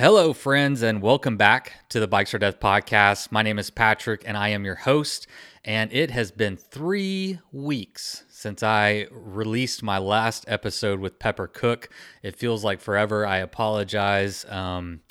Hello, 0.00 0.32
friends, 0.32 0.80
and 0.80 1.02
welcome 1.02 1.36
back 1.36 1.74
to 1.90 2.00
the 2.00 2.08
Bikes 2.08 2.32
or 2.32 2.38
Death 2.38 2.58
podcast. 2.58 3.30
My 3.30 3.42
name 3.42 3.58
is 3.58 3.68
Patrick, 3.68 4.22
and 4.24 4.34
I 4.34 4.48
am 4.48 4.64
your 4.64 4.76
host. 4.76 5.26
And 5.62 5.92
it 5.92 6.10
has 6.10 6.30
been 6.30 6.56
three 6.56 7.38
weeks 7.52 8.24
since 8.30 8.62
I 8.62 9.08
released 9.10 9.82
my 9.82 9.98
last 9.98 10.46
episode 10.48 11.00
with 11.00 11.18
Pepper 11.18 11.46
Cook. 11.46 11.90
It 12.22 12.34
feels 12.34 12.64
like 12.64 12.80
forever. 12.80 13.26
I 13.26 13.40
apologize. 13.40 14.46
Um, 14.46 15.02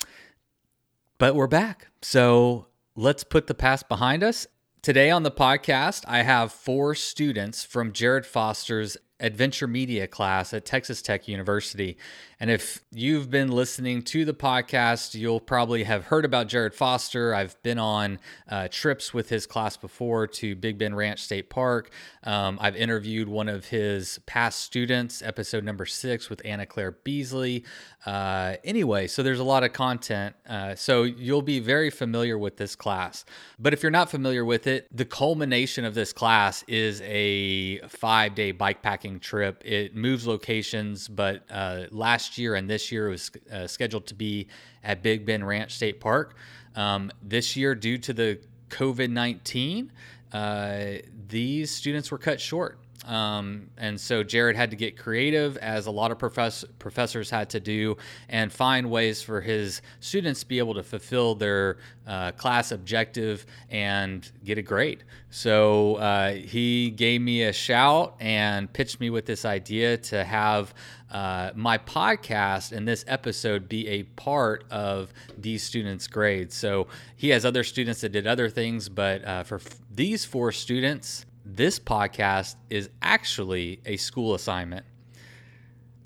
but 1.18 1.36
we're 1.36 1.46
back. 1.46 1.86
So 2.02 2.66
let's 2.96 3.22
put 3.22 3.46
the 3.46 3.54
past 3.54 3.88
behind 3.88 4.24
us. 4.24 4.48
Today 4.82 5.08
on 5.08 5.22
the 5.22 5.30
podcast, 5.30 6.02
I 6.08 6.22
have 6.22 6.50
four 6.50 6.96
students 6.96 7.62
from 7.62 7.92
Jared 7.92 8.26
Foster's 8.26 8.96
adventure 9.20 9.66
media 9.66 10.06
class 10.06 10.52
at 10.52 10.64
Texas 10.64 11.02
Tech 11.02 11.28
University. 11.28 11.96
And 12.42 12.50
if 12.50 12.82
you've 12.90 13.30
been 13.30 13.52
listening 13.52 14.00
to 14.04 14.24
the 14.24 14.32
podcast, 14.32 15.14
you'll 15.14 15.40
probably 15.40 15.84
have 15.84 16.06
heard 16.06 16.24
about 16.24 16.48
Jared 16.48 16.74
Foster. 16.74 17.34
I've 17.34 17.62
been 17.62 17.78
on 17.78 18.18
uh, 18.48 18.68
trips 18.70 19.12
with 19.12 19.28
his 19.28 19.46
class 19.46 19.76
before 19.76 20.26
to 20.26 20.56
Big 20.56 20.78
Bend 20.78 20.96
Ranch 20.96 21.20
State 21.20 21.50
Park. 21.50 21.90
Um, 22.24 22.58
I've 22.60 22.76
interviewed 22.76 23.28
one 23.28 23.48
of 23.48 23.66
his 23.66 24.20
past 24.24 24.60
students, 24.60 25.20
episode 25.20 25.64
number 25.64 25.84
six 25.84 26.30
with 26.30 26.40
Anna 26.44 26.64
Claire 26.64 26.92
Beasley. 26.92 27.64
Uh, 28.06 28.54
anyway, 28.64 29.06
so 29.06 29.22
there's 29.22 29.38
a 29.38 29.44
lot 29.44 29.62
of 29.62 29.74
content. 29.74 30.34
Uh, 30.48 30.74
so 30.74 31.02
you'll 31.02 31.42
be 31.42 31.60
very 31.60 31.90
familiar 31.90 32.38
with 32.38 32.56
this 32.56 32.74
class. 32.74 33.26
But 33.58 33.74
if 33.74 33.82
you're 33.82 33.90
not 33.90 34.10
familiar 34.10 34.46
with 34.46 34.66
it, 34.66 34.88
the 34.96 35.04
culmination 35.04 35.84
of 35.84 35.94
this 35.94 36.14
class 36.14 36.64
is 36.66 37.02
a 37.02 37.80
five 37.88 38.34
day 38.34 38.52
bike 38.52 38.80
trip. 39.18 39.62
It 39.64 39.96
moves 39.96 40.26
locations, 40.26 41.08
but 41.08 41.42
uh, 41.50 41.86
last 41.90 42.20
last 42.20 42.36
year 42.36 42.54
and 42.54 42.68
this 42.68 42.92
year 42.92 43.08
it 43.08 43.10
was 43.10 43.30
uh, 43.50 43.66
scheduled 43.66 44.06
to 44.06 44.14
be 44.14 44.46
at 44.84 45.02
Big 45.02 45.24
Bend 45.24 45.46
Ranch 45.46 45.72
State 45.72 46.00
Park. 46.00 46.36
Um, 46.76 47.10
this 47.22 47.56
year, 47.56 47.74
due 47.74 47.96
to 47.96 48.12
the 48.12 48.38
COVID 48.68 49.10
19, 49.10 49.90
uh, 50.32 50.84
these 51.28 51.70
students 51.70 52.10
were 52.10 52.18
cut 52.18 52.40
short. 52.40 52.78
Um, 53.10 53.70
and 53.76 54.00
so 54.00 54.22
Jared 54.22 54.54
had 54.54 54.70
to 54.70 54.76
get 54.76 54.96
creative, 54.96 55.56
as 55.56 55.86
a 55.86 55.90
lot 55.90 56.12
of 56.12 56.18
profess- 56.18 56.64
professors 56.78 57.28
had 57.28 57.50
to 57.50 57.60
do, 57.60 57.96
and 58.28 58.52
find 58.52 58.88
ways 58.88 59.20
for 59.20 59.40
his 59.40 59.82
students 59.98 60.40
to 60.40 60.46
be 60.46 60.60
able 60.60 60.74
to 60.74 60.84
fulfill 60.84 61.34
their 61.34 61.78
uh, 62.06 62.30
class 62.32 62.70
objective 62.70 63.46
and 63.68 64.30
get 64.44 64.58
a 64.58 64.62
grade. 64.62 65.02
So 65.28 65.96
uh, 65.96 66.34
he 66.34 66.90
gave 66.90 67.20
me 67.20 67.42
a 67.42 67.52
shout 67.52 68.14
and 68.20 68.72
pitched 68.72 69.00
me 69.00 69.10
with 69.10 69.26
this 69.26 69.44
idea 69.44 69.96
to 69.96 70.22
have 70.22 70.72
uh, 71.10 71.50
my 71.56 71.78
podcast 71.78 72.70
and 72.70 72.86
this 72.86 73.04
episode 73.08 73.68
be 73.68 73.88
a 73.88 74.04
part 74.04 74.64
of 74.70 75.12
these 75.36 75.64
students' 75.64 76.06
grades. 76.06 76.54
So 76.54 76.86
he 77.16 77.30
has 77.30 77.44
other 77.44 77.64
students 77.64 78.02
that 78.02 78.12
did 78.12 78.28
other 78.28 78.48
things, 78.48 78.88
but 78.88 79.24
uh, 79.24 79.42
for 79.42 79.56
f- 79.56 79.78
these 79.92 80.24
four 80.24 80.52
students, 80.52 81.26
this 81.44 81.78
podcast 81.78 82.56
is 82.68 82.90
actually 83.02 83.80
a 83.86 83.96
school 83.96 84.34
assignment. 84.34 84.84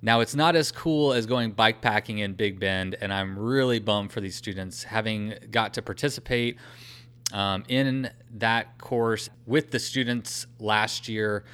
Now, 0.02 0.20
it's 0.20 0.34
not 0.34 0.54
as 0.54 0.70
cool 0.70 1.14
as 1.14 1.24
going 1.24 1.52
bike 1.52 1.80
packing 1.80 2.18
in 2.18 2.34
Big 2.34 2.60
Bend, 2.60 2.94
and 3.00 3.12
I'm 3.12 3.38
really 3.38 3.78
bummed 3.78 4.12
for 4.12 4.20
these 4.20 4.36
students 4.36 4.84
having 4.84 5.34
got 5.50 5.72
to 5.74 5.82
participate 5.82 6.58
um, 7.32 7.64
in 7.68 8.10
that 8.34 8.76
course 8.78 9.30
with 9.46 9.70
the 9.70 9.78
students 9.78 10.46
last 10.60 11.08
year. 11.08 11.44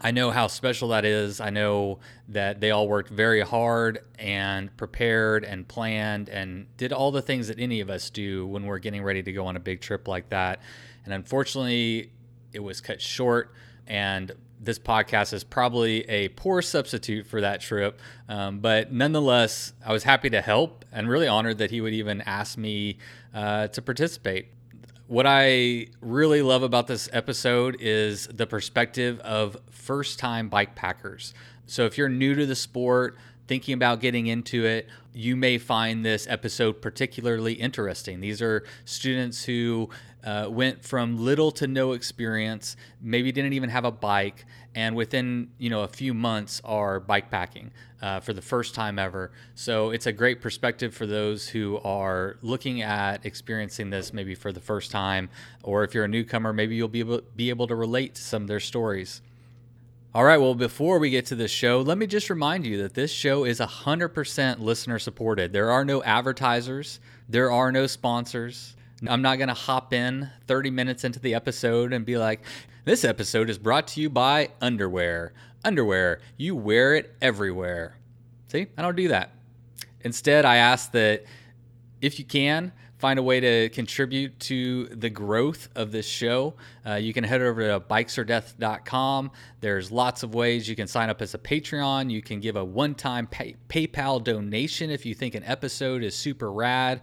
I 0.00 0.12
know 0.12 0.30
how 0.30 0.46
special 0.46 0.88
that 0.88 1.04
is. 1.04 1.40
I 1.40 1.50
know 1.50 1.98
that 2.28 2.60
they 2.60 2.70
all 2.70 2.88
worked 2.88 3.10
very 3.10 3.42
hard 3.42 3.98
and 4.18 4.74
prepared 4.76 5.44
and 5.44 5.66
planned 5.66 6.28
and 6.28 6.74
did 6.76 6.92
all 6.92 7.10
the 7.10 7.20
things 7.20 7.48
that 7.48 7.58
any 7.58 7.80
of 7.80 7.90
us 7.90 8.08
do 8.08 8.46
when 8.46 8.64
we're 8.64 8.78
getting 8.78 9.02
ready 9.02 9.22
to 9.22 9.32
go 9.32 9.46
on 9.46 9.56
a 9.56 9.60
big 9.60 9.80
trip 9.80 10.06
like 10.06 10.28
that. 10.28 10.62
And 11.04 11.12
unfortunately, 11.12 12.12
it 12.52 12.60
was 12.60 12.80
cut 12.80 13.00
short 13.00 13.52
and 13.86 14.32
this 14.60 14.78
podcast 14.78 15.32
is 15.32 15.44
probably 15.44 16.08
a 16.08 16.28
poor 16.30 16.62
substitute 16.62 17.26
for 17.26 17.40
that 17.40 17.60
trip. 17.60 18.00
Um, 18.28 18.58
but 18.58 18.92
nonetheless, 18.92 19.72
I 19.84 19.92
was 19.92 20.02
happy 20.02 20.30
to 20.30 20.40
help 20.40 20.84
and 20.92 21.08
really 21.08 21.28
honored 21.28 21.58
that 21.58 21.70
he 21.70 21.80
would 21.80 21.92
even 21.92 22.20
ask 22.22 22.58
me 22.58 22.98
uh, 23.34 23.68
to 23.68 23.82
participate. 23.82 24.48
What 25.06 25.26
I 25.26 25.86
really 26.00 26.42
love 26.42 26.62
about 26.62 26.86
this 26.86 27.08
episode 27.12 27.76
is 27.80 28.26
the 28.26 28.46
perspective 28.46 29.20
of 29.20 29.56
first 29.70 30.18
time 30.18 30.48
bike 30.48 30.74
packers. 30.74 31.32
So 31.66 31.84
if 31.86 31.96
you're 31.96 32.08
new 32.08 32.34
to 32.34 32.44
the 32.44 32.56
sport, 32.56 33.16
thinking 33.46 33.74
about 33.74 34.00
getting 34.00 34.26
into 34.26 34.66
it, 34.66 34.88
you 35.18 35.34
may 35.34 35.58
find 35.58 36.04
this 36.04 36.28
episode 36.28 36.80
particularly 36.80 37.54
interesting. 37.54 38.20
These 38.20 38.40
are 38.40 38.62
students 38.84 39.44
who 39.44 39.90
uh, 40.22 40.46
went 40.48 40.84
from 40.84 41.18
little 41.18 41.50
to 41.50 41.66
no 41.66 41.90
experience, 41.92 42.76
maybe 43.02 43.32
didn't 43.32 43.52
even 43.52 43.68
have 43.68 43.84
a 43.84 43.90
bike, 43.90 44.46
and 44.76 44.94
within 44.94 45.50
you 45.58 45.70
know 45.70 45.82
a 45.82 45.88
few 45.88 46.14
months 46.14 46.62
are 46.64 47.00
bike 47.00 47.32
packing 47.32 47.72
uh, 48.00 48.20
for 48.20 48.32
the 48.32 48.40
first 48.40 48.76
time 48.76 48.96
ever. 48.96 49.32
So 49.56 49.90
it's 49.90 50.06
a 50.06 50.12
great 50.12 50.40
perspective 50.40 50.94
for 50.94 51.04
those 51.04 51.48
who 51.48 51.78
are 51.78 52.36
looking 52.40 52.82
at 52.82 53.26
experiencing 53.26 53.90
this 53.90 54.12
maybe 54.12 54.36
for 54.36 54.52
the 54.52 54.60
first 54.60 54.92
time, 54.92 55.30
or 55.64 55.82
if 55.82 55.94
you're 55.94 56.04
a 56.04 56.08
newcomer, 56.08 56.52
maybe 56.52 56.76
you'll 56.76 56.86
be 56.86 57.00
able, 57.00 57.22
be 57.34 57.50
able 57.50 57.66
to 57.66 57.74
relate 57.74 58.14
to 58.14 58.22
some 58.22 58.42
of 58.42 58.48
their 58.48 58.60
stories. 58.60 59.20
All 60.18 60.24
right, 60.24 60.38
well, 60.38 60.56
before 60.56 60.98
we 60.98 61.10
get 61.10 61.26
to 61.26 61.36
the 61.36 61.46
show, 61.46 61.80
let 61.80 61.96
me 61.96 62.04
just 62.04 62.28
remind 62.28 62.66
you 62.66 62.82
that 62.82 62.94
this 62.94 63.12
show 63.12 63.44
is 63.44 63.60
100% 63.60 64.58
listener 64.58 64.98
supported. 64.98 65.52
There 65.52 65.70
are 65.70 65.84
no 65.84 66.02
advertisers, 66.02 66.98
there 67.28 67.52
are 67.52 67.70
no 67.70 67.86
sponsors. 67.86 68.74
I'm 69.06 69.22
not 69.22 69.36
going 69.36 69.46
to 69.46 69.54
hop 69.54 69.92
in 69.92 70.28
30 70.48 70.70
minutes 70.70 71.04
into 71.04 71.20
the 71.20 71.36
episode 71.36 71.92
and 71.92 72.04
be 72.04 72.18
like, 72.18 72.40
this 72.84 73.04
episode 73.04 73.48
is 73.48 73.58
brought 73.58 73.86
to 73.88 74.00
you 74.00 74.10
by 74.10 74.50
underwear. 74.60 75.34
Underwear, 75.62 76.20
you 76.36 76.56
wear 76.56 76.96
it 76.96 77.14
everywhere. 77.22 77.96
See, 78.48 78.66
I 78.76 78.82
don't 78.82 78.96
do 78.96 79.06
that. 79.06 79.30
Instead, 80.00 80.44
I 80.44 80.56
ask 80.56 80.90
that 80.90 81.26
if 82.00 82.18
you 82.18 82.24
can, 82.24 82.72
find 82.98 83.18
a 83.18 83.22
way 83.22 83.38
to 83.40 83.68
contribute 83.70 84.38
to 84.40 84.86
the 84.86 85.08
growth 85.08 85.68
of 85.76 85.92
this 85.92 86.06
show, 86.06 86.54
uh, 86.84 86.94
you 86.94 87.12
can 87.12 87.22
head 87.24 87.40
over 87.40 87.66
to 87.68 87.80
bikesordeath.com. 87.80 89.30
There's 89.60 89.90
lots 89.92 90.22
of 90.24 90.34
ways 90.34 90.68
you 90.68 90.74
can 90.76 90.88
sign 90.88 91.08
up 91.08 91.22
as 91.22 91.34
a 91.34 91.38
Patreon. 91.38 92.10
You 92.10 92.20
can 92.20 92.40
give 92.40 92.56
a 92.56 92.64
one 92.64 92.94
time 92.94 93.26
pay- 93.28 93.56
PayPal 93.68 94.22
donation 94.22 94.90
if 94.90 95.06
you 95.06 95.14
think 95.14 95.34
an 95.34 95.44
episode 95.44 96.02
is 96.02 96.14
super 96.14 96.52
rad. 96.52 97.00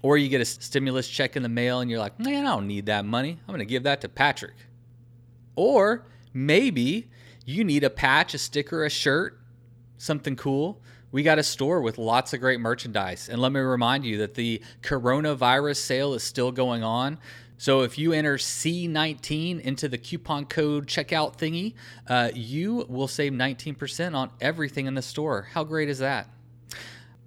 Or 0.00 0.16
you 0.16 0.28
get 0.28 0.40
a 0.40 0.44
stimulus 0.44 1.08
check 1.08 1.36
in 1.36 1.42
the 1.42 1.48
mail 1.48 1.80
and 1.80 1.90
you're 1.90 2.00
like, 2.00 2.18
man, 2.18 2.46
I 2.46 2.50
don't 2.50 2.66
need 2.66 2.86
that 2.86 3.04
money. 3.04 3.38
I'm 3.40 3.54
going 3.54 3.58
to 3.58 3.64
give 3.64 3.82
that 3.84 4.00
to 4.00 4.08
Patrick. 4.08 4.54
Or 5.54 6.06
maybe 6.32 7.08
you 7.44 7.62
need 7.62 7.84
a 7.84 7.90
patch, 7.90 8.34
a 8.34 8.38
sticker, 8.38 8.84
a 8.84 8.90
shirt, 8.90 9.38
something 9.98 10.34
cool. 10.34 10.80
We 11.12 11.22
got 11.22 11.38
a 11.38 11.42
store 11.42 11.82
with 11.82 11.98
lots 11.98 12.32
of 12.32 12.40
great 12.40 12.58
merchandise. 12.58 13.28
And 13.28 13.40
let 13.40 13.52
me 13.52 13.60
remind 13.60 14.04
you 14.04 14.18
that 14.18 14.34
the 14.34 14.62
coronavirus 14.80 15.76
sale 15.76 16.14
is 16.14 16.22
still 16.22 16.50
going 16.50 16.82
on. 16.82 17.18
So 17.58 17.82
if 17.82 17.98
you 17.98 18.12
enter 18.12 18.38
C19 18.38 19.60
into 19.60 19.88
the 19.88 19.98
coupon 19.98 20.46
code 20.46 20.86
checkout 20.88 21.38
thingy, 21.38 21.74
uh, 22.08 22.30
you 22.34 22.86
will 22.88 23.06
save 23.06 23.32
19% 23.32 24.14
on 24.14 24.30
everything 24.40 24.86
in 24.86 24.94
the 24.94 25.02
store. 25.02 25.48
How 25.52 25.62
great 25.62 25.88
is 25.88 25.98
that? 25.98 26.28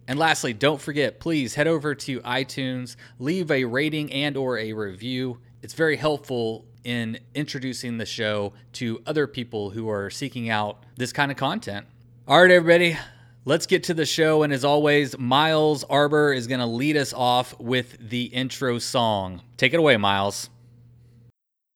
And 0.07 0.19
lastly, 0.19 0.53
don't 0.53 0.81
forget, 0.81 1.19
please 1.19 1.55
head 1.55 1.67
over 1.67 1.95
to 1.95 2.19
iTunes, 2.21 2.95
leave 3.17 3.49
a 3.49 3.65
rating 3.65 4.11
and 4.11 4.35
or 4.35 4.57
a 4.57 4.73
review. 4.73 5.39
It's 5.61 5.73
very 5.73 5.95
helpful 5.95 6.65
in 6.83 7.19
introducing 7.33 7.97
the 7.97 8.05
show 8.05 8.53
to 8.73 9.01
other 9.05 9.27
people 9.27 9.69
who 9.69 9.89
are 9.89 10.09
seeking 10.09 10.49
out 10.49 10.83
this 10.97 11.13
kind 11.13 11.31
of 11.31 11.37
content. 11.37 11.85
All 12.27 12.41
right, 12.41 12.51
everybody, 12.51 12.97
let's 13.45 13.67
get 13.67 13.83
to 13.83 13.93
the 13.93 14.05
show. 14.05 14.43
And 14.43 14.51
as 14.51 14.65
always, 14.65 15.17
Miles 15.17 15.83
Arbor 15.85 16.33
is 16.33 16.47
going 16.47 16.59
to 16.59 16.65
lead 16.65 16.97
us 16.97 17.13
off 17.13 17.57
with 17.59 17.97
the 17.99 18.23
intro 18.25 18.79
song. 18.79 19.41
Take 19.57 19.73
it 19.73 19.77
away, 19.77 19.97
Miles. 19.97 20.49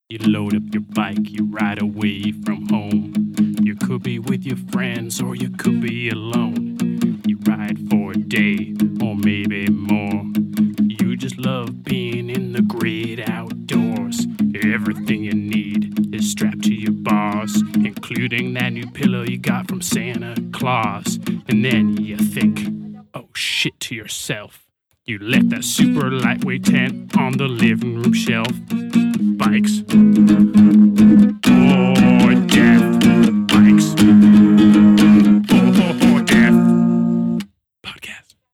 You 0.09 0.17
load 0.23 0.55
up 0.55 0.63
your 0.73 0.81
bike, 0.81 1.19
you 1.21 1.45
ride 1.51 1.81
away 1.81 2.31
from 2.44 2.67
home. 2.67 3.13
You 3.61 3.75
could 3.75 4.01
be 4.01 4.17
with 4.17 4.44
your 4.44 4.57
friends 4.71 5.21
or 5.21 5.35
you 5.35 5.51
could 5.51 5.81
be 5.81 6.09
alone 6.09 7.21
You 7.27 7.38
ride 7.47 7.77
for 7.91 8.13
a 8.13 8.17
day 8.17 8.73
or 9.03 9.15
maybe 9.15 9.67
more. 9.67 10.25
You 10.79 11.15
just 11.15 11.38
love 11.38 11.83
being 11.83 12.31
in 12.31 12.53
the 12.53 12.63
great 12.63 13.29
outdoors. 13.29 14.25
Everything 14.63 15.25
you 15.25 15.33
need 15.33 16.15
is 16.15 16.31
strapped 16.31 16.63
to 16.63 16.73
your 16.73 16.91
bars, 16.91 17.61
including 17.75 18.55
that 18.55 18.73
new 18.73 18.89
pillow 18.89 19.21
you 19.21 19.38
got 19.38 19.67
from 19.67 19.81
Santa 19.81 20.35
Claus. 20.51 21.19
To 23.89 23.95
yourself. 23.95 24.68
You 25.06 25.18
left 25.18 25.50
that 25.50 25.63
super 25.63 26.12
lightweight 26.12 26.63
tent 26.63 27.18
on 27.18 27.33
the 27.33 27.47
living 27.47 27.95
room 27.95 28.13
shelf. 28.13 28.47
Bikes. 29.36 29.81
Oh, 31.47 31.95
death. 32.45 32.86
Bikes. 33.47 33.95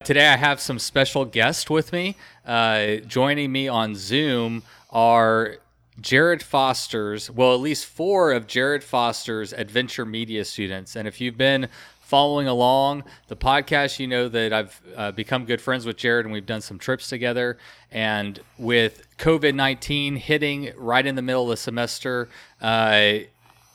Today 0.04 0.28
I 0.28 0.36
have 0.36 0.58
some 0.58 0.78
special 0.78 1.26
guests 1.26 1.68
with 1.68 1.92
me. 1.92 2.16
Uh, 2.46 2.96
joining 3.06 3.52
me 3.52 3.68
on 3.68 3.94
Zoom 3.94 4.62
are 4.88 5.56
Jared 6.00 6.42
Foster's, 6.42 7.30
well, 7.30 7.52
at 7.52 7.60
least 7.60 7.84
four 7.84 8.32
of 8.32 8.46
Jared 8.46 8.82
Foster's 8.84 9.52
adventure 9.52 10.06
media 10.06 10.46
students. 10.46 10.96
And 10.96 11.06
if 11.06 11.20
you've 11.20 11.36
been 11.36 11.68
following 12.06 12.46
along 12.46 13.02
the 13.26 13.34
podcast, 13.34 13.98
you 13.98 14.06
know 14.06 14.28
that 14.28 14.52
I've 14.52 14.80
uh, 14.96 15.10
become 15.10 15.44
good 15.44 15.60
friends 15.60 15.84
with 15.84 15.96
Jared 15.96 16.24
and 16.24 16.32
we've 16.32 16.46
done 16.46 16.60
some 16.60 16.78
trips 16.78 17.08
together. 17.08 17.58
And 17.90 18.38
with 18.58 19.08
COVID 19.18 19.56
19 19.56 20.14
hitting 20.14 20.72
right 20.76 21.04
in 21.04 21.16
the 21.16 21.22
middle 21.22 21.42
of 21.42 21.48
the 21.48 21.56
semester, 21.56 22.28
uh, 22.62 23.14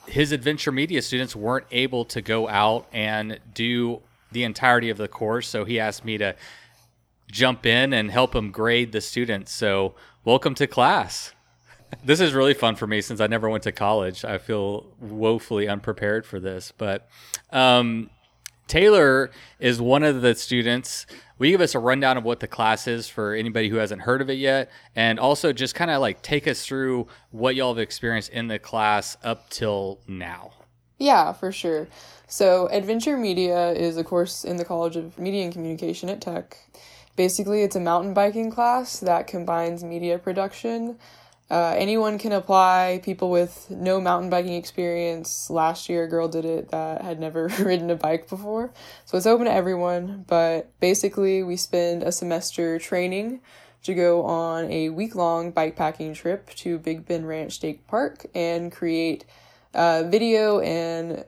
his 0.08 0.32
adventure 0.32 0.72
media 0.72 1.02
students 1.02 1.36
weren't 1.36 1.66
able 1.72 2.06
to 2.06 2.22
go 2.22 2.48
out 2.48 2.88
and 2.94 3.38
do 3.54 4.02
the 4.32 4.46
entirety 4.46 4.90
of 4.90 4.98
the 4.98 5.10
course. 5.10 5.50
So 5.50 5.66
he 5.66 5.78
asked 5.78 6.06
me 6.06 6.18
to 6.18 6.34
jump 7.30 7.66
in 7.66 7.92
and 7.92 8.12
help 8.12 8.34
him 8.34 8.52
grade 8.52 8.94
the 8.94 9.02
students. 9.02 9.52
So, 9.52 9.94
welcome 10.24 10.56
to 10.56 10.68
class. 10.68 11.34
This 12.06 12.22
is 12.22 12.34
really 12.34 12.54
fun 12.54 12.78
for 12.78 12.88
me 12.88 13.02
since 13.02 13.20
I 13.20 13.28
never 13.28 13.50
went 13.50 13.64
to 13.64 13.74
college. 13.74 14.24
I 14.24 14.38
feel 14.38 14.86
woefully 15.02 15.68
unprepared 15.68 16.26
for 16.26 16.40
this. 16.40 16.72
But 16.78 17.10
um, 17.52 18.10
Taylor 18.72 19.32
is 19.60 19.82
one 19.82 20.02
of 20.02 20.22
the 20.22 20.34
students. 20.34 21.06
You 21.38 21.52
give 21.52 21.60
us 21.60 21.76
a 21.76 21.80
rundown 21.80 22.16
of 22.16 22.24
what 22.24 22.40
the 22.40 22.48
class 22.48 22.88
is 22.88 23.10
for 23.10 23.34
anybody 23.34 23.68
who 23.68 23.76
hasn't 23.76 24.04
heard 24.04 24.22
of 24.22 24.30
it 24.30 24.38
yet? 24.38 24.72
And 24.96 25.20
also 25.20 25.52
just 25.52 25.76
kind 25.76 25.92
of 25.92 26.00
like 26.00 26.22
take 26.22 26.48
us 26.48 26.66
through 26.66 27.08
what 27.32 27.58
y'all 27.58 27.74
have 27.74 27.82
experienced 27.82 28.30
in 28.30 28.48
the 28.48 28.60
class 28.60 29.18
up 29.26 29.50
till 29.50 30.00
now. 30.08 30.54
Yeah, 31.00 31.34
for 31.34 31.52
sure. 31.52 31.90
So, 32.30 32.70
Adventure 32.72 33.18
Media 33.18 33.72
is 33.72 33.98
a 33.98 34.06
course 34.06 34.46
in 34.46 34.56
the 34.56 34.64
College 34.64 34.96
of 34.96 35.20
Media 35.20 35.44
and 35.44 35.52
Communication 35.52 36.08
at 36.08 36.22
Tech. 36.22 36.58
Basically, 37.18 37.64
it's 37.64 37.76
a 37.76 37.82
mountain 37.82 38.14
biking 38.14 38.50
class 38.50 39.02
that 39.02 39.28
combines 39.28 39.84
media 39.84 40.18
production 40.18 40.98
uh, 41.52 41.76
anyone 41.78 42.18
can 42.18 42.32
apply, 42.32 43.02
people 43.04 43.30
with 43.30 43.70
no 43.70 44.00
mountain 44.00 44.30
biking 44.30 44.54
experience. 44.54 45.50
Last 45.50 45.90
year, 45.90 46.06
a 46.06 46.08
girl 46.08 46.30
did 46.30 46.46
it 46.46 46.70
that 46.70 47.02
had 47.02 47.20
never 47.20 47.48
ridden 47.60 47.90
a 47.90 47.96
bike 47.98 48.30
before. 48.30 48.72
So 49.04 49.18
it's 49.18 49.26
open 49.26 49.48
to 49.48 49.52
everyone, 49.52 50.24
but 50.28 50.72
basically, 50.80 51.44
we 51.44 51.58
spend 51.58 52.04
a 52.04 52.12
semester 52.14 52.80
training 52.80 53.42
to 53.84 53.94
go 53.94 54.24
on 54.24 54.72
a 54.72 54.90
week 54.92 55.14
long 55.14 55.52
bike 55.52 55.76
packing 55.76 56.14
trip 56.14 56.50
to 56.52 56.80
Big 56.80 57.06
Bend 57.06 57.28
Ranch 57.28 57.52
State 57.52 57.86
Park 57.86 58.26
and 58.34 58.72
create 58.72 59.26
uh, 59.74 60.04
video 60.04 60.62
and 60.62 61.26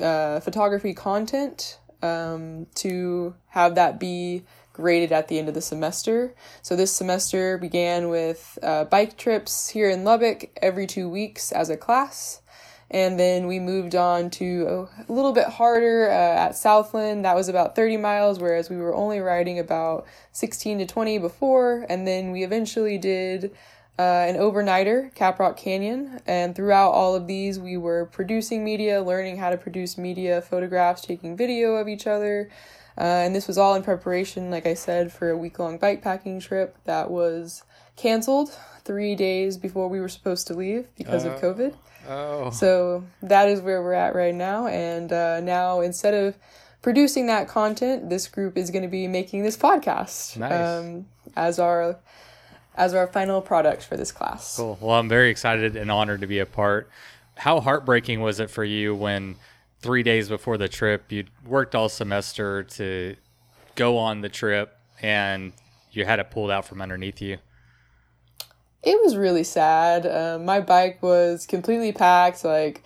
uh, 0.00 0.40
photography 0.40 0.94
content 0.94 1.78
um, 2.00 2.66
to 2.76 3.34
have 3.48 3.74
that 3.74 4.00
be 4.00 4.44
graded 4.78 5.10
at 5.10 5.26
the 5.26 5.40
end 5.40 5.48
of 5.48 5.54
the 5.54 5.60
semester. 5.60 6.32
So 6.62 6.76
this 6.76 6.92
semester 6.92 7.58
began 7.58 8.08
with 8.08 8.56
uh, 8.62 8.84
bike 8.84 9.18
trips 9.18 9.70
here 9.70 9.90
in 9.90 10.04
Lubbock 10.04 10.50
every 10.62 10.86
two 10.86 11.08
weeks 11.08 11.50
as 11.50 11.68
a 11.68 11.76
class. 11.76 12.40
And 12.92 13.18
then 13.18 13.48
we 13.48 13.58
moved 13.58 13.96
on 13.96 14.30
to 14.30 14.88
a 15.08 15.12
little 15.12 15.32
bit 15.32 15.48
harder 15.48 16.08
uh, 16.08 16.12
at 16.12 16.56
Southland. 16.56 17.24
That 17.24 17.34
was 17.34 17.48
about 17.48 17.74
30 17.74 17.96
miles, 17.96 18.38
whereas 18.38 18.70
we 18.70 18.76
were 18.76 18.94
only 18.94 19.18
riding 19.18 19.58
about 19.58 20.06
16 20.30 20.78
to 20.78 20.86
20 20.86 21.18
before. 21.18 21.84
And 21.88 22.06
then 22.06 22.30
we 22.30 22.44
eventually 22.44 22.96
did 22.96 23.50
uh, 23.98 24.26
an 24.28 24.36
overnighter, 24.36 25.12
Caprock 25.14 25.56
Canyon. 25.56 26.20
And 26.24 26.54
throughout 26.54 26.92
all 26.92 27.16
of 27.16 27.26
these, 27.26 27.58
we 27.58 27.76
were 27.76 28.06
producing 28.06 28.64
media, 28.64 29.02
learning 29.02 29.38
how 29.38 29.50
to 29.50 29.56
produce 29.56 29.98
media, 29.98 30.40
photographs, 30.40 31.02
taking 31.02 31.36
video 31.36 31.74
of 31.74 31.88
each 31.88 32.06
other, 32.06 32.48
uh, 32.98 33.02
and 33.02 33.34
this 33.34 33.46
was 33.46 33.56
all 33.56 33.74
in 33.76 33.82
preparation, 33.82 34.50
like 34.50 34.66
I 34.66 34.74
said, 34.74 35.12
for 35.12 35.30
a 35.30 35.36
week 35.36 35.58
long 35.58 35.78
bike 35.78 36.02
packing 36.02 36.40
trip 36.40 36.76
that 36.84 37.10
was 37.10 37.62
canceled 37.96 38.50
three 38.84 39.14
days 39.14 39.56
before 39.56 39.88
we 39.88 40.00
were 40.00 40.08
supposed 40.08 40.46
to 40.48 40.54
leave 40.54 40.88
because 40.96 41.24
uh, 41.24 41.30
of 41.30 41.40
COVID. 41.40 41.74
Oh. 42.08 42.50
So 42.50 43.04
that 43.22 43.48
is 43.48 43.60
where 43.60 43.82
we're 43.82 43.92
at 43.92 44.14
right 44.14 44.34
now. 44.34 44.66
And 44.66 45.12
uh, 45.12 45.40
now 45.40 45.80
instead 45.80 46.14
of 46.14 46.36
producing 46.82 47.26
that 47.26 47.46
content, 47.46 48.10
this 48.10 48.26
group 48.26 48.56
is 48.56 48.70
going 48.70 48.82
to 48.82 48.88
be 48.88 49.06
making 49.06 49.42
this 49.44 49.56
podcast 49.56 50.36
nice. 50.36 50.52
um, 50.52 51.06
as 51.36 51.58
our 51.58 51.98
as 52.74 52.94
our 52.94 53.06
final 53.08 53.40
product 53.40 53.84
for 53.84 53.96
this 53.96 54.10
class. 54.10 54.56
Cool. 54.56 54.78
Well, 54.80 54.96
I'm 54.98 55.08
very 55.08 55.30
excited 55.30 55.76
and 55.76 55.90
honored 55.90 56.20
to 56.22 56.26
be 56.26 56.38
a 56.38 56.46
part. 56.46 56.88
How 57.36 57.60
heartbreaking 57.60 58.20
was 58.20 58.40
it 58.40 58.50
for 58.50 58.64
you 58.64 58.94
when 58.94 59.36
three 59.80 60.02
days 60.02 60.28
before 60.28 60.56
the 60.56 60.68
trip. 60.68 61.10
You'd 61.10 61.30
worked 61.46 61.74
all 61.74 61.88
semester 61.88 62.64
to 62.64 63.16
go 63.74 63.98
on 63.98 64.20
the 64.20 64.28
trip, 64.28 64.76
and 65.00 65.52
you 65.92 66.04
had 66.04 66.18
it 66.18 66.30
pulled 66.30 66.50
out 66.50 66.66
from 66.66 66.82
underneath 66.82 67.20
you. 67.20 67.38
It 68.82 69.00
was 69.02 69.16
really 69.16 69.44
sad. 69.44 70.06
Uh, 70.06 70.38
my 70.38 70.60
bike 70.60 71.02
was 71.02 71.46
completely 71.46 71.92
packed, 71.92 72.44
like 72.44 72.84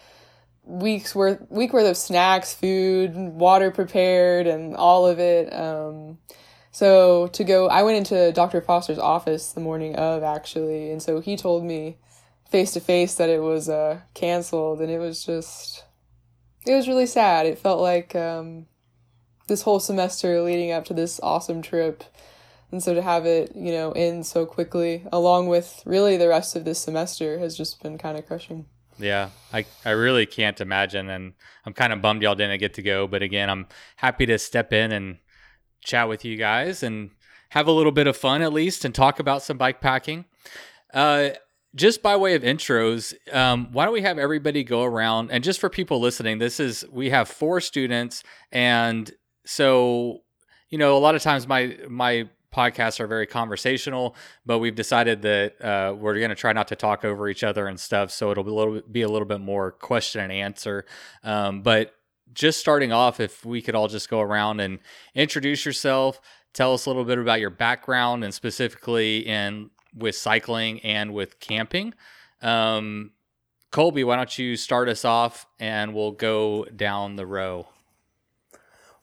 weeks 0.65 1.15
worth 1.15 1.41
week 1.51 1.73
worth 1.73 1.87
of 1.87 1.97
snacks, 1.97 2.55
food, 2.55 3.15
water 3.15 3.71
prepared, 3.71 4.47
and 4.47 4.75
all 4.77 5.07
of 5.07 5.19
it. 5.19 5.53
Um, 5.53 6.19
so 6.71 7.27
to 7.29 7.45
go, 7.45 7.69
I 7.69 7.83
went 7.83 7.99
into 7.99 8.33
Dr. 8.33 8.63
Foster's 8.63 8.99
office 8.99 9.53
the 9.53 9.61
morning 9.61 9.97
of 9.97 10.23
actually, 10.23 10.91
and 10.91 11.03
so 11.03 11.21
he 11.21 11.37
told 11.37 11.65
me 11.65 11.99
face 12.49 12.73
to 12.73 12.81
face 12.81 13.15
that 13.17 13.29
it 13.29 13.41
was 13.41 13.69
uh, 13.69 14.01
canceled, 14.15 14.81
and 14.81 14.91
it 14.91 14.99
was 14.99 15.25
just 15.25 15.85
it 16.67 16.75
was 16.75 16.89
really 16.89 17.07
sad. 17.07 17.47
It 17.47 17.59
felt 17.59 17.81
like 17.81 18.15
um, 18.15 18.67
this 19.49 19.63
whole 19.63 19.81
semester 19.81 20.41
leading 20.43 20.73
up 20.73 20.85
to 20.87 20.95
this 20.95 21.21
awesome 21.23 21.63
trip. 21.63 22.05
And 22.71 22.83
so 22.83 22.95
to 22.95 23.03
have 23.03 23.27
it, 23.27 23.55
you 23.55 23.73
know, 23.73 23.93
end 23.93 24.27
so 24.27 24.47
quickly, 24.47 25.05
along 25.13 25.49
with 25.49 25.83
really 25.85 26.17
the 26.17 26.29
rest 26.29 26.57
of 26.57 26.65
this 26.65 26.79
semester, 26.79 27.39
has 27.39 27.57
just 27.57 27.83
been 27.83 27.99
kind 27.99 28.17
of 28.17 28.27
crushing. 28.27 28.67
Yeah, 28.99 29.31
I, 29.53 29.67
I 29.85 29.91
really 29.91 30.27
can't 30.27 30.61
imagine. 30.61 31.11
And 31.11 31.35
I'm 31.67 31.73
kind 31.75 31.93
of 31.93 32.01
bummed 32.01 32.23
y'all 32.23 32.35
didn't 32.35 32.61
get 32.61 32.75
to 32.75 32.83
go. 32.83 33.07
But 33.07 33.23
again, 33.23 33.51
I'm 33.51 33.67
happy 33.97 34.25
to 34.27 34.39
step 34.39 34.73
in 34.73 34.93
and 34.93 35.19
chat 35.83 36.09
with 36.09 36.25
you 36.25 36.37
guys 36.37 36.83
and 36.83 37.11
have 37.51 37.67
a 37.67 37.73
little 37.73 37.93
bit 37.93 38.07
of 38.07 38.17
fun 38.17 38.41
at 38.41 38.53
least 38.53 38.85
and 38.85 38.95
talk 38.95 39.19
about 39.19 39.43
some 39.43 39.59
bike 39.59 39.81
packing. 39.81 40.25
Uh, 40.95 41.31
just 41.75 42.03
by 42.03 42.17
way 42.17 42.35
of 42.35 42.43
intros, 42.43 43.15
um, 43.35 43.69
why 43.73 43.85
don't 43.85 43.95
we 43.95 44.03
have 44.03 44.19
everybody 44.19 44.63
go 44.65 44.83
around 44.83 45.31
and 45.31 45.43
just 45.43 45.61
for 45.61 45.71
people 45.71 46.01
listening, 46.01 46.39
this 46.39 46.61
is 46.61 46.85
we 46.91 47.11
have 47.11 47.29
four 47.29 47.61
students, 47.61 48.23
and 48.51 49.11
so 49.45 50.23
you 50.69 50.79
know 50.79 50.97
a 50.97 51.01
lot 51.01 51.15
of 51.15 51.23
times 51.23 51.47
my 51.47 51.77
my 51.89 52.29
podcasts 52.53 53.01
are 53.01 53.07
very 53.07 53.27
conversational, 53.27 54.15
but 54.45 54.59
we've 54.59 54.75
decided 54.75 55.23
that 55.23 55.65
uh, 55.65 55.95
we're 55.95 56.19
going 56.19 56.29
to 56.29 56.37
try 56.37 56.53
not 56.53 56.69
to 56.69 56.77
talk 56.77 57.05
over 57.05 57.29
each 57.29 57.43
other 57.43 57.67
and 57.67 57.81
stuff, 57.81 58.11
so 58.11 58.31
it'll 58.31 58.45
be 58.45 58.51
a 58.51 58.55
little 58.55 58.81
be 58.91 59.03
a 59.03 59.09
little 59.09 59.29
bit 59.29 59.41
more 59.41 59.73
question 59.73 60.21
and 60.21 60.33
answer. 60.33 60.85
Um, 61.25 61.63
but 61.63 61.95
just 62.35 62.61
starting 62.61 62.93
off, 62.93 63.21
if 63.21 63.45
we 63.45 63.63
could 63.63 63.75
all 63.75 63.89
just 63.89 64.09
go 64.09 64.21
around 64.21 64.61
and 64.61 64.79
introduce 65.15 65.65
yourself, 65.65 66.21
tell 66.53 66.75
us 66.75 66.87
a 66.87 66.91
little 66.91 67.05
bit 67.05 67.19
about 67.19 67.41
your 67.41 67.51
background 67.51 68.25
and 68.25 68.33
specifically 68.33 69.27
in 69.27 69.71
with 69.97 70.17
cycling 70.17 70.81
and 70.81 71.13
with 71.13 71.41
camping. 71.41 71.95
Um, 72.41 73.13
Colby, 73.71 74.05
why 74.05 74.17
don't 74.17 74.39
you 74.39 74.57
start 74.57 74.89
us 74.89 75.05
off 75.05 75.47
and 75.59 75.95
we'll 75.95 76.13
go 76.13 76.65
down 76.65 77.17
the 77.17 77.27
row. 77.27 77.69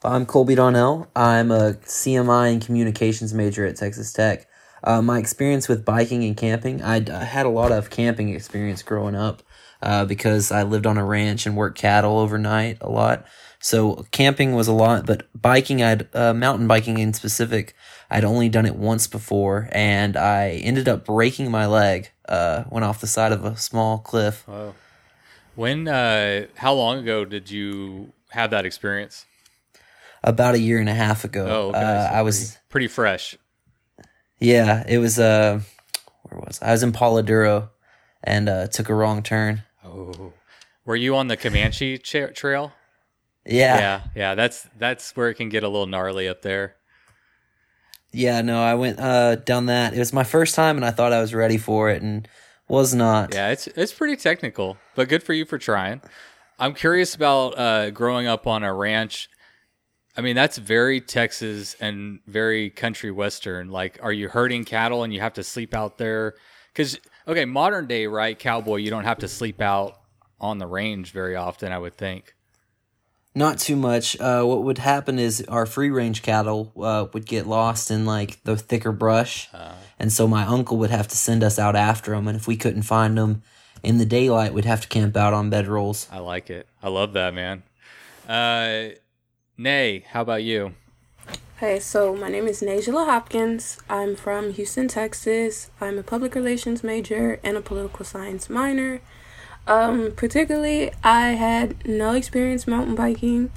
I'm 0.03 0.25
Colby 0.25 0.55
Donnell. 0.55 1.09
I'm 1.15 1.51
a 1.51 1.73
CMI 1.73 2.53
and 2.53 2.65
communications 2.65 3.33
major 3.33 3.65
at 3.65 3.75
Texas 3.75 4.13
Tech. 4.13 4.47
Uh, 4.83 5.01
my 5.01 5.19
experience 5.19 5.67
with 5.67 5.83
biking 5.83 6.23
and 6.23 6.37
camping, 6.37 6.81
I, 6.81 7.01
had 7.25 7.45
a 7.45 7.49
lot 7.49 7.71
of 7.71 7.89
camping 7.89 8.29
experience 8.29 8.81
growing 8.81 9.15
up 9.15 9.43
uh, 9.81 10.05
because 10.05 10.51
I 10.51 10.63
lived 10.63 10.85
on 10.85 10.97
a 10.97 11.03
ranch 11.03 11.45
and 11.45 11.57
worked 11.57 11.77
cattle 11.77 12.17
overnight 12.17 12.77
a 12.79 12.89
lot. 12.89 13.25
So 13.59 14.05
camping 14.11 14.55
was 14.55 14.69
a 14.69 14.73
lot, 14.73 15.05
but 15.05 15.27
biking, 15.39 15.83
I'd 15.83 16.07
uh, 16.15 16.33
mountain 16.33 16.67
biking 16.67 16.97
in 16.97 17.13
specific, 17.13 17.75
I'd 18.09 18.23
only 18.23 18.49
done 18.49 18.65
it 18.65 18.75
once 18.75 19.07
before, 19.07 19.69
and 19.71 20.17
I 20.17 20.61
ended 20.63 20.89
up 20.89 21.05
breaking 21.05 21.51
my 21.51 21.67
leg. 21.67 22.09
Uh, 22.27 22.63
went 22.69 22.83
off 22.83 23.01
the 23.01 23.07
side 23.07 23.31
of 23.31 23.45
a 23.45 23.55
small 23.55 23.99
cliff. 23.99 24.47
Wow. 24.47 24.73
When? 25.55 25.87
Uh, 25.87 26.47
how 26.55 26.73
long 26.73 26.99
ago 26.99 27.25
did 27.25 27.51
you 27.51 28.13
have 28.29 28.49
that 28.51 28.65
experience? 28.65 29.25
About 30.23 30.55
a 30.55 30.59
year 30.59 30.79
and 30.79 30.89
a 30.89 30.93
half 30.93 31.23
ago. 31.23 31.45
Oh, 31.47 31.69
okay. 31.69 31.79
uh, 31.79 32.09
so 32.09 32.13
I 32.15 32.21
was 32.23 32.39
pretty, 32.39 32.59
pretty, 32.69 32.87
fresh. 32.87 33.37
Yeah, 34.39 34.83
it 34.87 34.97
was. 34.97 35.19
Uh, 35.19 35.61
where 36.23 36.39
was 36.39 36.59
I? 36.61 36.69
I 36.69 36.71
was 36.71 36.83
in 36.83 36.91
Palo 36.91 37.21
Duro, 37.21 37.69
and 38.23 38.49
uh, 38.49 38.67
took 38.67 38.89
a 38.89 38.93
wrong 38.93 39.21
turn. 39.21 39.63
Oh, 39.85 40.33
were 40.83 40.95
you 40.95 41.15
on 41.15 41.27
the 41.27 41.37
Comanche 41.37 41.99
Trail? 41.99 42.73
Yeah, 43.45 43.77
yeah, 43.77 44.01
yeah. 44.15 44.35
That's 44.35 44.67
that's 44.77 45.15
where 45.15 45.29
it 45.29 45.35
can 45.35 45.49
get 45.49 45.63
a 45.63 45.69
little 45.69 45.87
gnarly 45.87 46.27
up 46.27 46.41
there. 46.41 46.75
Yeah, 48.11 48.41
no, 48.41 48.61
I 48.61 48.73
went 48.73 48.99
uh, 48.99 49.35
down 49.35 49.67
that. 49.67 49.93
It 49.93 49.99
was 49.99 50.13
my 50.13 50.23
first 50.23 50.55
time, 50.55 50.77
and 50.77 50.85
I 50.85 50.91
thought 50.91 51.13
I 51.13 51.21
was 51.21 51.33
ready 51.33 51.57
for 51.57 51.89
it, 51.89 52.01
and 52.01 52.27
was 52.67 52.93
not. 52.93 53.33
Yeah, 53.33 53.49
it's 53.49 53.67
it's 53.67 53.93
pretty 53.93 54.15
technical, 54.15 54.77
but 54.95 55.09
good 55.09 55.23
for 55.23 55.33
you 55.33 55.45
for 55.45 55.57
trying. 55.57 56.01
I'm 56.57 56.73
curious 56.73 57.15
about 57.15 57.57
uh, 57.57 57.89
growing 57.91 58.27
up 58.27 58.47
on 58.47 58.63
a 58.63 58.73
ranch. 58.73 59.29
I 60.17 60.21
mean, 60.21 60.35
that's 60.35 60.57
very 60.57 60.99
Texas 60.99 61.75
and 61.79 62.19
very 62.27 62.69
country 62.69 63.11
western. 63.11 63.69
Like, 63.69 63.99
are 64.01 64.11
you 64.11 64.27
herding 64.27 64.65
cattle 64.65 65.03
and 65.03 65.13
you 65.13 65.21
have 65.21 65.33
to 65.33 65.43
sleep 65.43 65.73
out 65.73 65.97
there? 65.97 66.35
Because, 66.73 66.99
okay, 67.27 67.45
modern 67.45 67.87
day, 67.87 68.07
right, 68.07 68.37
cowboy, 68.37 68.77
you 68.77 68.89
don't 68.89 69.05
have 69.05 69.19
to 69.19 69.27
sleep 69.29 69.61
out 69.61 69.97
on 70.41 70.57
the 70.57 70.67
range 70.67 71.11
very 71.11 71.35
often, 71.35 71.71
I 71.71 71.77
would 71.77 71.95
think. 71.95 72.35
Not 73.35 73.59
too 73.59 73.75
much. 73.75 74.19
Uh, 74.19 74.43
what 74.43 74.63
would 74.63 74.79
happen 74.79 75.19
is 75.19 75.45
our 75.47 75.65
free 75.65 75.91
range 75.91 76.23
cattle 76.23 76.73
uh, 76.81 77.05
would 77.13 77.25
get 77.25 77.45
lost 77.45 77.91
in 77.91 78.05
like 78.05 78.43
the 78.43 78.57
thicker 78.57 78.91
brush, 78.91 79.49
and 79.99 80.11
so 80.11 80.27
my 80.27 80.45
uncle 80.45 80.77
would 80.77 80.89
have 80.89 81.07
to 81.07 81.15
send 81.15 81.43
us 81.43 81.59
out 81.59 81.75
after 81.75 82.11
them. 82.11 82.27
And 82.27 82.35
if 82.35 82.47
we 82.47 82.57
couldn't 82.57 82.83
find 82.83 83.17
them 83.17 83.43
in 83.83 83.97
the 83.97 84.05
daylight, 84.05 84.53
we'd 84.53 84.65
have 84.65 84.81
to 84.81 84.87
camp 84.87 85.15
out 85.15 85.33
on 85.33 85.51
bedrolls. 85.51 86.07
I 86.11 86.19
like 86.19 86.49
it. 86.49 86.67
I 86.81 86.89
love 86.89 87.13
that, 87.13 87.33
man. 87.33 87.63
Uh, 88.27 88.95
Nay, 89.57 90.05
how 90.09 90.21
about 90.21 90.43
you? 90.43 90.73
Hey, 91.57 91.79
so 91.79 92.15
my 92.15 92.29
name 92.29 92.47
is 92.47 92.61
Najela 92.61 93.05
Hopkins. 93.05 93.79
I'm 93.89 94.15
from 94.15 94.53
Houston, 94.53 94.87
Texas. 94.87 95.69
I'm 95.81 95.99
a 95.99 96.03
public 96.03 96.33
relations 96.33 96.83
major 96.83 97.39
and 97.43 97.57
a 97.57 97.61
political 97.61 98.05
science 98.05 98.49
minor. 98.49 99.01
Um, 99.69 100.13
particularly, 100.15 100.91
I 101.03 101.29
had 101.29 101.87
no 101.87 102.13
experience 102.13 102.65
mountain 102.65 102.95
biking. 102.95 103.51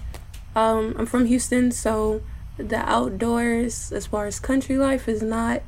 Um, 0.55 0.95
I'm 0.99 1.07
from 1.07 1.25
Houston, 1.25 1.73
so 1.73 2.21
the 2.59 2.77
outdoors, 2.77 3.91
as 3.91 4.07
far 4.07 4.27
as 4.27 4.39
country 4.39 4.77
life, 4.77 5.09
is 5.09 5.23
not 5.23 5.63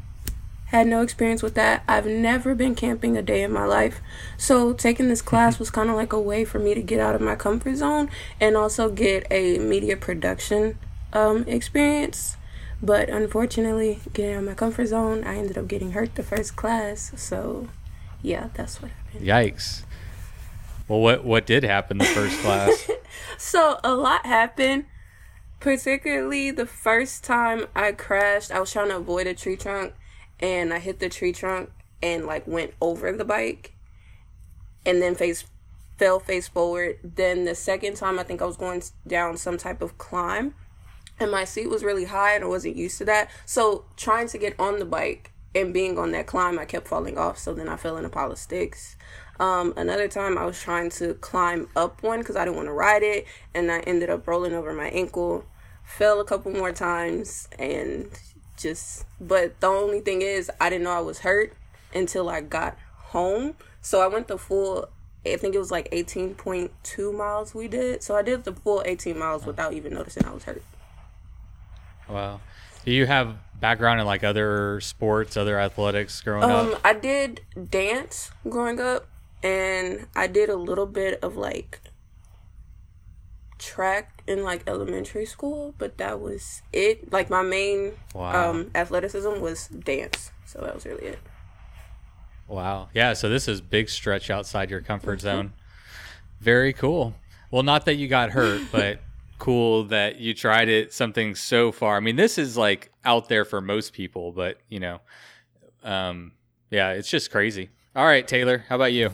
had 0.67 0.87
no 0.87 1.01
experience 1.03 1.43
with 1.43 1.55
that. 1.55 1.83
I've 1.89 2.07
never 2.07 2.55
been 2.55 2.75
camping 2.75 3.17
a 3.17 3.23
day 3.23 3.43
in 3.43 3.53
my 3.53 3.65
life. 3.65 4.01
So 4.37 4.73
taking 4.75 5.09
this 5.09 5.23
class 5.23 5.59
was 5.59 5.71
kind 5.71 5.89
of 5.89 5.97
like 5.97 6.13
a 6.13 6.21
way 6.21 6.45
for 6.45 6.59
me 6.59 6.75
to 6.75 6.83
get 6.83 7.01
out 7.01 7.15
of 7.15 7.21
my 7.21 7.37
comfort 7.37 7.77
zone 7.77 8.11
and 8.41 8.57
also 8.57 8.91
get 8.91 9.27
a 9.31 9.59
media 9.59 9.97
production 9.97 10.77
um, 11.13 11.45
experience. 11.47 12.37
But 12.83 13.09
unfortunately, 13.09 14.01
getting 14.13 14.35
out 14.35 14.41
of 14.41 14.45
my 14.45 14.55
comfort 14.55 14.87
zone, 14.87 15.25
I 15.25 15.37
ended 15.37 15.57
up 15.57 15.69
getting 15.69 15.93
hurt 15.93 16.17
the 16.17 16.23
first 16.23 16.57
class. 16.57 17.13
So 17.17 17.69
yeah, 18.21 18.49
that's 18.55 18.83
what 18.83 18.91
happened. 18.91 19.27
Yikes. 19.27 19.85
Well, 20.89 21.01
what 21.01 21.25
what 21.25 21.47
did 21.47 21.65
happen 21.65 21.99
the 21.99 22.05
first 22.05 22.39
class? 22.41 22.91
So 23.37 23.79
a 23.83 23.95
lot 23.95 24.27
happened. 24.27 24.87
Particularly 25.61 26.51
the 26.51 26.67
first 26.67 27.25
time 27.25 27.67
I 27.75 27.93
crashed, 27.93 28.51
I 28.51 28.61
was 28.61 28.73
trying 28.73 28.89
to 28.89 28.97
avoid 28.97 29.27
a 29.27 29.35
tree 29.35 29.57
trunk 29.57 29.95
and 30.41 30.75
I 30.75 30.79
hit 30.79 30.99
the 30.99 31.09
tree 31.09 31.33
trunk 31.33 31.71
and 32.03 32.27
like 32.27 32.47
went 32.47 32.75
over 32.81 33.13
the 33.13 33.25
bike 33.25 33.75
and 34.85 35.01
then 35.01 35.15
face 35.15 35.45
fell 35.97 36.21
face 36.21 36.49
forward. 36.49 36.99
Then 37.03 37.45
the 37.45 37.55
second 37.55 37.97
time 37.97 38.19
I 38.19 38.25
think 38.25 38.43
I 38.43 38.47
was 38.47 38.57
going 38.57 38.83
down 39.07 39.37
some 39.37 39.57
type 39.57 39.81
of 39.81 39.97
climb 39.97 40.55
and 41.19 41.31
my 41.31 41.45
seat 41.45 41.71
was 41.71 41.85
really 41.85 42.05
high 42.05 42.35
and 42.35 42.45
I 42.45 42.49
wasn't 42.49 42.77
used 42.77 42.99
to 42.99 43.05
that. 43.07 43.31
So 43.47 43.85
trying 43.97 44.29
to 44.29 44.39
get 44.39 44.59
on 44.59 44.81
the 44.81 44.85
bike 44.85 45.33
and 45.55 45.73
being 45.73 45.99
on 45.99 46.11
that 46.13 46.27
climb, 46.27 46.59
I 46.59 46.65
kept 46.65 46.89
falling 46.89 47.17
off. 47.17 47.39
So 47.39 47.55
then 47.55 47.69
I 47.69 47.77
fell 47.77 47.97
in 47.97 48.05
a 48.05 48.11
pile 48.11 48.33
of 48.33 48.39
sticks. 48.39 48.97
Um, 49.41 49.75
another 49.77 50.07
time 50.09 50.39
I 50.39 50.45
was 50.45 50.61
trying 50.61 50.91
to 50.91 51.15
climb 51.15 51.69
up 51.75 52.03
one 52.03 52.21
because 52.21 52.37
I 52.37 52.45
didn't 52.45 52.57
want 52.57 52.69
to 52.69 52.73
ride 52.73 53.03
it, 53.03 53.27
and 53.55 53.71
I 53.71 53.81
ended 53.81 54.11
up 54.11 54.27
rolling 54.29 54.53
over 54.55 54.73
my 54.73 54.89
ankle. 54.89 55.45
Fell 55.85 56.21
a 56.21 56.25
couple 56.25 56.53
more 56.53 56.73
times 56.73 57.49
and 57.59 58.09
just. 58.57 59.05
But 59.21 59.61
the 59.61 59.67
only 59.67 60.01
thing 60.01 60.23
is, 60.23 60.51
I 60.61 60.71
didn't 60.71 60.85
know 60.85 60.93
I 60.93 61.01
was 61.01 61.21
hurt 61.21 61.53
until 61.95 62.29
I 62.29 62.41
got 62.41 62.79
home. 62.97 63.55
So 63.83 64.01
I 64.01 64.07
went 64.07 64.29
the 64.29 64.39
full. 64.39 64.89
I 65.27 65.37
think 65.37 65.55
it 65.55 65.59
was 65.59 65.71
like 65.71 65.91
18.2 65.91 67.17
miles 67.17 67.55
we 67.55 67.67
did. 67.67 68.03
So 68.03 68.15
I 68.17 68.23
did 68.23 68.45
the 68.45 68.53
full 68.53 68.83
18 68.85 69.19
miles 69.19 69.45
without 69.47 69.73
even 69.73 69.95
noticing 69.95 70.25
I 70.27 70.33
was 70.33 70.45
hurt. 70.45 70.63
wow. 72.09 72.41
Do 72.85 72.93
you 72.93 73.07
have 73.07 73.37
background 73.59 74.01
in 74.01 74.07
like 74.07 74.23
other 74.23 74.81
sports, 74.83 75.37
other 75.39 75.59
athletics 75.59 76.21
growing 76.21 76.45
Um, 76.45 76.75
up? 76.75 76.81
I 76.85 76.93
did 76.93 77.41
dance 77.71 78.31
growing 78.49 78.79
up, 78.79 79.07
and 79.45 80.09
I 80.17 80.27
did 80.27 80.49
a 80.49 80.57
little 80.57 80.87
bit 80.87 81.23
of 81.23 81.37
like 81.37 81.81
track 83.59 84.23
in 84.27 84.43
like 84.43 84.63
elementary 84.67 85.27
school, 85.27 85.75
but 85.79 85.99
that 85.99 86.21
was 86.21 86.63
it. 86.73 87.13
Like 87.13 87.31
my 87.31 87.43
main 87.43 87.93
Wow. 88.15 88.51
um 88.51 88.71
athleticism 88.75 89.41
was 89.41 89.69
dance, 89.69 90.33
so 90.45 90.61
that 90.61 90.75
was 90.75 90.85
really 90.87 91.07
it. 91.07 91.21
Wow. 92.49 92.89
Yeah, 92.93 93.15
so 93.15 93.29
this 93.29 93.49
is 93.49 93.61
big 93.61 93.89
stretch 93.89 94.31
outside 94.31 94.71
your 94.71 94.81
Mm-hmm. 94.81 94.87
comfort 94.87 95.21
zone. 95.21 95.53
Very 96.41 96.73
cool. 96.73 97.15
Well, 97.51 97.63
not 97.63 97.85
that 97.87 97.95
you 97.95 98.09
got 98.09 98.31
hurt, 98.31 98.63
but 98.73 99.01
cool 99.39 99.85
that 99.85 100.21
you 100.21 100.35
tried 100.35 100.69
it 100.69 100.93
something 100.93 101.35
so 101.35 101.73
far. 101.73 101.97
I 101.97 102.01
mean, 102.01 102.17
this 102.17 102.39
is 102.39 102.57
like 102.57 102.91
out 103.05 103.29
there 103.29 103.45
for 103.45 103.61
most 103.61 103.93
people, 103.93 104.33
but 104.33 104.59
you 104.69 104.81
know, 104.81 105.01
um 105.83 106.33
yeah, 106.71 106.93
it's 106.93 107.11
just 107.11 107.31
crazy. 107.31 107.71
All 107.95 108.05
right, 108.07 108.27
Taylor, 108.27 108.65
how 108.69 108.77
about 108.77 108.93
you? 108.93 109.13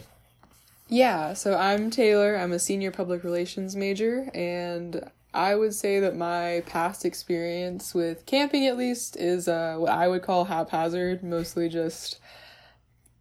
Yeah, 0.91 1.35
so 1.35 1.57
I'm 1.57 1.89
Taylor. 1.89 2.37
I'm 2.37 2.51
a 2.51 2.59
senior 2.59 2.91
public 2.91 3.23
relations 3.23 3.77
major, 3.77 4.29
and 4.35 5.09
I 5.33 5.55
would 5.55 5.73
say 5.73 6.01
that 6.01 6.17
my 6.17 6.65
past 6.67 7.05
experience 7.05 7.95
with 7.95 8.27
camping, 8.27 8.67
at 8.67 8.77
least, 8.77 9.17
is 9.17 9.47
uh, 9.47 9.77
what 9.79 9.93
I 9.93 10.09
would 10.09 10.23
call 10.23 10.47
haphazard. 10.47 11.23
Mostly 11.23 11.69
just 11.69 12.19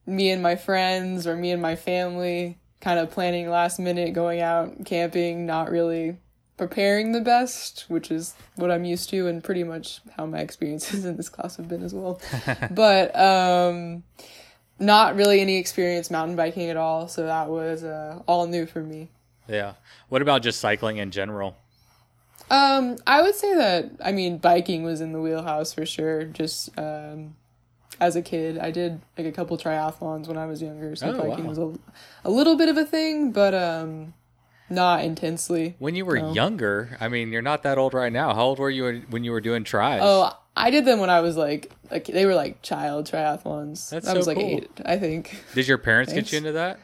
me 0.08 0.32
and 0.32 0.42
my 0.42 0.56
friends 0.56 1.28
or 1.28 1.36
me 1.36 1.52
and 1.52 1.62
my 1.62 1.76
family 1.76 2.58
kind 2.82 2.98
of 2.98 3.12
planning 3.12 3.50
last 3.50 3.78
minute 3.78 4.14
going 4.14 4.42
out 4.42 4.84
camping, 4.86 5.46
not 5.46 5.70
really 5.70 6.18
preparing 6.58 7.12
the 7.12 7.22
best, 7.22 7.86
which 7.88 8.10
is 8.10 8.34
what 8.56 8.72
I'm 8.72 8.84
used 8.84 9.10
to 9.12 9.28
and 9.28 9.44
pretty 9.44 9.64
much 9.64 10.02
how 10.18 10.26
my 10.26 10.40
experiences 10.40 11.06
in 11.06 11.18
this 11.18 11.30
class 11.30 11.58
have 11.58 11.68
been 11.68 11.84
as 11.84 11.94
well. 11.94 12.20
but 12.72 13.16
um 13.16 14.04
not 14.80 15.16
really 15.16 15.42
any 15.42 15.58
experience 15.58 16.10
mountain 16.10 16.36
biking 16.36 16.70
at 16.70 16.78
all, 16.78 17.08
so 17.08 17.26
that 17.26 17.50
was 17.50 17.84
uh, 17.84 18.22
all 18.28 18.48
new 18.48 18.66
for 18.66 18.82
me. 18.82 19.10
Yeah. 19.48 19.74
What 20.10 20.22
about 20.22 20.42
just 20.42 20.60
cycling 20.60 20.98
in 20.98 21.12
general? 21.12 21.58
Um, 22.52 22.98
I 23.06 23.22
would 23.22 23.36
say 23.36 23.54
that 23.56 23.92
I 24.04 24.12
mean 24.12 24.38
biking 24.38 24.84
was 24.84 25.02
in 25.02 25.12
the 25.12 25.22
wheelhouse 25.22 25.74
for 25.74 25.86
sure. 25.86 26.24
Just 26.24 26.70
um, 26.80 27.36
as 28.00 28.16
a 28.16 28.22
kid, 28.22 28.58
I 28.58 28.72
did 28.72 29.02
like 29.18 29.28
a 29.28 29.32
couple 29.32 29.58
triathlons 29.58 30.28
when 30.28 30.38
I 30.38 30.46
was 30.46 30.62
younger, 30.62 30.96
so 30.96 31.08
Oh, 31.10 31.18
biking 31.18 31.44
wow. 31.46 31.50
was 31.50 31.58
a, 31.60 31.74
a 32.24 32.30
little 32.32 32.56
bit 32.56 32.70
of 32.70 32.78
a 32.78 32.86
thing, 32.86 33.32
but 33.32 33.54
um, 33.54 34.14
not 34.70 35.04
intensely. 35.04 35.76
When 35.80 35.96
you 35.96 36.06
were 36.06 36.18
No. 36.18 36.34
younger, 36.34 36.98
I 37.00 37.08
mean, 37.08 37.32
you're 37.32 37.42
not 37.44 37.64
that 37.64 37.78
old 37.78 37.94
right 37.94 38.12
now. 38.14 38.34
How 38.34 38.46
old 38.46 38.60
were 38.60 38.70
you 38.70 39.04
when 39.10 39.24
you 39.24 39.32
were 39.32 39.42
doing 39.42 39.64
tries? 39.64 40.02
Oh, 40.04 40.36
I 40.56 40.72
did 40.72 40.86
them 40.86 41.00
when 41.00 41.10
I 41.10 41.22
was 41.22 41.38
like 41.38 41.72
like 41.92 42.06
they 42.06 42.26
were 42.26 42.36
like 42.36 42.62
child 42.62 43.10
triathlons. 43.10 43.90
That's 43.90 44.08
I 44.08 44.14
was 44.14 44.28
like 44.28 44.38
cool. 44.38 44.46
eight, 44.46 44.70
I 44.86 44.98
think. 44.98 45.44
Did 45.54 45.68
your 45.68 45.78
parents 45.78 46.14
get 46.14 46.32
you 46.32 46.38
into 46.38 46.54
that? 46.54 46.80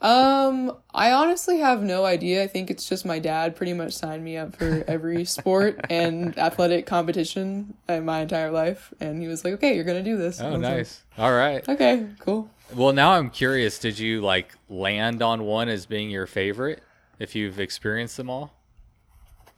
Um, 0.00 0.76
I 0.94 1.10
honestly 1.10 1.58
have 1.58 1.82
no 1.82 2.04
idea. 2.04 2.44
I 2.44 2.46
think 2.46 2.70
it's 2.70 2.88
just 2.88 3.04
my 3.04 3.18
dad 3.18 3.56
pretty 3.56 3.72
much 3.72 3.94
signed 3.94 4.22
me 4.24 4.36
up 4.36 4.54
for 4.54 4.84
every 4.86 5.24
sport 5.24 5.80
and 5.90 6.38
athletic 6.38 6.86
competition 6.86 7.74
in 7.88 8.04
my 8.04 8.20
entire 8.20 8.52
life, 8.52 8.94
and 9.00 9.20
he 9.20 9.26
was 9.26 9.44
like, 9.44 9.54
"Okay, 9.54 9.74
you're 9.74 9.84
gonna 9.84 10.02
do 10.02 10.16
this." 10.16 10.40
Oh, 10.40 10.52
was 10.52 10.52
like, 10.52 10.60
nice. 10.60 11.02
All 11.18 11.32
right. 11.32 11.68
okay, 11.68 12.06
cool. 12.20 12.48
Well, 12.74 12.92
now 12.92 13.12
I'm 13.12 13.30
curious. 13.30 13.78
Did 13.78 13.98
you 13.98 14.20
like 14.20 14.54
land 14.68 15.20
on 15.20 15.42
one 15.42 15.68
as 15.68 15.86
being 15.86 16.10
your 16.10 16.26
favorite? 16.26 16.82
If 17.18 17.34
you've 17.34 17.58
experienced 17.58 18.16
them 18.16 18.30
all. 18.30 18.52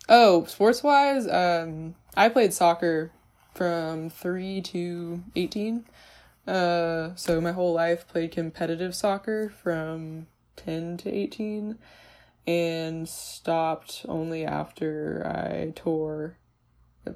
Oh, 0.08 0.44
sports 0.46 0.82
wise, 0.82 1.28
um, 1.28 1.94
I 2.16 2.28
played 2.28 2.52
soccer 2.52 3.12
from 3.54 4.10
three 4.10 4.60
to 4.62 5.22
eighteen. 5.36 5.84
Uh, 6.46 7.14
so 7.14 7.40
my 7.40 7.52
whole 7.52 7.72
life 7.72 8.08
played 8.08 8.32
competitive 8.32 8.94
soccer 8.94 9.50
from 9.62 10.26
ten 10.56 10.96
to 10.98 11.10
eighteen, 11.14 11.78
and 12.46 13.08
stopped 13.08 14.04
only 14.08 14.44
after 14.44 15.24
I 15.26 15.72
tore 15.74 16.36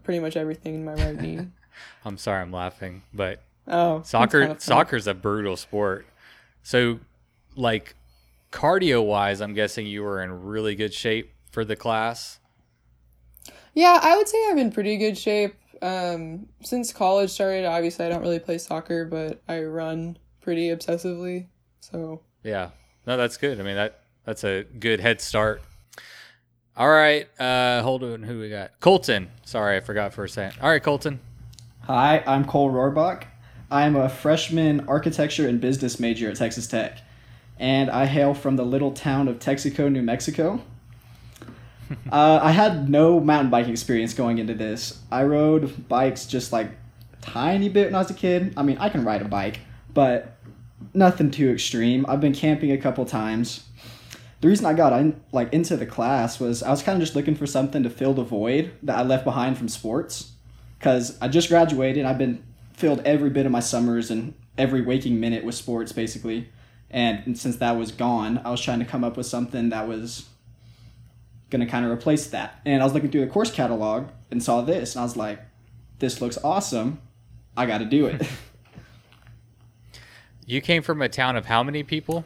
pretty 0.02 0.20
much 0.20 0.36
everything 0.36 0.74
in 0.76 0.84
my 0.84 0.94
right 0.94 1.20
knee. 1.20 1.48
I'm 2.04 2.18
sorry, 2.18 2.42
I'm 2.42 2.52
laughing, 2.52 3.02
but 3.12 3.42
Oh, 3.66 4.02
soccer 4.02 4.40
kinda 4.46 4.60
soccer's 4.60 5.06
a 5.06 5.14
brutal 5.14 5.56
sport. 5.56 6.06
So, 6.62 7.00
like 7.56 7.94
cardio 8.52 9.04
wise, 9.04 9.40
I'm 9.40 9.54
guessing 9.54 9.86
you 9.86 10.02
were 10.02 10.22
in 10.22 10.44
really 10.44 10.74
good 10.74 10.94
shape 10.94 11.32
for 11.50 11.64
the 11.64 11.76
class. 11.76 12.38
Yeah, 13.74 13.98
I 14.02 14.16
would 14.16 14.28
say 14.28 14.38
I'm 14.48 14.58
in 14.58 14.70
pretty 14.70 14.96
good 14.96 15.18
shape. 15.18 15.54
Um, 15.82 16.46
since 16.62 16.92
college 16.92 17.30
started, 17.30 17.66
obviously 17.66 18.06
I 18.06 18.08
don't 18.08 18.22
really 18.22 18.38
play 18.38 18.58
soccer, 18.58 19.04
but 19.04 19.42
I 19.48 19.62
run 19.64 20.16
pretty 20.40 20.68
obsessively. 20.68 21.48
So 21.80 22.22
Yeah. 22.42 22.70
No, 23.06 23.16
that's 23.16 23.36
good. 23.36 23.60
I 23.60 23.62
mean 23.62 23.76
that 23.76 24.00
that's 24.24 24.44
a 24.44 24.64
good 24.64 25.00
head 25.00 25.20
start. 25.20 25.60
All 26.76 26.88
right. 26.88 27.28
Uh 27.40 27.82
hold 27.82 28.02
on 28.02 28.22
who 28.22 28.40
we 28.40 28.48
got. 28.48 28.80
Colton. 28.80 29.30
Sorry, 29.44 29.76
I 29.76 29.80
forgot 29.80 30.14
for 30.14 30.24
a 30.24 30.28
second. 30.28 30.60
All 30.62 30.70
right, 30.70 30.82
Colton. 30.82 31.20
Hi, 31.82 32.22
I'm 32.26 32.46
Cole 32.46 32.70
Rohrbach. 32.72 33.24
I'm 33.70 33.96
a 33.96 34.08
freshman 34.08 34.88
architecture 34.88 35.46
and 35.48 35.60
business 35.60 36.00
major 36.00 36.30
at 36.30 36.36
Texas 36.36 36.66
Tech, 36.66 36.98
and 37.58 37.90
I 37.90 38.06
hail 38.06 38.32
from 38.32 38.56
the 38.56 38.64
little 38.64 38.92
town 38.92 39.28
of 39.28 39.38
Texico, 39.38 39.90
New 39.90 40.02
Mexico. 40.02 40.62
uh, 42.12 42.40
I 42.42 42.52
had 42.52 42.88
no 42.88 43.20
mountain 43.20 43.50
biking 43.50 43.72
experience 43.72 44.14
going 44.14 44.38
into 44.38 44.54
this. 44.54 45.00
I 45.10 45.24
rode 45.24 45.88
bikes 45.88 46.26
just 46.26 46.52
like 46.52 46.68
a 47.12 47.16
tiny 47.20 47.68
bit 47.68 47.86
when 47.86 47.94
I 47.94 47.98
was 47.98 48.10
a 48.10 48.14
kid. 48.14 48.54
I 48.56 48.62
mean, 48.62 48.78
I 48.78 48.88
can 48.88 49.04
ride 49.04 49.22
a 49.22 49.26
bike, 49.26 49.60
but 49.92 50.36
nothing 50.92 51.30
too 51.30 51.50
extreme. 51.50 52.04
I've 52.08 52.20
been 52.20 52.34
camping 52.34 52.72
a 52.72 52.78
couple 52.78 53.04
times. 53.04 53.64
The 54.40 54.48
reason 54.48 54.66
I 54.66 54.74
got 54.74 54.92
in, 54.92 55.20
like 55.32 55.52
into 55.52 55.76
the 55.76 55.86
class 55.86 56.38
was 56.38 56.62
I 56.62 56.70
was 56.70 56.82
kind 56.82 56.96
of 56.96 57.00
just 57.00 57.16
looking 57.16 57.34
for 57.34 57.46
something 57.46 57.82
to 57.82 57.90
fill 57.90 58.12
the 58.12 58.24
void 58.24 58.72
that 58.82 58.98
I 58.98 59.02
left 59.02 59.24
behind 59.24 59.56
from 59.56 59.68
sports, 59.68 60.32
because 60.78 61.16
I 61.20 61.28
just 61.28 61.48
graduated. 61.48 62.04
I've 62.04 62.18
been 62.18 62.44
filled 62.74 63.00
every 63.06 63.30
bit 63.30 63.46
of 63.46 63.52
my 63.52 63.60
summers 63.60 64.10
and 64.10 64.34
every 64.58 64.82
waking 64.82 65.18
minute 65.18 65.44
with 65.44 65.54
sports 65.54 65.92
basically, 65.92 66.50
and 66.90 67.38
since 67.38 67.56
that 67.56 67.72
was 67.72 67.90
gone, 67.90 68.40
I 68.44 68.50
was 68.50 68.60
trying 68.60 68.80
to 68.80 68.84
come 68.84 69.02
up 69.02 69.16
with 69.16 69.26
something 69.26 69.70
that 69.70 69.88
was 69.88 70.28
gonna 71.50 71.66
kind 71.66 71.84
of 71.84 71.90
replace 71.90 72.26
that. 72.28 72.60
And 72.64 72.82
I 72.82 72.84
was 72.84 72.94
looking 72.94 73.10
through 73.10 73.22
the 73.22 73.30
course 73.30 73.50
catalog 73.50 74.08
and 74.30 74.42
saw 74.42 74.60
this, 74.62 74.94
and 74.94 75.00
I 75.00 75.04
was 75.04 75.16
like, 75.16 75.40
"This 75.98 76.20
looks 76.20 76.38
awesome. 76.42 77.00
I 77.56 77.66
got 77.66 77.78
to 77.78 77.84
do 77.84 78.06
it." 78.06 78.26
You 80.46 80.60
came 80.60 80.82
from 80.82 81.00
a 81.00 81.08
town 81.08 81.36
of 81.36 81.46
how 81.46 81.62
many 81.62 81.82
people? 81.82 82.24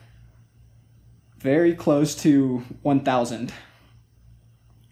Very 1.39 1.75
close 1.75 2.17
to 2.23 2.65
one 2.83 3.01
thousand. 3.01 3.53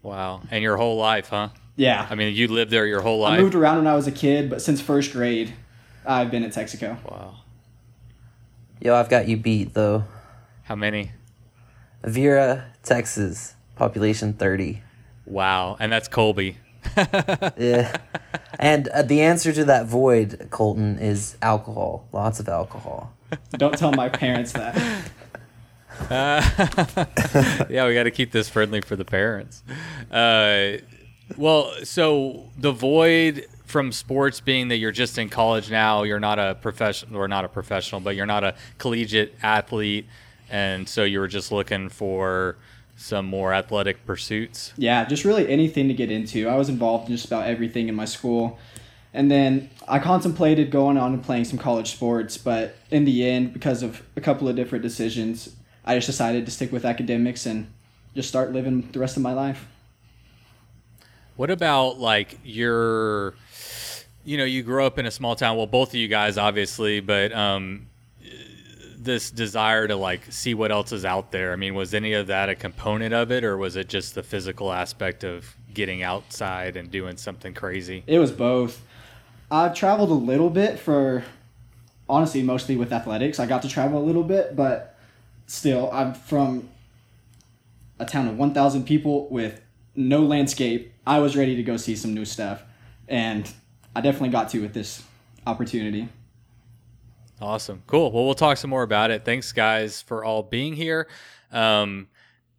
Wow. 0.02 0.42
And 0.50 0.62
your 0.62 0.76
whole 0.76 0.97
life, 0.97 1.30
huh? 1.30 1.49
Yeah, 1.75 2.06
I 2.09 2.14
mean, 2.14 2.35
you 2.35 2.47
lived 2.49 2.71
there 2.71 2.87
your 2.87 3.00
whole 3.00 3.18
life. 3.18 3.38
I 3.38 3.42
moved 3.42 3.54
around 3.56 3.78
when 3.78 3.87
I 3.87 3.97
was 3.97 4.06
a 4.06 4.12
kid, 4.12 4.49
but 4.49 4.62
since 4.62 4.80
first 4.80 5.12
grade, 5.12 5.52
I've 6.06 6.30
been 6.30 6.45
at 6.45 6.52
Texico. 6.52 6.97
wow. 7.04 7.35
Yo, 8.80 8.95
I've 8.95 9.09
got 9.09 9.26
you 9.26 9.37
beat 9.37 9.75
though. 9.75 10.04
How 10.62 10.76
many? 10.76 11.11
Vera, 12.04 12.66
Texas, 12.85 13.54
population 13.76 14.33
30. 14.33 14.83
Wow. 15.25 15.76
And 15.78 15.92
that's 15.92 16.09
Colby. 16.09 16.59
Yeah. 17.59 17.97
and 18.59 18.88
uh, 18.88 19.02
the 19.02 19.21
answer 19.21 19.52
to 19.52 19.64
that 19.64 19.87
void, 19.87 20.49
Colton, 20.50 20.99
is 20.99 21.37
alcohol. 21.42 22.06
Lots 22.12 22.40
of 22.40 22.49
alcohol. 22.49 23.12
Don't 23.52 23.76
tell 23.76 23.92
my 23.92 24.09
parents 24.09 24.52
that. 24.52 24.75
yeah, 26.11 27.87
we 27.87 27.95
got 27.95 28.04
to 28.04 28.11
keep 28.11 28.30
this 28.30 28.49
friendly 28.49 28.80
for 28.80 28.97
the 28.97 29.04
parents. 29.04 29.62
Uh, 30.11 30.78
well, 31.37 31.73
so 31.85 32.50
the 32.59 32.73
void 32.73 33.47
from 33.64 33.90
sports 33.92 34.40
being 34.40 34.68
that 34.68 34.76
you're 34.76 34.92
just 34.92 35.18
in 35.18 35.28
college 35.28 35.71
now, 35.71 36.04
you're 36.04 36.21
not 36.21 36.38
a 36.38 36.54
professional 36.54 37.21
or 37.21 37.28
not 37.28 37.45
a 37.45 37.49
professional, 37.49 38.00
but 38.00 38.14
you're 38.14 38.26
not 38.26 38.45
a 38.45 38.54
collegiate 38.78 39.35
athlete, 39.42 40.06
and 40.49 40.88
so 40.88 41.02
you 41.02 41.18
were 41.18 41.28
just 41.28 41.50
looking 41.50 41.88
for 41.88 42.56
some 42.97 43.26
more 43.26 43.53
athletic 43.53 44.05
pursuits. 44.07 44.73
Yeah, 44.76 45.05
just 45.05 45.25
really 45.25 45.49
anything 45.49 45.88
to 45.88 45.95
get 45.95 46.11
into. 46.11 46.49
I 46.49 46.57
was 46.57 46.69
involved 46.69 47.09
in 47.09 47.15
just 47.15 47.26
about 47.26 47.47
everything 47.47 47.88
in 47.88 47.95
my 47.95 48.07
school. 48.07 48.59
And 49.12 49.31
then 49.31 49.71
I 49.87 49.99
contemplated 49.99 50.71
going 50.71 50.97
on 50.97 51.15
and 51.15 51.23
playing 51.23 51.45
some 51.45 51.59
college 51.59 51.93
sports, 51.93 52.37
but 52.37 52.76
in 52.91 53.05
the 53.05 53.26
end, 53.26 53.53
because 53.53 53.83
of 53.83 54.03
a 54.17 54.21
couple 54.21 54.49
of 54.49 54.57
different 54.57 54.83
decisions, 54.83 55.55
I 55.85 55.95
just 55.95 56.07
decided 56.07 56.45
to 56.47 56.50
stick 56.50 56.73
with 56.73 56.85
academics 56.85 57.47
and 57.47 57.73
just 58.15 58.29
start 58.29 58.53
living 58.53 58.88
the 58.93 58.99
rest 58.99 59.17
of 59.17 59.23
my 59.23 59.33
life. 59.33 59.67
What 61.37 61.50
about 61.50 61.99
like 61.99 62.38
your, 62.45 63.35
you 64.25 64.37
know, 64.37 64.45
you 64.45 64.62
grew 64.62 64.85
up 64.85 64.99
in 64.99 65.07
a 65.07 65.11
small 65.11 65.37
town. 65.37 65.57
Well, 65.57 65.67
both 65.67 65.91
of 65.91 65.95
you 65.95 66.09
guys, 66.09 66.37
obviously, 66.37 67.00
but 67.00 67.33
um, 67.33 67.87
this 69.07 69.31
desire 69.31 69.89
to 69.89 69.97
like 69.97 70.31
see 70.31 70.53
what 70.53 70.71
else 70.71 70.93
is 70.93 71.07
out 71.07 71.33
there. 71.33 71.53
I 71.53 71.57
mean, 71.57 71.75
was 71.75 71.95
any 71.95 72.13
of 72.13 72.27
that 72.27 72.51
a 72.51 72.55
component 72.55 73.15
of 73.15 73.33
it, 73.33 73.45
or 73.45 73.57
was 73.57 73.77
it 73.77 73.89
just 73.89 74.15
the 74.15 74.23
physical 74.23 74.71
aspect 74.71 75.25
of 75.25 75.57
getting 75.73 76.03
outside 76.03 76.77
and 76.77 76.91
doing 76.91 77.17
something 77.17 77.55
crazy? 77.55 78.05
It 78.07 78.19
was 78.19 78.31
both. 78.33 78.83
I've 79.51 79.75
traveled 79.75 80.11
a 80.11 80.15
little 80.15 80.51
bit 80.51 80.79
for, 80.79 81.25
honestly, 82.09 82.43
mostly 82.43 82.77
with 82.77 82.92
athletics. 82.92 83.40
I 83.40 83.47
got 83.47 83.62
to 83.62 83.69
travel 83.69 84.03
a 84.03 84.05
little 84.05 84.25
bit, 84.25 84.55
but 84.55 84.99
still, 85.47 85.88
I'm 85.92 86.12
from 86.12 86.69
a 87.99 88.05
town 88.05 88.29
of 88.29 88.37
1,000 88.37 88.85
people 88.85 89.29
with 89.31 89.62
no 89.95 90.21
landscape. 90.21 90.92
I 91.07 91.21
was 91.21 91.37
ready 91.37 91.57
to 91.57 91.62
go 91.62 91.77
see 91.77 91.97
some 91.97 92.12
new 92.12 92.25
stuff, 92.25 92.62
and 93.09 93.51
I 93.95 94.03
definitely 94.03 94.31
got 94.31 94.51
to 94.51 94.61
with 94.61 94.75
this 94.75 95.03
opportunity. 95.47 96.09
Awesome. 97.40 97.83
Cool. 97.87 98.12
Well, 98.12 98.25
we'll 98.25 98.35
talk 98.35 98.57
some 98.57 98.70
more 98.70 98.83
about 98.83 99.11
it. 99.11 99.25
Thanks, 99.25 99.53
guys, 99.53 100.01
for 100.01 100.25
all 100.25 100.42
being 100.42 100.75
here. 100.75 101.09
Um, 101.53 102.09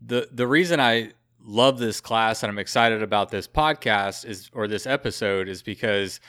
the 0.06 0.28
the 0.32 0.46
reason 0.46 0.80
I 0.80 1.14
love 1.44 1.80
this 1.80 2.02
class 2.02 2.44
and 2.44 2.50
I'm 2.50 2.60
excited 2.60 3.02
about 3.02 3.30
this 3.30 3.48
podcast 3.48 4.26
is 4.26 4.50
or 4.54 4.68
this 4.68 4.86
episode 4.86 5.48
is 5.48 5.62
because 5.64 6.20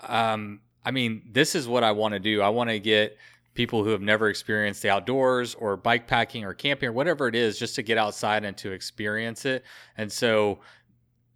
um 0.00 0.60
I 0.84 0.92
mean, 0.92 1.22
this 1.32 1.56
is 1.56 1.66
what 1.66 1.82
I 1.82 1.90
want 1.90 2.14
to 2.14 2.20
do. 2.20 2.40
I 2.40 2.48
want 2.48 2.70
to 2.70 2.78
get 2.78 3.18
people 3.54 3.82
who 3.82 3.90
have 3.90 4.00
never 4.00 4.28
experienced 4.28 4.82
the 4.82 4.90
outdoors 4.90 5.56
or 5.56 5.76
bike 5.76 6.06
packing 6.06 6.44
or 6.44 6.54
camping 6.54 6.88
or 6.88 6.92
whatever 6.92 7.26
it 7.26 7.34
is 7.34 7.58
just 7.58 7.74
to 7.74 7.82
get 7.82 7.98
outside 7.98 8.44
and 8.44 8.56
to 8.58 8.70
experience 8.70 9.44
it. 9.44 9.64
And 9.96 10.12
so 10.12 10.60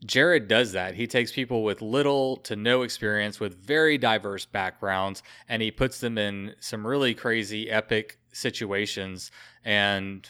Jared 0.05 0.49
does 0.49 0.73
that. 0.73 0.95
He 0.95 1.07
takes 1.07 1.31
people 1.31 1.63
with 1.63 1.83
little 1.83 2.37
to 2.39 2.57
no 2.57 2.83
experience 2.83 3.39
with 3.39 3.55
very 3.55 3.99
diverse 3.99 4.47
backgrounds 4.47 5.23
and 5.49 5.61
he 5.61 5.71
puts 5.71 6.01
them 6.01 6.17
in 6.17 6.55
some 6.61 6.87
really 6.87 7.15
crazy 7.15 7.71
epic 7.71 8.19
situations 8.33 9.31
and 9.65 10.29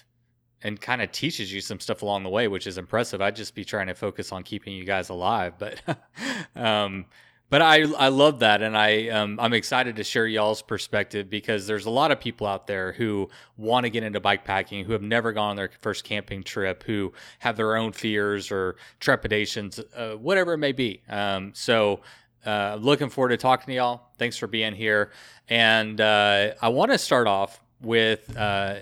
and 0.63 0.79
kind 0.79 1.01
of 1.01 1.11
teaches 1.11 1.51
you 1.51 1.61
some 1.63 1.81
stuff 1.81 2.03
along 2.03 2.23
the 2.23 2.29
way, 2.29 2.47
which 2.47 2.67
is 2.67 2.77
impressive. 2.77 3.23
I'd 3.23 3.35
just 3.35 3.55
be 3.55 3.65
trying 3.65 3.87
to 3.87 3.95
focus 3.95 4.31
on 4.31 4.43
keeping 4.43 4.75
you 4.75 4.85
guys 4.85 5.09
alive, 5.09 5.55
but 5.59 5.81
um 6.57 7.07
but 7.51 7.61
I 7.61 7.83
I 7.83 8.09
love 8.09 8.39
that, 8.39 8.63
and 8.63 8.77
I 8.77 9.09
um, 9.09 9.39
I'm 9.41 9.53
excited 9.53 9.97
to 9.97 10.05
share 10.05 10.27
y'all's 10.27 10.63
perspective 10.63 11.29
because 11.29 11.67
there's 11.67 11.87
a 11.87 11.91
lot 11.91 12.11
of 12.11 12.21
people 12.21 12.47
out 12.47 12.67
there 12.67 12.93
who 12.93 13.29
want 13.57 13.85
to 13.85 13.91
get 13.91 14.03
into 14.03 14.21
bike 14.21 14.45
packing, 14.45 14.85
who 14.85 14.93
have 14.93 15.03
never 15.03 15.33
gone 15.33 15.51
on 15.51 15.57
their 15.57 15.71
first 15.81 16.05
camping 16.05 16.43
trip, 16.43 16.85
who 16.85 17.13
have 17.41 17.57
their 17.57 17.77
own 17.77 17.93
fears 17.93 18.51
or 18.51 18.77
trepidations, 19.01 19.81
uh, 19.97 20.13
whatever 20.13 20.55
it 20.55 20.59
may 20.59 20.73
be. 20.73 21.03
Um, 21.09 21.53
so. 21.55 22.01
Uh, 22.43 22.79
looking 22.81 23.11
forward 23.11 23.29
to 23.29 23.37
talking 23.37 23.67
to 23.67 23.75
y'all. 23.75 24.09
Thanks 24.17 24.39
for 24.39 24.47
being 24.47 24.75
here. 24.75 25.11
And 25.51 26.01
uh, 26.01 26.55
I 26.63 26.71
want 26.71 26.91
to 26.91 26.97
start 26.97 27.27
off 27.27 27.61
with 27.83 28.35
uh. 28.35 28.77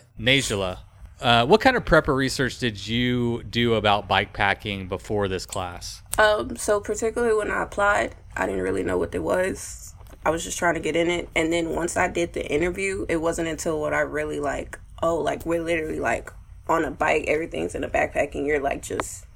Uh, 1.20 1.44
what 1.44 1.61
kind 1.61 1.76
of 1.76 1.85
prep 1.85 2.07
or 2.07 2.14
research 2.14 2.59
did 2.59 2.87
you 2.87 3.42
do 3.42 3.74
about 3.74 4.07
bike 4.07 4.33
packing 4.33 4.87
before 4.87 5.26
this 5.26 5.44
class? 5.44 6.02
Um, 6.18 6.57
so 6.57 6.81
particularly 6.81 7.35
when 7.35 7.50
I 7.50 7.62
applied, 7.62 8.16
I 8.37 8.46
didn't 8.46 8.62
really 8.62 8.83
know 8.83 8.98
what 8.98 9.14
it 9.14 9.22
was. 9.22 9.94
I 10.26 10.31
was 10.31 10.44
just 10.44 10.59
trying 10.59 10.74
to 10.74 10.81
get 10.81 10.96
in 10.96 11.09
it, 11.09 11.28
and 11.35 11.52
then 11.52 11.70
once 11.70 11.96
I 11.96 12.09
did 12.09 12.33
the 12.33 12.46
interview, 12.46 13.07
it 13.09 13.16
wasn't 13.16 13.48
until 13.48 13.81
what 13.81 13.94
I 13.94 14.00
really 14.00 14.40
like. 14.40 14.78
Oh, 15.00 15.16
like 15.16 15.46
we're 15.46 15.62
literally 15.62 16.00
like 16.00 16.33
on 16.68 16.85
a 16.85 16.90
bike, 16.90 17.24
everything's 17.28 17.74
in 17.74 17.85
a 17.85 17.88
backpack, 17.88 18.35
and 18.35 18.44
you're 18.44 18.61
like 18.61 18.83
just 18.83 19.26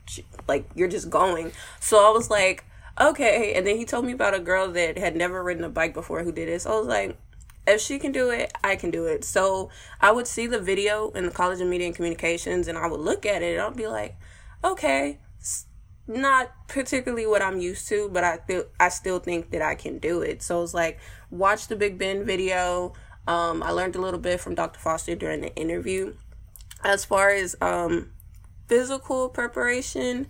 like 0.48 0.68
you're 0.74 0.88
just 0.88 1.08
going. 1.08 1.52
So 1.80 2.04
I 2.04 2.10
was 2.10 2.28
like, 2.30 2.64
okay. 3.00 3.54
And 3.54 3.66
then 3.66 3.76
he 3.76 3.84
told 3.84 4.04
me 4.04 4.12
about 4.12 4.34
a 4.34 4.40
girl 4.40 4.70
that 4.72 4.98
had 4.98 5.16
never 5.16 5.42
ridden 5.42 5.64
a 5.64 5.70
bike 5.70 5.94
before 5.94 6.24
who 6.24 6.32
did 6.32 6.48
it. 6.48 6.62
So 6.62 6.72
I 6.72 6.78
was 6.78 6.88
like, 6.88 7.16
if 7.66 7.80
she 7.80 8.00
can 8.00 8.10
do 8.10 8.30
it, 8.30 8.52
I 8.64 8.74
can 8.74 8.90
do 8.90 9.06
it. 9.06 9.24
So 9.24 9.70
I 10.00 10.10
would 10.10 10.26
see 10.26 10.48
the 10.48 10.58
video 10.58 11.10
in 11.10 11.24
the 11.24 11.30
College 11.30 11.60
of 11.60 11.68
Media 11.68 11.86
and 11.86 11.96
Communications, 11.96 12.66
and 12.66 12.76
I 12.76 12.88
would 12.88 13.00
look 13.00 13.24
at 13.24 13.40
it, 13.40 13.52
and 13.52 13.62
I'd 13.62 13.76
be 13.76 13.86
like, 13.86 14.16
okay, 14.64 15.20
not 16.14 16.52
particularly 16.68 17.26
what 17.26 17.42
I'm 17.42 17.58
used 17.58 17.88
to, 17.88 18.08
but 18.12 18.24
I 18.24 18.38
feel 18.38 18.64
I 18.78 18.88
still 18.88 19.18
think 19.18 19.50
that 19.50 19.62
I 19.62 19.74
can 19.74 19.98
do 19.98 20.20
it. 20.20 20.42
So 20.42 20.62
it's 20.62 20.74
like 20.74 20.98
watch 21.30 21.68
the 21.68 21.76
Big 21.76 21.98
Bend 21.98 22.26
video. 22.26 22.92
Um, 23.26 23.62
I 23.62 23.70
learned 23.70 23.96
a 23.96 24.00
little 24.00 24.20
bit 24.20 24.40
from 24.40 24.54
Dr. 24.54 24.80
Foster 24.80 25.14
during 25.14 25.40
the 25.40 25.54
interview. 25.54 26.14
As 26.84 27.04
far 27.04 27.30
as 27.30 27.54
um, 27.60 28.10
physical 28.68 29.28
preparation, 29.28 30.26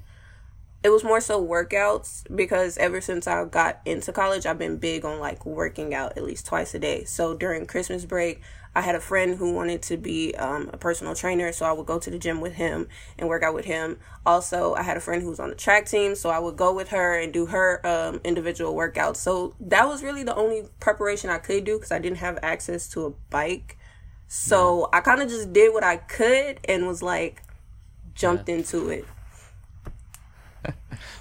it 0.82 0.90
was 0.90 1.04
more 1.04 1.20
so 1.20 1.44
workouts 1.44 2.24
because 2.34 2.76
ever 2.78 3.00
since 3.00 3.26
I 3.26 3.44
got 3.44 3.80
into 3.84 4.12
college, 4.12 4.46
I've 4.46 4.58
been 4.58 4.78
big 4.78 5.04
on 5.04 5.20
like 5.20 5.46
working 5.46 5.94
out 5.94 6.16
at 6.16 6.24
least 6.24 6.46
twice 6.46 6.74
a 6.74 6.78
day. 6.78 7.04
So 7.04 7.34
during 7.34 7.66
Christmas 7.66 8.04
break, 8.04 8.42
I 8.74 8.80
had 8.80 8.94
a 8.94 9.00
friend 9.00 9.36
who 9.36 9.52
wanted 9.52 9.82
to 9.82 9.96
be 9.98 10.34
um, 10.36 10.70
a 10.72 10.78
personal 10.78 11.14
trainer, 11.14 11.52
so 11.52 11.66
I 11.66 11.72
would 11.72 11.86
go 11.86 11.98
to 11.98 12.10
the 12.10 12.18
gym 12.18 12.40
with 12.40 12.54
him 12.54 12.88
and 13.18 13.28
work 13.28 13.42
out 13.42 13.54
with 13.54 13.66
him. 13.66 13.98
Also, 14.24 14.74
I 14.74 14.82
had 14.82 14.96
a 14.96 15.00
friend 15.00 15.22
who 15.22 15.28
was 15.28 15.40
on 15.40 15.50
the 15.50 15.54
track 15.54 15.86
team, 15.86 16.14
so 16.14 16.30
I 16.30 16.38
would 16.38 16.56
go 16.56 16.72
with 16.74 16.88
her 16.88 17.18
and 17.18 17.32
do 17.32 17.46
her 17.46 17.86
um, 17.86 18.20
individual 18.24 18.74
workouts. 18.74 19.16
So 19.16 19.54
that 19.60 19.86
was 19.86 20.02
really 20.02 20.22
the 20.22 20.34
only 20.34 20.64
preparation 20.80 21.28
I 21.28 21.38
could 21.38 21.64
do 21.64 21.76
because 21.76 21.92
I 21.92 21.98
didn't 21.98 22.18
have 22.18 22.38
access 22.42 22.88
to 22.90 23.04
a 23.04 23.10
bike. 23.28 23.76
So 24.26 24.88
I 24.92 25.00
kind 25.00 25.20
of 25.20 25.28
just 25.28 25.52
did 25.52 25.74
what 25.74 25.84
I 25.84 25.98
could 25.98 26.58
and 26.66 26.86
was 26.86 27.02
like 27.02 27.42
jumped 28.14 28.48
into 28.48 28.88
it. 28.88 29.04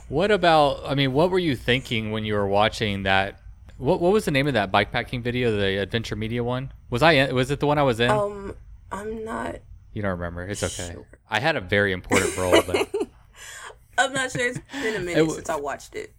What 0.08 0.30
about? 0.30 0.82
I 0.86 0.94
mean, 0.94 1.14
what 1.14 1.32
were 1.32 1.40
you 1.40 1.56
thinking 1.56 2.12
when 2.12 2.26
you 2.26 2.34
were 2.34 2.46
watching 2.46 3.04
that? 3.04 3.40
What 3.78 4.02
What 4.02 4.12
was 4.12 4.26
the 4.26 4.32
name 4.32 4.46
of 4.46 4.56
that 4.56 4.70
bikepacking 4.70 5.24
video? 5.24 5.56
The 5.56 5.78
Adventure 5.78 6.18
Media 6.18 6.44
one? 6.44 6.74
Was 6.92 7.02
I? 7.02 7.14
in 7.14 7.34
Was 7.34 7.50
it 7.50 7.60
the 7.60 7.66
one 7.66 7.80
I 7.80 7.84
was 7.84 8.00
in? 8.00 8.12
Um, 8.12 8.56
I'm 8.92 9.26
not 9.26 9.62
you 9.94 10.02
don't 10.02 10.12
remember? 10.12 10.44
It's 10.44 10.64
okay. 10.64 10.94
sure. 10.94 11.06
I 11.30 11.40
had 11.40 11.56
a 11.56 11.62
very 11.62 11.92
important 11.92 12.36
role, 12.38 12.62
but 12.66 12.90
I'm 13.98 14.14
not 14.14 14.32
sure. 14.32 14.48
It's 14.48 14.60
been 14.72 14.96
a 14.96 15.00
minute 15.00 15.16
w- 15.16 15.36
since 15.36 15.50
I 15.50 15.58
watched 15.58 15.96
it. 15.96 16.14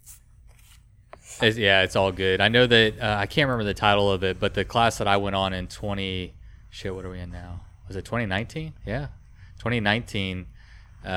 It's, 1.41 1.57
yeah, 1.57 1.83
it's 1.83 1.97
all 1.97 2.13
good. 2.13 2.41
I 2.41 2.49
know 2.49 2.67
that 2.67 3.01
uh, 3.01 3.17
I 3.19 3.27
can't 3.27 3.49
remember 3.49 3.65
the 3.65 3.75
title 3.75 4.11
of 4.11 4.23
it, 4.25 4.39
but 4.39 4.55
the 4.55 4.65
class 4.65 4.99
that 4.99 5.09
I 5.09 5.17
went 5.17 5.37
on 5.37 5.55
in 5.55 5.67
20 5.69 6.35
shit, 6.69 6.95
what 6.95 7.05
are 7.05 7.11
we 7.11 7.21
in 7.21 7.31
now? 7.31 7.61
Was 7.89 7.97
it 7.97 8.05
2019? 8.05 8.75
Yeah. 8.87 9.09
2019 9.59 10.47
uh, 11.05 11.09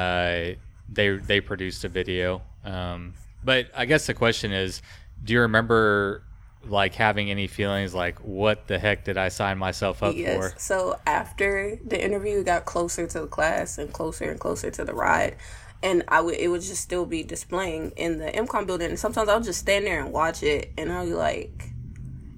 they 0.88 1.18
they 1.18 1.42
produced 1.42 1.84
a 1.84 1.90
video. 1.90 2.42
Um, 2.64 3.14
but 3.44 3.68
I 3.76 3.86
guess 3.86 4.08
the 4.08 4.14
question 4.14 4.52
is, 4.52 4.82
do 5.24 5.34
you 5.34 5.42
remember 5.42 6.24
like 6.68 6.96
having 6.96 7.30
any 7.30 7.48
feelings 7.48 7.94
like 7.94 8.20
what 8.20 8.68
the 8.68 8.80
heck 8.80 9.04
did 9.06 9.18
I 9.18 9.30
sign 9.30 9.58
myself 9.58 10.02
up 10.04 10.16
Yes. 10.16 10.36
for? 10.54 10.60
So 10.60 11.00
after 11.06 11.78
the 11.86 12.04
interview, 12.04 12.44
got 12.44 12.66
closer 12.66 13.08
to 13.08 13.22
the 13.22 13.28
class 13.28 13.78
and 13.78 13.92
closer 13.94 14.30
and 14.30 14.40
closer 14.40 14.72
to 14.72 14.84
the 14.86 14.94
ride. 14.94 15.36
And 15.84 16.04
I 16.08 16.22
would 16.22 16.36
it 16.36 16.48
would 16.48 16.62
just 16.62 16.82
still 16.82 17.06
be 17.06 17.24
displaying 17.24 17.92
in 17.96 18.18
the 18.18 18.28
MCOM 18.32 18.66
building. 18.66 18.90
And 18.90 19.00
sometimes 19.00 19.30
I'll 19.30 19.42
just 19.42 19.60
stand 19.60 19.86
there 19.86 20.00
and 20.02 20.12
watch 20.12 20.42
it 20.42 20.72
and 20.78 20.92
I'll 20.92 21.06
be 21.06 21.14
like, 21.14 21.70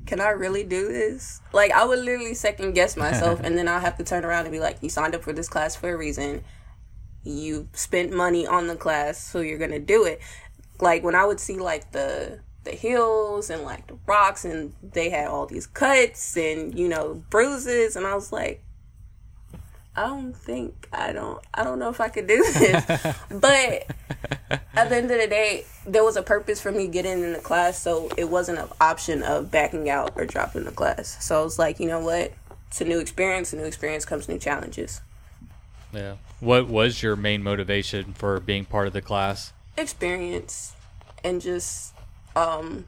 Can 0.05 0.19
I 0.19 0.29
really 0.29 0.63
do 0.63 0.87
this? 0.87 1.39
Like 1.53 1.71
I 1.71 1.85
would 1.85 1.99
literally 1.99 2.33
second 2.33 2.73
guess 2.73 2.97
myself 2.97 3.39
and 3.43 3.57
then 3.57 3.67
I'll 3.67 3.79
have 3.79 3.97
to 3.97 4.03
turn 4.03 4.25
around 4.25 4.45
and 4.45 4.51
be 4.51 4.59
like, 4.59 4.77
You 4.81 4.89
signed 4.89 5.15
up 5.15 5.23
for 5.23 5.31
this 5.33 5.47
class 5.47 5.75
for 5.75 5.89
a 5.93 5.97
reason. 5.97 6.43
You 7.23 7.67
spent 7.73 8.11
money 8.13 8.47
on 8.47 8.67
the 8.67 8.75
class, 8.75 9.17
so 9.21 9.39
you're 9.41 9.57
gonna 9.59 9.79
do 9.79 10.05
it. 10.05 10.19
Like 10.79 11.03
when 11.03 11.15
I 11.15 11.25
would 11.25 11.39
see 11.39 11.57
like 11.57 11.91
the 11.91 12.39
the 12.69 12.75
hills 12.75 13.49
and 13.49 13.63
like 13.63 13.87
the 13.87 13.97
rocks 14.05 14.45
and 14.45 14.73
they 14.83 15.09
had 15.09 15.27
all 15.27 15.45
these 15.45 15.67
cuts 15.67 16.37
and 16.37 16.77
you 16.77 16.87
know 16.87 17.23
bruises 17.29 17.95
and 17.95 18.05
I 18.05 18.15
was 18.15 18.31
like 18.31 18.61
I 19.95 20.07
don't 20.07 20.35
think 20.35 20.87
I 20.91 21.11
don't 21.11 21.43
I 21.53 21.63
don't 21.63 21.79
know 21.79 21.89
if 21.89 21.99
I 21.99 22.09
could 22.09 22.27
do 22.27 22.37
this. 22.37 22.85
but 23.29 23.87
at 24.75 24.89
the 24.89 24.95
end 24.95 25.09
of 25.09 25.19
the 25.19 25.27
day, 25.27 25.65
there 25.87 26.03
was 26.03 26.15
a 26.15 26.21
purpose 26.21 26.61
for 26.61 26.71
me 26.71 26.87
getting 26.87 27.23
in 27.23 27.33
the 27.33 27.39
class, 27.39 27.81
so 27.81 28.07
it 28.15 28.29
wasn't 28.29 28.59
an 28.59 28.67
option 28.79 29.23
of 29.23 29.49
backing 29.49 29.89
out 29.89 30.11
or 30.15 30.25
dropping 30.25 30.65
the 30.65 30.71
class. 30.71 31.17
So 31.25 31.41
I 31.41 31.43
was 31.43 31.57
like, 31.57 31.79
you 31.79 31.87
know 31.87 31.99
what? 31.99 32.31
It's 32.67 32.79
a 32.79 32.85
new 32.85 32.99
experience, 32.99 33.53
a 33.53 33.55
new 33.55 33.63
experience 33.63 34.05
comes 34.05 34.29
new 34.29 34.37
challenges. 34.37 35.01
Yeah. 35.91 36.17
What 36.41 36.67
was 36.67 37.01
your 37.01 37.15
main 37.15 37.41
motivation 37.41 38.13
for 38.13 38.39
being 38.39 38.65
part 38.65 38.85
of 38.85 38.93
the 38.93 39.01
class? 39.01 39.51
experience 39.77 40.73
and 41.23 41.41
just 41.41 41.93
um 42.37 42.85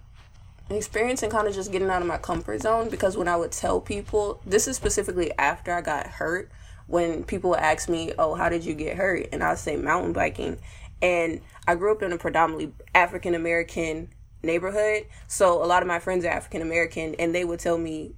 an 0.70 0.76
experience 0.76 1.24
and 1.24 1.32
kind 1.32 1.48
of 1.48 1.56
just 1.56 1.72
getting 1.72 1.90
out 1.90 2.02
of 2.02 2.08
my 2.08 2.20
comfort 2.20 2.62
zone 2.62 2.90
because 2.90 3.18
when 3.18 3.28
I 3.28 3.36
would 3.36 3.52
tell 3.52 3.82
people 3.82 4.40
this 4.46 4.68
is 4.68 4.76
specifically 4.76 5.32
after 5.40 5.74
I 5.74 5.82
got 5.82 6.06
hurt 6.06 6.52
when 6.86 7.24
people 7.24 7.56
ask 7.56 7.90
me 7.90 8.14
oh 8.20 8.36
how 8.36 8.50
did 8.50 8.64
you 8.64 8.76
get 8.76 8.96
hurt? 8.96 9.28
And 9.32 9.44
I 9.44 9.56
say 9.56 9.76
mountain 9.76 10.14
biking. 10.14 10.60
And 11.02 11.42
I 11.66 11.76
grew 11.76 11.92
up 11.94 12.04
in 12.04 12.12
a 12.12 12.18
predominantly 12.18 12.74
African 12.94 13.34
American 13.34 14.10
neighborhood 14.44 15.06
so 15.28 15.64
a 15.64 15.66
lot 15.66 15.82
of 15.82 15.88
my 15.88 16.00
friends 16.00 16.24
are 16.24 16.30
African 16.30 16.62
American 16.62 17.16
and 17.16 17.34
they 17.34 17.44
would 17.44 17.60
tell 17.60 17.78
me 17.78 18.14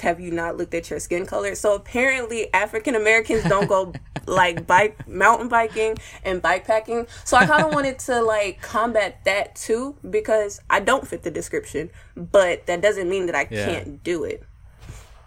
have 0.00 0.20
you 0.20 0.30
not 0.30 0.56
looked 0.56 0.74
at 0.74 0.90
your 0.90 0.98
skin 1.00 1.26
color? 1.26 1.54
So 1.54 1.74
apparently 1.74 2.52
African 2.52 2.94
Americans 2.94 3.44
don't 3.44 3.68
go 3.68 3.92
like 4.26 4.66
bike 4.66 5.08
mountain 5.08 5.48
biking 5.48 5.96
and 6.24 6.40
bike 6.42 6.66
packing. 6.66 7.06
So 7.24 7.36
I 7.36 7.46
kind 7.46 7.64
of 7.64 7.72
wanted 7.72 7.98
to 8.00 8.22
like 8.22 8.60
combat 8.60 9.24
that 9.24 9.56
too 9.56 9.96
because 10.08 10.60
I 10.68 10.80
don't 10.80 11.06
fit 11.06 11.22
the 11.22 11.30
description, 11.30 11.90
but 12.16 12.66
that 12.66 12.80
doesn't 12.80 13.08
mean 13.08 13.26
that 13.26 13.34
I 13.34 13.46
Yeah. 13.50 13.66
can't 13.66 14.02
do 14.02 14.24
it. 14.24 14.44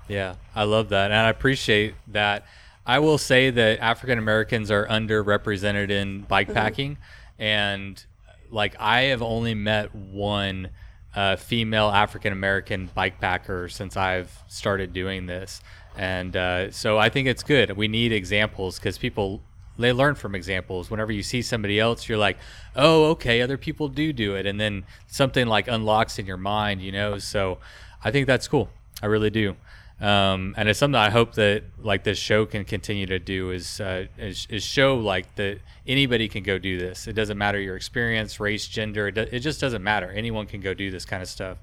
Yeah, 0.08 0.36
I 0.54 0.64
love 0.64 0.90
that, 0.90 1.12
and 1.12 1.20
I 1.26 1.30
appreciate 1.30 1.96
that. 2.10 2.46
I 2.86 3.00
will 3.00 3.18
say 3.18 3.50
that 3.50 3.80
African 3.80 4.20
Americans 4.20 4.70
are 4.70 4.86
underrepresented 4.86 5.90
in 5.90 6.26
bikepacking, 6.26 6.98
mm-hmm. 6.98 7.42
and 7.42 8.06
like 8.52 8.76
I 8.80 9.04
have 9.04 9.22
only 9.22 9.56
met 9.56 9.96
one 9.96 10.70
uh, 11.16 11.36
female 11.36 11.90
African 11.90 12.34
American 12.34 12.90
bike 12.94 13.20
packer 13.20 13.70
since 13.70 13.96
I've 13.98 14.32
started 14.48 14.94
doing 14.94 15.26
this, 15.26 15.62
and 15.98 16.36
uh, 16.36 16.72
so 16.72 16.98
I 16.98 17.10
think 17.10 17.28
it's 17.28 17.44
good. 17.44 17.76
We 17.78 17.88
need 17.88 18.12
examples 18.12 18.80
because 18.80 18.98
people 18.98 19.42
they 19.78 19.92
learn 19.92 20.16
from 20.16 20.36
examples. 20.36 20.92
Whenever 20.92 21.12
you 21.12 21.24
see 21.24 21.42
somebody 21.42 21.80
else, 21.80 22.08
you're 22.08 22.18
like, 22.18 22.38
oh, 22.76 23.06
okay, 23.12 23.42
other 23.42 23.58
people 23.58 23.88
do 23.88 24.14
do 24.14 24.36
it, 24.36 24.46
and 24.46 24.60
then 24.60 24.86
something 25.08 25.48
like 25.48 25.68
unlocks 25.68 26.20
in 26.20 26.26
your 26.26 26.38
mind, 26.38 26.82
you 26.82 26.92
know. 26.92 27.18
So 27.18 27.58
I 28.04 28.12
think 28.12 28.28
that's 28.28 28.48
cool. 28.48 28.70
I 29.02 29.08
really 29.08 29.30
do. 29.30 29.56
Um, 30.02 30.54
and 30.58 30.68
it's 30.68 30.80
something 30.80 31.00
I 31.00 31.12
hope 31.12 31.36
that 31.36 31.64
like 31.78 32.04
this 32.04 32.18
show 32.18 32.46
can 32.46 32.66
continue 32.66 33.06
to 33.06 33.20
do 33.20 33.52
is, 33.52 33.80
uh, 33.80 34.08
is 34.18 34.48
is 34.50 34.64
show 34.64 34.98
like 34.98 35.36
that 35.36 35.60
anybody 35.88 36.28
can 36.28 36.44
go 36.44 36.58
do 36.58 36.78
this. 36.78 37.08
It 37.08 37.14
doesn't 37.14 37.38
matter 37.38 37.60
your 37.60 37.76
experience, 37.76 38.40
race, 38.40 38.68
gender. 38.68 39.08
It, 39.08 39.16
do, 39.16 39.22
it 39.22 39.40
just 39.40 39.62
doesn't 39.62 39.84
matter. 39.84 40.10
Anyone 40.10 40.46
can 40.46 40.60
go 40.60 40.74
do 40.74 40.92
this 40.92 41.06
kind 41.06 41.22
of 41.22 41.30
stuff. 41.30 41.58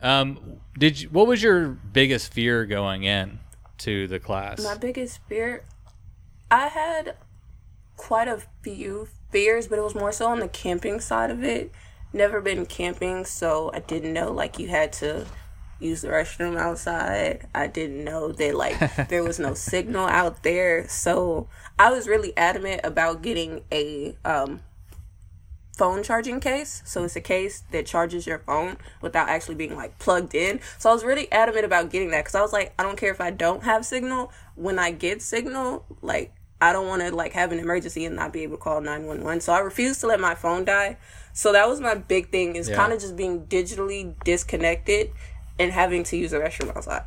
Um, 0.00 0.60
did 0.78 1.00
you, 1.00 1.08
what 1.08 1.26
was 1.26 1.42
your 1.42 1.68
biggest 1.68 2.32
fear 2.32 2.66
going 2.66 3.04
in 3.04 3.40
to 3.78 4.06
the 4.06 4.20
class? 4.20 4.62
My 4.62 4.76
biggest 4.76 5.20
fear, 5.28 5.64
I 6.50 6.68
had 6.68 7.16
quite 7.96 8.28
a 8.28 8.42
few 8.62 9.08
fears, 9.30 9.66
but 9.66 9.78
it 9.78 9.82
was 9.82 9.94
more 9.94 10.12
so 10.12 10.26
on 10.26 10.40
the 10.40 10.48
camping 10.48 11.00
side 11.00 11.30
of 11.30 11.42
it. 11.42 11.72
Never 12.12 12.40
been 12.40 12.66
camping, 12.66 13.24
so 13.24 13.70
I 13.74 13.80
didn't 13.80 14.12
know 14.12 14.30
like 14.30 14.58
you 14.58 14.68
had 14.68 14.92
to 14.94 15.26
use 15.78 16.02
the 16.02 16.08
restroom 16.08 16.58
outside. 16.58 17.46
I 17.54 17.66
didn't 17.66 18.04
know 18.04 18.32
that 18.32 18.54
like 18.54 18.78
there 19.08 19.22
was 19.22 19.38
no 19.38 19.54
signal 19.54 20.06
out 20.06 20.42
there. 20.42 20.88
So 20.88 21.48
I 21.78 21.90
was 21.90 22.08
really 22.08 22.36
adamant 22.36 22.80
about 22.84 23.22
getting 23.22 23.62
a 23.72 24.16
um 24.24 24.60
phone 25.76 26.02
charging 26.02 26.40
case. 26.40 26.82
So 26.86 27.04
it's 27.04 27.16
a 27.16 27.20
case 27.20 27.62
that 27.70 27.84
charges 27.84 28.26
your 28.26 28.38
phone 28.38 28.78
without 29.02 29.28
actually 29.28 29.56
being 29.56 29.76
like 29.76 29.98
plugged 29.98 30.34
in. 30.34 30.60
So 30.78 30.88
I 30.88 30.94
was 30.94 31.04
really 31.04 31.30
adamant 31.30 31.66
about 31.66 31.90
getting 31.90 32.10
that 32.12 32.20
because 32.24 32.34
I 32.34 32.40
was 32.40 32.52
like, 32.52 32.72
I 32.78 32.82
don't 32.82 32.96
care 32.96 33.10
if 33.10 33.20
I 33.20 33.30
don't 33.30 33.62
have 33.64 33.84
signal. 33.84 34.32
When 34.54 34.78
I 34.78 34.90
get 34.90 35.20
signal, 35.20 35.84
like 36.00 36.32
I 36.62 36.72
don't 36.72 36.88
want 36.88 37.02
to 37.02 37.14
like 37.14 37.34
have 37.34 37.52
an 37.52 37.58
emergency 37.58 38.06
and 38.06 38.16
not 38.16 38.32
be 38.32 38.42
able 38.42 38.56
to 38.56 38.62
call 38.62 38.80
911. 38.80 39.42
So 39.42 39.52
I 39.52 39.58
refused 39.58 40.00
to 40.00 40.06
let 40.06 40.18
my 40.18 40.34
phone 40.34 40.64
die. 40.64 40.96
So 41.34 41.52
that 41.52 41.68
was 41.68 41.82
my 41.82 41.94
big 41.94 42.30
thing 42.30 42.56
is 42.56 42.70
Yeah. 42.70 42.76
kind 42.76 42.94
of 42.94 43.00
just 43.00 43.14
being 43.14 43.44
digitally 43.44 44.14
disconnected 44.24 45.10
and 45.58 45.72
having 45.72 46.04
to 46.04 46.16
use 46.16 46.30
the 46.30 46.38
restroom 46.38 46.74
outside 46.76 47.04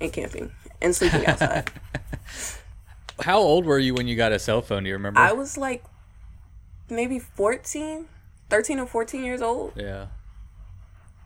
and 0.00 0.12
camping 0.12 0.52
and 0.80 0.94
sleeping 0.94 1.26
outside. 1.26 1.70
How 3.20 3.38
old 3.38 3.64
were 3.64 3.78
you 3.78 3.94
when 3.94 4.08
you 4.08 4.16
got 4.16 4.32
a 4.32 4.38
cell 4.38 4.60
phone? 4.60 4.82
Do 4.82 4.88
you 4.88 4.94
remember? 4.94 5.20
I 5.20 5.32
was 5.32 5.56
like 5.56 5.84
maybe 6.90 7.18
14, 7.18 8.08
13 8.50 8.78
or 8.78 8.86
14 8.86 9.24
years 9.24 9.40
old. 9.40 9.72
Yeah. 9.76 10.06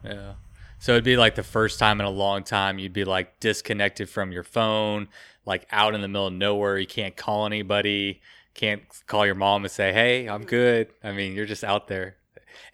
Yeah. 0.05 0.35
So 0.79 0.93
it'd 0.93 1.05
be 1.05 1.17
like 1.17 1.35
the 1.35 1.43
first 1.43 1.79
time 1.79 1.99
in 2.01 2.07
a 2.07 2.11
long 2.11 2.45
time 2.45 2.79
you'd 2.79 2.93
be 2.93 3.05
like 3.05 3.41
disconnected 3.41 4.09
from 4.09 4.31
your 4.31 4.45
phone, 4.45 5.09
like 5.45 5.67
out 5.73 5.95
in 5.95 6.03
the 6.03 6.09
middle 6.09 6.29
of 6.29 6.33
nowhere. 6.35 6.79
You 6.79 6.87
can't 6.87 7.17
call 7.17 7.47
anybody, 7.47 8.21
can't 8.55 8.83
call 9.07 9.27
your 9.27 9.35
mom 9.35 9.65
and 9.65 9.73
say, 9.73 9.93
"Hey, 9.93 10.29
I'm 10.29 10.45
good." 10.45 10.89
I 11.03 11.13
mean, 11.13 11.35
you're 11.35 11.47
just 11.47 11.65
out 11.65 11.89
there. 11.89 12.17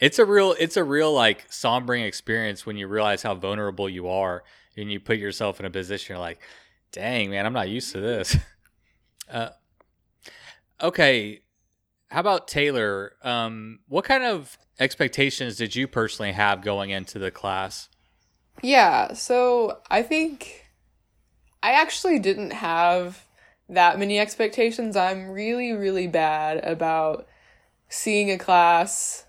It's 0.00 0.18
a 0.18 0.24
real 0.24 0.54
it's 0.58 0.76
a 0.76 0.84
real 0.84 1.12
like 1.12 1.48
sombering 1.50 2.06
experience 2.06 2.66
when 2.66 2.76
you 2.76 2.88
realize 2.88 3.22
how 3.22 3.34
vulnerable 3.34 3.88
you 3.88 4.08
are 4.08 4.44
and 4.76 4.90
you 4.90 5.00
put 5.00 5.18
yourself 5.18 5.60
in 5.60 5.66
a 5.66 5.70
position 5.70 6.14
you're 6.14 6.20
like, 6.20 6.40
"Dang, 6.92 7.30
man, 7.30 7.46
I'm 7.46 7.52
not 7.52 7.68
used 7.68 7.92
to 7.92 8.00
this." 8.00 8.36
Uh 9.30 9.48
okay, 10.82 11.40
how 12.10 12.20
about 12.20 12.46
Taylor? 12.46 13.14
Um, 13.22 13.80
what 13.88 14.04
kind 14.04 14.24
of 14.24 14.58
expectations 14.78 15.56
did 15.56 15.74
you 15.74 15.88
personally 15.88 16.32
have 16.32 16.62
going 16.62 16.90
into 16.90 17.18
the 17.18 17.30
class? 17.30 17.88
Yeah, 18.62 19.14
so 19.14 19.80
I 19.90 20.02
think 20.02 20.66
I 21.62 21.72
actually 21.72 22.18
didn't 22.18 22.52
have 22.52 23.24
that 23.68 23.98
many 23.98 24.18
expectations. 24.18 24.96
I'm 24.96 25.30
really, 25.30 25.72
really 25.72 26.06
bad 26.06 26.62
about 26.64 27.26
seeing 27.88 28.30
a 28.30 28.38
class 28.38 29.23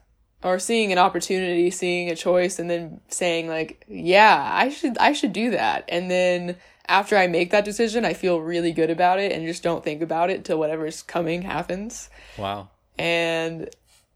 or 0.45 0.59
seeing 0.59 0.91
an 0.91 0.97
opportunity, 0.99 1.71
seeing 1.71 2.09
a 2.11 2.15
choice, 2.15 2.59
and 2.59 2.69
then 2.69 3.01
saying 3.09 3.47
like, 3.47 3.83
"Yeah, 3.89 4.47
I 4.53 4.69
should, 4.69 4.97
I 4.99 5.11
should 5.11 5.33
do 5.33 5.49
that." 5.51 5.83
And 5.89 6.09
then 6.09 6.55
after 6.87 7.17
I 7.17 7.25
make 7.27 7.49
that 7.49 7.65
decision, 7.65 8.05
I 8.05 8.13
feel 8.13 8.39
really 8.39 8.71
good 8.71 8.91
about 8.91 9.19
it, 9.19 9.31
and 9.31 9.45
just 9.47 9.63
don't 9.63 9.83
think 9.83 10.01
about 10.03 10.29
it 10.29 10.45
till 10.45 10.59
whatever's 10.59 11.01
coming 11.01 11.41
happens 11.41 12.09
Wow. 12.37 12.69
and 12.97 13.69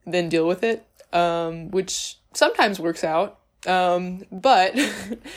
then 0.06 0.30
deal 0.30 0.48
with 0.48 0.64
it, 0.64 0.86
um, 1.12 1.72
which 1.72 2.18
sometimes 2.34 2.80
works 2.80 3.04
out. 3.04 3.40
Um, 3.66 4.24
but 4.32 4.78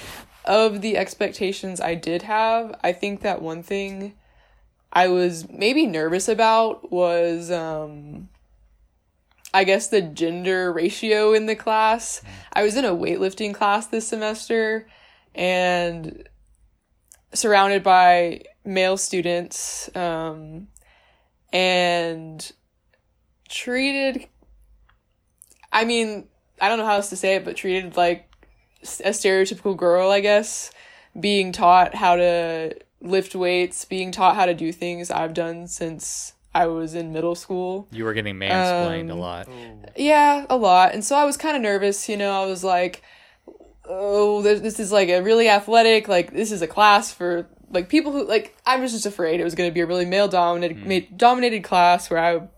of 0.45 0.83
the 0.83 0.97
expectations 0.99 1.81
I 1.81 1.95
did 1.95 2.23
have, 2.23 2.79
I 2.85 2.93
think 2.93 3.23
that 3.23 3.41
one 3.41 3.63
thing 3.63 4.15
I 4.93 5.09
was 5.09 5.49
maybe 5.49 5.87
nervous 5.87 6.29
about 6.29 6.93
was, 6.93 7.51
um, 7.51 8.29
I 9.55 9.65
guess, 9.65 9.89
the 9.89 10.03
gender 10.03 10.73
ratio 10.73 11.33
in 11.35 11.47
the 11.47 11.57
class. 11.57 12.23
I 12.53 12.63
was 12.63 12.77
in 12.77 12.85
a 12.85 12.91
weightlifting 12.91 13.55
class 13.55 13.87
this 13.87 14.09
semester 14.09 14.87
and 15.35 16.29
surrounded 17.35 17.83
by 17.83 18.43
male 18.65 18.97
students 18.97 19.95
um, 19.97 20.69
and 21.53 22.53
treated 23.49 24.27
I 25.73 25.85
mean, 25.85 26.29
I 26.61 26.69
don't 26.69 26.79
know 26.79 26.85
how 26.85 26.97
else 26.97 27.09
to 27.09 27.17
say 27.17 27.37
it, 27.37 27.45
but 27.45 27.57
treated 27.57 27.97
like 27.97 28.29
a 28.83 29.11
stereotypical 29.11 29.77
girl, 29.77 30.11
I 30.11 30.21
guess, 30.21 30.71
being 31.19 31.51
taught 31.51 31.95
how 31.95 32.17
to 32.17 32.75
lift 33.01 33.35
weights, 33.35 33.85
being 33.85 34.13
taught 34.13 34.37
how 34.37 34.47
to 34.47 34.55
do 34.55 34.71
things 34.71 35.11
I've 35.11 35.35
done 35.35 35.67
since 35.67 36.32
I 36.55 36.67
was 36.67 36.95
in 36.95 37.13
middle 37.13 37.35
school. 37.35 37.89
You 37.91 38.05
were 38.05 38.13
getting 38.13 38.37
mansplained 38.37 39.09
a 39.09 39.13
Um, 39.15 39.19
lot. 39.19 39.49
Yeah, 39.97 40.45
a 40.51 40.57
lot. 40.57 40.93
And 40.95 41.05
so 41.05 41.17
I 41.17 41.25
was 41.25 41.37
kind 41.37 41.57
of 41.57 41.63
nervous, 41.63 42.09
you 42.09 42.17
know, 42.17 42.43
I 42.43 42.47
was 42.47 42.63
like, 42.63 43.03
oh, 43.89 44.43
this, 44.43 44.61
this 44.61 44.79
is 44.81 44.93
like 44.93 45.09
a 45.09 45.21
really 45.23 45.49
athletic, 45.49 46.09
like, 46.09 46.33
this 46.33 46.53
is 46.53 46.63
a 46.63 46.67
class 46.67 47.13
for, 47.13 47.47
like, 47.71 47.89
people 47.89 48.13
who, 48.13 48.27
like, 48.27 48.55
I 48.67 48.77
was 48.77 48.93
just 48.93 49.07
afraid 49.07 49.41
it 49.41 49.45
was 49.45 49.55
going 49.55 49.69
to 49.71 49.75
be 49.75 49.81
a 49.81 49.87
really 49.87 50.05
male 50.05 50.29
dominated, 50.29 50.87
ma- 50.87 51.17
dominated 51.17 51.65
class 51.65 52.11
where 52.11 52.21
I 52.23 52.49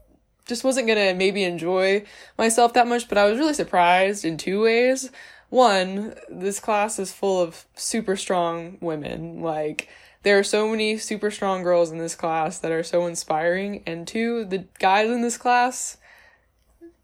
just 0.46 0.64
wasn't 0.64 0.86
going 0.86 0.98
to 0.98 1.14
maybe 1.14 1.44
enjoy 1.44 2.04
myself 2.36 2.72
that 2.74 2.86
much, 2.88 3.08
but 3.08 3.16
I 3.16 3.24
was 3.30 3.38
really 3.38 3.54
surprised 3.54 4.24
in 4.24 4.36
two 4.36 4.62
ways. 4.62 5.10
One, 5.50 6.14
this 6.28 6.58
class 6.58 6.98
is 6.98 7.12
full 7.12 7.40
of 7.40 7.64
super 7.76 8.16
strong 8.16 8.76
women. 8.80 9.40
Like, 9.40 9.88
there 10.24 10.38
are 10.38 10.44
so 10.44 10.68
many 10.68 10.96
super 10.96 11.30
strong 11.30 11.62
girls 11.62 11.92
in 11.92 11.98
this 11.98 12.14
class 12.14 12.58
that 12.58 12.72
are 12.72 12.82
so 12.82 13.06
inspiring. 13.06 13.82
And 13.86 14.08
two, 14.08 14.44
the 14.44 14.66
guys 14.78 15.10
in 15.10 15.20
this 15.20 15.36
class, 15.36 15.98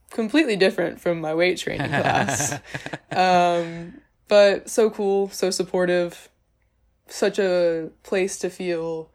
completely 0.08 0.56
different 0.56 1.00
from 1.00 1.20
my 1.20 1.34
weight 1.34 1.58
training 1.58 1.88
class. 1.88 2.58
um, 3.12 4.00
but 4.26 4.68
so 4.68 4.90
cool, 4.90 5.28
so 5.28 5.50
supportive, 5.50 6.30
such 7.08 7.38
a 7.38 7.90
place 8.02 8.38
to 8.38 8.48
feel 8.48 9.10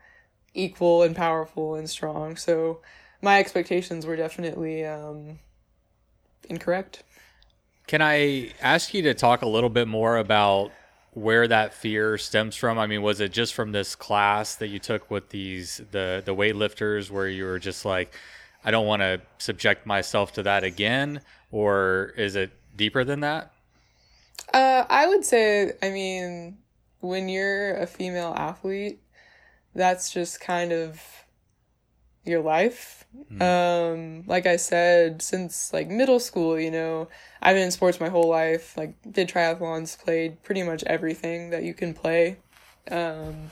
equal 0.53 1.01
and 1.01 1.15
powerful 1.15 1.75
and 1.75 1.89
strong. 1.89 2.35
So 2.37 2.81
my 3.21 3.39
expectations 3.39 4.05
were 4.05 4.15
definitely 4.15 4.85
um, 4.85 5.39
incorrect. 6.47 7.03
Can 7.87 8.01
I 8.03 8.51
ask 8.61 8.93
you 8.93 9.01
to 9.03 9.15
talk 9.15 9.41
a 9.41 9.47
little 9.47 9.69
bit 9.69 9.87
more 9.87 10.17
about 10.17 10.71
where 11.15 11.47
that 11.47 11.73
fear 11.73 12.17
stems 12.17 12.55
from? 12.55 12.77
I 12.77 12.87
mean, 12.87 13.01
was 13.01 13.21
it 13.21 13.31
just 13.31 13.53
from 13.53 13.71
this 13.71 13.95
class 13.95 14.55
that 14.57 14.67
you 14.67 14.79
took 14.79 15.09
with 15.09 15.29
these 15.29 15.81
the 15.91 16.21
the 16.23 16.35
weightlifters 16.35 17.09
where 17.09 17.27
you 17.27 17.45
were 17.45 17.57
just 17.57 17.85
like, 17.85 18.13
I 18.63 18.69
don't 18.69 18.85
want 18.85 19.01
to 19.01 19.21
subject 19.37 19.85
myself 19.85 20.33
to 20.33 20.43
that 20.43 20.63
again, 20.63 21.21
or 21.51 22.13
is 22.17 22.35
it 22.35 22.51
deeper 22.75 23.03
than 23.03 23.21
that? 23.21 23.51
Uh, 24.53 24.85
I 24.89 25.07
would 25.07 25.25
say, 25.25 25.71
I 25.81 25.89
mean, 25.89 26.57
when 26.99 27.29
you're 27.29 27.77
a 27.77 27.87
female 27.87 28.33
athlete, 28.37 28.99
that's 29.73 30.11
just 30.11 30.41
kind 30.41 30.71
of 30.71 31.01
your 32.25 32.41
life. 32.41 33.05
Um, 33.41 34.23
like 34.27 34.45
I 34.45 34.57
said, 34.57 35.21
since 35.21 35.71
like 35.71 35.87
middle 35.87 36.19
school, 36.19 36.59
you 36.59 36.71
know, 36.71 37.07
I've 37.41 37.55
been 37.55 37.63
in 37.63 37.71
sports 37.71 37.99
my 37.99 38.09
whole 38.09 38.29
life. 38.29 38.75
Like 38.77 38.93
did 39.09 39.29
triathlons, 39.29 39.97
played 39.97 40.41
pretty 40.43 40.63
much 40.63 40.83
everything 40.83 41.51
that 41.51 41.63
you 41.63 41.73
can 41.73 41.93
play. 41.93 42.37
Um, 42.91 43.51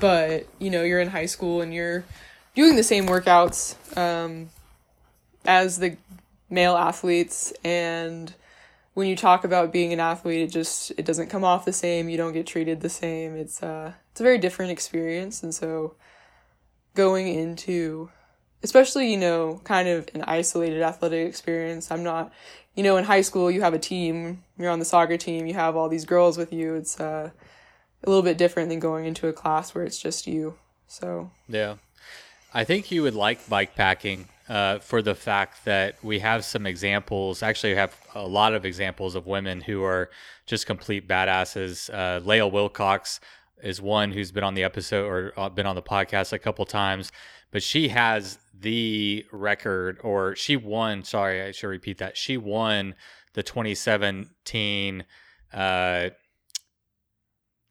but 0.00 0.46
you 0.58 0.70
know, 0.70 0.82
you're 0.82 1.00
in 1.00 1.08
high 1.08 1.26
school 1.26 1.60
and 1.60 1.74
you're 1.74 2.04
doing 2.54 2.76
the 2.76 2.82
same 2.82 3.06
workouts 3.06 3.76
um, 3.96 4.48
as 5.44 5.78
the 5.78 5.96
male 6.50 6.76
athletes 6.76 7.52
and 7.64 8.34
when 8.94 9.08
you 9.08 9.16
talk 9.16 9.44
about 9.44 9.72
being 9.72 9.92
an 9.92 9.98
athlete 9.98 10.42
it 10.42 10.52
just 10.52 10.92
it 10.96 11.04
doesn't 11.04 11.28
come 11.28 11.42
off 11.42 11.64
the 11.64 11.72
same 11.72 12.08
you 12.08 12.16
don't 12.16 12.32
get 12.32 12.46
treated 12.46 12.80
the 12.80 12.88
same 12.88 13.34
it's 13.34 13.62
uh 13.62 13.92
it's 14.12 14.20
a 14.20 14.22
very 14.22 14.38
different 14.38 14.70
experience 14.70 15.42
and 15.42 15.54
so 15.54 15.94
going 16.94 17.28
into 17.28 18.08
especially 18.62 19.10
you 19.10 19.16
know 19.16 19.60
kind 19.64 19.88
of 19.88 20.08
an 20.14 20.22
isolated 20.22 20.82
athletic 20.82 21.28
experience 21.28 21.90
i'm 21.90 22.02
not 22.02 22.32
you 22.74 22.82
know 22.82 22.96
in 22.96 23.04
high 23.04 23.20
school 23.20 23.50
you 23.50 23.60
have 23.60 23.74
a 23.74 23.78
team 23.78 24.42
you're 24.58 24.70
on 24.70 24.78
the 24.78 24.84
soccer 24.84 25.16
team 25.16 25.46
you 25.46 25.54
have 25.54 25.76
all 25.76 25.88
these 25.88 26.04
girls 26.04 26.38
with 26.38 26.52
you 26.52 26.74
it's 26.74 26.98
uh 27.00 27.30
a 28.02 28.08
little 28.08 28.22
bit 28.22 28.36
different 28.36 28.68
than 28.68 28.78
going 28.78 29.06
into 29.06 29.28
a 29.28 29.32
class 29.32 29.74
where 29.74 29.84
it's 29.84 29.98
just 29.98 30.26
you 30.26 30.54
so 30.86 31.30
Yeah. 31.48 31.76
I 32.52 32.62
think 32.62 32.92
you 32.92 33.02
would 33.02 33.14
like 33.14 33.48
bike 33.48 33.74
packing 33.74 34.28
uh, 34.48 34.78
for 34.78 35.02
the 35.02 35.16
fact 35.16 35.64
that 35.64 35.96
we 36.04 36.20
have 36.20 36.44
some 36.44 36.66
examples. 36.66 37.42
Actually, 37.42 37.72
we 37.72 37.78
have 37.78 37.96
a 38.14 38.26
lot 38.26 38.54
of 38.54 38.64
examples 38.64 39.16
of 39.16 39.26
women 39.26 39.60
who 39.60 39.82
are 39.82 40.08
just 40.46 40.64
complete 40.64 41.08
badasses. 41.08 41.92
Uh, 41.92 42.24
Lael 42.24 42.50
Wilcox 42.50 43.18
is 43.64 43.80
one 43.80 44.12
who's 44.12 44.30
been 44.30 44.44
on 44.44 44.54
the 44.54 44.62
episode 44.62 45.06
or 45.06 45.32
uh, 45.36 45.48
been 45.48 45.66
on 45.66 45.74
the 45.74 45.82
podcast 45.82 46.32
a 46.32 46.38
couple 46.38 46.64
times, 46.66 47.10
but 47.50 47.62
she 47.62 47.88
has 47.88 48.38
the 48.58 49.24
record, 49.32 49.98
or 50.02 50.36
she 50.36 50.56
won. 50.56 51.02
Sorry, 51.02 51.42
I 51.42 51.50
should 51.50 51.68
repeat 51.68 51.98
that. 51.98 52.16
She 52.16 52.36
won 52.36 52.94
the 53.32 53.42
2017 53.42 55.04
uh, 55.52 56.10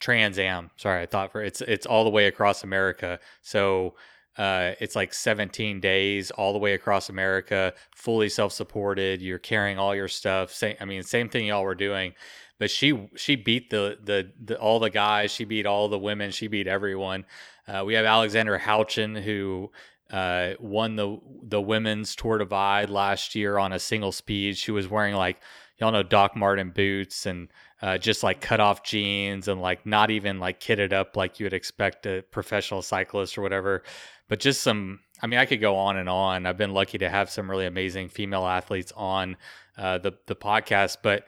Trans 0.00 0.38
Am. 0.38 0.70
Sorry, 0.76 1.02
I 1.02 1.06
thought 1.06 1.32
for 1.32 1.42
it's 1.42 1.60
it's 1.62 1.86
all 1.86 2.04
the 2.04 2.10
way 2.10 2.26
across 2.26 2.62
America. 2.62 3.18
So 3.40 3.94
uh, 4.36 4.72
it's 4.80 4.96
like 4.96 5.14
17 5.14 5.80
days 5.80 6.30
all 6.32 6.52
the 6.52 6.58
way 6.58 6.74
across 6.74 7.08
America, 7.08 7.72
fully 7.94 8.28
self-supported. 8.28 9.22
You're 9.22 9.38
carrying 9.38 9.78
all 9.78 9.94
your 9.94 10.08
stuff. 10.08 10.50
Same, 10.52 10.76
I 10.80 10.84
mean, 10.84 11.02
same 11.04 11.28
thing 11.28 11.46
y'all 11.46 11.62
were 11.62 11.74
doing, 11.76 12.14
but 12.58 12.70
she 12.70 13.08
she 13.16 13.36
beat 13.36 13.70
the 13.70 13.98
the, 14.02 14.30
the 14.42 14.58
all 14.58 14.78
the 14.78 14.90
guys. 14.90 15.30
She 15.30 15.44
beat 15.44 15.66
all 15.66 15.88
the 15.88 15.98
women. 15.98 16.30
She 16.30 16.46
beat 16.46 16.66
everyone. 16.66 17.24
Uh, 17.66 17.82
we 17.84 17.94
have 17.94 18.04
Alexandera 18.04 18.60
Houchin 18.60 19.20
who 19.20 19.70
uh, 20.10 20.54
won 20.60 20.96
the 20.96 21.18
the 21.42 21.60
women's 21.60 22.14
Tour 22.14 22.38
Divide 22.38 22.90
last 22.90 23.34
year 23.34 23.58
on 23.58 23.72
a 23.72 23.78
single 23.78 24.12
speed. 24.12 24.56
She 24.56 24.70
was 24.70 24.88
wearing 24.88 25.14
like 25.14 25.40
y'all 25.78 25.92
know 25.92 26.02
Doc 26.02 26.36
Martens 26.36 26.72
boots 26.74 27.26
and 27.26 27.48
uh, 27.82 27.98
just 27.98 28.22
like 28.22 28.40
cut 28.40 28.60
off 28.60 28.82
jeans 28.82 29.48
and 29.48 29.60
like 29.60 29.84
not 29.84 30.10
even 30.10 30.38
like 30.38 30.60
kitted 30.60 30.92
up 30.92 31.16
like 31.16 31.40
you 31.40 31.44
would 31.44 31.52
expect 31.52 32.06
a 32.06 32.22
professional 32.30 32.82
cyclist 32.82 33.36
or 33.36 33.42
whatever, 33.42 33.82
but 34.28 34.40
just 34.40 34.62
some. 34.62 35.00
I 35.22 35.26
mean, 35.26 35.38
I 35.38 35.46
could 35.46 35.60
go 35.60 35.76
on 35.76 35.96
and 35.96 36.08
on. 36.08 36.44
I've 36.44 36.58
been 36.58 36.74
lucky 36.74 36.98
to 36.98 37.08
have 37.08 37.30
some 37.30 37.48
really 37.50 37.66
amazing 37.66 38.08
female 38.08 38.46
athletes 38.46 38.92
on 38.96 39.36
uh, 39.78 39.98
the 39.98 40.12
the 40.26 40.36
podcast, 40.36 40.98
but 41.02 41.24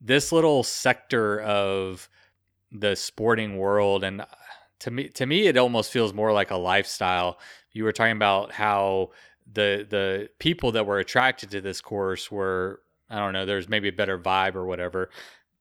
this 0.00 0.32
little 0.32 0.62
sector 0.62 1.40
of 1.40 2.08
the 2.70 2.94
sporting 2.94 3.56
world 3.56 4.04
and 4.04 4.20
uh, 4.20 4.26
to 4.78 4.90
me 4.90 5.08
to 5.08 5.26
me 5.26 5.46
it 5.46 5.56
almost 5.56 5.90
feels 5.90 6.12
more 6.12 6.32
like 6.32 6.50
a 6.50 6.56
lifestyle 6.56 7.38
you 7.72 7.84
were 7.84 7.92
talking 7.92 8.12
about 8.12 8.52
how 8.52 9.10
the 9.50 9.86
the 9.88 10.28
people 10.38 10.72
that 10.72 10.86
were 10.86 10.98
attracted 10.98 11.50
to 11.50 11.60
this 11.60 11.80
course 11.80 12.30
were 12.30 12.82
I 13.10 13.18
don't 13.18 13.32
know, 13.32 13.46
there's 13.46 13.68
maybe 13.68 13.88
a 13.88 13.92
better 13.92 14.18
vibe 14.18 14.54
or 14.54 14.66
whatever. 14.66 15.10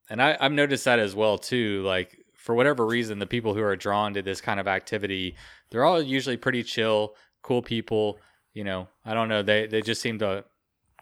And 0.10 0.22
I, 0.22 0.38
I've 0.40 0.52
noticed 0.52 0.86
that 0.86 1.00
as 1.00 1.16
well 1.16 1.38
too. 1.38 1.82
Like 1.84 2.18
for 2.34 2.56
whatever 2.56 2.86
reason, 2.86 3.20
the 3.20 3.28
people 3.28 3.54
who 3.54 3.62
are 3.62 3.76
drawn 3.76 4.14
to 4.14 4.22
this 4.22 4.42
kind 4.42 4.60
of 4.60 4.68
activity, 4.68 5.36
they're 5.70 5.86
all 5.86 6.02
usually 6.02 6.38
pretty 6.38 6.64
chill, 6.64 7.16
cool 7.42 7.62
people. 7.62 8.20
You 8.54 8.64
know, 8.64 8.88
I 9.06 9.14
don't 9.14 9.30
know. 9.30 9.44
They 9.44 9.68
they 9.68 9.82
just 9.82 10.02
seem 10.02 10.20
to. 10.20 10.46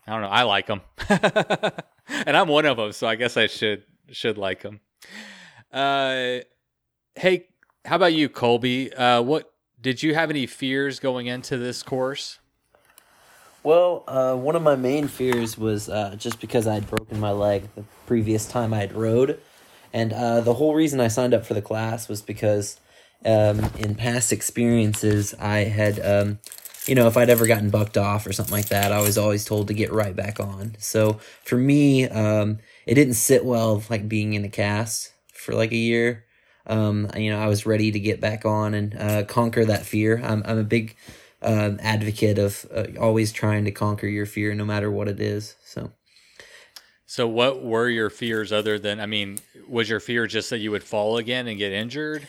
I 0.08 0.12
don't 0.12 0.22
know. 0.22 0.28
I 0.28 0.44
like 0.44 0.68
them, 0.68 0.82
and 1.10 2.38
I'm 2.38 2.48
one 2.48 2.66
of 2.66 2.78
them, 2.78 2.92
so 2.92 3.08
I 3.08 3.16
guess 3.16 3.38
I 3.38 3.48
should 3.48 3.84
should 4.12 4.38
like 4.38 4.62
them. 4.62 4.82
Uh, 5.72 6.40
hey, 7.16 7.48
how 7.86 7.96
about 7.96 8.14
you, 8.14 8.30
Colby? 8.30 8.94
Uh, 8.94 9.22
what 9.22 9.52
did 9.82 10.04
you 10.04 10.14
have 10.16 10.30
any 10.30 10.46
fears 10.46 11.00
going 11.00 11.28
into 11.28 11.58
this 11.58 11.84
course? 11.84 12.40
Well, 13.66 14.04
uh, 14.08 14.36
one 14.36 14.56
of 14.56 14.62
my 14.62 14.76
main 14.76 15.08
fears 15.08 15.58
was 15.58 15.90
uh, 15.90 16.16
just 16.18 16.40
because 16.40 16.68
I 16.68 16.76
had 16.76 16.88
broken 16.88 17.20
my 17.20 17.32
leg 17.32 17.68
the 17.76 17.84
previous 18.06 18.48
time 18.48 18.74
I 18.76 18.78
had 18.78 18.94
rode. 18.94 19.40
And 19.92 20.14
uh, 20.14 20.42
the 20.42 20.54
whole 20.54 20.76
reason 20.76 21.00
I 21.00 21.08
signed 21.08 21.34
up 21.34 21.46
for 21.46 21.56
the 21.56 21.64
class 21.64 22.08
was 22.08 22.22
because 22.22 22.80
um, 23.26 23.72
in 23.78 23.96
past 23.96 24.32
experiences, 24.32 25.34
I 25.40 25.60
had, 25.60 26.00
um, 26.06 26.40
you 26.88 26.96
know, 26.96 27.08
if 27.08 27.18
I'd 27.18 27.30
ever 27.30 27.48
gotten 27.48 27.70
bucked 27.70 27.98
off 27.98 28.28
or 28.28 28.34
something 28.34 28.54
like 28.54 28.70
that, 28.70 28.92
I 28.92 29.02
was 29.02 29.18
always 29.18 29.46
told 29.46 29.68
to 29.68 29.74
get 29.74 29.92
right 29.92 30.16
back 30.16 30.40
on. 30.40 30.76
So 30.80 31.20
for 31.44 31.58
me, 31.58 32.08
um, 32.08 32.60
it 32.86 32.96
didn't 32.96 33.16
sit 33.16 33.44
well, 33.44 33.84
like 33.90 34.08
being 34.08 34.34
in 34.34 34.46
a 34.46 34.50
cast 34.50 35.12
for 35.34 35.56
like 35.56 35.72
a 35.72 35.78
year. 35.78 36.26
Um, 36.68 37.10
you 37.16 37.32
know, 37.32 37.40
I 37.40 37.48
was 37.48 37.66
ready 37.66 37.92
to 37.92 38.00
get 38.00 38.22
back 38.22 38.46
on 38.46 38.74
and 38.74 38.96
uh, 38.98 39.24
conquer 39.26 39.66
that 39.66 39.86
fear. 39.86 40.22
I'm, 40.24 40.44
I'm 40.46 40.58
a 40.58 40.64
big 40.64 40.96
um, 41.42 41.80
advocate 41.82 42.40
of 42.40 42.66
uh, 42.74 42.86
always 43.00 43.32
trying 43.32 43.66
to 43.66 43.72
conquer 43.72 44.08
your 44.08 44.26
fear, 44.26 44.54
no 44.56 44.66
matter 44.66 44.90
what 44.92 45.08
it 45.08 45.20
is. 45.20 45.56
So, 45.64 45.92
So, 47.06 47.28
what 47.28 47.64
were 47.64 47.88
your 47.90 48.10
fears 48.10 48.52
other 48.52 48.80
than? 48.80 49.00
I 49.00 49.06
mean, 49.06 49.38
was 49.68 49.90
your 49.90 50.00
fear 50.00 50.26
just 50.28 50.50
that 50.50 50.58
you 50.60 50.72
would 50.72 50.84
fall 50.84 51.18
again 51.18 51.48
and 51.48 51.58
get 51.58 51.72
injured? 51.72 52.28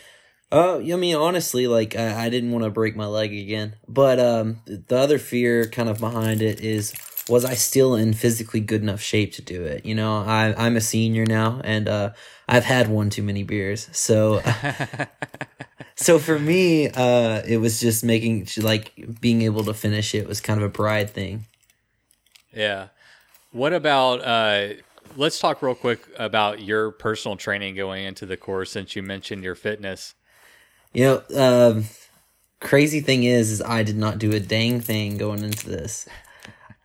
Uh, 0.53 0.79
I 0.79 0.97
mean, 0.97 1.17
honestly, 1.17 1.67
like 1.67 1.97
I, 1.97 2.27
I 2.27 2.29
didn't 2.29 2.53
want 2.53 2.65
to 2.65 2.71
break 2.71 2.97
my 2.97 3.07
leg 3.07 3.33
again, 3.33 3.77
but 3.89 4.21
um, 4.21 4.61
the 4.67 4.97
other 4.97 5.19
fear 5.19 5.67
kind 5.67 5.89
of 5.89 5.99
behind 5.99 6.43
it 6.43 6.61
is 6.61 6.95
was 7.29 7.45
I 7.45 7.55
still 7.55 7.97
in 7.97 8.15
physically 8.15 8.61
good 8.61 8.83
enough 8.83 9.01
shape 9.01 9.33
to 9.35 9.43
do 9.43 9.65
it? 9.65 9.85
You 9.85 9.95
know, 9.95 10.19
I 10.19 10.55
I'm 10.57 10.77
a 10.77 10.81
senior 10.81 11.27
now, 11.27 11.61
and 11.65 11.89
uh, 11.89 12.13
I've 12.49 12.65
had 12.65 12.89
one 12.89 13.11
too 13.11 13.23
many 13.23 13.43
beers, 13.43 13.89
so. 13.93 14.43
so 15.97 16.19
for 16.19 16.39
me, 16.39 16.89
uh, 16.91 17.43
it 17.47 17.57
was 17.57 17.81
just 17.81 18.05
making 18.05 18.47
like 18.59 18.93
being 19.21 19.43
able 19.43 19.65
to 19.65 19.75
finish 19.75 20.15
it 20.15 20.29
was 20.29 20.41
kind 20.41 20.61
of 20.61 20.67
a 20.67 20.73
pride 20.73 21.11
thing. 21.11 21.47
Yeah. 22.53 22.89
What 23.51 23.73
about? 23.73 24.23
Uh, 24.23 24.75
let's 25.17 25.39
talk 25.39 25.63
real 25.63 25.75
quick 25.75 26.01
about 26.19 26.61
your 26.61 26.91
personal 26.91 27.37
training 27.37 27.75
going 27.75 28.05
into 28.05 28.27
the 28.27 28.37
course, 28.37 28.71
since 28.71 28.95
you 28.95 29.03
mentioned 29.03 29.43
your 29.43 29.55
fitness. 29.55 30.15
You 30.97 31.23
know, 31.29 31.69
um, 31.69 31.85
crazy 32.59 33.01
thing 33.01 33.25
is, 33.25 33.51
is 33.51 33.61
I 33.61 33.83
did 33.83 33.99
not 33.99 34.19
do 34.19 34.33
a 34.33 34.41
dang 34.41 34.81
thing 34.81 35.19
going 35.19 35.45
into 35.45 35.69
this. 35.69 36.09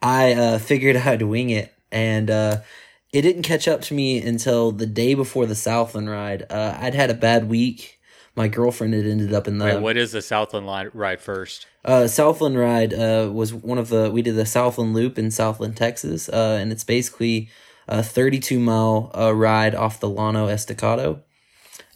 I 0.02 0.34
uh, 0.34 0.60
figured 0.60 0.98
I'd 0.98 1.22
wing 1.22 1.50
it, 1.50 1.74
and 1.94 2.30
uh, 2.30 2.58
it 3.14 3.22
didn't 3.22 3.44
catch 3.44 3.70
up 3.70 3.80
to 3.84 3.94
me 3.94 4.22
until 4.22 4.74
the 4.74 4.86
day 4.86 5.14
before 5.14 5.46
the 5.46 5.56
Southland 5.56 6.10
ride. 6.10 6.46
Uh, 6.50 6.78
I'd 6.78 6.94
had 6.94 7.10
a 7.10 7.14
bad 7.14 7.48
week. 7.48 8.02
My 8.36 8.50
girlfriend 8.50 8.96
had 8.96 9.06
ended 9.06 9.34
up 9.34 9.48
in 9.48 9.60
the. 9.60 9.66
Wait, 9.66 9.82
what 9.82 9.96
is 9.96 10.12
the 10.12 10.22
Southland 10.22 10.68
ride 10.94 11.22
first? 11.22 11.68
Uh, 11.86 12.08
Southland 12.08 12.60
Ride 12.60 12.94
uh, 12.94 13.30
was 13.32 13.54
one 13.54 13.78
of 13.78 13.88
the 13.88 14.12
we 14.12 14.22
did 14.22 14.36
the 14.36 14.46
Southland 14.46 14.94
Loop 14.94 15.18
in 15.18 15.32
Southland, 15.32 15.78
Texas, 15.78 16.28
uh, 16.28 16.58
and 16.60 16.74
it's 16.74 16.84
basically 16.84 17.50
a 17.88 18.04
32 18.04 18.60
mile 18.60 19.10
uh, 19.18 19.34
ride 19.34 19.74
off 19.74 20.02
the 20.02 20.10
Llano 20.10 20.48
Estacado. 20.48 21.24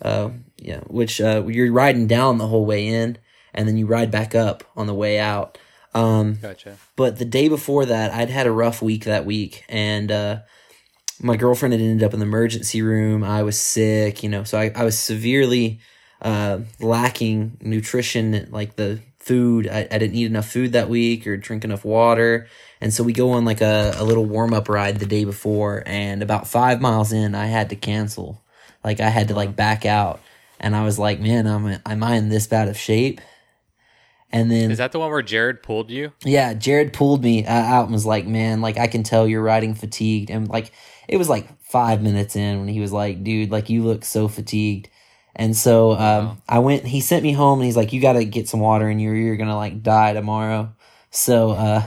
Uh, 0.02 0.30
yeah, 0.58 0.82
which 0.88 1.22
uh, 1.22 1.44
you're 1.48 1.72
riding 1.72 2.08
down 2.08 2.38
the 2.38 2.48
whole 2.48 2.66
way 2.66 2.88
in, 2.88 3.18
and 3.54 3.68
then 3.68 3.78
you 3.78 3.86
ride 3.86 4.12
back 4.12 4.36
up 4.36 4.64
on 4.76 4.88
the 4.88 4.94
way 4.94 5.20
out. 5.20 5.58
Um, 5.94 6.36
Gotcha. 6.42 6.78
but 6.98 7.18
the 7.20 7.26
day 7.26 7.48
before 7.48 7.86
that, 7.86 8.12
I'd 8.12 8.30
had 8.30 8.48
a 8.48 8.52
rough 8.52 8.82
week 8.82 9.06
that 9.06 9.26
week, 9.26 9.64
and 9.70 10.12
uh, 10.12 10.40
my 11.22 11.38
girlfriend 11.38 11.74
had 11.74 11.82
ended 11.82 12.04
up 12.04 12.14
in 12.14 12.20
the 12.20 12.26
emergency 12.26 12.82
room. 12.82 13.24
I 13.24 13.44
was 13.44 13.60
sick, 13.60 14.22
you 14.22 14.30
know, 14.30 14.44
so 14.44 14.58
I, 14.58 14.72
I 14.76 14.84
was 14.84 15.00
severely 15.00 15.80
uh, 16.22 16.60
lacking 16.80 17.58
nutrition, 17.62 18.50
like 18.52 18.76
the 18.76 19.00
food. 19.20 19.68
I, 19.68 19.88
I 19.90 19.98
didn't 19.98 20.16
eat 20.16 20.26
enough 20.26 20.50
food 20.50 20.74
that 20.74 20.90
week 20.90 21.26
or 21.26 21.38
drink 21.38 21.64
enough 21.64 21.86
water. 21.86 22.48
And 22.82 22.94
so 22.94 23.04
we 23.04 23.14
go 23.14 23.32
on 23.32 23.46
like 23.46 23.62
a, 23.62 23.94
a 23.98 24.04
little 24.04 24.26
warm 24.26 24.54
up 24.54 24.70
ride 24.70 25.00
the 25.00 25.06
day 25.06 25.24
before, 25.24 25.84
and 25.86 26.22
about 26.22 26.48
five 26.48 26.82
miles 26.82 27.12
in, 27.12 27.34
I 27.34 27.46
had 27.46 27.70
to 27.70 27.76
cancel. 27.76 28.44
Like 28.86 29.02
I 29.02 29.10
had 29.10 29.28
to 29.28 29.34
like 29.36 29.56
back 29.56 29.86
out, 29.86 30.22
and 30.60 30.76
I 30.76 30.86
was 30.86 30.98
like, 30.98 31.20
man, 31.20 31.48
I'm 31.48 31.82
am 31.86 32.04
I 32.04 32.16
in 32.16 32.30
this 32.30 32.48
bad 32.48 32.70
of 32.70 32.78
shape? 32.78 33.20
And 34.32 34.52
then 34.52 34.72
Is 34.72 34.78
that 34.80 34.92
the 34.92 35.00
one 35.00 35.10
where 35.12 35.22
Jared 35.22 35.64
pulled 35.64 35.90
you? 35.90 36.12
yeah, 36.24 36.54
Jared 36.54 36.94
pulled 36.94 37.24
me 37.24 37.46
uh, 37.46 37.52
out 37.52 37.86
and 37.86 37.94
was 37.94 38.06
like, 38.06 38.26
"Man, 38.28 38.62
like 38.62 38.78
I 38.78 38.88
can 38.88 39.04
tell 39.04 39.28
you're 39.28 39.42
riding 39.42 39.76
fatigued." 39.76 40.30
And 40.30 40.48
like 40.50 40.72
it 41.08 41.18
was 41.18 41.30
like 41.30 41.48
five 41.64 42.02
minutes 42.02 42.36
in 42.36 42.60
when 42.60 42.68
he 42.68 42.80
was 42.80 42.92
like, 42.92 43.24
"Dude, 43.24 43.52
like 43.52 43.70
you 43.70 43.84
look 43.84 44.04
so 44.06 44.28
fatigued." 44.28 44.90
And 45.36 45.56
so 45.56 45.92
um, 45.94 45.98
Wow. 45.98 46.38
I 46.50 46.60
went. 46.60 46.86
He 46.86 47.02
sent 47.02 47.24
me 47.24 47.32
home, 47.34 47.60
and 47.60 47.66
he's 47.66 47.78
like, 47.78 47.94
"You 47.94 48.02
got 48.02 48.14
to 48.14 48.26
get 48.26 48.48
some 48.50 48.60
water 48.60 48.90
in 48.90 49.00
you, 49.00 49.12
or 49.12 49.16
you're 49.16 49.38
gonna 49.38 49.56
like 49.58 49.82
die 49.84 50.14
tomorrow." 50.14 50.74
So 51.12 51.52
uh, 51.52 51.84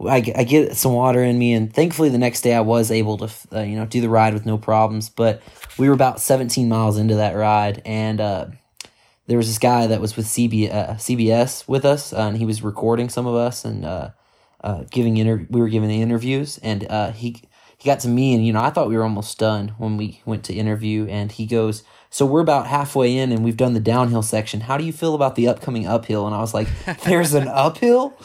I, 0.00 0.16
I 0.36 0.44
get 0.44 0.76
some 0.76 0.92
water 0.92 1.22
in 1.22 1.38
me, 1.38 1.52
and 1.52 1.72
thankfully 1.72 2.08
the 2.08 2.18
next 2.18 2.42
day 2.42 2.54
I 2.54 2.60
was 2.60 2.90
able 2.90 3.18
to 3.18 3.30
uh, 3.52 3.60
you 3.62 3.76
know 3.76 3.86
do 3.86 4.00
the 4.00 4.08
ride 4.08 4.34
with 4.34 4.46
no 4.46 4.56
problems. 4.56 5.08
But 5.08 5.42
we 5.78 5.88
were 5.88 5.94
about 5.94 6.20
17 6.20 6.68
miles 6.68 6.98
into 6.98 7.16
that 7.16 7.32
ride, 7.32 7.82
and 7.84 8.20
uh, 8.20 8.46
there 9.26 9.36
was 9.36 9.48
this 9.48 9.58
guy 9.58 9.86
that 9.88 10.00
was 10.00 10.16
with 10.16 10.26
CB, 10.26 10.72
uh, 10.72 10.94
CBS 10.94 11.66
with 11.66 11.84
us, 11.84 12.12
uh, 12.12 12.18
and 12.18 12.36
he 12.36 12.46
was 12.46 12.62
recording 12.62 13.08
some 13.08 13.26
of 13.26 13.34
us 13.34 13.64
and 13.64 13.84
uh, 13.84 14.10
uh, 14.62 14.84
giving 14.90 15.16
inter- 15.16 15.46
we 15.50 15.60
were 15.60 15.68
giving 15.68 15.88
the 15.88 16.00
interviews, 16.00 16.58
and 16.62 16.82
he 17.14 17.42
he 17.76 17.88
got 17.88 18.00
to 18.00 18.08
me, 18.08 18.34
and 18.34 18.46
you 18.46 18.52
know 18.52 18.60
I 18.60 18.70
thought 18.70 18.88
we 18.88 18.96
were 18.96 19.04
almost 19.04 19.38
done 19.38 19.68
when 19.78 19.96
we 19.96 20.20
went 20.24 20.44
to 20.44 20.54
interview, 20.54 21.06
and 21.06 21.30
he 21.30 21.46
goes, 21.46 21.82
"So 22.10 22.24
we're 22.24 22.40
about 22.40 22.66
halfway 22.66 23.16
in, 23.16 23.32
and 23.32 23.44
we've 23.44 23.56
done 23.56 23.74
the 23.74 23.80
downhill 23.80 24.22
section. 24.22 24.62
How 24.62 24.76
do 24.76 24.84
you 24.84 24.92
feel 24.92 25.14
about 25.14 25.34
the 25.34 25.48
upcoming 25.48 25.86
uphill?" 25.86 26.26
And 26.26 26.34
I 26.34 26.40
was 26.40 26.54
like, 26.54 26.68
"There's 27.04 27.34
an 27.34 27.48
uphill," 27.48 28.18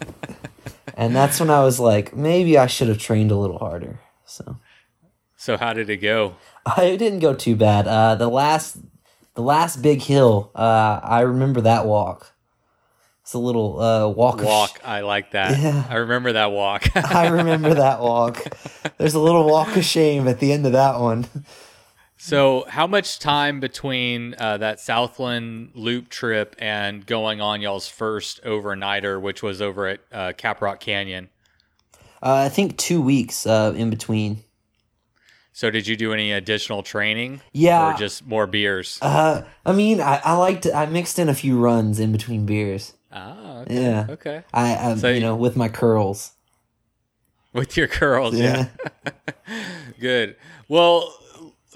and 0.96 1.14
that's 1.14 1.38
when 1.38 1.50
I 1.50 1.62
was 1.62 1.78
like, 1.78 2.16
maybe 2.16 2.56
I 2.58 2.66
should 2.66 2.88
have 2.88 2.98
trained 2.98 3.30
a 3.30 3.36
little 3.36 3.58
harder. 3.58 4.00
So. 4.24 4.58
So 5.36 5.56
how 5.56 5.74
did 5.74 5.90
it 5.90 5.98
go? 5.98 6.36
it 6.78 6.96
didn't 6.96 7.20
go 7.20 7.34
too 7.34 7.56
bad. 7.56 7.86
Uh, 7.86 8.14
the 8.14 8.28
last, 8.28 8.78
the 9.34 9.42
last 9.42 9.82
big 9.82 10.00
hill. 10.00 10.50
Uh, 10.54 10.98
I 11.02 11.20
remember 11.20 11.60
that 11.60 11.86
walk. 11.86 12.32
It's 13.22 13.34
a 13.34 13.38
little 13.38 13.80
uh, 13.80 14.08
walk. 14.08 14.38
Of 14.38 14.46
Walk. 14.46 14.80
I 14.84 15.00
like 15.00 15.32
that. 15.32 15.58
Yeah. 15.58 15.84
I 15.90 15.96
remember 15.96 16.32
that 16.34 16.52
walk. 16.52 16.88
I 16.96 17.26
remember 17.26 17.74
that 17.74 18.00
walk. 18.00 18.44
There's 18.98 19.14
a 19.14 19.20
little 19.20 19.48
walk 19.48 19.76
of 19.76 19.84
shame 19.84 20.28
at 20.28 20.38
the 20.38 20.52
end 20.52 20.64
of 20.64 20.72
that 20.72 21.00
one. 21.00 21.26
So, 22.18 22.64
how 22.68 22.86
much 22.86 23.18
time 23.18 23.60
between 23.60 24.34
uh, 24.38 24.56
that 24.58 24.80
Southland 24.80 25.70
Loop 25.74 26.08
trip 26.08 26.56
and 26.58 27.04
going 27.04 27.40
on 27.40 27.60
y'all's 27.60 27.88
first 27.88 28.42
overnighter, 28.44 29.20
which 29.20 29.42
was 29.42 29.60
over 29.60 29.86
at 29.86 30.00
uh, 30.10 30.32
Caprock 30.32 30.80
Canyon? 30.80 31.28
Uh, 32.22 32.44
I 32.46 32.48
think 32.48 32.76
two 32.78 33.00
weeks 33.02 33.46
uh, 33.46 33.74
in 33.76 33.90
between. 33.90 34.42
So, 35.52 35.70
did 35.70 35.86
you 35.86 35.96
do 35.96 36.12
any 36.12 36.32
additional 36.32 36.82
training? 36.82 37.40
Yeah. 37.52 37.92
Or 37.94 37.96
just 37.98 38.26
more 38.26 38.46
beers? 38.46 38.98
Uh, 39.02 39.44
I 39.64 39.72
mean, 39.72 40.00
I, 40.00 40.20
I 40.24 40.34
liked. 40.36 40.66
I 40.66 40.86
mixed 40.86 41.18
in 41.18 41.28
a 41.28 41.34
few 41.34 41.58
runs 41.58 41.98
in 42.00 42.12
between 42.12 42.44
beers. 42.46 42.92
ah, 43.12 43.58
okay. 43.60 43.74
Yeah. 43.82 44.06
Okay. 44.10 44.42
I, 44.52 44.74
I 44.76 44.94
So 44.96 45.08
you 45.08 45.14
you- 45.16 45.20
know, 45.20 45.36
with 45.36 45.56
my 45.56 45.68
curls. 45.68 46.32
With 47.52 47.74
your 47.76 47.88
curls, 47.88 48.34
yeah. 48.34 48.66
good. 50.00 50.36
Well, 50.68 51.14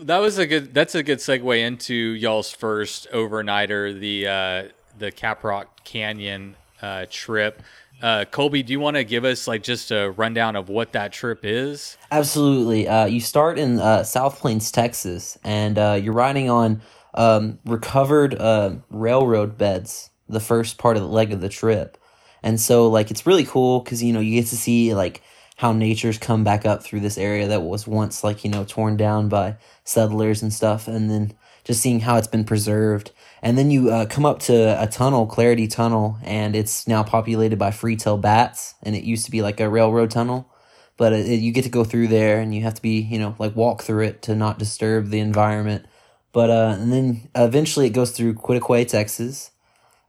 that 0.05 0.19
was 0.19 0.39
a 0.39 0.47
good. 0.47 0.75
That's 0.75 0.95
a 0.95 1.03
good 1.03 1.19
segue 1.19 1.59
into 1.59 1.95
y'all's 1.95 2.51
first 2.51 3.09
overnighter, 3.13 3.99
the 3.99 4.27
uh, 4.27 4.69
the 4.99 5.13
Caprock 5.13 5.67
Canyon 5.85 6.57
uh, 6.83 7.07
trip. 7.11 7.63
Uh, 8.03 8.25
Colby, 8.25 8.63
do 8.63 8.73
you 8.73 8.81
want 8.81 8.97
to 8.97 9.05
give 9.05 9.25
us 9.25 9.47
like 9.47 9.63
just 9.63 9.91
a 9.91 10.11
rundown 10.11 10.57
of 10.57 10.69
what 10.69 10.93
that 10.93 11.13
trip 11.13 11.41
is? 11.43 11.99
Absolutely. 12.11 12.89
Uh, 12.89 13.05
you 13.05 13.21
start 13.21 13.59
in 13.59 13.79
uh, 13.79 14.03
South 14.03 14.39
Plains, 14.39 14.73
Texas, 14.73 15.39
and 15.45 15.79
uh, 15.79 15.99
you're 16.03 16.15
riding 16.15 16.49
on 16.49 16.81
um, 17.15 17.59
recovered 17.67 18.35
uh, 18.35 18.77
railroad 18.89 19.59
beds 19.59 20.11
the 20.29 20.41
first 20.41 20.79
part 20.79 20.97
of 20.97 21.03
the 21.03 21.09
leg 21.09 21.33
of 21.33 21.41
the 21.41 21.49
trip. 21.49 21.99
And 22.43 22.59
so, 22.59 22.89
like, 22.89 23.11
it's 23.11 23.27
really 23.27 23.45
cool 23.45 23.81
because, 23.81 24.03
you 24.03 24.13
know, 24.13 24.21
you 24.21 24.41
get 24.41 24.49
to 24.49 24.57
see, 24.57 24.95
like, 24.95 25.23
how 25.61 25.73
nature's 25.73 26.19
come 26.19 26.45
back 26.45 26.67
up 26.67 26.85
through 26.85 27.01
this 27.01 27.19
area 27.19 27.49
that 27.49 27.63
was 27.63 27.89
once, 27.89 28.25
like, 28.25 28.45
you 28.45 28.51
know, 28.51 28.65
torn 28.65 28.97
down 28.99 29.31
by 29.31 29.57
settlers 29.85 30.43
and 30.43 30.53
stuff. 30.55 30.89
And 30.89 31.11
then 31.11 31.35
just 31.65 31.83
seeing 31.83 32.01
how 32.03 32.19
it's 32.19 32.29
been 32.29 32.45
preserved. 32.45 33.13
And 33.43 33.59
then 33.59 33.71
you 33.73 33.91
uh, 33.91 34.07
come 34.07 34.27
up 34.27 34.41
to 34.43 34.83
a 34.83 34.89
tunnel, 34.89 35.27
Clarity 35.27 35.69
Tunnel, 35.69 36.19
and 36.25 36.57
it's 36.57 36.89
now 36.89 37.05
populated 37.05 37.59
by 37.59 37.73
free-tail 37.73 38.19
bats. 38.19 38.75
And 38.85 38.97
it 38.97 39.05
used 39.05 39.27
to 39.27 39.33
be 39.33 39.43
like 39.43 39.61
a 39.61 39.71
railroad 39.71 40.13
tunnel 40.13 40.51
but 40.99 41.15
it, 41.15 41.27
it- 41.29 41.41
you 41.41 41.53
get 41.53 41.65
to 41.65 41.71
go 41.71 41.85
through 41.85 42.09
there 42.09 42.41
and 42.41 42.55
you 42.55 42.63
have 42.63 42.75
to 42.75 42.83
be 42.83 43.01
you 43.01 43.19
know 43.21 43.35
like 43.41 43.57
walk 43.57 43.83
through 43.83 44.05
it 44.05 44.23
to 44.23 44.37
not 44.37 44.59
disturb 44.61 45.09
the 45.11 45.21
environment 45.21 45.87
but 46.33 46.51
uh 46.51 46.77
and 46.81 46.93
then 46.93 47.29
eventually 47.37 47.87
it 47.87 47.91
goes 47.93 48.13
through 48.13 48.35
Quitaque 48.35 48.89
Texas 48.89 49.51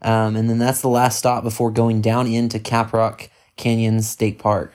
um 0.02 0.36
and 0.36 0.50
then 0.50 0.60
that's 0.60 0.82
the 0.82 0.90
last 0.90 1.20
stop 1.20 1.44
before 1.44 1.72
going 1.72 2.02
down 2.02 2.28
into 2.28 2.60
Caprock 2.60 3.30
Canyon 3.58 4.02
State 4.02 4.40
Park. 4.40 4.74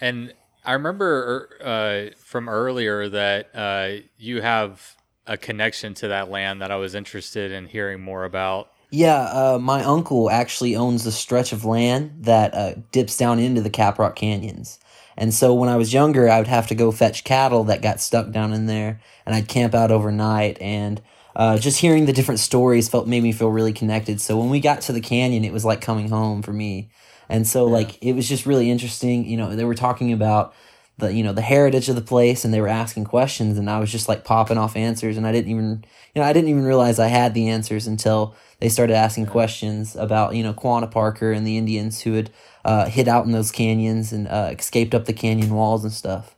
And 0.00 0.34
I 0.64 0.72
remember 0.72 1.50
uh, 1.62 2.16
from 2.18 2.48
earlier 2.48 3.08
that 3.08 3.50
uh, 3.54 4.04
you 4.18 4.40
have 4.42 4.96
a 5.26 5.36
connection 5.36 5.94
to 5.94 6.08
that 6.08 6.30
land 6.30 6.60
that 6.62 6.70
I 6.70 6.76
was 6.76 6.94
interested 6.94 7.50
in 7.52 7.66
hearing 7.66 8.00
more 8.00 8.24
about. 8.24 8.70
yeah 8.90 9.22
uh 9.32 9.58
my 9.58 9.82
uncle 9.82 10.28
actually 10.30 10.76
owns 10.76 11.06
a 11.06 11.12
stretch 11.12 11.52
of 11.52 11.64
land 11.64 12.12
that 12.20 12.52
uh, 12.54 12.74
dips 12.92 13.16
down 13.16 13.38
into 13.38 13.62
the 13.62 13.70
Caprock 13.70 14.14
Canyons 14.16 14.78
and 15.16 15.32
so 15.32 15.54
when 15.54 15.70
I 15.70 15.76
was 15.76 15.94
younger 15.94 16.28
I 16.28 16.38
would 16.38 16.46
have 16.46 16.66
to 16.66 16.74
go 16.74 16.92
fetch 16.92 17.24
cattle 17.24 17.64
that 17.64 17.80
got 17.80 18.00
stuck 18.00 18.30
down 18.30 18.52
in 18.52 18.66
there 18.66 19.00
and 19.24 19.34
I'd 19.34 19.48
camp 19.48 19.74
out 19.74 19.90
overnight 19.90 20.60
and 20.60 21.00
uh, 21.36 21.58
just 21.58 21.80
hearing 21.80 22.06
the 22.06 22.12
different 22.12 22.40
stories 22.40 22.88
felt 22.88 23.08
made 23.08 23.22
me 23.22 23.32
feel 23.32 23.48
really 23.50 23.72
connected. 23.72 24.20
So 24.20 24.38
when 24.38 24.50
we 24.50 24.60
got 24.60 24.82
to 24.82 24.92
the 24.92 25.00
canyon, 25.00 25.44
it 25.44 25.52
was 25.52 25.64
like 25.64 25.80
coming 25.80 26.08
home 26.08 26.42
for 26.42 26.52
me. 26.52 26.90
And 27.28 27.46
so 27.46 27.64
like 27.64 28.02
it 28.02 28.14
was 28.14 28.28
just 28.28 28.46
really 28.46 28.70
interesting. 28.70 29.26
You 29.26 29.36
know, 29.36 29.54
they 29.54 29.64
were 29.64 29.74
talking 29.74 30.12
about 30.12 30.54
the 30.98 31.12
you 31.12 31.22
know 31.22 31.32
the 31.32 31.42
heritage 31.42 31.88
of 31.88 31.96
the 31.96 32.02
place, 32.02 32.44
and 32.44 32.54
they 32.54 32.60
were 32.60 32.68
asking 32.68 33.04
questions, 33.04 33.58
and 33.58 33.68
I 33.68 33.80
was 33.80 33.90
just 33.90 34.08
like 34.08 34.24
popping 34.24 34.58
off 34.58 34.76
answers, 34.76 35.16
and 35.16 35.26
I 35.26 35.32
didn't 35.32 35.50
even 35.50 35.84
you 36.14 36.22
know 36.22 36.28
I 36.28 36.32
didn't 36.32 36.50
even 36.50 36.64
realize 36.64 36.98
I 36.98 37.08
had 37.08 37.34
the 37.34 37.48
answers 37.48 37.86
until 37.86 38.34
they 38.60 38.68
started 38.68 38.94
asking 38.94 39.26
questions 39.26 39.96
about 39.96 40.34
you 40.34 40.42
know 40.42 40.54
Quanah 40.54 40.90
Parker 40.90 41.32
and 41.32 41.46
the 41.46 41.58
Indians 41.58 42.02
who 42.02 42.12
had 42.14 42.30
uh, 42.64 42.86
hid 42.86 43.08
out 43.08 43.26
in 43.26 43.32
those 43.32 43.50
canyons 43.50 44.12
and 44.12 44.28
uh, 44.28 44.50
escaped 44.56 44.94
up 44.94 45.06
the 45.06 45.12
canyon 45.12 45.54
walls 45.54 45.84
and 45.84 45.92
stuff. 45.92 46.33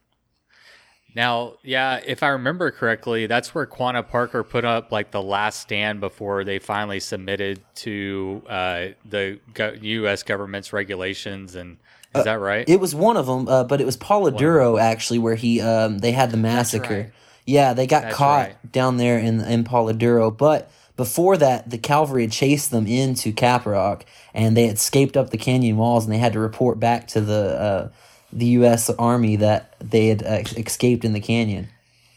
Now, 1.16 1.54
yeah, 1.62 2.02
if 2.06 2.22
I 2.22 2.28
remember 2.28 2.70
correctly, 2.70 3.26
that's 3.26 3.54
where 3.54 3.64
Quanah 3.64 4.06
Parker 4.06 4.44
put 4.44 4.66
up 4.66 4.92
like 4.92 5.12
the 5.12 5.22
last 5.22 5.60
stand 5.60 5.98
before 5.98 6.44
they 6.44 6.58
finally 6.58 7.00
submitted 7.00 7.62
to 7.76 8.42
uh, 8.46 8.88
the 9.08 9.40
go- 9.54 9.74
U.S. 9.80 10.22
government's 10.22 10.74
regulations. 10.74 11.54
And 11.54 11.78
is 12.14 12.24
that 12.24 12.38
right? 12.38 12.68
It 12.68 12.80
was 12.80 12.94
one 12.94 13.16
of 13.16 13.24
them, 13.24 13.48
uh, 13.48 13.64
but 13.64 13.80
it 13.80 13.86
was 13.86 13.96
Palo 13.96 14.30
Duro 14.30 14.76
actually, 14.76 15.18
where 15.18 15.36
he 15.36 15.62
um, 15.62 16.00
they 16.00 16.12
had 16.12 16.30
the 16.32 16.36
massacre. 16.36 16.94
right. 16.94 17.12
Yeah, 17.46 17.72
they 17.72 17.86
got 17.86 18.02
That's 18.02 18.14
caught 18.14 18.48
right. 18.48 18.72
down 18.72 18.98
there 18.98 19.18
in 19.18 19.40
in 19.40 19.64
Palo 19.64 19.94
Duro, 19.94 20.30
but 20.30 20.70
before 20.98 21.38
that, 21.38 21.70
the 21.70 21.78
cavalry 21.78 22.24
had 22.24 22.32
chased 22.32 22.70
them 22.70 22.86
into 22.86 23.32
Caprock, 23.32 24.02
and 24.34 24.54
they 24.54 24.66
had 24.66 24.76
escaped 24.76 25.16
up 25.16 25.30
the 25.30 25.38
canyon 25.38 25.78
walls, 25.78 26.04
and 26.04 26.12
they 26.12 26.18
had 26.18 26.34
to 26.34 26.40
report 26.40 26.78
back 26.78 27.06
to 27.08 27.22
the 27.22 27.58
uh, 27.58 27.88
the 28.32 28.46
U.S. 28.46 28.90
Army 28.90 29.36
that 29.36 29.74
they 29.80 30.08
had 30.08 30.22
uh, 30.22 30.42
escaped 30.56 31.04
in 31.04 31.12
the 31.12 31.20
canyon. 31.20 31.68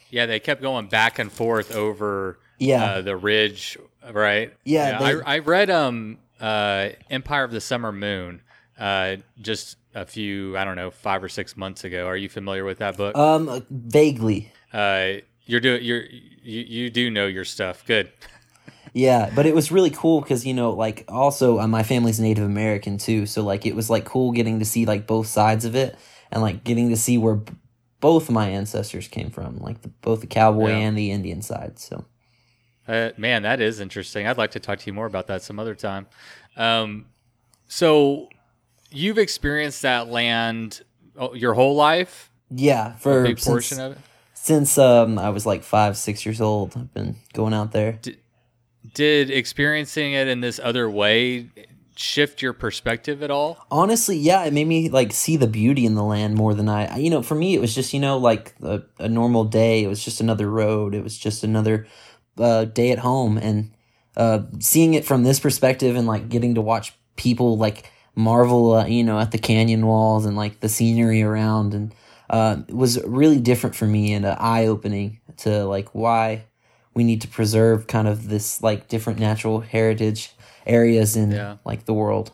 Yeah, 0.10 0.26
they 0.26 0.40
kept 0.40 0.62
going 0.62 0.88
back 0.88 1.20
and 1.20 1.32
forth 1.32 1.74
over 1.76 2.40
Yeah. 2.58 2.84
uh, 2.84 3.02
the 3.02 3.16
ridge, 3.16 3.78
right? 4.12 4.54
Yeah, 4.64 4.98
they- 5.00 5.22
I, 5.22 5.36
I 5.36 5.40
read 5.40 5.70
um 5.70 6.18
uh 6.42 6.90
Empire 7.10 7.44
of 7.44 7.52
the 7.52 7.62
Summer 7.62 7.92
Moon 7.92 8.42
uh 8.80 9.18
just 9.42 9.76
a 9.94 10.06
few 10.06 10.58
I 10.58 10.64
don't 10.66 10.76
know 10.78 10.90
five 10.92 11.24
or 11.24 11.30
six 11.30 11.56
months 11.58 11.84
ago. 11.84 12.08
Are 12.08 12.16
you 12.18 12.30
familiar 12.30 12.64
with 12.66 12.78
that 12.80 12.96
book? 12.98 13.16
Um, 13.18 13.66
vaguely. 13.70 14.52
Uh, 14.74 15.14
you're 15.46 15.60
doing 15.60 15.84
you're 15.84 16.04
you 16.44 16.62
you 16.62 16.90
do 16.90 17.10
know 17.10 17.28
your 17.28 17.46
stuff. 17.46 17.84
Good. 17.86 18.12
Yeah, 18.94 19.30
but 19.36 19.46
it 19.46 19.54
was 19.56 19.72
really 19.72 19.90
cool 19.92 20.22
because 20.22 20.46
you 20.46 20.54
know, 20.54 20.72
like, 20.72 21.06
also 21.08 21.60
uh, 21.60 21.68
my 21.68 21.84
family's 21.84 22.20
Native 22.20 22.44
American 22.46 22.98
too, 22.98 23.26
so 23.26 23.44
like 23.44 23.66
it 23.66 23.76
was 23.76 23.90
like 23.90 24.06
cool 24.06 24.32
getting 24.32 24.60
to 24.60 24.66
see 24.66 24.86
like 24.86 25.06
both 25.08 25.28
sides 25.28 25.66
of 25.66 25.76
it, 25.76 25.96
and 26.32 26.42
like 26.42 26.64
getting 26.64 26.90
to 26.90 26.98
see 26.98 27.18
where 27.18 27.36
b- 27.36 27.54
both 28.00 28.30
my 28.30 28.50
ancestors 28.50 29.08
came 29.08 29.30
from, 29.30 29.58
like 29.58 29.82
the, 29.82 29.90
both 30.02 30.22
the 30.22 30.28
cowboy 30.28 30.70
Yeah. 30.70 30.78
and 30.78 30.98
the 30.98 31.12
Indian 31.12 31.42
side. 31.42 31.78
So 31.80 32.06
Uh, 32.88 33.12
man, 33.18 33.44
that 33.44 33.60
is 33.62 33.80
interesting. 33.80 34.26
I'd 34.26 34.38
like 34.38 34.52
to 34.52 34.60
talk 34.60 34.80
to 34.80 34.86
you 34.88 34.94
more 34.94 35.06
about 35.06 35.28
that 35.28 35.42
some 35.44 35.60
other 35.60 35.76
time. 35.76 36.08
Um, 36.58 37.06
so 37.68 38.30
you've 38.90 39.18
experienced 39.20 39.82
that 39.84 40.08
land 40.08 40.82
oh, 41.18 41.34
your 41.36 41.54
whole 41.54 41.76
life, 41.76 42.32
yeah, 42.50 42.96
a 42.96 42.98
for 42.98 43.24
big 43.24 43.38
since, 43.38 43.46
portion 43.48 43.80
of 43.80 43.92
it. 43.92 43.98
since 44.34 44.78
um 44.80 45.20
I 45.20 45.30
was 45.30 45.46
like 45.46 45.64
five, 45.64 45.96
six 45.98 46.26
years 46.26 46.42
old, 46.42 46.76
I've 46.76 46.92
been 46.94 47.18
going 47.34 47.54
out 47.54 47.72
there. 47.74 48.00
Did 48.02 48.18
experiencing 48.98 50.14
it 50.14 50.28
in 50.28 50.42
this 50.42 50.60
other 50.64 50.90
way 50.90 51.50
shift 51.96 52.42
your 52.42 52.54
perspective 52.54 53.22
at 53.22 53.30
all? 53.30 53.66
honestly 53.70 54.18
yeah 54.18 54.44
it 54.46 54.54
made 54.54 54.68
me 54.68 54.90
like 54.90 55.12
see 55.12 55.36
the 55.36 55.48
beauty 55.48 55.86
in 55.86 55.96
the 55.96 56.04
land 56.04 56.34
more 56.34 56.54
than 56.54 56.70
i 56.70 56.98
you 56.98 57.10
know 57.10 57.22
for 57.22 57.36
me 57.36 57.54
it 57.54 57.60
was 57.60 57.76
just 57.76 57.94
you 57.94 58.00
know 58.00 58.18
like 58.18 58.56
a, 58.64 58.82
a 59.00 59.10
normal 59.10 59.44
day. 59.46 59.84
It 59.84 59.88
was 59.88 60.04
just 60.04 60.22
another 60.22 60.50
road. 60.50 60.94
It 60.94 61.04
was 61.04 61.18
just 61.18 61.44
another 61.44 61.88
uh, 62.38 62.66
day 62.66 62.92
at 62.92 63.00
home. 63.00 63.38
And 63.38 63.72
uh, 64.16 64.44
seeing 64.60 64.94
it 64.94 65.06
from 65.06 65.24
this 65.24 65.40
perspective 65.40 65.96
and 65.96 66.08
like 66.08 66.30
getting 66.30 66.56
to 66.56 66.62
watch 66.62 66.94
people 67.16 67.58
like 67.58 67.92
marvel 68.16 68.74
uh, 68.76 68.86
you 68.86 69.04
know 69.04 69.20
at 69.20 69.32
the 69.32 69.38
canyon 69.38 69.86
walls 69.86 70.26
and 70.26 70.36
like 70.36 70.60
the 70.60 70.70
scenery 70.70 71.22
around 71.22 71.74
and 71.74 71.94
uh, 72.30 72.62
was 72.70 73.02
really 73.06 73.40
different 73.40 73.76
for 73.76 73.86
me 73.86 74.14
and 74.14 74.26
uh, 74.26 74.36
eye-opening 74.40 75.20
to 75.38 75.66
like 75.66 75.90
why 75.96 76.44
we 76.94 77.04
need 77.04 77.22
to 77.22 77.28
preserve 77.28 77.88
kind 77.88 78.08
of 78.08 78.30
this 78.30 78.62
like 78.62 78.88
different 78.88 79.20
natural 79.20 79.62
heritage 79.62 80.34
areas 80.66 81.16
in 81.16 81.32
Yeah. 81.32 81.58
like 81.66 81.86
the 81.86 81.94
world 81.94 82.32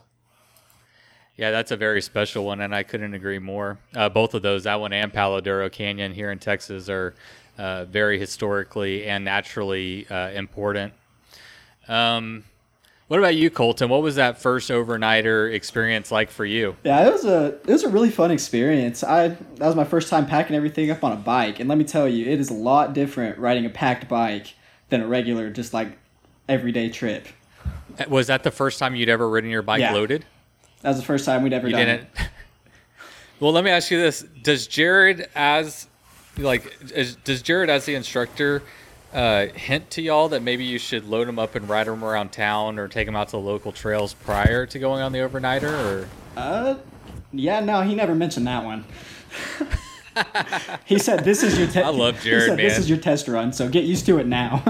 Yeah, 1.38 1.51
that's 1.51 1.72
a 1.72 1.76
very 1.78 2.01
special 2.01 2.45
one, 2.45 2.62
and 2.62 2.74
I 2.74 2.84
couldn't 2.84 3.14
agree 3.14 3.39
more. 3.39 3.78
Uh, 3.93 4.08
both 4.08 4.34
of 4.34 4.41
those, 4.41 4.64
that 4.64 4.80
one 4.80 4.93
and 4.93 5.12
Palo 5.12 5.41
Duro 5.41 5.70
Canyon 5.70 6.14
here 6.14 6.32
in 6.32 6.39
Texas, 6.39 6.88
are 6.88 7.14
uh, 7.58 7.84
very 7.84 8.18
historically 8.18 9.06
and 9.06 9.26
naturally 9.26 10.08
uh, 10.08 10.30
important. 10.30 10.93
Um, 11.89 12.45
what 13.08 13.20
about 13.20 13.36
you, 13.36 13.49
Colton? 13.49 13.89
What 13.89 14.01
was 14.01 14.16
that 14.16 14.41
first 14.41 14.70
overnighter 14.72 15.53
experience 15.53 16.12
like 16.12 16.32
for 16.32 16.45
you? 16.45 16.76
Yeah, 16.84 17.08
it 17.08 17.12
was 17.12 17.26
a 17.26 17.47
it 17.47 17.68
was 17.68 17.84
a 17.84 17.89
really 17.89 18.10
fun 18.10 18.32
experience. 18.32 19.03
I 19.03 19.30
that 19.30 19.68
was 19.68 19.76
my 19.76 19.84
first 19.86 20.10
time 20.10 20.26
packing 20.26 20.56
everything 20.56 20.89
up 20.91 21.03
on 21.03 21.12
a 21.12 21.18
bike, 21.18 21.60
and 21.60 21.70
let 21.70 21.78
me 21.78 21.84
tell 21.84 22.08
you, 22.08 22.26
it 22.26 22.39
is 22.39 22.49
a 22.49 22.53
lot 22.56 22.93
different 22.93 23.38
riding 23.38 23.66
a 23.66 23.70
packed 23.70 24.08
bike 24.08 24.53
than 24.89 25.01
a 25.01 25.08
regular 25.08 25.49
just 25.49 25.74
like 25.74 25.97
everyday 26.49 26.89
trip. 26.89 27.28
Uh, 27.99 28.06
was 28.10 28.28
that 28.28 28.43
the 28.43 28.51
first 28.51 28.80
time 28.80 28.95
you'd 28.95 29.10
ever 29.10 29.28
ridden 29.30 29.49
your 29.49 29.62
bike 29.62 29.80
Yeah. 29.82 29.93
loaded? 29.93 30.26
That 30.82 30.89
was 30.89 30.97
the 30.99 31.06
first 31.06 31.26
time 31.26 31.41
we'd 31.43 31.53
ever 31.53 31.68
You 31.68 31.74
done 31.76 31.86
didn't. 31.86 32.01
it. 32.01 32.10
well, 33.39 33.51
let 33.51 33.64
me 33.64 33.72
ask 33.72 33.89
you 33.91 33.99
this: 33.99 34.22
Does 34.43 34.68
Jared, 34.68 35.28
as 35.36 35.88
like, 36.38 36.72
does 37.24 37.41
Jared 37.41 37.70
as 37.70 37.86
the 37.86 37.95
instructor, 37.95 38.62
uh, 39.16 39.47
hint 39.55 39.89
to 39.91 40.01
y'all 40.01 40.30
that 40.30 40.43
maybe 40.43 40.66
you 40.66 40.78
should 40.78 41.05
load 41.07 41.28
them 41.28 41.39
up 41.39 41.55
and 41.55 41.68
ride 41.70 41.88
them 41.88 42.03
around 42.03 42.32
town, 42.34 42.78
or 42.78 42.88
take 42.88 43.05
them 43.07 43.16
out 43.16 43.30
to 43.30 43.38
the 43.38 43.41
local 43.41 43.72
trails 43.72 44.13
prior 44.13 44.66
to 44.68 44.78
going 44.78 45.01
on 45.01 45.11
the 45.13 45.20
overnighter? 45.20 45.72
Or 45.72 46.07
Uh, 46.36 46.76
yeah, 47.32 47.61
no, 47.61 47.82
he 47.82 47.95
never 47.95 48.13
mentioned 48.13 48.45
that 48.47 48.63
one. 48.63 48.84
he 50.86 50.99
said, 50.99 51.24
"This 51.24 51.43
is 51.43 51.57
your 51.57 51.68
test." 51.68 51.86
I 51.86 51.89
love 51.89 52.22
Jared, 52.22 52.41
he 52.43 52.47
said, 52.49 52.59
This 52.59 52.74
man. 52.74 52.82
is 52.82 52.89
your 52.89 52.97
test 52.99 53.28
run, 53.28 53.53
so 53.53 53.68
get 53.70 53.84
used 53.86 54.05
to 54.07 54.18
it 54.18 54.28
now." 54.28 54.63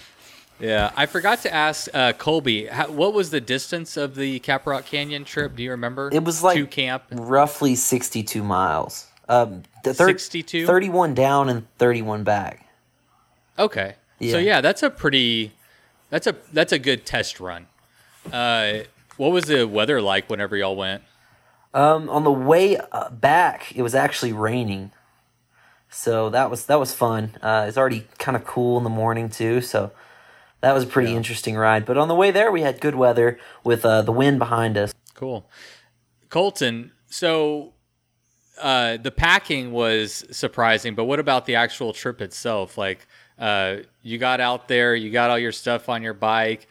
yeah, 0.60 0.90
I 0.96 1.06
forgot 1.06 1.40
to 1.42 1.52
ask 1.54 1.88
uh, 1.94 2.12
Colby, 2.14 2.66
how, 2.66 2.90
what 2.90 3.12
was 3.14 3.30
the 3.30 3.40
distance 3.40 3.96
of 3.96 4.14
the 4.14 4.40
Caprock 4.40 4.86
Canyon 4.86 5.24
trip? 5.24 5.56
Do 5.56 5.62
you 5.62 5.70
remember? 5.70 6.10
It 6.12 6.24
was 6.24 6.42
like 6.42 6.56
to 6.56 6.66
camp. 6.66 7.04
roughly 7.10 7.74
62 7.74 8.42
miles. 8.42 9.06
Um, 9.28 9.62
the 9.82 9.92
thir- 9.94 10.08
62? 10.08 10.66
31 10.66 11.14
down 11.14 11.48
and 11.48 11.66
31 11.78 12.24
back. 12.24 12.65
Okay. 13.58 13.94
So 14.20 14.26
Yeah. 14.26 14.38
yeah, 14.38 14.60
that's 14.60 14.82
a 14.82 14.90
pretty 14.90 15.52
that's 16.10 16.26
a 16.26 16.36
that's 16.52 16.72
a 16.72 16.78
good 16.78 17.04
test 17.06 17.40
run. 17.40 17.66
Uh 18.32 18.80
what 19.16 19.32
was 19.32 19.44
the 19.44 19.66
weather 19.66 20.00
like 20.00 20.28
whenever 20.28 20.56
y'all 20.56 20.76
went? 20.76 21.02
Um, 21.74 22.08
on 22.08 22.24
the 22.24 22.32
way 22.32 22.78
uh, 22.78 23.10
back, 23.10 23.74
it 23.76 23.82
was 23.82 23.94
actually 23.94 24.32
raining, 24.32 24.92
so 25.90 26.30
that 26.30 26.50
was 26.50 26.66
that 26.66 26.80
was 26.80 26.94
fun. 26.94 27.36
Uh, 27.42 27.66
it's 27.68 27.76
already 27.76 28.06
kind 28.18 28.34
of 28.36 28.44
cool 28.44 28.78
in 28.78 28.84
the 28.84 28.90
morning 28.90 29.28
too, 29.28 29.60
so 29.60 29.90
that 30.62 30.72
was 30.72 30.84
a 30.84 30.86
pretty 30.86 31.14
interesting 31.14 31.54
ride. 31.54 31.84
But 31.84 31.98
on 31.98 32.08
the 32.08 32.14
way 32.14 32.30
there, 32.30 32.50
we 32.50 32.62
had 32.62 32.80
good 32.80 32.94
weather 32.94 33.38
with 33.62 33.84
uh, 33.84 34.00
the 34.02 34.12
wind 34.12 34.38
behind 34.38 34.78
us. 34.78 34.94
Cool. 35.14 35.48
Colton, 36.30 36.92
so 37.08 37.74
uh 38.60 38.96
the 38.96 39.10
packing 39.10 39.70
was 39.72 40.24
surprising, 40.30 40.94
but 40.94 41.04
what 41.04 41.20
about 41.20 41.44
the 41.46 41.54
actual 41.56 41.92
trip 41.92 42.22
itself? 42.22 42.78
Like 42.78 43.06
uh 43.38 43.76
you 44.02 44.18
got 44.18 44.40
out 44.40 44.68
there, 44.68 44.94
you 44.94 45.10
got 45.10 45.30
all 45.30 45.38
your 45.38 45.52
stuff 45.52 45.88
on 45.88 46.02
your 46.02 46.14
bike, 46.14 46.66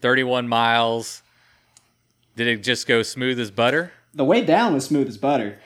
31 0.00 0.48
miles. 0.48 1.22
Did 2.36 2.46
it 2.48 2.62
just 2.62 2.86
go 2.86 3.02
smooth 3.02 3.38
as 3.38 3.50
butter? 3.50 3.92
the 4.14 4.24
way 4.24 4.44
down 4.44 4.74
was 4.74 4.84
smooth 4.86 5.08
as 5.08 5.18
butter. 5.18 5.58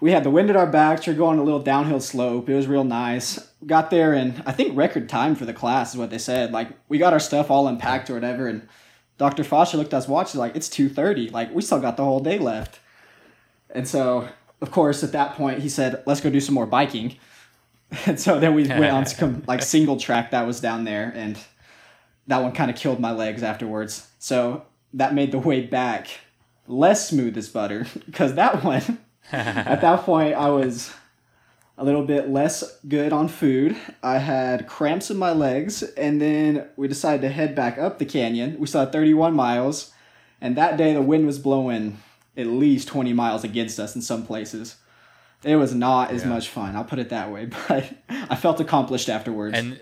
We 0.00 0.12
had 0.12 0.22
the 0.22 0.30
wind 0.30 0.50
at 0.50 0.56
our 0.56 0.66
backs. 0.66 1.06
You're 1.06 1.16
going 1.16 1.38
a 1.38 1.42
little 1.42 1.62
downhill 1.62 2.00
slope. 2.00 2.48
It 2.48 2.54
was 2.54 2.68
real 2.68 2.84
nice. 2.84 3.38
Got 3.66 3.90
there 3.90 4.14
in 4.14 4.42
I 4.46 4.52
think 4.52 4.76
record 4.76 5.08
time 5.08 5.34
for 5.34 5.44
the 5.44 5.52
class 5.52 5.92
is 5.92 5.98
what 5.98 6.10
they 6.10 6.18
said. 6.18 6.52
Like 6.52 6.68
we 6.88 6.98
got 6.98 7.12
our 7.12 7.20
stuff 7.20 7.50
all 7.50 7.66
unpacked 7.66 8.08
or 8.10 8.14
whatever, 8.14 8.46
and 8.46 8.68
Dr. 9.16 9.42
Foster 9.42 9.76
looked 9.76 9.92
at 9.92 9.98
us 9.98 10.08
watch. 10.08 10.32
He's 10.32 10.38
like, 10.38 10.54
"It's 10.54 10.68
two 10.68 10.88
thirty. 10.88 11.28
Like 11.30 11.52
we 11.52 11.62
still 11.62 11.80
got 11.80 11.96
the 11.96 12.04
whole 12.04 12.20
day 12.20 12.38
left." 12.38 12.78
And 13.70 13.88
so, 13.88 14.28
of 14.60 14.70
course, 14.70 15.02
at 15.02 15.12
that 15.12 15.34
point, 15.34 15.60
he 15.60 15.68
said, 15.68 16.02
"Let's 16.06 16.20
go 16.20 16.30
do 16.30 16.40
some 16.40 16.54
more 16.54 16.66
biking." 16.66 17.16
And 18.06 18.18
so 18.20 18.38
then 18.38 18.54
we 18.54 18.66
went 18.66 18.92
on 18.92 19.06
some 19.06 19.42
like 19.48 19.62
single 19.62 19.98
track 19.98 20.30
that 20.30 20.46
was 20.46 20.60
down 20.60 20.84
there, 20.84 21.12
and 21.14 21.38
that 22.26 22.42
one 22.42 22.52
kind 22.52 22.70
of 22.70 22.76
killed 22.76 23.00
my 23.00 23.12
legs 23.12 23.42
afterwards. 23.42 24.08
So 24.18 24.64
that 24.94 25.14
made 25.14 25.32
the 25.32 25.38
way 25.38 25.62
back 25.62 26.08
less 26.66 27.08
smooth 27.08 27.36
as 27.38 27.48
butter 27.48 27.86
because 28.06 28.34
that 28.34 28.62
one 28.62 28.98
at 29.32 29.80
that 29.80 30.00
point 30.00 30.34
I 30.34 30.50
was 30.50 30.92
a 31.78 31.84
little 31.84 32.04
bit 32.04 32.28
less 32.28 32.78
good 32.88 33.12
on 33.12 33.28
food. 33.28 33.76
I 34.02 34.18
had 34.18 34.66
cramps 34.66 35.10
in 35.10 35.16
my 35.16 35.32
legs, 35.32 35.82
and 35.82 36.20
then 36.20 36.66
we 36.76 36.88
decided 36.88 37.22
to 37.22 37.28
head 37.28 37.54
back 37.54 37.78
up 37.78 37.98
the 37.98 38.04
canyon. 38.04 38.58
We 38.58 38.66
saw 38.66 38.84
31 38.84 39.32
miles, 39.32 39.92
and 40.40 40.56
that 40.56 40.76
day 40.76 40.92
the 40.92 41.02
wind 41.02 41.24
was 41.24 41.38
blowing 41.38 41.98
at 42.36 42.46
least 42.48 42.88
20 42.88 43.12
miles 43.12 43.44
against 43.44 43.78
us 43.78 43.94
in 43.94 44.02
some 44.02 44.26
places. 44.26 44.76
It 45.44 45.56
was 45.56 45.74
not 45.74 46.10
as 46.10 46.22
Yeah. 46.22 46.30
much 46.30 46.48
fun, 46.48 46.74
I'll 46.76 46.84
put 46.84 46.98
it 46.98 47.10
that 47.10 47.30
way, 47.30 47.46
but 47.68 47.88
I 48.08 48.34
felt 48.36 48.60
accomplished 48.60 49.08
afterwards. 49.08 49.56
And 49.56 49.80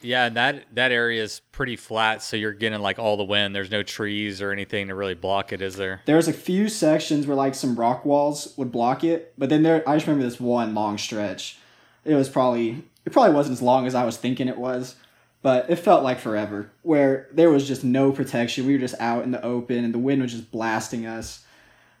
yeah, 0.00 0.26
and 0.26 0.36
that 0.36 0.64
that 0.74 0.90
area 0.90 1.22
is 1.22 1.40
pretty 1.52 1.76
flat, 1.76 2.22
so 2.22 2.36
you're 2.36 2.52
getting 2.52 2.80
like 2.80 2.98
all 2.98 3.16
the 3.16 3.24
wind. 3.24 3.54
There's 3.54 3.70
no 3.70 3.82
trees 3.84 4.42
or 4.42 4.50
anything 4.50 4.88
to 4.88 4.94
really 4.96 5.14
block 5.14 5.52
it, 5.52 5.62
is 5.62 5.76
there? 5.76 6.00
There's 6.06 6.26
a 6.26 6.32
few 6.32 6.68
sections 6.68 7.26
where 7.26 7.36
like 7.36 7.54
some 7.54 7.76
rock 7.76 8.04
walls 8.04 8.52
would 8.56 8.72
block 8.72 9.04
it, 9.04 9.32
but 9.38 9.48
then 9.48 9.62
there 9.62 9.88
I 9.88 9.94
just 9.96 10.06
remember 10.06 10.24
this 10.28 10.40
one 10.40 10.74
long 10.74 10.98
stretch. 10.98 11.58
It 12.04 12.14
was 12.16 12.28
probably 12.28 12.82
it 13.04 13.12
probably 13.12 13.34
wasn't 13.34 13.54
as 13.54 13.62
long 13.62 13.86
as 13.86 13.94
I 13.94 14.04
was 14.04 14.16
thinking 14.16 14.48
it 14.48 14.58
was, 14.58 14.96
but 15.40 15.70
it 15.70 15.76
felt 15.76 16.02
like 16.02 16.18
forever. 16.18 16.72
Where 16.82 17.28
there 17.32 17.50
was 17.50 17.68
just 17.68 17.84
no 17.84 18.10
protection. 18.10 18.66
We 18.66 18.72
were 18.72 18.80
just 18.80 19.00
out 19.00 19.22
in 19.22 19.30
the 19.30 19.44
open 19.44 19.84
and 19.84 19.94
the 19.94 19.98
wind 20.00 20.20
was 20.22 20.32
just 20.32 20.50
blasting 20.50 21.06
us. 21.06 21.41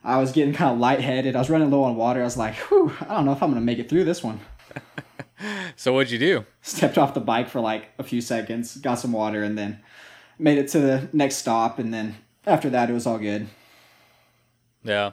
I 0.04 0.18
was 0.18 0.32
getting 0.32 0.52
kind 0.54 0.72
of 0.72 0.78
lightheaded. 0.78 1.36
I 1.36 1.38
was 1.38 1.50
running 1.50 1.70
low 1.70 1.84
on 1.84 1.96
water. 1.96 2.20
I 2.20 2.24
was 2.24 2.36
like, 2.36 2.54
whew, 2.54 2.92
I 3.00 3.14
don't 3.14 3.24
know 3.24 3.32
if 3.32 3.42
I'm 3.42 3.50
gonna 3.50 3.60
make 3.60 3.78
it 3.78 3.88
through 3.88 4.04
this 4.04 4.22
one. 4.22 4.40
So 5.76 5.92
what'd 5.92 6.10
you 6.12 6.18
do? 6.18 6.44
Stepped 6.60 6.98
off 6.98 7.14
the 7.14 7.20
bike 7.20 7.48
for 7.48 7.60
like 7.60 7.88
a 7.98 8.04
few 8.04 8.20
seconds, 8.20 8.76
got 8.76 8.96
some 8.96 9.12
water, 9.12 9.42
and 9.42 9.58
then 9.58 9.80
made 10.38 10.58
it 10.58 10.68
to 10.68 10.78
the 10.78 11.08
next 11.12 11.36
stop. 11.36 11.78
And 11.78 11.92
then 11.92 12.16
after 12.46 12.70
that, 12.70 12.90
it 12.90 12.92
was 12.92 13.06
all 13.06 13.18
good. 13.18 13.48
Yeah, 14.84 15.12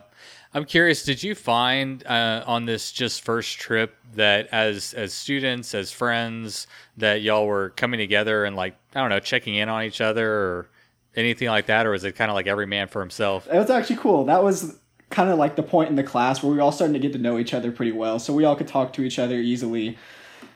I'm 0.52 0.64
curious. 0.64 1.04
Did 1.04 1.22
you 1.22 1.34
find 1.34 2.04
uh, 2.06 2.42
on 2.46 2.66
this 2.66 2.90
just 2.92 3.22
first 3.22 3.58
trip 3.58 3.96
that 4.14 4.48
as 4.52 4.94
as 4.94 5.12
students, 5.12 5.74
as 5.74 5.92
friends, 5.92 6.66
that 6.96 7.22
y'all 7.22 7.46
were 7.46 7.70
coming 7.70 7.98
together 7.98 8.44
and 8.44 8.56
like 8.56 8.76
I 8.94 9.00
don't 9.00 9.10
know, 9.10 9.20
checking 9.20 9.54
in 9.54 9.68
on 9.68 9.84
each 9.84 10.00
other 10.00 10.28
or 10.28 10.68
anything 11.14 11.48
like 11.48 11.66
that, 11.66 11.86
or 11.86 11.90
was 11.90 12.04
it 12.04 12.16
kind 12.16 12.30
of 12.30 12.34
like 12.34 12.46
every 12.48 12.66
man 12.66 12.88
for 12.88 13.00
himself? 13.00 13.46
It 13.46 13.58
was 13.58 13.70
actually 13.70 13.96
cool. 13.96 14.24
That 14.24 14.42
was 14.42 14.76
kind 15.10 15.28
of 15.28 15.38
like 15.38 15.56
the 15.56 15.62
point 15.62 15.90
in 15.90 15.96
the 15.96 16.02
class 16.02 16.42
where 16.42 16.52
we 16.52 16.60
all 16.60 16.72
starting 16.72 16.94
to 16.94 17.00
get 17.00 17.12
to 17.12 17.18
know 17.18 17.38
each 17.38 17.52
other 17.52 17.70
pretty 17.72 17.92
well. 17.92 18.18
So 18.18 18.32
we 18.32 18.44
all 18.44 18.56
could 18.56 18.68
talk 18.68 18.92
to 18.94 19.02
each 19.02 19.18
other 19.18 19.36
easily, 19.36 19.98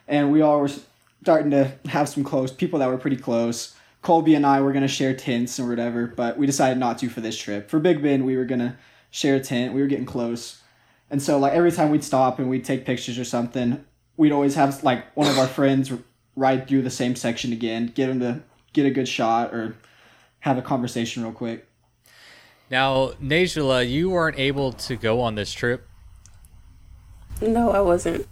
and 0.08 0.32
we 0.32 0.40
all 0.40 0.60
were 0.60 0.70
starting 1.22 1.50
to 1.50 1.72
have 1.86 2.08
some 2.08 2.24
close 2.24 2.52
people 2.52 2.78
that 2.78 2.88
were 2.88 2.98
pretty 2.98 3.16
close. 3.16 3.74
Colby 4.02 4.34
and 4.34 4.46
I 4.46 4.60
were 4.60 4.72
gonna 4.72 4.88
share 4.88 5.14
tents 5.14 5.58
or 5.58 5.66
whatever, 5.68 6.06
but 6.06 6.38
we 6.38 6.46
decided 6.46 6.78
not 6.78 6.98
to 6.98 7.08
for 7.08 7.20
this 7.20 7.36
trip. 7.36 7.68
For 7.68 7.80
Big 7.80 8.02
Bend, 8.02 8.24
we 8.24 8.36
were 8.36 8.44
gonna 8.44 8.76
share 9.10 9.36
a 9.36 9.40
tent. 9.40 9.74
We 9.74 9.80
were 9.80 9.86
getting 9.86 10.06
close, 10.06 10.60
and 11.10 11.20
so 11.20 11.38
like 11.38 11.52
every 11.52 11.72
time 11.72 11.90
we'd 11.90 12.04
stop 12.04 12.38
and 12.38 12.48
we'd 12.48 12.64
take 12.64 12.84
pictures 12.84 13.18
or 13.18 13.24
something, 13.24 13.84
we'd 14.16 14.32
always 14.32 14.54
have 14.54 14.84
like 14.84 15.04
one 15.16 15.28
of 15.28 15.38
our 15.38 15.48
friends 15.48 15.90
ride 16.36 16.68
through 16.68 16.82
the 16.82 16.90
same 16.90 17.16
section 17.16 17.52
again, 17.52 17.86
get 17.94 18.06
them 18.08 18.20
to 18.20 18.42
get 18.72 18.86
a 18.86 18.90
good 18.90 19.08
shot 19.08 19.54
or 19.54 19.76
have 20.40 20.58
a 20.58 20.62
conversation 20.62 21.22
real 21.22 21.32
quick. 21.32 21.66
Now, 22.74 23.10
Najula, 23.22 23.88
you 23.88 24.10
weren't 24.10 24.36
able 24.36 24.72
to 24.72 24.96
go 24.96 25.20
on 25.20 25.36
this 25.36 25.52
trip. 25.52 25.86
No, 27.40 27.70
I 27.70 27.80
wasn't. 27.80 28.26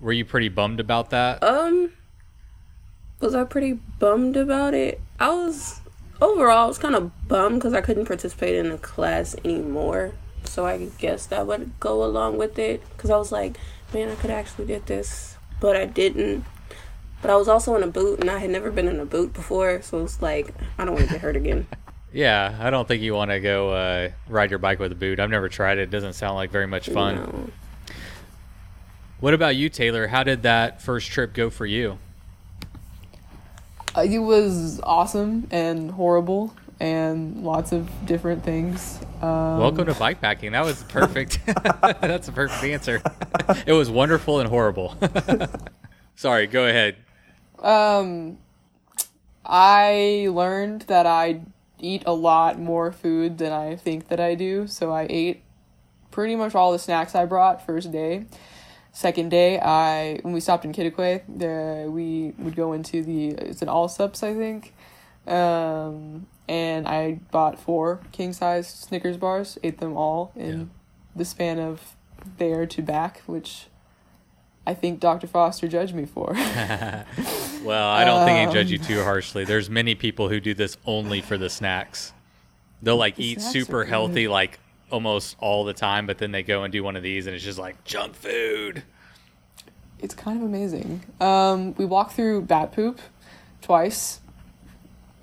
Were 0.00 0.12
you 0.12 0.24
pretty 0.24 0.48
bummed 0.48 0.80
about 0.80 1.10
that? 1.10 1.40
Um, 1.40 1.92
was 3.20 3.32
I 3.32 3.44
pretty 3.44 3.74
bummed 3.74 4.36
about 4.36 4.74
it? 4.74 5.00
I 5.20 5.28
was 5.28 5.82
overall, 6.20 6.64
I 6.64 6.66
was 6.66 6.78
kind 6.78 6.96
of 6.96 7.28
bummed 7.28 7.60
because 7.60 7.72
I 7.72 7.80
couldn't 7.80 8.06
participate 8.06 8.56
in 8.56 8.70
the 8.70 8.78
class 8.78 9.36
anymore. 9.44 10.14
So 10.42 10.66
I 10.66 10.88
guess 10.98 11.26
that 11.26 11.46
would 11.46 11.78
go 11.78 12.02
along 12.02 12.38
with 12.38 12.58
it 12.58 12.82
because 12.96 13.10
I 13.10 13.18
was 13.18 13.30
like, 13.30 13.56
man, 13.94 14.08
I 14.08 14.16
could 14.16 14.32
actually 14.32 14.66
did 14.66 14.86
this, 14.86 15.36
but 15.60 15.76
I 15.76 15.84
didn't. 15.84 16.44
But 17.22 17.30
I 17.30 17.36
was 17.36 17.46
also 17.46 17.76
in 17.76 17.84
a 17.84 17.86
boot, 17.86 18.18
and 18.18 18.30
I 18.30 18.38
had 18.38 18.50
never 18.50 18.72
been 18.72 18.88
in 18.88 18.98
a 18.98 19.06
boot 19.06 19.32
before, 19.32 19.80
so 19.80 20.02
it's 20.02 20.20
like 20.20 20.54
I 20.76 20.84
don't 20.84 20.94
want 20.94 21.06
to 21.06 21.12
get 21.12 21.20
hurt 21.20 21.36
again. 21.36 21.68
Yeah, 22.12 22.56
I 22.60 22.70
don't 22.70 22.88
think 22.88 23.02
you 23.02 23.14
want 23.14 23.30
to 23.30 23.40
go 23.40 23.70
uh, 23.70 24.10
ride 24.28 24.50
your 24.50 24.58
bike 24.58 24.78
with 24.80 24.90
a 24.92 24.96
boot. 24.96 25.20
I've 25.20 25.30
never 25.30 25.48
tried 25.48 25.78
it. 25.78 25.82
It 25.82 25.90
doesn't 25.90 26.14
sound 26.14 26.34
like 26.36 26.50
very 26.50 26.66
much 26.66 26.88
fun. 26.88 27.16
No. 27.16 27.50
What 29.20 29.34
about 29.34 29.54
you, 29.54 29.68
Taylor? 29.68 30.08
How 30.08 30.22
did 30.24 30.42
that 30.42 30.82
first 30.82 31.10
trip 31.10 31.34
go 31.34 31.50
for 31.50 31.66
you? 31.66 31.98
Uh, 33.94 34.00
It 34.02 34.18
was 34.18 34.80
awesome 34.82 35.46
and 35.50 35.90
horrible 35.92 36.54
and 36.80 37.44
lots 37.44 37.72
of 37.72 37.88
different 38.06 38.42
things. 38.42 38.98
Um, 39.20 39.58
Welcome 39.58 39.86
to 39.86 39.92
bikepacking. 39.92 40.52
That 40.52 40.64
was 40.64 40.82
perfect. 40.84 41.38
That's 42.00 42.28
a 42.28 42.32
perfect 42.32 42.64
answer. 42.64 43.02
it 43.66 43.72
was 43.74 43.90
wonderful 43.90 44.40
and 44.40 44.48
horrible. 44.48 44.96
Sorry, 46.16 46.46
go 46.46 46.66
ahead. 46.66 46.96
Um, 47.58 48.38
I 49.44 50.28
learned 50.30 50.82
that 50.82 51.04
I 51.06 51.42
eat 51.82 52.02
a 52.06 52.12
lot 52.12 52.58
more 52.58 52.92
food 52.92 53.38
than 53.38 53.52
I 53.52 53.76
think 53.76 54.08
that 54.08 54.20
I 54.20 54.34
do. 54.34 54.66
So 54.66 54.92
I 54.92 55.06
ate 55.08 55.42
pretty 56.10 56.36
much 56.36 56.54
all 56.54 56.72
the 56.72 56.78
snacks 56.78 57.14
I 57.14 57.24
brought 57.24 57.64
first 57.64 57.90
day. 57.92 58.26
Second 58.92 59.30
day, 59.30 59.60
I 59.60 60.18
when 60.22 60.32
we 60.34 60.40
stopped 60.40 60.64
in 60.64 60.72
there 61.28 61.88
we 61.90 62.34
would 62.38 62.56
go 62.56 62.72
into 62.72 63.02
the 63.04 63.28
it's 63.28 63.62
an 63.62 63.68
Allsup's 63.68 64.22
I 64.24 64.34
think, 64.34 64.74
um, 65.28 66.26
and 66.48 66.88
I 66.88 67.20
bought 67.30 67.58
four 67.60 68.00
king 68.10 68.32
size 68.32 68.66
Snickers 68.68 69.16
bars, 69.16 69.58
ate 69.62 69.78
them 69.78 69.96
all 69.96 70.32
in 70.34 70.58
Yeah. 70.58 70.64
the 71.14 71.24
span 71.24 71.60
of 71.60 71.94
there 72.38 72.66
to 72.66 72.82
back, 72.82 73.22
which 73.26 73.68
I 74.66 74.74
think 74.74 75.00
Dr. 75.00 75.26
Foster 75.26 75.66
judged 75.68 75.94
me 75.94 76.06
for. 76.06 76.34
Well, 77.62 77.88
I 77.90 78.04
don't 78.06 78.24
think 78.26 78.48
he 78.48 78.54
judge 78.54 78.70
you 78.70 78.78
too 78.78 79.02
harshly. 79.04 79.44
There's 79.44 79.68
many 79.68 79.94
people 79.94 80.30
who 80.30 80.40
do 80.40 80.54
this 80.54 80.78
only 80.86 81.20
for 81.20 81.36
the 81.36 81.50
snacks. 81.50 82.14
They'll 82.82 82.96
like 82.96 83.16
The 83.16 83.24
eat 83.24 83.42
super 83.42 83.84
healthy 83.84 84.28
like 84.28 84.58
almost 84.90 85.36
all 85.40 85.64
the 85.66 85.74
time, 85.74 86.06
but 86.06 86.16
then 86.16 86.32
they 86.32 86.42
go 86.42 86.62
and 86.64 86.72
do 86.72 86.82
one 86.82 86.96
of 86.96 87.02
these 87.02 87.26
and 87.26 87.36
it's 87.36 87.44
just 87.44 87.58
like 87.58 87.84
junk 87.84 88.14
food. 88.14 88.82
it's 89.98 90.14
kind 90.14 90.38
of 90.40 90.44
amazing. 90.46 91.02
Um, 91.20 91.74
we 91.74 91.84
walked 91.84 92.12
through 92.14 92.42
bat 92.42 92.72
poop 92.72 92.98
twice. 93.60 94.20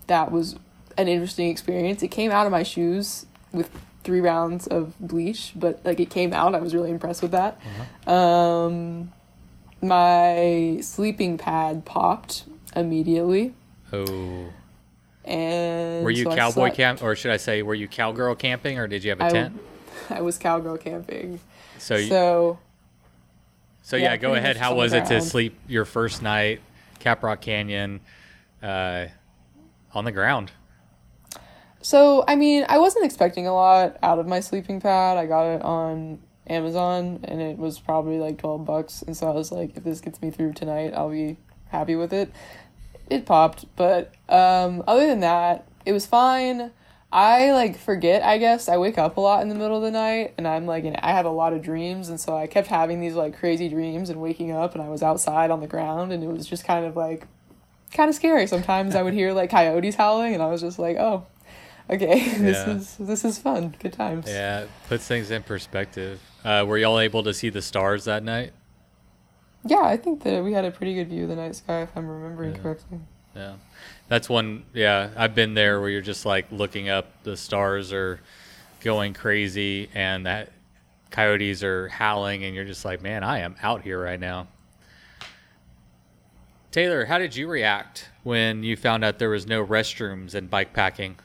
That 0.05 0.31
was 0.31 0.57
an 0.95 1.07
interesting 1.07 1.49
experience. 1.49 2.03
It 2.03 2.09
came 2.09 2.29
out 2.29 2.45
of 2.45 2.51
my 2.51 2.61
shoes 2.61 3.25
with 3.51 3.71
three 4.03 4.21
rounds 4.21 4.67
of 4.67 4.93
bleach, 4.99 5.53
but 5.55 5.81
like 5.83 5.99
it 5.99 6.11
came 6.11 6.33
out. 6.33 6.53
I 6.53 6.59
was 6.59 6.75
really 6.75 6.91
impressed 6.91 7.23
with 7.23 7.31
that. 7.31 7.59
Um, 8.05 9.11
my 9.81 10.79
sleeping 10.81 11.37
pad 11.37 11.85
popped 11.85 12.45
immediately, 12.75 13.53
Oh. 13.93 14.45
and 15.25 16.03
Were 16.03 16.11
you 16.11 16.23
so 16.25 16.35
cowboy 16.35 16.71
camp 16.71 17.01
or 17.03 17.15
should 17.15 17.31
I 17.31 17.37
say 17.37 17.61
were 17.61 17.75
you 17.75 17.87
cowgirl 17.87 18.35
camping 18.35 18.77
or 18.79 18.87
did 18.87 19.03
you 19.03 19.11
have 19.11 19.21
a 19.21 19.25
I- 19.25 19.29
tent? 19.29 19.59
I 20.09 20.21
was 20.21 20.37
cowgirl 20.37 20.77
camping. 20.77 21.39
So 21.77 21.97
So 22.01 22.59
So 23.83 23.95
Yeah, 23.97 24.03
yeah, 24.11 24.17
go 24.17 24.33
ahead. 24.35 24.57
How 24.57 24.75
was 24.75 24.93
it 24.93 25.05
to 25.07 25.21
sleep 25.21 25.57
your 25.67 25.85
first 25.85 26.21
night, 26.21 26.61
Caprock 26.99 27.41
Canyon, 27.41 27.99
uh, 28.63 29.05
on 29.93 30.05
the 30.05 30.11
ground? 30.11 30.51
So, 31.81 32.25
I 32.27 32.35
mean, 32.35 32.65
I 32.67 32.79
wasn't 32.79 33.05
expecting 33.05 33.47
a 33.47 33.53
lot 33.53 33.97
out 34.03 34.19
of 34.19 34.27
my 34.27 34.41
sleeping 34.41 34.81
pad. 34.81 35.17
I 35.17 35.25
got 35.25 35.43
it 35.45 35.61
on 35.61 36.19
Amazon 36.49 37.19
and 37.23 37.41
it 37.41 37.57
was 37.57 37.79
probably 37.79 38.17
like 38.19 38.37
12 38.37 38.65
bucks. 38.65 39.01
And 39.01 39.15
so 39.15 39.27
I 39.27 39.31
was 39.33 39.51
like, 39.51 39.75
if 39.77 39.83
this 39.83 40.01
gets 40.01 40.21
me 40.21 40.31
through 40.31 40.53
tonight, 40.53 40.93
I'll 40.95 41.09
be 41.09 41.37
happy 41.69 41.95
with 41.95 42.13
it. 42.13 42.31
It 43.09 43.25
popped, 43.25 43.65
but 43.75 44.13
um, 44.29 44.83
other 44.87 45.07
than 45.07 45.21
that, 45.21 45.65
it 45.85 45.93
was 45.93 46.05
fine. 46.05 46.71
I 47.11 47.51
like 47.51 47.77
forget, 47.77 48.21
I 48.21 48.37
guess. 48.37 48.67
I 48.67 48.77
wake 48.77 48.97
up 48.97 49.15
a 49.15 49.21
lot 49.21 49.41
in 49.41 49.47
the 49.47 49.55
middle 49.55 49.77
of 49.77 49.83
the 49.83 49.91
night 49.91 50.33
and 50.37 50.45
I'm 50.45 50.65
like, 50.65 50.83
and 50.83 50.97
I 50.97 51.11
have 51.11 51.25
a 51.25 51.29
lot 51.29 51.53
of 51.53 51.61
dreams. 51.61 52.09
And 52.09 52.19
so 52.19 52.35
I 52.35 52.47
kept 52.47 52.67
having 52.67 52.99
these 52.99 53.15
like 53.15 53.37
crazy 53.39 53.69
dreams 53.69 54.09
and 54.09 54.19
waking 54.21 54.51
up 54.51 54.73
and 54.73 54.83
I 54.83 54.89
was 54.89 55.01
outside 55.01 55.49
on 55.49 55.61
the 55.61 55.67
ground 55.67 56.11
and 56.11 56.21
it 56.21 56.27
was 56.27 56.45
just 56.45 56.65
kind 56.65 56.85
of 56.85 56.97
like, 56.97 57.25
kind 57.93 58.09
of 58.09 58.15
scary. 58.15 58.45
Sometimes 58.45 58.93
I 58.93 59.01
would 59.03 59.13
hear 59.13 59.31
like 59.31 59.49
coyotes 59.49 59.95
howling 59.95 60.33
and 60.33 60.43
I 60.43 60.47
was 60.47 60.59
just 60.59 60.79
like, 60.79 60.97
oh, 60.97 61.25
okay, 61.89 62.27
this 62.37 62.67
Yeah. 62.67 62.73
is 62.75 62.97
this 62.97 63.23
is 63.23 63.39
fun. 63.39 63.73
Good 63.79 63.93
times. 63.93 64.25
Yeah, 64.27 64.65
puts 64.89 65.07
things 65.07 65.31
in 65.31 65.43
perspective. 65.43 66.19
Uh, 66.47 66.63
were 66.63 66.77
y'all 66.77 66.97
able 66.97 67.23
to 67.23 67.33
see 67.33 67.49
the 67.49 67.61
stars 67.61 68.05
that 68.05 68.23
night? 68.23 68.53
Yeah, 69.65 69.81
I 69.81 69.97
think 69.97 70.23
that 70.23 70.41
we 70.41 70.53
had 70.53 70.63
a 70.63 70.71
pretty 70.71 70.93
good 70.93 71.09
view 71.09 71.23
of 71.23 71.29
the 71.29 71.35
night 71.35 71.57
sky 71.57 71.81
if 71.81 71.89
I'm 71.93 72.07
remembering 72.07 72.55
Yeah. 72.55 72.61
correctly. 72.61 72.99
Yeah, 73.35 73.55
that's 74.07 74.29
one. 74.29 74.63
Yeah, 74.73 75.09
I've 75.17 75.35
been 75.35 75.55
there 75.55 75.81
where 75.81 75.89
you're 75.89 75.99
just 76.01 76.25
like 76.25 76.49
looking 76.49 76.87
up, 76.87 77.21
the 77.23 77.35
stars 77.35 77.91
are 77.91 78.21
going 78.79 79.13
crazy, 79.13 79.89
and 79.93 80.25
that 80.25 80.53
coyotes 81.11 81.63
are 81.63 81.89
howling, 81.89 82.45
and 82.45 82.55
you're 82.55 82.63
just 82.63 82.85
like, 82.85 83.01
man, 83.01 83.25
I 83.25 83.39
am 83.39 83.57
out 83.61 83.81
here 83.81 84.01
right 84.01 84.19
now. 84.19 84.47
Taylor, 86.71 87.03
how 87.03 87.17
did 87.17 87.35
you 87.35 87.49
react 87.49 88.07
when 88.23 88.63
you 88.63 88.77
found 88.77 89.03
out 89.03 89.19
there 89.19 89.31
was 89.31 89.47
no 89.47 89.65
restrooms 89.65 90.33
in 90.33 90.47
bike 90.47 90.71
packing? 90.71 91.17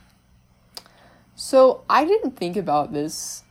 So 1.36 1.84
I 1.88 2.04
didn't 2.04 2.32
think 2.36 2.56
about 2.56 2.92
this 2.92 3.44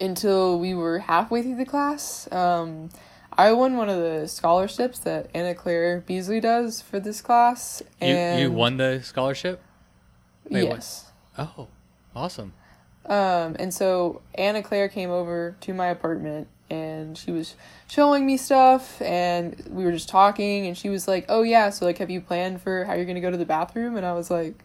until 0.00 0.58
we 0.58 0.74
were 0.74 1.00
halfway 1.00 1.42
through 1.42 1.56
the 1.56 1.64
class. 1.66 2.30
Um, 2.32 2.90
I 3.36 3.52
won 3.52 3.76
one 3.76 3.88
of 3.88 3.98
the 3.98 4.26
scholarships 4.28 4.98
that 5.00 5.30
Anna 5.34 5.54
Claire 5.54 6.00
Beasley 6.00 6.40
does 6.40 6.80
for 6.82 6.98
this 7.00 7.20
class, 7.22 7.82
You, 8.00 8.06
and 8.08 8.40
you 8.40 8.50
won 8.52 8.76
the 8.76 9.00
scholarship? 9.02 9.62
Wait, 10.48 10.64
what? 10.64 10.76
yes. 10.76 11.10
Oh, 11.38 11.68
awesome. 12.14 12.52
Um, 13.06 13.56
and 13.58 13.72
so 13.72 14.20
Anna 14.34 14.62
Claire 14.62 14.88
came 14.88 15.10
over 15.10 15.56
to 15.62 15.72
my 15.72 15.86
apartment 15.86 16.48
and 16.68 17.16
she 17.16 17.32
was 17.32 17.56
showing 17.88 18.26
me 18.26 18.36
stuff 18.36 19.00
and 19.02 19.60
we 19.70 19.84
were 19.84 19.92
just 19.92 20.08
talking 20.08 20.66
and 20.66 20.76
she 20.76 20.88
was 20.88 21.08
like, 21.08 21.24
"Oh 21.28 21.42
yeah, 21.42 21.70
so 21.70 21.84
like 21.86 21.98
have 21.98 22.10
you 22.10 22.20
planned 22.20 22.60
for 22.62 22.84
how 22.84 22.94
you're 22.94 23.06
going 23.06 23.14
to 23.16 23.20
go 23.20 23.30
to 23.30 23.36
the 23.36 23.46
bathroom?" 23.46 23.96
And 23.96 24.04
I 24.04 24.12
was 24.12 24.30
like, 24.30 24.64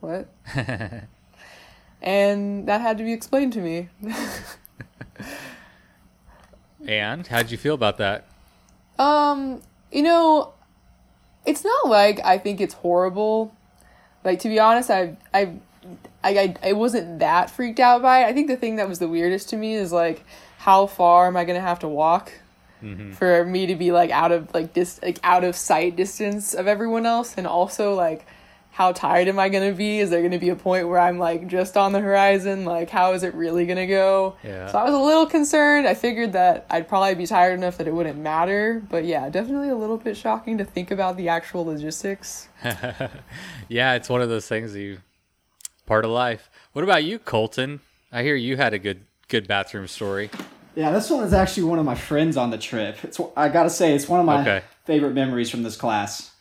"What?" 0.00 0.28
and 2.02 2.66
that 2.68 2.80
had 2.80 2.98
to 2.98 3.04
be 3.04 3.12
explained 3.12 3.52
to 3.54 3.60
me. 3.60 3.88
And 6.86 7.26
how'd 7.26 7.50
you 7.50 7.58
feel 7.58 7.74
about 7.74 7.98
that? 7.98 8.26
Um, 8.98 9.60
you 9.90 10.02
know, 10.02 10.54
it's 11.44 11.64
not 11.64 11.88
like 11.88 12.20
I 12.24 12.38
think 12.38 12.60
it's 12.60 12.74
horrible. 12.74 13.54
Like 14.24 14.40
to 14.40 14.48
be 14.48 14.58
honest, 14.58 14.90
I 14.90 15.16
I 15.34 15.52
I 16.22 16.38
I, 16.38 16.54
I 16.62 16.72
wasn't 16.72 17.18
that 17.20 17.50
freaked 17.50 17.80
out 17.80 18.02
by 18.02 18.22
it. 18.22 18.26
I 18.26 18.32
think 18.32 18.46
the 18.48 18.56
thing 18.56 18.76
that 18.76 18.88
was 18.88 18.98
the 18.98 19.08
weirdest 19.08 19.48
to 19.50 19.56
me 19.56 19.74
is 19.74 19.92
like 19.92 20.24
how 20.58 20.86
far 20.86 21.26
am 21.26 21.36
I 21.36 21.44
going 21.44 21.58
to 21.58 21.66
have 21.66 21.80
to 21.80 21.88
walk 21.88 22.32
for 23.14 23.44
me 23.44 23.66
to 23.66 23.74
be 23.74 23.90
like 23.90 24.10
out 24.10 24.30
of 24.32 24.52
like 24.54 24.72
dis 24.72 25.00
like 25.02 25.18
out 25.24 25.44
of 25.44 25.56
sight 25.56 25.96
distance 25.96 26.54
of 26.54 26.68
everyone 26.68 27.06
else 27.06 27.34
and 27.36 27.46
also 27.46 27.94
like 27.94 28.26
how 28.76 28.92
tired 28.92 29.26
am 29.26 29.38
I 29.38 29.48
going 29.48 29.66
to 29.66 29.74
be? 29.74 30.00
Is 30.00 30.10
there 30.10 30.20
going 30.20 30.32
to 30.32 30.38
be 30.38 30.50
a 30.50 30.54
point 30.54 30.86
where 30.86 30.98
I'm 30.98 31.18
like 31.18 31.46
just 31.46 31.78
on 31.78 31.92
the 31.92 32.00
horizon? 32.00 32.66
Like 32.66 32.90
how 32.90 33.14
is 33.14 33.22
it 33.22 33.32
really 33.32 33.64
going 33.64 33.78
to 33.78 33.86
go? 33.86 34.36
Yeah. 34.44 34.70
So 34.70 34.76
I 34.76 34.84
was 34.84 34.92
a 34.92 34.98
little 34.98 35.24
concerned. 35.24 35.88
I 35.88 35.94
figured 35.94 36.34
that 36.34 36.66
I'd 36.68 36.86
probably 36.86 37.14
be 37.14 37.26
tired 37.26 37.54
enough 37.54 37.78
that 37.78 37.88
it 37.88 37.94
wouldn't 37.94 38.18
matter, 38.18 38.82
but 38.90 39.06
yeah, 39.06 39.30
definitely 39.30 39.70
a 39.70 39.74
little 39.74 39.96
bit 39.96 40.14
shocking 40.14 40.58
to 40.58 40.64
think 40.66 40.90
about 40.90 41.16
the 41.16 41.30
actual 41.30 41.64
logistics. 41.64 42.48
yeah, 43.68 43.94
it's 43.94 44.10
one 44.10 44.20
of 44.20 44.28
those 44.28 44.46
things 44.46 44.76
you 44.76 44.98
part 45.86 46.04
of 46.04 46.10
life. 46.10 46.50
What 46.74 46.82
about 46.84 47.02
you, 47.02 47.18
Colton? 47.18 47.80
I 48.12 48.24
hear 48.24 48.34
you 48.34 48.58
had 48.58 48.74
a 48.74 48.78
good 48.78 49.06
good 49.28 49.48
bathroom 49.48 49.88
story. 49.88 50.28
Yeah, 50.74 50.92
this 50.92 51.08
one 51.08 51.24
is 51.24 51.32
actually 51.32 51.62
one 51.62 51.78
of 51.78 51.86
my 51.86 51.94
friends 51.94 52.36
on 52.36 52.50
the 52.50 52.58
trip. 52.58 53.02
It's 53.02 53.18
I 53.38 53.48
gotta 53.48 53.70
say, 53.70 53.94
it's 53.94 54.06
one 54.06 54.20
of 54.20 54.26
my 54.26 54.42
Okay. 54.42 54.62
favorite 54.84 55.14
memories 55.14 55.48
from 55.48 55.62
this 55.62 55.76
class. 55.76 56.32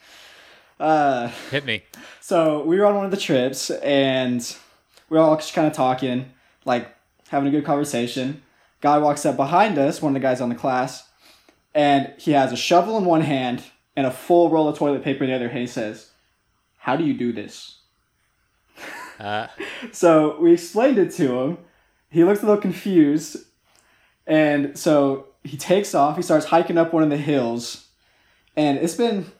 Uh, 0.80 1.30
Hit 1.52 1.66
me. 1.66 1.84
so 2.22 2.64
we 2.64 2.78
were 2.80 2.86
on 2.86 2.96
one 2.96 3.06
of 3.06 3.12
the 3.12 3.18
trips, 3.18 3.70
and 3.70 4.56
we 5.10 5.18
were 5.18 5.24
all 5.24 5.36
just 5.38 5.54
kind 5.54 5.68
of 5.68 5.74
talking, 5.74 6.32
like 6.66 6.94
having 7.30 7.48
a 7.48 7.52
good 7.52 7.66
conversation. 7.66 8.42
Guy 8.82 8.98
walks 8.98 9.26
up 9.26 9.36
behind 9.38 9.78
us, 9.78 10.02
one 10.02 10.12
of 10.16 10.22
the 10.22 10.26
guys 10.28 10.42
on 10.42 10.50
the 10.50 10.56
class, 10.56 11.08
and 11.74 12.14
he 12.18 12.32
has 12.32 12.52
a 12.52 12.58
shovel 12.58 12.98
in 12.98 13.06
one 13.06 13.22
hand 13.22 13.64
and 13.96 14.06
a 14.06 14.12
full 14.12 14.50
roll 14.50 14.68
of 14.68 14.78
toilet 14.78 15.04
paper 15.04 15.24
in 15.24 15.30
the 15.30 15.36
other 15.36 15.48
hand. 15.50 15.62
He 15.62 15.68
says, 15.68 16.12
"How 16.80 16.96
do 16.96 17.04
you 17.06 17.14
do 17.14 17.32
this?" 17.32 17.80
Uh, 19.20 19.48
So 19.94 20.38
we 20.42 20.52
explained 20.54 20.98
it 20.98 21.12
to 21.14 21.40
him. 21.40 21.58
He 22.10 22.24
looked 22.26 22.44
a 22.44 22.46
little 22.46 22.62
confused. 22.62 23.38
And 24.28 24.78
so 24.78 25.28
he 25.44 25.56
takes 25.56 25.94
off. 25.96 26.16
He 26.18 26.22
starts 26.22 26.48
hiking 26.48 26.78
up 26.78 26.92
one 26.94 27.04
of 27.04 27.10
the 27.10 27.18
hills. 27.18 27.88
And 28.58 28.78
it's 28.78 28.96
been 28.96 29.32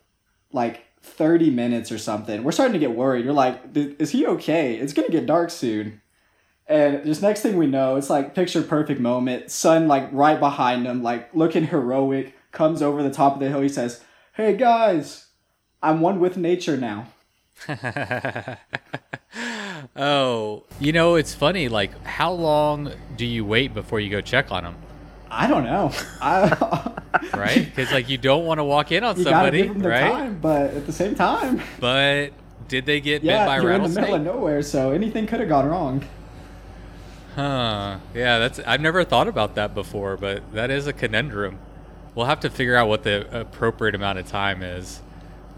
like 0.52 0.85
30 1.06 1.50
minutes 1.52 1.92
or 1.92 1.98
something. 1.98 2.44
We're 2.44 2.52
starting 2.52 2.74
to 2.74 2.80
get 2.80 2.96
worried. 2.96 3.26
We're 3.26 3.34
like, 3.34 3.62
is 3.76 4.12
he 4.12 4.26
okay? 4.26 4.76
It's 4.76 4.94
going 4.94 5.08
to 5.08 5.12
get 5.12 5.26
dark 5.26 5.50
soon. 5.50 6.02
And 6.68 7.06
just 7.06 7.22
next 7.22 7.42
thing 7.42 7.58
we 7.58 7.68
know, 7.68 7.96
it's 7.96 8.10
like 8.10 8.34
picture 8.34 8.64
perfect 8.64 9.00
moment. 9.00 9.52
Sun 9.52 9.88
like 9.88 10.10
right 10.12 10.40
behind 10.40 10.86
him, 10.86 11.04
like 11.04 11.34
looking 11.34 11.68
heroic, 11.68 12.36
comes 12.52 12.82
over 12.82 13.04
the 13.04 13.12
top 13.12 13.36
of 13.36 13.40
the 13.40 13.50
hill. 13.50 13.62
He 13.62 13.70
says, 13.70 14.02
Hey 14.34 14.58
guys, 14.58 15.28
I'm 15.84 16.02
one 16.02 16.20
with 16.20 16.38
nature 16.38 16.76
now. 16.76 17.08
oh, 19.96 20.64
you 20.80 20.92
know 20.92 21.16
it's 21.16 21.34
funny. 21.36 21.70
Like, 21.70 22.04
how 22.04 22.32
long 22.34 22.92
do 23.16 23.26
you 23.26 23.46
wait 23.46 23.74
before 23.74 24.00
you 24.00 24.10
go 24.10 24.22
check 24.22 24.52
on 24.52 24.64
them? 24.64 24.76
I 25.32 25.48
don't 25.48 25.64
know. 25.64 25.92
I, 26.22 26.92
Right? 27.34 27.66
Because 27.66 27.92
like 27.92 28.10
you 28.10 28.18
don't 28.18 28.46
want 28.46 28.60
to 28.60 28.64
walk 28.64 28.92
in 28.92 29.04
on 29.04 29.16
you 29.16 29.26
gotta 29.28 29.52
somebody, 29.52 29.58
give 29.58 29.68
them 29.70 29.82
their 29.82 29.92
right? 29.92 30.12
time, 30.12 30.40
but 30.40 30.72
at 30.74 30.86
the 30.86 30.94
same 30.94 31.16
time, 31.16 31.62
But 31.80 32.32
did 32.68 32.86
they 32.86 33.02
get 33.02 33.24
yeah, 33.24 33.38
bit 33.40 33.46
by 33.46 33.58
a 33.58 33.62
you're 33.62 33.72
in 33.74 33.84
the 33.84 33.90
middle 33.90 34.14
of 34.14 34.22
nowhere, 34.22 34.62
so 34.62 34.92
anything 34.92 35.28
could 35.28 35.40
have 35.40 35.50
gone 35.50 35.66
wrong. 35.68 36.06
Huh. 37.36 38.00
Yeah, 38.14 38.40
that's 38.40 38.60
I've 38.60 38.82
never 38.82 39.04
thought 39.04 39.28
about 39.28 39.56
that 39.56 39.74
before, 39.74 40.18
but 40.18 40.54
that 40.54 40.72
is 40.72 40.88
a 40.88 40.94
conundrum. 40.94 41.60
We'll 42.14 42.28
have 42.28 42.40
to 42.42 42.50
figure 42.50 42.76
out 42.76 42.88
what 42.88 43.04
the 43.04 43.28
appropriate 43.42 43.94
amount 43.96 44.20
of 44.20 44.28
time 44.28 44.64
is. 44.64 45.02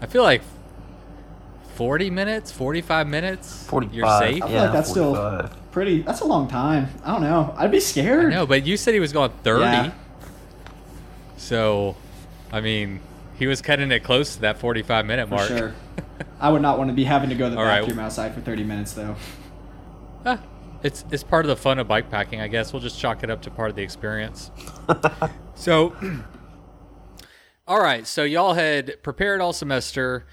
I 0.00 0.06
feel 0.06 0.22
like 0.24 0.42
40 1.74 2.10
minutes, 2.10 2.50
45 2.50 3.06
minutes, 3.06 3.66
45. 3.66 3.94
you're 3.94 4.06
safe. 4.06 4.42
I 4.42 4.48
feel 4.48 4.56
Yeah, 4.56 4.62
like 4.64 4.72
that's 4.72 4.90
still 4.90 5.14
45. 5.14 5.50
Pretty. 5.78 6.02
That's 6.02 6.22
a 6.22 6.24
long 6.24 6.48
time. 6.48 6.88
I 7.04 7.12
don't 7.12 7.22
know. 7.22 7.54
I'd 7.56 7.70
be 7.70 7.78
scared. 7.78 8.32
No, 8.32 8.46
but 8.48 8.66
you 8.66 8.76
said 8.76 8.94
he 8.94 9.00
was 9.00 9.12
going 9.12 9.30
30. 9.44 9.62
Yeah. 9.62 9.92
So, 11.36 11.94
I 12.50 12.60
mean, 12.60 12.98
he 13.36 13.46
was 13.46 13.62
cutting 13.62 13.92
it 13.92 14.02
close 14.02 14.34
to 14.34 14.40
that 14.40 14.58
45 14.58 15.06
minute 15.06 15.28
mark. 15.28 15.46
for 15.46 15.54
mark. 15.54 15.60
sure. 15.60 16.26
I 16.40 16.50
would 16.50 16.62
not 16.62 16.78
want 16.78 16.90
to 16.90 16.94
be 16.94 17.04
having 17.04 17.28
to 17.30 17.36
go 17.36 17.48
to 17.48 17.54
the 17.54 17.60
All 17.60 17.64
right. 17.64 17.80
bathroom 17.82 18.00
outside 18.00 18.34
for 18.34 18.40
30 18.40 18.64
minutes 18.64 18.92
though. 18.92 19.14
Ah, 20.26 20.40
it's 20.82 21.04
it's 21.12 21.22
part 21.22 21.44
of 21.44 21.48
the 21.48 21.54
fun 21.56 21.78
of 21.78 21.86
bike 21.86 22.10
packing, 22.10 22.40
I 22.40 22.48
guess. 22.48 22.72
We'll 22.72 22.82
just 22.82 22.98
chalk 22.98 23.22
it 23.22 23.30
up 23.30 23.42
to 23.42 23.50
part 23.52 23.70
of 23.70 23.76
the 23.76 23.82
experience. 23.82 24.50
so, 25.54 25.94
all 27.68 27.80
right. 27.80 28.04
So 28.04 28.24
y'all 28.24 28.54
had 28.54 29.00
prepared 29.04 29.40
all 29.40 29.52
semester, 29.52 30.26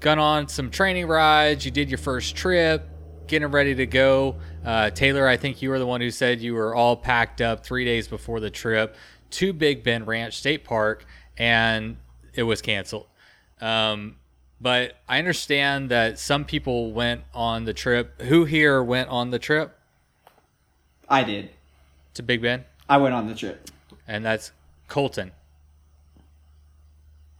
gone 0.00 0.18
on 0.18 0.48
some 0.48 0.70
training 0.70 1.06
rides. 1.06 1.66
You 1.66 1.70
did 1.70 1.90
your 1.90 1.98
first 1.98 2.34
trip, 2.34 2.89
getting 3.30 3.48
ready 3.48 3.76
to 3.76 3.86
go. 3.86 4.34
Uh, 4.64 4.90
Taylor, 4.90 5.26
I 5.26 5.36
think 5.36 5.62
you 5.62 5.70
were 5.70 5.78
the 5.78 5.86
one 5.86 6.00
who 6.00 6.10
said 6.10 6.40
you 6.40 6.52
were 6.52 6.74
all 6.74 6.96
packed 6.96 7.40
up 7.40 7.64
three 7.64 7.84
days 7.84 8.08
before 8.08 8.40
the 8.40 8.50
trip 8.50 8.96
to 9.30 9.52
Big 9.52 9.84
Bend 9.84 10.08
Ranch 10.08 10.36
State 10.36 10.64
Park, 10.64 11.06
and 11.38 11.96
it 12.34 12.42
was 12.42 12.60
canceled. 12.60 13.06
Um, 13.60 14.16
but 14.60 14.96
I 15.08 15.18
understand 15.18 15.90
that 15.90 16.18
some 16.18 16.44
people 16.44 16.92
went 16.92 17.22
on 17.32 17.64
the 17.64 17.72
trip. 17.72 18.20
Who 18.22 18.44
here 18.44 18.82
went 18.82 19.08
on 19.08 19.30
the 19.30 19.38
trip 19.38 19.78
I 21.08 21.22
did. 21.22 21.50
to 22.14 22.22
Big 22.22 22.42
Bend? 22.42 22.64
I 22.88 22.96
went 22.96 23.14
on 23.14 23.28
the 23.28 23.34
trip. 23.34 23.70
And 24.08 24.24
that's 24.24 24.50
Colton. 24.88 25.30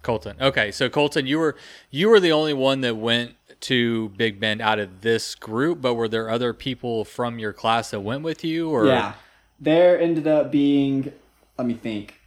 Colton. 0.03 0.37
Okay, 0.41 0.71
so 0.71 0.89
Colton, 0.89 1.27
you 1.27 1.39
were 1.39 1.57
you 1.91 2.09
were 2.09 2.21
the 2.21 2.33
only 2.33 2.55
one 2.55 2.81
that 2.81 2.97
went 2.97 3.35
to 3.61 4.09
Big 4.11 4.41
Bend 4.41 4.61
out 4.61 4.79
of 4.79 5.03
this 5.03 5.35
group, 5.35 5.81
but 5.81 5.95
were 5.95 6.09
there 6.09 6.31
other 6.31 6.55
people 6.55 7.05
from 7.05 7.39
your 7.39 7.53
class 7.53 7.91
that 7.91 8.01
went 8.01 8.23
with 8.23 8.43
you 8.45 8.71
or 8.71 8.87
Yeah. 8.87 9.15
There 9.63 10.01
ended 10.01 10.27
up 10.27 10.51
being, 10.51 11.13
let 11.59 11.67
me 11.67 11.75
think. 11.75 12.19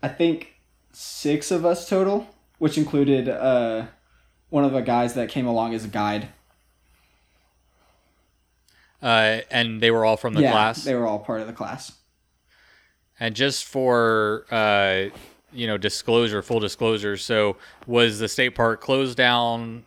I 0.00 0.06
think 0.06 0.60
six 0.92 1.50
of 1.50 1.66
us 1.66 1.88
total, 1.88 2.28
which 2.58 2.78
included 2.78 3.28
uh, 3.28 3.86
one 4.50 4.62
of 4.64 4.70
the 4.70 4.82
guys 4.82 5.14
that 5.14 5.28
came 5.28 5.46
along 5.46 5.74
as 5.74 5.84
a 5.84 5.88
guide. 5.88 6.28
uh, 9.02 9.40
and 9.50 9.80
they 9.80 9.90
were 9.90 10.04
all 10.04 10.16
from 10.16 10.34
the 10.34 10.42
yeah, 10.42 10.52
class? 10.52 10.84
they 10.84 10.94
were 10.94 11.06
all 11.06 11.18
part 11.18 11.40
of 11.40 11.48
the 11.48 11.52
class. 11.52 11.92
And 13.18 13.34
just 13.34 13.64
for 13.64 14.44
uh, 14.50 15.06
you 15.52 15.66
know 15.66 15.78
disclosure, 15.78 16.42
full 16.42 16.60
disclosure. 16.60 17.16
So 17.16 17.56
was 17.86 18.18
the 18.18 18.28
state 18.28 18.54
park 18.54 18.80
closed 18.80 19.16
down? 19.16 19.84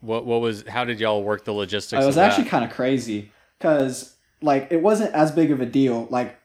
What 0.00 0.26
what 0.26 0.40
was? 0.40 0.64
How 0.66 0.84
did 0.84 1.00
y'all 1.00 1.22
work 1.22 1.44
the 1.44 1.52
logistics? 1.52 2.02
It 2.02 2.06
was 2.06 2.18
actually 2.18 2.48
kind 2.48 2.64
of 2.64 2.70
crazy 2.70 3.30
because 3.58 4.16
like 4.40 4.68
it 4.70 4.82
wasn't 4.82 5.14
as 5.14 5.30
big 5.30 5.50
of 5.50 5.60
a 5.60 5.66
deal. 5.66 6.08
Like 6.10 6.38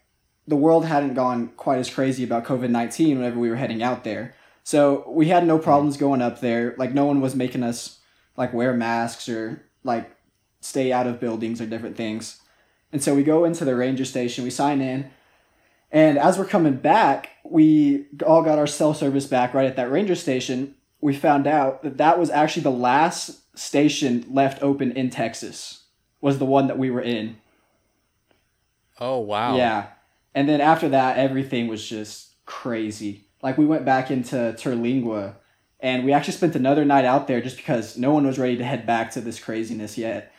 the 0.47 0.55
world 0.55 0.85
hadn't 0.85 1.15
gone 1.15 1.49
quite 1.57 1.79
as 1.79 1.89
crazy 1.89 2.23
about 2.23 2.45
COVID 2.45 2.69
nineteen 2.69 3.17
whenever 3.17 3.39
we 3.39 3.49
were 3.49 3.55
heading 3.55 3.81
out 3.81 4.03
there. 4.03 4.35
So 4.63 5.09
we 5.09 5.27
had 5.27 5.47
no 5.47 5.57
problems 5.57 5.97
going 5.97 6.21
up 6.21 6.41
there. 6.41 6.75
Like 6.77 6.93
no 6.93 7.05
one 7.05 7.21
was 7.21 7.35
making 7.35 7.63
us 7.63 7.99
like 8.35 8.53
wear 8.53 8.73
masks 8.73 9.27
or 9.27 9.63
like 9.83 10.11
stay 10.59 10.91
out 10.91 11.07
of 11.07 11.19
buildings 11.19 11.61
or 11.61 11.65
different 11.65 11.97
things. 11.97 12.41
And 12.91 13.01
so 13.01 13.15
we 13.15 13.23
go 13.23 13.43
into 13.43 13.65
the 13.65 13.75
ranger 13.75 14.05
station, 14.05 14.43
we 14.43 14.49
sign 14.49 14.81
in, 14.81 15.09
and 15.91 16.17
as 16.17 16.37
we're 16.37 16.45
coming 16.45 16.75
back, 16.75 17.29
we 17.43 18.07
all 18.25 18.41
got 18.41 18.59
our 18.59 18.67
cell 18.67 18.93
service 18.93 19.25
back 19.25 19.53
right 19.53 19.65
at 19.65 19.75
that 19.77 19.91
ranger 19.91 20.15
station. 20.15 20.75
We 20.99 21.15
found 21.15 21.47
out 21.47 21.83
that 21.83 21.97
that 21.97 22.19
was 22.19 22.29
actually 22.29 22.63
the 22.63 22.71
last 22.71 23.57
station 23.57 24.25
left 24.29 24.61
open 24.61 24.91
in 24.91 25.09
Texas. 25.09 25.83
Was 26.19 26.39
the 26.39 26.45
one 26.45 26.67
that 26.67 26.79
we 26.79 26.89
were 26.89 27.01
in. 27.01 27.37
Oh 28.99 29.19
wow. 29.19 29.55
Yeah. 29.55 29.87
And 30.33 30.49
then 30.49 30.61
after 30.61 30.89
that, 30.89 31.17
everything 31.17 31.67
was 31.67 31.87
just 31.87 32.33
crazy. 32.45 33.25
Like 33.41 33.57
we 33.57 33.65
went 33.65 33.85
back 33.85 34.09
into 34.09 34.35
Terlingua 34.57 35.35
and 35.79 36.03
we 36.03 36.11
actually 36.11 36.33
spent 36.33 36.55
another 36.55 36.85
night 36.85 37.05
out 37.05 37.27
there 37.27 37.39
just 37.39 37.57
because 37.57 37.97
no 37.97 38.11
one 38.11 38.25
was 38.25 38.39
ready 38.39 38.57
to 38.57 38.63
head 38.63 38.85
back 38.85 39.11
to 39.11 39.21
this 39.21 39.39
craziness 39.39 39.97
yet. 39.97 40.33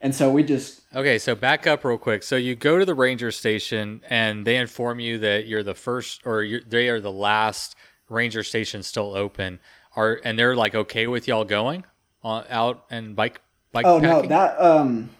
And 0.00 0.14
so 0.14 0.30
we 0.30 0.42
just 0.42 0.80
Okay, 0.94 1.18
so 1.18 1.34
back 1.34 1.66
up 1.66 1.84
real 1.84 1.98
quick. 1.98 2.22
So 2.22 2.36
you 2.36 2.54
go 2.56 2.78
to 2.78 2.84
the 2.84 2.94
ranger 2.94 3.30
station, 3.30 4.00
and 4.08 4.46
they 4.46 4.56
inform 4.56 4.98
you 4.98 5.18
that 5.18 5.46
you're 5.46 5.62
the 5.62 5.74
first, 5.74 6.22
or 6.24 6.46
they 6.66 6.88
are 6.88 7.00
the 7.00 7.12
last 7.12 7.76
ranger 8.08 8.42
station 8.42 8.82
still 8.82 9.14
open. 9.14 9.60
Are 9.96 10.20
and 10.24 10.38
they're 10.38 10.56
like 10.56 10.74
okay 10.74 11.06
with 11.06 11.28
y'all 11.28 11.44
going 11.44 11.84
on, 12.22 12.44
out 12.48 12.84
and 12.90 13.14
bike 13.14 13.40
bike 13.72 13.86
Oh 13.86 13.98
no, 13.98 14.14
packing? 14.16 14.30
that 14.30 14.60
um 14.60 15.10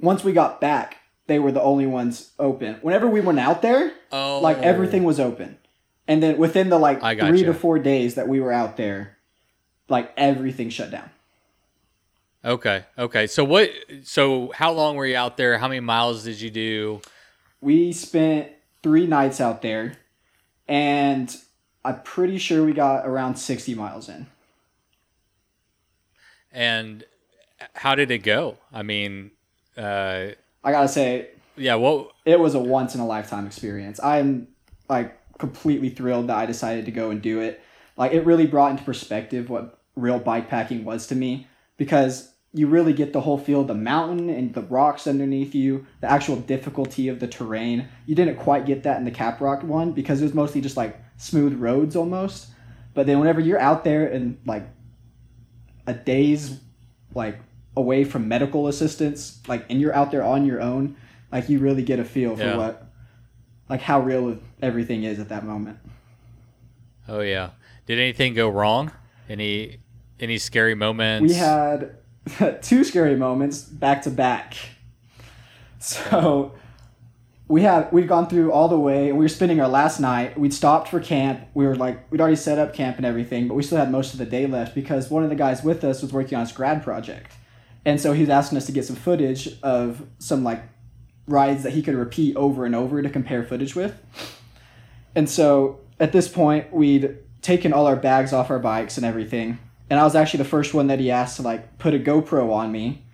once 0.00 0.24
we 0.24 0.32
got 0.32 0.60
back, 0.60 0.96
they 1.26 1.38
were 1.38 1.52
the 1.52 1.62
only 1.62 1.86
ones 1.86 2.32
open. 2.38 2.76
Whenever 2.82 3.06
we 3.06 3.20
went 3.20 3.38
out 3.38 3.62
there, 3.62 3.92
oh, 4.10 4.40
like 4.40 4.58
everything 4.58 5.04
was 5.04 5.20
open. 5.20 5.58
And 6.08 6.22
then 6.22 6.38
within 6.38 6.70
the 6.70 6.78
like 6.78 7.02
I 7.02 7.14
3 7.14 7.30
gotcha. 7.30 7.44
to 7.44 7.54
4 7.54 7.78
days 7.78 8.16
that 8.16 8.26
we 8.26 8.40
were 8.40 8.52
out 8.52 8.76
there, 8.76 9.18
like 9.88 10.12
everything 10.16 10.68
shut 10.70 10.90
down. 10.90 11.10
Okay, 12.44 12.84
okay. 12.96 13.26
So 13.26 13.44
what? 13.44 13.70
So 14.02 14.50
how 14.54 14.72
long 14.72 14.96
were 14.96 15.06
you 15.06 15.16
out 15.16 15.36
there? 15.36 15.58
How 15.58 15.68
many 15.68 15.80
miles 15.80 16.24
did 16.24 16.40
you 16.40 16.50
do? 16.50 17.00
We 17.60 17.92
spent 17.92 18.50
3 18.82 19.06
nights 19.06 19.40
out 19.40 19.60
there 19.60 19.98
and 20.66 21.34
I'm 21.84 22.00
pretty 22.02 22.38
sure 22.38 22.64
we 22.64 22.72
got 22.72 23.06
around 23.06 23.36
60 23.36 23.74
miles 23.74 24.08
in. 24.08 24.26
And 26.50 27.04
how 27.74 27.94
did 27.94 28.10
it 28.10 28.18
go? 28.18 28.56
I 28.72 28.82
mean, 28.82 29.32
uh, 29.76 30.28
I 30.64 30.72
got 30.72 30.82
to 30.82 30.88
say 30.88 31.28
yeah. 31.56 31.74
What? 31.74 32.12
it 32.24 32.40
was 32.40 32.54
a 32.54 32.58
once 32.58 32.94
in 32.94 33.02
a 33.02 33.06
lifetime 33.06 33.46
experience. 33.46 34.02
I'm 34.02 34.48
like 34.88 35.16
completely 35.38 35.90
thrilled 35.90 36.28
that 36.28 36.38
I 36.38 36.46
decided 36.46 36.86
to 36.86 36.90
go 36.90 37.10
and 37.10 37.20
do 37.20 37.40
it. 37.40 37.60
Like 37.98 38.12
it 38.12 38.24
really 38.24 38.46
brought 38.46 38.70
into 38.70 38.84
perspective 38.84 39.50
what 39.50 39.78
real 39.94 40.18
bike 40.18 40.48
packing 40.48 40.84
was 40.84 41.06
to 41.08 41.14
me 41.14 41.46
because 41.80 42.34
you 42.52 42.66
really 42.66 42.92
get 42.92 43.14
the 43.14 43.22
whole 43.22 43.38
feel 43.38 43.62
of 43.62 43.68
the 43.68 43.74
mountain 43.74 44.28
and 44.28 44.52
the 44.52 44.60
rocks 44.60 45.06
underneath 45.06 45.54
you, 45.54 45.86
the 46.02 46.10
actual 46.10 46.36
difficulty 46.36 47.08
of 47.08 47.20
the 47.20 47.26
terrain. 47.26 47.88
You 48.04 48.14
didn't 48.14 48.36
quite 48.36 48.66
get 48.66 48.82
that 48.82 48.98
in 48.98 49.06
the 49.06 49.10
Caprock 49.10 49.62
one 49.64 49.92
because 49.92 50.20
it 50.20 50.24
was 50.24 50.34
mostly 50.34 50.60
just 50.60 50.76
like 50.76 51.02
smooth 51.16 51.54
roads 51.58 51.96
almost. 51.96 52.48
But 52.92 53.06
then 53.06 53.18
whenever 53.18 53.40
you're 53.40 53.58
out 53.58 53.82
there 53.82 54.06
and 54.06 54.36
like 54.44 54.64
a 55.86 55.94
day's 55.94 56.60
like 57.14 57.38
away 57.78 58.04
from 58.04 58.28
medical 58.28 58.68
assistance, 58.68 59.40
like, 59.48 59.64
and 59.70 59.80
you're 59.80 59.94
out 59.94 60.10
there 60.10 60.22
on 60.22 60.44
your 60.44 60.60
own, 60.60 60.96
like, 61.32 61.48
you 61.48 61.60
really 61.60 61.82
get 61.82 61.98
a 61.98 62.04
feel 62.04 62.36
for 62.36 62.42
Yeah. 62.42 62.56
what, 62.58 62.92
like, 63.70 63.80
how 63.80 64.00
real 64.00 64.38
everything 64.60 65.04
is 65.04 65.18
at 65.18 65.30
that 65.30 65.46
moment. 65.46 65.78
Oh 67.08 67.20
yeah. 67.20 67.50
Did 67.86 67.98
anything 67.98 68.34
go 68.34 68.50
wrong? 68.50 68.92
Any 69.30 69.78
any 70.22 70.38
scary 70.38 70.74
moments? 70.74 71.32
We 71.32 71.38
had 71.38 71.96
two 72.62 72.84
scary 72.84 73.16
moments 73.16 73.62
back 73.62 74.02
to 74.02 74.10
back. 74.10 74.54
So 75.78 76.54
we 77.48 77.62
had 77.62 77.90
we'd 77.90 78.06
gone 78.06 78.28
through 78.28 78.52
all 78.52 78.68
the 78.68 78.78
way 78.78 79.08
and 79.08 79.18
we 79.18 79.24
were 79.24 79.28
spending 79.28 79.60
our 79.60 79.68
last 79.68 79.98
night. 79.98 80.38
We'd 80.38 80.54
stopped 80.54 80.88
for 80.88 81.00
camp. 81.00 81.40
We 81.54 81.66
were 81.66 81.74
like 81.74 82.10
we'd 82.10 82.20
already 82.20 82.36
set 82.36 82.58
up 82.58 82.74
camp 82.74 82.96
and 82.96 83.06
everything, 83.06 83.48
but 83.48 83.54
we 83.54 83.62
still 83.62 83.78
had 83.78 83.90
most 83.90 84.12
of 84.12 84.18
the 84.18 84.26
day 84.26 84.46
left 84.46 84.74
because 84.74 85.10
one 85.10 85.24
of 85.24 85.30
the 85.30 85.36
guys 85.36 85.64
with 85.64 85.82
us 85.82 86.02
was 86.02 86.12
working 86.12 86.36
on 86.36 86.44
his 86.44 86.52
grad 86.52 86.82
project. 86.84 87.32
And 87.84 88.00
so 88.00 88.12
he 88.12 88.20
was 88.20 88.30
asking 88.30 88.58
us 88.58 88.66
to 88.66 88.72
get 88.72 88.84
some 88.84 88.96
footage 88.96 89.58
of 89.62 90.06
some 90.18 90.44
like 90.44 90.62
rides 91.26 91.62
that 91.62 91.72
he 91.72 91.82
could 91.82 91.94
repeat 91.94 92.36
over 92.36 92.66
and 92.66 92.74
over 92.74 93.02
to 93.02 93.08
compare 93.08 93.42
footage 93.42 93.74
with. 93.74 93.98
And 95.14 95.28
so 95.28 95.80
at 95.98 96.12
this 96.12 96.28
point, 96.28 96.72
we'd 96.72 97.16
taken 97.42 97.72
all 97.72 97.86
our 97.86 97.96
bags 97.96 98.32
off 98.32 98.50
our 98.50 98.58
bikes 98.58 98.96
and 98.96 99.06
everything. 99.06 99.58
And 99.90 99.98
I 99.98 100.04
was 100.04 100.14
actually 100.14 100.38
the 100.38 100.48
first 100.48 100.72
one 100.72 100.86
that 100.86 101.00
he 101.00 101.10
asked 101.10 101.36
to 101.36 101.42
like 101.42 101.78
put 101.78 101.92
a 101.94 101.98
GoPro 101.98 102.52
on 102.52 102.70
me 102.70 103.04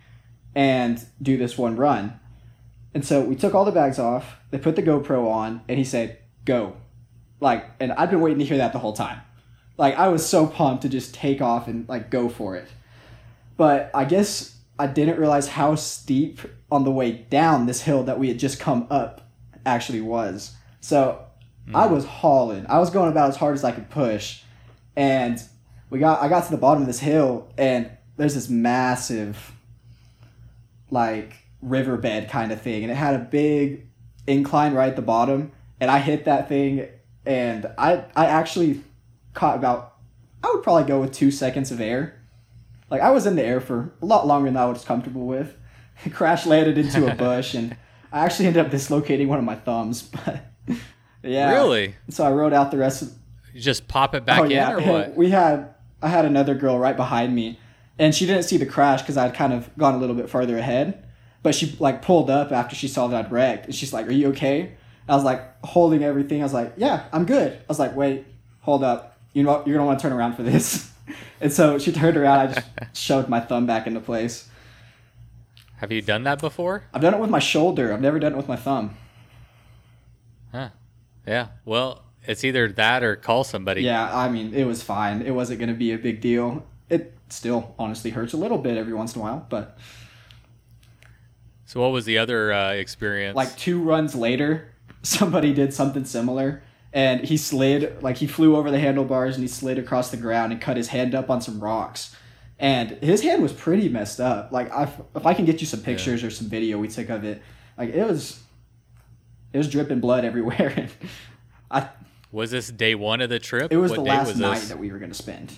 and 0.55 1.03
do 1.21 1.35
this 1.35 1.57
one 1.57 1.75
run. 1.75 2.19
And 2.93 3.03
so 3.03 3.21
we 3.21 3.35
took 3.35 3.53
all 3.53 3.65
the 3.65 3.71
bags 3.71 3.99
off, 3.99 4.37
they 4.51 4.59
put 4.59 4.75
the 4.75 4.83
GoPro 4.83 5.29
on, 5.29 5.61
and 5.67 5.77
he 5.77 5.83
said, 5.83 6.19
Go. 6.45 6.77
Like, 7.39 7.65
and 7.79 7.91
I've 7.91 8.09
been 8.09 8.21
waiting 8.21 8.39
to 8.39 8.45
hear 8.45 8.57
that 8.57 8.73
the 8.73 8.79
whole 8.79 8.93
time. 8.93 9.21
Like, 9.77 9.95
I 9.95 10.07
was 10.07 10.27
so 10.27 10.47
pumped 10.47 10.83
to 10.83 10.89
just 10.89 11.13
take 11.13 11.41
off 11.41 11.67
and 11.67 11.87
like 11.89 12.09
go 12.09 12.29
for 12.29 12.55
it. 12.55 12.67
But 13.57 13.91
I 13.93 14.05
guess 14.05 14.57
I 14.79 14.87
didn't 14.87 15.19
realize 15.19 15.47
how 15.47 15.75
steep 15.75 16.39
on 16.71 16.83
the 16.83 16.91
way 16.91 17.11
down 17.11 17.65
this 17.65 17.81
hill 17.81 18.03
that 18.03 18.19
we 18.19 18.27
had 18.27 18.39
just 18.39 18.59
come 18.59 18.87
up 18.89 19.29
actually 19.65 20.01
was. 20.01 20.55
So 20.79 21.25
I 21.73 21.87
hmm. 21.87 21.93
was 21.93 22.05
hauling. 22.05 22.65
I 22.69 22.79
was 22.79 22.89
going 22.89 23.11
about 23.11 23.29
as 23.29 23.35
hard 23.35 23.55
as 23.55 23.63
I 23.63 23.71
could 23.71 23.89
push. 23.89 24.41
And 24.95 25.41
we 25.89 25.99
got 25.99 26.21
I 26.21 26.27
got 26.27 26.45
to 26.45 26.51
the 26.51 26.57
bottom 26.57 26.83
of 26.83 26.87
this 26.87 26.99
hill 26.99 27.49
and 27.57 27.89
there's 28.17 28.33
this 28.33 28.49
massive 28.49 29.53
like 30.89 31.35
riverbed 31.61 32.29
kind 32.29 32.51
of 32.51 32.61
thing 32.61 32.83
and 32.83 32.91
it 32.91 32.95
had 32.95 33.15
a 33.15 33.19
big 33.19 33.87
incline 34.25 34.73
right 34.73 34.89
at 34.89 34.95
the 34.95 35.01
bottom 35.01 35.51
and 35.79 35.89
I 35.89 35.99
hit 35.99 36.25
that 36.25 36.49
thing 36.49 36.87
and 37.25 37.65
I 37.77 38.05
I 38.15 38.25
actually 38.25 38.83
caught 39.33 39.57
about 39.57 39.95
I 40.43 40.51
would 40.53 40.63
probably 40.63 40.83
go 40.83 41.01
with 41.01 41.13
2 41.13 41.31
seconds 41.31 41.71
of 41.71 41.81
air. 41.81 42.21
Like 42.89 43.01
I 43.01 43.11
was 43.11 43.25
in 43.25 43.35
the 43.35 43.43
air 43.43 43.59
for 43.59 43.93
a 44.01 44.05
lot 44.05 44.27
longer 44.27 44.49
than 44.49 44.57
I 44.57 44.65
was 44.65 44.85
comfortable 44.85 45.25
with. 45.25 45.55
Crash 46.13 46.45
landed 46.45 46.77
into 46.77 47.11
a 47.11 47.15
bush 47.15 47.53
and 47.53 47.75
I 48.11 48.23
actually 48.23 48.47
ended 48.47 48.65
up 48.65 48.71
dislocating 48.71 49.27
one 49.27 49.39
of 49.39 49.43
my 49.43 49.55
thumbs, 49.55 50.03
but 50.25 50.41
yeah. 51.23 51.51
Really? 51.51 51.95
So 52.09 52.25
I 52.25 52.31
rode 52.31 52.53
out 52.53 52.71
the 52.71 52.77
rest 52.77 53.01
of 53.01 53.11
You 53.53 53.61
just 53.61 53.87
pop 53.87 54.15
it 54.15 54.25
back 54.25 54.41
oh, 54.41 54.45
in 54.45 54.51
yeah. 54.51 54.73
or 54.73 54.81
what? 54.81 55.15
We 55.15 55.29
had 55.29 55.75
I 56.01 56.09
had 56.09 56.25
another 56.25 56.55
girl 56.55 56.77
right 56.77 56.95
behind 56.95 57.35
me, 57.35 57.59
and 57.97 58.13
she 58.13 58.25
didn't 58.25 58.43
see 58.43 58.57
the 58.57 58.65
crash 58.65 59.01
because 59.01 59.17
I'd 59.17 59.33
kind 59.33 59.53
of 59.53 59.75
gone 59.77 59.95
a 59.95 59.97
little 59.97 60.15
bit 60.15 60.29
farther 60.29 60.57
ahead. 60.57 61.03
But 61.43 61.55
she 61.55 61.75
like 61.79 62.01
pulled 62.01 62.29
up 62.29 62.51
after 62.51 62.75
she 62.75 62.87
saw 62.87 63.07
that 63.07 63.25
I'd 63.25 63.31
wrecked, 63.31 63.65
and 63.65 63.75
she's 63.75 63.93
like, 63.93 64.07
"Are 64.07 64.11
you 64.11 64.29
okay?" 64.29 64.73
I 65.07 65.15
was 65.15 65.23
like 65.23 65.41
holding 65.63 66.03
everything. 66.03 66.41
I 66.41 66.43
was 66.43 66.53
like, 66.53 66.73
"Yeah, 66.77 67.05
I'm 67.11 67.25
good." 67.25 67.53
I 67.53 67.65
was 67.67 67.79
like, 67.79 67.95
"Wait, 67.95 68.25
hold 68.61 68.83
up. 68.83 69.17
You 69.33 69.43
know? 69.43 69.63
You're 69.65 69.75
gonna 69.75 69.85
want 69.85 69.99
to 69.99 70.03
turn 70.03 70.13
around 70.13 70.35
for 70.35 70.43
this." 70.43 70.91
and 71.41 71.51
so 71.51 71.79
she 71.79 71.91
turned 71.91 72.17
around. 72.17 72.39
I 72.39 72.53
just 72.53 72.67
shoved 72.93 73.29
my 73.29 73.39
thumb 73.39 73.65
back 73.65 73.87
into 73.87 73.99
place. 73.99 74.49
Have 75.77 75.91
you 75.91 76.01
done 76.01 76.23
that 76.23 76.39
before? 76.39 76.83
I've 76.93 77.01
done 77.01 77.13
it 77.13 77.19
with 77.19 77.29
my 77.29 77.39
shoulder. 77.39 77.93
I've 77.93 78.01
never 78.01 78.19
done 78.19 78.33
it 78.33 78.37
with 78.37 78.47
my 78.47 78.55
thumb. 78.55 78.97
Huh. 80.51 80.69
Yeah. 81.25 81.49
Well, 81.65 82.03
it's 82.27 82.43
either 82.43 82.71
that 82.73 83.03
or 83.03 83.15
call 83.15 83.43
somebody. 83.43 83.81
Yeah, 83.81 84.15
I 84.15 84.29
mean, 84.29 84.53
it 84.53 84.65
was 84.65 84.83
fine. 84.83 85.21
It 85.21 85.31
wasn't 85.31 85.59
going 85.59 85.69
to 85.69 85.75
be 85.75 85.93
a 85.93 85.97
big 85.97 86.21
deal. 86.21 86.65
It 86.89 87.17
still 87.29 87.73
honestly 87.79 88.11
hurts 88.11 88.33
a 88.33 88.37
little 88.37 88.57
bit 88.57 88.77
every 88.77 88.93
once 88.93 89.15
in 89.15 89.21
a 89.21 89.23
while, 89.23 89.45
but 89.49 89.77
So 91.65 91.81
what 91.81 91.91
was 91.91 92.05
the 92.05 92.17
other 92.17 92.53
uh, 92.53 92.71
experience? 92.71 93.35
like 93.35 93.55
two 93.57 93.81
runs 93.81 94.15
later, 94.15 94.73
somebody 95.01 95.53
did 95.53 95.73
something 95.73 96.05
similar 96.05 96.61
and 96.93 97.21
he 97.21 97.37
slid, 97.37 98.01
like 98.01 98.17
he 98.17 98.27
flew 98.27 98.55
over 98.55 98.71
the 98.71 98.79
handlebars 98.79 99.35
and 99.35 99.43
he 99.43 99.47
slid 99.47 99.77
across 99.77 100.09
the 100.09 100.17
ground 100.17 100.51
and 100.51 100.61
cut 100.61 100.77
his 100.77 100.87
hand 100.87 101.13
up 101.13 101.29
on 101.29 101.41
some 101.41 101.59
rocks. 101.59 102.15
And 102.59 102.91
his 103.03 103.21
hand 103.21 103.43
was 103.43 103.53
pretty 103.53 103.87
messed 103.87 104.19
up. 104.19 104.51
Like 104.51 104.71
I, 104.71 104.89
if 105.15 105.25
I 105.25 105.33
can 105.33 105.45
get 105.45 105.61
you 105.61 105.67
some 105.67 105.81
pictures 105.81 106.23
or 106.23 106.31
some 106.31 106.47
video 106.47 106.77
we 106.79 106.87
took 106.87 107.09
of 107.09 107.23
it, 107.23 107.41
like 107.77 107.89
it 107.89 108.03
was, 108.07 108.39
it 109.53 109.57
was 109.57 109.69
dripping 109.69 109.99
blood 109.99 110.25
everywhere. 110.31 110.87
Was 112.31 112.51
this 112.51 112.69
day 112.69 112.93
one 112.95 113.21
of 113.21 113.29
the 113.29 113.39
trip? 113.39 113.71
it 113.71 113.77
was 113.77 113.91
what 113.91 113.97
the 113.99 114.03
day 114.05 114.09
last 114.17 114.27
was 114.27 114.37
night 114.39 114.59
this? 114.59 114.69
that 114.69 114.79
we 114.79 114.91
were 114.91 114.99
going 114.99 115.11
to 115.11 115.17
spend. 115.17 115.53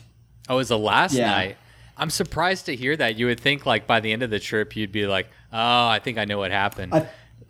Oh, 0.47 0.55
it 0.55 0.57
was 0.57 0.70
the 0.70 0.78
last 0.78 1.13
Yeah. 1.13 1.30
night. 1.30 1.57
I'm 1.97 2.09
surprised 2.09 2.67
to 2.67 2.76
hear 2.76 2.95
that. 2.95 3.17
You 3.17 3.26
would 3.26 3.39
think 3.39 3.65
like 3.65 3.86
by 3.86 3.99
the 3.99 4.11
end 4.13 4.24
of 4.24 4.30
the 4.30 4.39
trip 4.39 4.76
you'd 4.76 4.91
be 4.91 5.05
like, 5.05 5.28
"Oh, 5.51 5.88
I 5.88 5.99
think 5.99 6.17
I 6.17 6.26
know 6.26 6.38
what 6.38 6.51
happened." 6.51 6.93
I- 6.93 7.07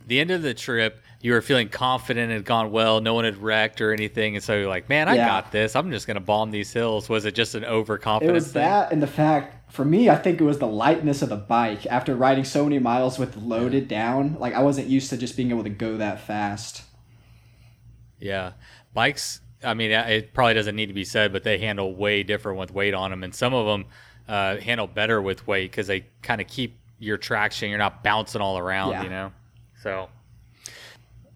the 0.07 0.19
end 0.19 0.31
of 0.31 0.41
the 0.41 0.55
trip, 0.55 0.99
you 1.21 1.33
were 1.33 1.41
feeling 1.41 1.69
confident 1.69 2.31
it 2.31 2.33
had 2.33 2.45
gone 2.45 2.71
well, 2.71 2.99
no 2.99 3.13
one 3.13 3.25
had 3.25 3.37
wrecked 3.37 3.79
or 3.79 3.93
anything, 3.93 4.35
and 4.35 4.43
so 4.43 4.55
you're 4.57 4.67
like, 4.67 4.89
"Man, 4.89 5.07
I 5.07 5.15
Yeah. 5.17 5.27
got 5.27 5.51
this. 5.51 5.75
I'm 5.75 5.91
just 5.91 6.07
gonna 6.07 6.19
bomb 6.19 6.49
these 6.49 6.73
hills." 6.73 7.07
Was 7.09 7.25
it 7.25 7.35
just 7.35 7.53
an 7.53 7.63
overconfidence? 7.63 8.31
It 8.31 8.33
was 8.33 8.51
thing? 8.53 8.63
that 8.63 8.91
and 8.91 9.03
the 9.03 9.07
fact 9.07 9.71
for 9.71 9.85
me, 9.85 10.09
I 10.09 10.15
think 10.15 10.41
it 10.41 10.43
was 10.45 10.57
the 10.57 10.65
lightness 10.67 11.21
of 11.21 11.29
the 11.29 11.35
bike. 11.35 11.85
After 11.85 12.15
riding 12.15 12.43
so 12.43 12.63
many 12.63 12.79
miles 12.79 13.19
with 13.19 13.37
loaded 13.37 13.87
down, 13.87 14.35
like 14.39 14.55
I 14.55 14.63
wasn't 14.63 14.87
used 14.87 15.11
to 15.11 15.17
just 15.17 15.37
being 15.37 15.51
able 15.51 15.63
to 15.63 15.69
go 15.69 15.95
that 15.97 16.21
fast. 16.21 16.81
Yeah, 18.19 18.53
bikes. 18.93 19.41
I 19.63 19.73
mean, 19.73 19.91
it 19.91 20.33
probably 20.33 20.53
doesn't 20.53 20.75
need 20.75 20.85
to 20.87 20.93
be 20.93 21.03
said, 21.03 21.33
but 21.33 21.43
they 21.43 21.57
handle 21.57 21.93
way 21.93 22.23
different 22.23 22.57
with 22.59 22.71
weight 22.71 22.93
on 22.93 23.11
them, 23.11 23.23
and 23.23 23.35
some 23.35 23.53
of 23.53 23.65
them 23.65 23.85
uh, 24.27 24.57
handle 24.57 24.87
better 24.87 25.21
with 25.21 25.45
weight 25.47 25.71
because 25.71 25.87
they 25.87 26.05
kind 26.21 26.39
of 26.39 26.47
keep 26.47 26.79
your 26.97 27.17
traction. 27.17 27.69
You're 27.69 27.79
not 27.79 28.03
bouncing 28.03 28.41
all 28.41 28.57
around, 28.57 28.91
Yeah. 28.91 29.03
you 29.03 29.09
know. 29.09 29.31
So, 29.83 30.09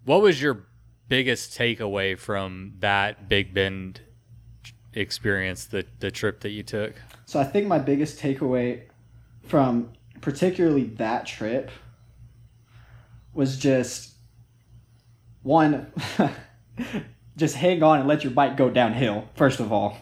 what 0.04 0.22
was 0.22 0.40
your 0.40 0.64
biggest 1.08 1.58
takeaway 1.58 2.18
from 2.18 2.74
that 2.80 3.28
Big 3.28 3.52
Bend 3.52 4.00
experience, 4.94 5.66
the 5.66 5.84
the 6.00 6.10
trip 6.10 6.40
that 6.40 6.50
you 6.50 6.62
took? 6.62 6.94
So 7.26 7.40
I 7.40 7.44
think 7.44 7.66
my 7.66 7.78
biggest 7.78 8.18
takeaway 8.18 8.82
from 9.42 9.90
particularly 10.20 10.84
that 10.84 11.26
trip 11.26 11.70
was 13.34 13.58
just 13.58 14.14
one 15.42 15.92
just 17.36 17.56
hang 17.56 17.82
on 17.82 18.00
and 18.00 18.08
let 18.08 18.24
your 18.24 18.32
bike 18.32 18.56
go 18.56 18.70
downhill 18.70 19.28
first 19.34 19.60
of 19.60 19.72
all. 19.72 19.98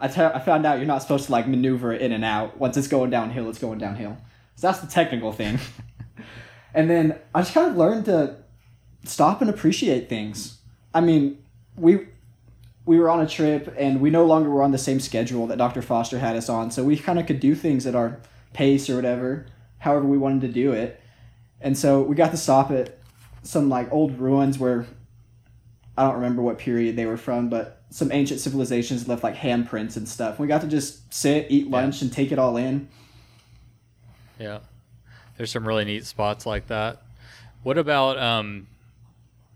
I 0.00 0.06
I 0.06 0.38
found 0.38 0.64
out 0.64 0.78
you're 0.78 0.86
not 0.86 1.02
supposed 1.02 1.26
to 1.26 1.32
like 1.32 1.46
maneuver 1.46 1.92
in 1.92 2.12
and 2.12 2.24
out. 2.24 2.58
Once 2.58 2.76
it's 2.76 2.88
going 2.88 3.10
downhill, 3.10 3.50
it's 3.50 3.58
going 3.58 3.78
downhill. 3.78 4.16
So 4.56 4.68
that's 4.68 4.80
the 4.80 4.86
technical 4.86 5.32
thing. 5.32 5.58
and 6.74 6.88
then 6.88 7.18
I 7.34 7.42
just 7.42 7.52
kind 7.54 7.70
of 7.70 7.76
learned 7.76 8.06
to 8.06 8.36
stop 9.04 9.40
and 9.40 9.50
appreciate 9.50 10.08
things. 10.08 10.58
I 10.94 11.00
mean, 11.00 11.42
we 11.76 12.06
we 12.84 12.98
were 12.98 13.08
on 13.08 13.20
a 13.20 13.26
trip 13.26 13.74
and 13.78 14.00
we 14.00 14.10
no 14.10 14.24
longer 14.24 14.50
were 14.50 14.62
on 14.62 14.72
the 14.72 14.78
same 14.78 15.00
schedule 15.00 15.46
that 15.46 15.58
Dr. 15.58 15.82
Foster 15.82 16.18
had 16.18 16.36
us 16.36 16.48
on. 16.48 16.70
So 16.70 16.82
we 16.82 16.96
kind 16.96 17.18
of 17.18 17.26
could 17.26 17.40
do 17.40 17.54
things 17.54 17.86
at 17.86 17.94
our 17.94 18.18
pace 18.52 18.90
or 18.90 18.96
whatever, 18.96 19.46
however 19.78 20.04
we 20.04 20.18
wanted 20.18 20.40
to 20.42 20.48
do 20.48 20.72
it. 20.72 21.00
And 21.60 21.78
so 21.78 22.02
we 22.02 22.16
got 22.16 22.32
to 22.32 22.36
stop 22.36 22.70
at 22.70 22.98
some 23.44 23.68
like 23.68 23.92
old 23.92 24.18
ruins 24.18 24.58
where 24.58 24.86
I 25.96 26.04
don't 26.04 26.14
remember 26.14 26.42
what 26.42 26.58
period 26.58 26.96
they 26.96 27.06
were 27.06 27.16
from, 27.16 27.48
but 27.48 27.82
some 27.90 28.10
ancient 28.12 28.40
civilizations 28.40 29.06
left 29.06 29.22
like 29.22 29.34
handprints 29.34 29.96
and 29.96 30.08
stuff. 30.08 30.38
We 30.38 30.46
got 30.46 30.62
to 30.62 30.66
just 30.66 31.12
sit, 31.12 31.46
eat 31.50 31.68
lunch, 31.68 32.00
and 32.00 32.10
take 32.10 32.32
it 32.32 32.38
all 32.38 32.56
in. 32.56 32.88
Yeah. 34.38 34.60
There's 35.36 35.50
some 35.50 35.66
really 35.66 35.84
neat 35.84 36.06
spots 36.06 36.46
like 36.46 36.68
that. 36.68 37.02
What 37.62 37.78
about 37.78 38.18
um 38.18 38.66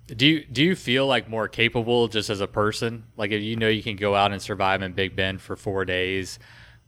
do 0.07 0.27
you 0.27 0.45
do 0.45 0.63
you 0.63 0.77
feel 0.77 1.07
like 1.07 1.29
more 1.29 1.49
capable 1.49 2.09
just 2.09 2.31
as 2.31 2.41
a 2.41 2.47
person? 2.47 3.05
Like 3.17 3.31
if 3.31 3.43
you 3.43 3.57
know 3.57 3.69
you 3.69 3.83
can 3.83 3.97
go 3.97 4.15
out 4.15 4.33
and 4.33 4.41
survive 4.41 4.83
in 4.83 4.93
Big 4.93 5.17
Bend 5.17 5.41
for 5.41 5.57
4 5.57 5.85
days, 5.85 6.39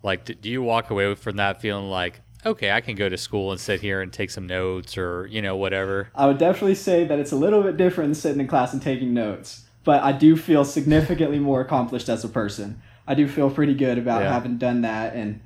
like 0.03 0.25
do 0.25 0.49
you 0.49 0.63
walk 0.63 0.91
away 0.91 1.15
from 1.15 1.37
that 1.37 1.61
feeling 1.61 1.89
like 1.91 2.21
okay, 2.47 2.71
I 2.71 2.81
can 2.81 2.95
go 2.95 3.09
to 3.09 3.17
school 3.17 3.51
and 3.53 3.61
sit 3.61 3.81
here 3.81 4.01
and 4.01 4.13
take 4.13 4.31
some 4.31 4.47
notes 4.47 4.97
or, 4.97 5.27
you 5.27 5.43
know, 5.43 5.57
whatever. 5.57 6.11
I 6.15 6.27
would 6.27 6.39
definitely 6.39 6.75
say 6.77 7.05
that 7.05 7.19
it's 7.19 7.33
a 7.33 7.37
little 7.37 7.63
bit 7.63 7.77
different 7.77 8.09
than 8.09 8.15
sitting 8.15 8.41
in 8.41 8.47
class 8.47 8.73
and 8.73 8.81
taking 8.83 9.13
notes, 9.13 9.65
but 9.85 10.03
I 10.03 10.13
do 10.13 10.37
feel 10.37 10.65
significantly 10.65 11.39
more 11.39 11.61
accomplished 11.61 12.09
as 12.09 12.25
a 12.25 12.29
person. 12.29 12.81
I 13.07 13.15
do 13.15 13.27
feel 13.27 13.51
pretty 13.51 13.75
good 13.75 13.99
about 13.99 14.23
Yeah. 14.23 14.33
having 14.33 14.59
done 14.59 14.83
that 14.83 15.15
and 15.15 15.41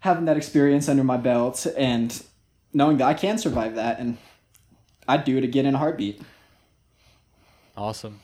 having 0.00 0.24
that 0.26 0.36
experience 0.36 0.88
under 0.88 1.04
my 1.04 1.16
belt 1.16 1.66
and 1.76 2.22
knowing 2.72 2.98
that 2.98 3.06
I 3.08 3.14
can 3.14 3.36
survive 3.38 3.74
that 3.74 3.98
and 3.98 4.16
I'd 5.08 5.24
do 5.24 5.36
it 5.38 5.44
again 5.44 5.66
in 5.66 5.74
a 5.74 5.78
heartbeat. 5.78 6.20
Awesome. 7.76 8.20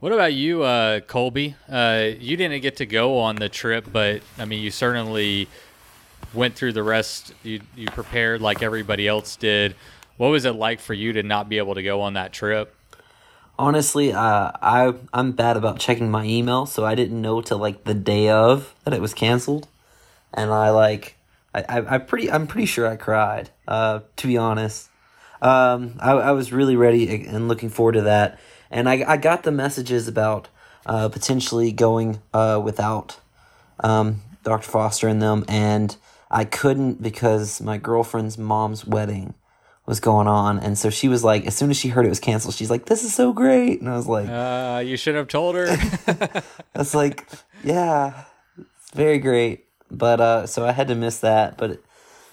What 0.00 0.12
about 0.12 0.32
you, 0.32 0.62
uh, 0.62 1.00
Colby? 1.00 1.56
Uh, 1.68 2.10
you 2.18 2.36
didn't 2.36 2.60
get 2.62 2.76
to 2.76 2.86
go 2.86 3.18
on 3.18 3.36
the 3.36 3.48
trip, 3.48 3.86
but 3.92 4.22
I 4.38 4.44
mean, 4.44 4.62
you 4.62 4.70
certainly 4.70 5.48
went 6.34 6.54
through 6.54 6.72
the 6.72 6.82
rest. 6.82 7.34
You 7.42 7.60
you 7.76 7.86
prepared 7.88 8.40
like 8.40 8.62
everybody 8.62 9.06
else 9.06 9.36
did. 9.36 9.74
What 10.16 10.28
was 10.28 10.44
it 10.44 10.52
like 10.52 10.80
for 10.80 10.94
you 10.94 11.12
to 11.14 11.22
not 11.22 11.48
be 11.48 11.58
able 11.58 11.74
to 11.74 11.82
go 11.82 12.02
on 12.02 12.14
that 12.14 12.32
trip? 12.32 12.74
Honestly, 13.58 14.12
uh, 14.12 14.52
I 14.62 14.94
I'm 15.12 15.32
bad 15.32 15.56
about 15.56 15.78
checking 15.78 16.10
my 16.10 16.24
email, 16.24 16.66
so 16.66 16.84
I 16.84 16.94
didn't 16.94 17.20
know 17.20 17.40
till 17.40 17.58
like 17.58 17.84
the 17.84 17.94
day 17.94 18.28
of 18.28 18.74
that 18.84 18.94
it 18.94 19.00
was 19.00 19.14
canceled, 19.14 19.68
and 20.32 20.50
I 20.50 20.70
like 20.70 21.16
I 21.54 21.62
I, 21.68 21.94
I 21.94 21.98
pretty 21.98 22.30
I'm 22.30 22.46
pretty 22.46 22.66
sure 22.66 22.86
I 22.86 22.96
cried. 22.96 23.50
Uh, 23.66 24.00
to 24.16 24.26
be 24.26 24.36
honest, 24.36 24.88
um, 25.42 25.96
I 26.00 26.12
I 26.12 26.30
was 26.32 26.52
really 26.52 26.76
ready 26.76 27.26
and 27.26 27.48
looking 27.48 27.68
forward 27.68 27.92
to 27.92 28.02
that, 28.02 28.38
and 28.70 28.88
I 28.88 29.04
I 29.06 29.16
got 29.16 29.42
the 29.42 29.52
messages 29.52 30.08
about 30.08 30.48
uh 30.86 31.10
potentially 31.10 31.72
going 31.72 32.20
uh 32.32 32.60
without 32.64 33.18
um 33.80 34.22
Dr. 34.42 34.70
Foster 34.70 35.08
and 35.08 35.20
them, 35.20 35.44
and 35.48 35.96
I 36.30 36.44
couldn't 36.44 37.02
because 37.02 37.60
my 37.60 37.76
girlfriend's 37.78 38.38
mom's 38.38 38.86
wedding 38.86 39.34
was 39.86 39.98
going 39.98 40.28
on, 40.28 40.58
and 40.58 40.78
so 40.78 40.90
she 40.90 41.08
was 41.08 41.24
like, 41.24 41.46
as 41.46 41.56
soon 41.56 41.70
as 41.70 41.76
she 41.76 41.88
heard 41.88 42.06
it 42.06 42.10
was 42.10 42.20
canceled, 42.20 42.54
she's 42.54 42.70
like, 42.70 42.86
"This 42.86 43.02
is 43.02 43.12
so 43.12 43.32
great," 43.32 43.80
and 43.80 43.88
I 43.88 43.96
was 43.96 44.06
like, 44.06 44.28
Uh, 44.28 44.78
you 44.84 44.96
should 44.96 45.16
have 45.16 45.26
told 45.26 45.56
her. 45.56 45.66
I 46.06 46.78
was 46.78 46.94
like, 46.94 47.26
yeah, 47.64 48.24
it's 48.58 48.90
very 48.92 49.18
great. 49.18 49.64
But 49.90 50.20
uh, 50.20 50.46
so 50.46 50.64
I 50.64 50.70
had 50.72 50.86
to 50.88 50.94
miss 50.94 51.18
that, 51.20 51.58
but 51.58 51.70
it, 51.70 51.84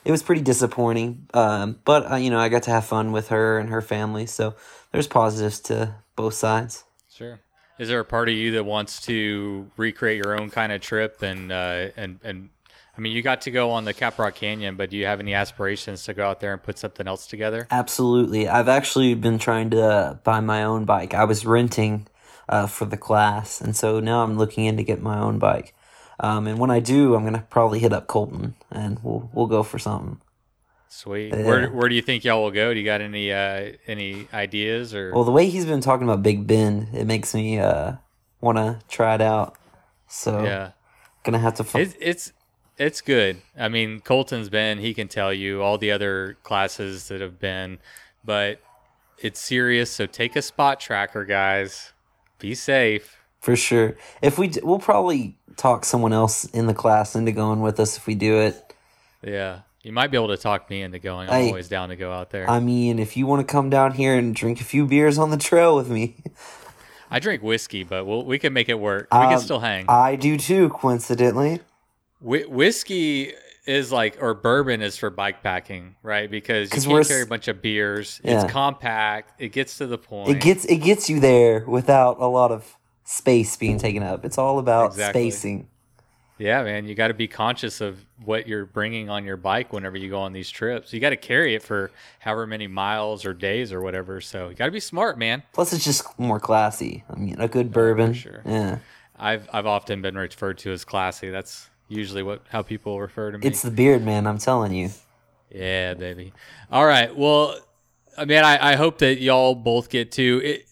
it 0.06 0.12
was 0.12 0.22
pretty 0.22 0.41
disappointing. 0.41 1.28
Um, 1.34 1.80
but 1.84 2.12
uh, 2.12 2.16
you 2.18 2.30
know, 2.30 2.39
I 2.39 2.50
got 2.50 2.64
to 2.64 2.72
have 2.72 2.86
fun 2.86 3.12
with 3.12 3.30
her 3.30 3.58
and 3.58 3.70
her 3.70 3.82
family, 3.82 4.28
so 4.28 4.54
there's 4.91 5.08
positives 5.08 5.60
to 5.62 5.95
both 6.16 6.36
sides. 6.36 6.84
sure. 7.12 7.39
Is 7.80 7.89
there 7.89 8.00
a 8.00 8.06
part 8.06 8.28
of 8.28 8.34
you 8.34 8.52
that 8.54 8.64
wants 8.66 9.02
to 9.04 9.70
recreate 9.78 10.18
your 10.24 10.39
own 10.39 10.50
kind 10.50 10.72
of 10.72 10.82
trip 10.82 11.22
and 11.22 11.52
uh, 11.52 11.89
and 11.95 12.20
and 12.24 12.50
I 12.98 13.02
mean, 13.02 13.14
you 13.14 13.22
got 13.22 13.41
to 13.41 13.52
go 13.52 13.72
on 13.72 13.86
the 13.86 13.93
Caprock 13.93 14.36
Canyon, 14.36 14.76
but 14.76 14.89
do 14.89 14.98
you 14.98 15.06
have 15.06 15.20
any 15.20 15.34
aspirations 15.34 16.04
to 16.06 16.14
go 16.14 16.28
out 16.28 16.39
there 16.39 16.52
and 16.54 16.64
put 16.64 16.80
something 16.80 17.08
else 17.08 17.28
together? 17.28 17.68
Absolutely, 17.70 18.48
I've 18.48 18.68
actually 18.68 19.14
been 19.14 19.38
trying 19.38 19.70
to 19.72 20.20
buy 20.24 20.39
my 20.39 20.64
own 20.64 20.86
bike. 20.86 21.14
I 21.14 21.24
was 21.26 21.45
renting 21.45 22.08
uh, 22.50 22.66
for 22.66 22.86
the 22.86 22.98
class, 22.98 23.62
and 23.62 23.76
so 23.76 24.00
now 24.00 24.24
I'm 24.24 24.38
looking 24.38 24.66
in 24.66 24.78
to 24.78 24.84
get 24.84 25.02
my 25.02 25.20
own 25.20 25.38
bike. 25.38 25.76
Um, 26.20 26.48
and 26.48 26.58
when 26.58 26.72
I 26.72 26.80
do, 26.80 27.14
I'm 27.14 27.24
gonna 27.24 27.45
probably 27.50 27.80
hit 27.80 27.93
up 27.93 28.08
Colton, 28.08 28.56
and 28.72 29.00
we'll 29.04 29.30
we'll 29.34 29.45
go 29.48 29.62
for 29.62 29.78
something. 29.78 30.20
Sweet. 30.89 31.34
Yeah. 31.34 31.45
Where 31.45 31.68
where 31.70 31.89
do 31.89 31.93
you 31.93 32.02
think 32.02 32.24
y'all 32.24 32.41
will 32.41 32.52
go? 32.52 32.74
Do 32.74 32.80
you 32.80 32.86
got 32.86 33.02
any 33.02 33.32
uh, 33.32 33.74
any 33.86 34.28
ideas 34.34 34.95
or? 34.95 35.14
Well, 35.14 35.26
the 35.26 35.32
way 35.32 35.48
he's 35.50 35.66
been 35.66 35.82
talking 35.82 36.08
about 36.08 36.24
Big 36.24 36.48
Bend, 36.48 36.88
it 36.93 37.06
makes 37.06 37.36
me 37.36 37.60
uh, 37.60 37.93
want 38.41 38.58
to 38.58 38.80
try 38.88 39.14
it 39.14 39.22
out. 39.22 39.56
So 40.08 40.43
yeah. 40.43 40.72
gonna 41.24 41.38
have 41.38 41.54
to. 41.56 41.64
F- 41.64 41.76
It's 41.76 41.95
it's 42.00 42.34
it's 42.78 43.01
good. 43.01 43.41
I 43.57 43.69
mean, 43.69 43.99
Colton's 43.99 44.49
been. 44.49 44.78
He 44.80 44.93
can 44.93 45.07
tell 45.07 45.34
you 45.34 45.61
all 45.61 45.78
the 45.78 45.91
other 45.91 46.38
classes 46.43 47.07
that 47.09 47.21
have 47.21 47.39
been, 47.39 47.80
but 48.23 48.59
it's 49.19 49.39
serious. 49.39 49.91
So 49.91 50.05
take 50.05 50.36
a 50.36 50.41
spot 50.41 50.80
tracker, 50.80 51.25
guys. 51.25 51.93
Be 52.39 52.53
safe. 52.55 53.17
For 53.39 53.55
sure. 53.55 53.95
If 54.21 54.38
we, 54.38 54.51
we'll 54.63 54.80
probably 54.80 55.38
talk 55.55 55.86
someone 55.86 56.11
else 56.13 56.45
in 56.45 56.67
the 56.67 56.73
class 56.73 57.15
into 57.15 57.32
going 57.32 57.61
with 57.61 57.80
us 57.80 57.95
if 57.97 58.05
we 58.07 58.15
do 58.15 58.39
it. 58.39 58.73
Yeah, 59.23 59.61
you 59.84 59.91
might 59.91 60.11
be 60.11 60.17
able 60.17 60.28
to 60.30 60.38
talk 60.38 60.69
me 60.69 60.82
into 60.82 60.99
going. 60.99 61.30
I'm 61.30 61.41
Hey, 61.43 61.47
always 61.47 61.69
down 61.69 61.89
to 61.89 61.95
go 61.95 62.11
out 62.11 62.30
there. 62.32 62.49
I 62.49 62.59
mean, 62.59 62.99
if 62.99 63.15
you 63.15 63.25
want 63.25 63.47
to 63.47 63.51
come 63.51 63.69
down 63.69 63.93
here 63.93 64.15
and 64.15 64.36
drink 64.36 64.59
a 64.59 64.63
few 64.63 64.86
beers 64.86 65.17
on 65.17 65.30
the 65.32 65.38
trail 65.38 65.75
with 65.75 65.89
me, 65.89 66.15
I 67.09 67.19
drink 67.19 67.41
whiskey, 67.41 67.84
but 67.84 68.05
we'll, 68.05 68.25
we 68.25 68.38
can 68.38 68.53
make 68.53 68.69
it 68.69 68.80
work. 68.80 69.07
We 69.13 69.17
Um, 69.19 69.30
can 69.30 69.39
still 69.39 69.59
hang. 69.59 69.86
I 69.88 70.15
do 70.15 70.38
too. 70.38 70.69
Coincidentally, 70.69 71.61
Whi 72.20 72.43
whiskey 72.47 73.34
is 73.65 73.91
like, 73.91 74.18
or 74.22 74.34
bourbon 74.34 74.82
is 74.82 74.97
for 74.97 75.09
bike 75.09 75.43
packing, 75.43 75.95
right? 76.01 76.32
Because 76.32 76.74
you 76.74 76.89
can't 76.89 77.07
carry 77.07 77.22
a 77.22 77.26
bunch 77.26 77.47
of 77.47 77.61
beers. 77.61 78.22
Yeah. 78.24 78.41
It's 78.41 78.51
compact. 78.51 79.39
It 79.39 79.49
gets 79.49 79.78
to 79.80 79.88
the 79.88 79.97
point. 79.97 80.30
it 80.30 80.39
gets 80.39 80.65
it 80.65 80.78
gets 80.78 81.09
you 81.09 81.20
there 81.20 81.65
without 81.68 82.20
a 82.20 82.28
lot 82.28 82.51
of 82.51 82.78
space 83.03 83.55
being 83.57 83.78
taken 83.78 84.03
up. 84.03 84.26
It's 84.26 84.38
all 84.38 84.59
about 84.59 84.91
Exactly. 84.91 85.30
spacing. 85.30 85.68
Yeah, 86.39 86.63
man, 86.63 86.86
you 86.86 86.93
got 86.93 87.07
to 87.07 87.15
be 87.15 87.28
conscious 87.28 87.82
of 87.82 88.05
what 88.24 88.47
you're 88.47 88.65
bringing 88.68 89.09
on 89.09 89.26
your 89.26 89.38
bike 89.38 89.74
whenever 89.74 89.97
you 89.97 90.07
go 90.07 90.20
on 90.20 90.34
these 90.34 90.51
trips. 90.51 90.93
You 90.93 90.99
got 90.99 91.09
to 91.09 91.18
carry 91.18 91.55
it 91.55 91.63
for 91.63 91.89
however 92.20 92.45
many 92.45 92.68
miles 92.68 93.26
or 93.26 93.34
days 93.34 93.74
or 93.74 93.82
whatever. 93.82 94.22
So 94.22 94.49
you 94.49 94.55
got 94.55 94.65
to 94.65 94.72
be 94.72 94.80
smart, 94.80 95.18
man. 95.18 95.41
Plus, 95.53 95.74
it's 95.74 95.84
just 95.84 96.20
more 96.20 96.39
classy. 96.39 97.03
I 97.09 97.15
mean, 97.18 97.36
a 97.39 97.47
good 97.47 97.68
oh, 97.68 97.70
bourbon. 97.70 98.13
sure. 98.13 98.43
Yeah, 98.45 98.78
I've 99.18 99.49
I've 99.51 99.65
often 99.65 100.01
been 100.03 100.15
referred 100.15 100.59
to 100.59 100.72
as 100.72 100.86
classy. 100.86 101.32
That's 101.32 101.72
usually 101.88 102.24
what 102.24 102.44
how 102.50 102.62
people 102.62 103.00
refer 103.00 103.32
to 103.32 103.38
me. 103.38 103.48
it's 103.48 103.62
the 103.62 103.72
beard, 103.72 104.04
man. 104.04 104.28
I'm 104.28 104.38
telling 104.38 104.74
you. 104.74 104.90
Yeah, 105.50 105.94
baby. 105.94 106.34
All 106.72 106.86
right. 106.86 107.16
Well, 107.16 107.58
I 108.18 108.26
mean, 108.26 108.44
I, 108.44 108.74
I 108.74 108.76
hope 108.76 108.98
that 109.00 109.22
y'all 109.22 109.56
both 109.56 109.90
get 109.90 110.12
to. 110.14 110.42
It, 110.44 110.66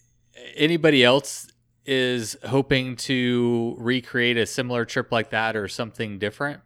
anybody 0.56 1.04
else 1.04 1.48
is 1.86 2.36
hoping 2.44 2.96
to 2.96 3.76
recreate 3.78 4.36
a 4.36 4.44
similar 4.44 4.84
trip 4.84 5.12
like 5.12 5.30
that 5.30 5.56
or 5.56 5.68
something 5.68 6.18
different? 6.18 6.60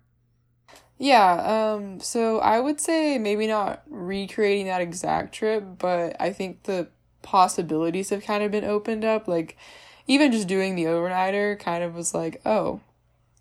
Yeah, 0.98 1.74
um, 1.74 2.00
so 2.00 2.40
I 2.40 2.60
would 2.60 2.80
say 2.80 3.18
maybe 3.18 3.46
not 3.46 3.82
recreating 3.88 4.66
that 4.66 4.82
exact 4.82 5.34
trip, 5.34 5.64
but 5.78 6.16
I 6.20 6.32
think 6.32 6.64
the 6.64 6.88
possibilities 7.22 8.10
have 8.10 8.24
kind 8.24 8.42
of 8.42 8.50
been 8.50 8.64
opened 8.64 9.04
up. 9.04 9.26
Like, 9.26 9.56
even 10.06 10.32
just 10.32 10.48
doing 10.48 10.74
the 10.74 10.84
overnighter 10.84 11.58
kind 11.58 11.84
of 11.84 11.94
was 11.94 12.12
like, 12.14 12.40
oh, 12.44 12.80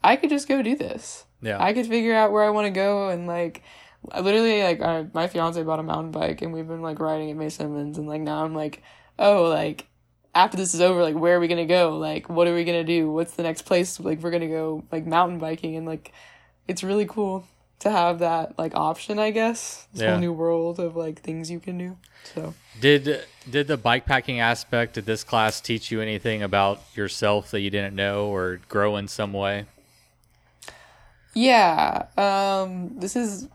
I 0.03 0.15
could 0.15 0.29
just 0.29 0.47
go 0.47 0.61
do 0.61 0.75
this. 0.75 1.25
Yeah. 1.41 1.61
I 1.63 1.73
could 1.73 1.87
figure 1.87 2.15
out 2.15 2.31
where 2.31 2.43
I 2.43 2.49
want 2.49 2.65
to 2.65 2.71
go 2.71 3.09
and 3.09 3.27
like 3.27 3.63
I 4.11 4.21
literally 4.21 4.63
like 4.63 4.81
uh, 4.81 5.05
my 5.13 5.27
fiance 5.27 5.61
bought 5.63 5.79
a 5.79 5.83
mountain 5.83 6.11
bike 6.11 6.41
and 6.41 6.53
we've 6.53 6.67
been 6.67 6.81
like 6.81 6.99
riding 6.99 7.29
at 7.31 7.37
Mae 7.37 7.49
Simmons 7.49 7.97
and 7.97 8.07
like 8.07 8.21
now 8.21 8.43
I'm 8.43 8.53
like 8.55 8.81
oh 9.17 9.43
like 9.43 9.87
after 10.35 10.57
this 10.57 10.73
is 10.73 10.81
over 10.81 11.01
like 11.01 11.15
where 11.15 11.37
are 11.37 11.39
we 11.39 11.47
gonna 11.47 11.65
go 11.65 11.97
like 11.97 12.29
what 12.29 12.47
are 12.47 12.53
we 12.53 12.63
gonna 12.63 12.83
do 12.83 13.11
what's 13.11 13.33
the 13.33 13.43
next 13.43 13.63
place 13.63 13.99
like 13.99 14.21
we're 14.21 14.31
gonna 14.31 14.47
go 14.47 14.83
like 14.91 15.05
mountain 15.05 15.37
biking 15.39 15.75
and 15.75 15.85
like 15.85 16.11
it's 16.67 16.83
really 16.83 17.05
cool 17.05 17.45
to 17.79 17.89
have 17.89 18.19
that 18.19 18.57
like 18.59 18.73
option 18.75 19.17
I 19.19 19.31
guess 19.31 19.87
this 19.93 20.01
Yeah. 20.01 20.11
whole 20.11 20.19
new 20.19 20.33
world 20.33 20.79
of 20.79 20.95
like 20.95 21.21
things 21.21 21.49
you 21.49 21.59
can 21.59 21.77
do 21.77 21.97
so 22.33 22.53
Did 22.79 23.25
did 23.49 23.67
the 23.67 23.77
bike 23.77 24.05
packing 24.05 24.39
aspect 24.39 24.97
of 24.97 25.05
this 25.05 25.23
class 25.23 25.59
teach 25.61 25.89
you 25.91 25.99
anything 26.01 26.43
about 26.43 26.81
yourself 26.95 27.51
that 27.51 27.61
you 27.61 27.69
didn't 27.69 27.95
know 27.95 28.27
or 28.27 28.59
grow 28.69 28.95
in 28.97 29.07
some 29.07 29.33
way? 29.33 29.65
Yeah, 31.34 32.07
um, 32.17 32.99
this 32.99 33.15
is 33.15 33.47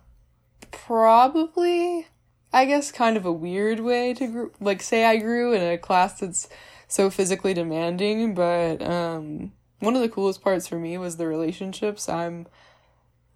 probably, 0.70 2.06
I 2.52 2.64
guess, 2.66 2.92
kind 2.92 3.16
of 3.16 3.26
a 3.26 3.32
weird 3.32 3.80
way 3.80 4.14
to 4.14 4.26
gr- 4.26 4.46
like 4.60 4.82
say 4.82 5.04
I 5.04 5.16
grew 5.16 5.52
in 5.52 5.62
a 5.62 5.78
class 5.78 6.20
that's 6.20 6.48
so 6.88 7.10
physically 7.10 7.54
demanding. 7.54 8.34
But 8.34 8.82
um, 8.82 9.52
one 9.80 9.96
of 9.96 10.02
the 10.02 10.08
coolest 10.08 10.42
parts 10.42 10.66
for 10.66 10.78
me 10.78 10.96
was 10.98 11.16
the 11.16 11.26
relationships. 11.26 12.08
I'm 12.08 12.46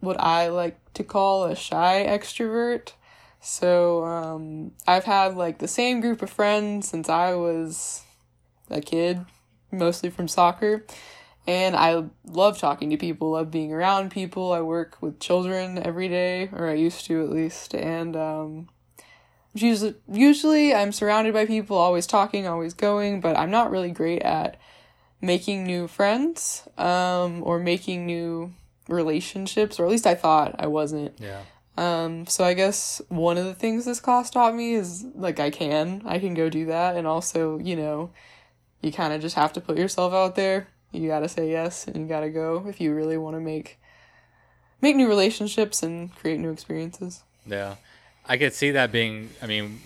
what 0.01 0.20
I 0.20 0.49
like 0.49 0.78
to 0.95 1.03
call 1.03 1.45
a 1.45 1.57
shy 1.57 2.07
extrovert. 2.09 2.93
So 3.41 4.05
um, 4.05 4.72
I've 4.86 5.05
had 5.05 5.36
like 5.36 5.59
the 5.59 5.68
same 5.68 6.01
group 6.01 6.22
of 6.22 6.30
friends 6.30 6.89
since 6.89 7.09
I 7.09 7.34
was 7.34 8.03
a 8.70 8.80
kid, 8.80 9.24
mostly 9.72 10.11
from 10.11 10.28
soccer 10.28 10.84
and 11.49 11.74
I 11.74 12.05
love 12.26 12.59
talking 12.59 12.90
to 12.90 12.99
people, 12.99 13.30
love 13.30 13.51
being 13.51 13.72
around 13.72 14.11
people. 14.11 14.53
I 14.53 14.61
work 14.61 14.99
with 15.01 15.18
children 15.18 15.78
every 15.78 16.07
day, 16.07 16.51
or 16.53 16.68
I 16.68 16.74
used 16.74 17.07
to 17.07 17.22
at 17.22 17.30
least, 17.30 17.74
and 17.74 18.14
um, 18.14 18.68
usually, 19.55 19.94
usually 20.12 20.74
I'm 20.74 20.92
surrounded 20.92 21.32
by 21.32 21.46
people, 21.46 21.78
always 21.78 22.07
talking, 22.07 22.46
always 22.46 22.74
going, 22.74 23.22
but 23.22 23.34
I'm 23.34 23.51
not 23.51 23.70
really 23.70 23.90
great 23.90 24.20
at 24.20 24.61
making 25.22 25.64
new 25.64 25.88
friends 25.88 26.68
um, 26.76 27.42
or 27.42 27.59
making 27.59 28.05
new 28.05 28.53
relationships, 28.86 29.80
or 29.80 29.86
at 29.86 29.90
least 29.90 30.07
I 30.07 30.14
thought 30.14 30.55
I 30.59 30.66
wasn't. 30.66 31.18
Yeah. 31.18 31.44
Um, 31.78 32.26
so 32.26 32.44
I 32.44 32.53
guess 32.53 33.01
one 33.09 33.38
of 33.38 33.46
the 33.46 33.55
things 33.55 33.86
this 33.86 34.01
class 34.01 34.28
taught 34.28 34.55
me 34.55 34.74
is 34.74 35.03
like 35.14 35.40
I 35.40 35.49
can, 35.49 36.03
I 36.05 36.18
can 36.18 36.34
go 36.34 36.51
do 36.51 36.66
that, 36.66 36.94
and 36.94 37.07
also, 37.07 37.59
you 37.59 37.74
know, 37.74 38.11
you 38.82 38.92
kind 38.92 39.14
of 39.14 39.22
just 39.22 39.36
have 39.36 39.55
to 39.55 39.62
put 39.62 39.78
yourself 39.78 40.12
out 40.12 40.34
there. 40.34 40.68
You 40.93 41.09
gotta 41.09 41.28
say 41.28 41.51
yes, 41.51 41.86
and 41.86 42.09
gotta 42.09 42.30
go 42.30 42.64
if 42.66 42.80
you 42.80 42.95
really 42.95 43.18
want 43.18 43.36
to 43.36 43.41
make 43.41 43.78
make 44.80 44.97
new 44.97 45.09
relationships 45.09 45.82
and 45.82 46.14
create 46.14 46.39
new 46.39 46.51
experiences. 46.51 47.22
Yeah. 47.47 47.76
I 48.26 48.36
could 48.36 48.53
see 48.53 48.72
that 48.72 48.93
being, 48.93 49.30
I 49.43 49.47
mean, 49.47 49.80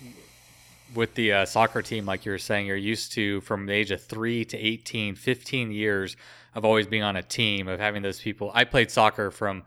with 0.94 1.14
the 1.14 1.32
uh, 1.32 1.44
soccer 1.46 1.80
team, 1.80 2.05
like 2.05 2.26
you 2.26 2.32
were 2.32 2.38
saying, 2.38 2.66
you're 2.66 2.76
used 2.76 3.12
to 3.12 3.40
from 3.42 3.66
the 3.66 3.72
age 3.72 3.90
of 3.90 4.03
3 4.03 4.44
to 4.46 4.59
18, 4.59 5.14
15 5.14 5.70
years 5.70 6.16
of 6.55 6.64
always 6.64 6.86
being 6.86 7.03
on 7.03 7.16
a 7.16 7.22
team, 7.22 7.68
of 7.68 7.80
having 7.80 8.03
those 8.03 8.20
people. 8.20 8.50
I 8.53 8.64
played 8.64 8.90
soccer 8.90 9.30
from 9.30 9.62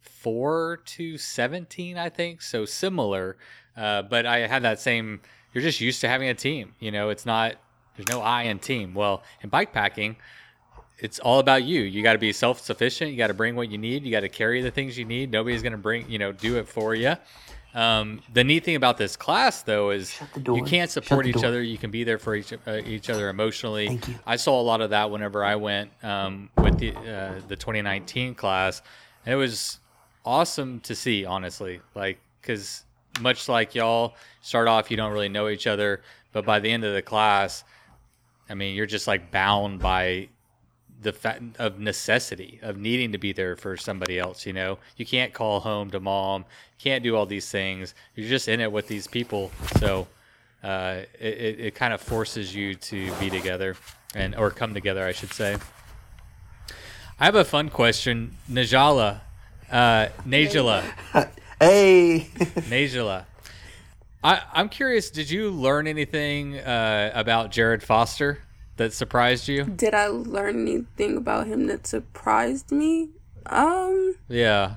4 0.00 0.78
to 0.84 1.18
17, 1.18 1.98
I 1.98 2.08
think, 2.08 2.42
so 2.42 2.64
similar. 2.64 3.36
Uh, 3.76 4.02
but 4.02 4.26
I 4.26 4.46
had 4.46 4.62
that 4.62 4.80
same, 4.80 5.20
you're 5.52 5.62
just 5.62 5.80
used 5.80 6.00
to 6.00 6.08
having 6.08 6.28
a 6.28 6.34
team. 6.34 6.74
You 6.80 6.90
know, 6.90 7.10
it's 7.10 7.26
not, 7.26 7.56
there's 7.96 8.08
no 8.08 8.22
I 8.22 8.44
in 8.44 8.58
team. 8.58 8.94
Well, 8.94 9.22
in 9.42 9.50
bike 9.50 9.72
packing, 9.72 10.16
it's 10.98 11.18
all 11.18 11.38
about 11.38 11.64
you. 11.64 11.82
You 11.82 12.02
got 12.02 12.14
to 12.14 12.18
be 12.18 12.32
self 12.32 12.60
sufficient. 12.60 13.10
You 13.10 13.16
got 13.16 13.26
to 13.28 13.34
bring 13.34 13.54
what 13.56 13.70
you 13.70 13.78
need. 13.78 14.04
You 14.04 14.10
got 14.10 14.20
to 14.20 14.28
carry 14.28 14.62
the 14.62 14.70
things 14.70 14.96
you 14.96 15.04
need. 15.04 15.30
Nobody's 15.30 15.62
going 15.62 15.72
to 15.72 15.78
bring, 15.78 16.10
you 16.10 16.18
know, 16.18 16.32
do 16.32 16.56
it 16.56 16.68
for 16.68 16.94
you. 16.94 17.16
Um, 17.74 18.22
the 18.32 18.42
neat 18.42 18.64
thing 18.64 18.76
about 18.76 18.96
this 18.96 19.16
class, 19.16 19.62
though, 19.62 19.90
is 19.90 20.18
you 20.46 20.62
can't 20.62 20.90
support 20.90 21.26
each 21.26 21.34
door. 21.34 21.46
other. 21.46 21.62
You 21.62 21.76
can 21.76 21.90
be 21.90 22.04
there 22.04 22.18
for 22.18 22.34
each 22.34 22.54
uh, 22.66 22.80
each 22.86 23.10
other 23.10 23.28
emotionally. 23.28 24.00
I 24.26 24.36
saw 24.36 24.58
a 24.58 24.62
lot 24.62 24.80
of 24.80 24.90
that 24.90 25.10
whenever 25.10 25.44
I 25.44 25.56
went 25.56 25.90
um, 26.02 26.48
with 26.56 26.78
the 26.78 26.92
uh, 26.92 27.40
the 27.46 27.56
2019 27.56 28.34
class, 28.34 28.80
and 29.26 29.34
it 29.34 29.36
was 29.36 29.78
awesome 30.24 30.80
to 30.80 30.94
see. 30.94 31.26
Honestly, 31.26 31.80
like 31.94 32.18
because 32.40 32.84
much 33.20 33.46
like 33.46 33.74
y'all 33.74 34.14
start 34.40 34.68
off, 34.68 34.90
you 34.90 34.96
don't 34.96 35.12
really 35.12 35.28
know 35.28 35.48
each 35.48 35.66
other, 35.66 36.00
but 36.32 36.46
by 36.46 36.60
the 36.60 36.70
end 36.70 36.82
of 36.82 36.94
the 36.94 37.02
class, 37.02 37.62
I 38.48 38.54
mean, 38.54 38.74
you're 38.74 38.86
just 38.86 39.06
like 39.06 39.30
bound 39.30 39.80
by 39.80 40.28
the 41.02 41.12
fact 41.12 41.42
of 41.58 41.78
necessity 41.78 42.58
of 42.62 42.76
needing 42.76 43.12
to 43.12 43.18
be 43.18 43.32
there 43.32 43.56
for 43.56 43.76
somebody 43.76 44.18
else. 44.18 44.46
You 44.46 44.52
know, 44.52 44.78
you 44.96 45.06
can't 45.06 45.32
call 45.32 45.60
home 45.60 45.90
to 45.90 46.00
mom, 46.00 46.44
can't 46.78 47.02
do 47.02 47.16
all 47.16 47.26
these 47.26 47.50
things. 47.50 47.94
You're 48.14 48.28
just 48.28 48.48
in 48.48 48.60
it 48.60 48.72
with 48.72 48.88
these 48.88 49.06
people, 49.06 49.50
so 49.78 50.06
uh, 50.62 51.02
it, 51.20 51.34
it, 51.38 51.60
it 51.60 51.74
kind 51.74 51.92
of 51.92 52.00
forces 52.00 52.54
you 52.54 52.74
to 52.74 53.12
be 53.14 53.30
together 53.30 53.76
and 54.14 54.34
or 54.34 54.50
come 54.50 54.74
together, 54.74 55.06
I 55.06 55.12
should 55.12 55.32
say. 55.32 55.56
I 57.18 57.24
have 57.24 57.34
a 57.34 57.44
fun 57.44 57.70
question, 57.70 58.36
Najala, 58.50 59.20
uh, 59.70 60.08
Najala, 60.26 60.84
Hey, 61.60 62.28
Najala. 62.38 63.24
I, 64.22 64.42
I'm 64.52 64.68
curious. 64.68 65.08
Did 65.08 65.30
you 65.30 65.50
learn 65.50 65.86
anything 65.86 66.58
uh, 66.58 67.12
about 67.14 67.50
Jared 67.50 67.82
Foster 67.82 68.40
that 68.76 68.92
surprised 68.92 69.48
you? 69.48 69.64
Did 69.64 69.94
I 69.94 70.06
learn 70.08 70.62
anything 70.62 71.16
about 71.16 71.46
him 71.46 71.66
that 71.66 71.86
surprised 71.86 72.70
me? 72.70 73.10
Um, 73.46 74.16
Yeah. 74.28 74.76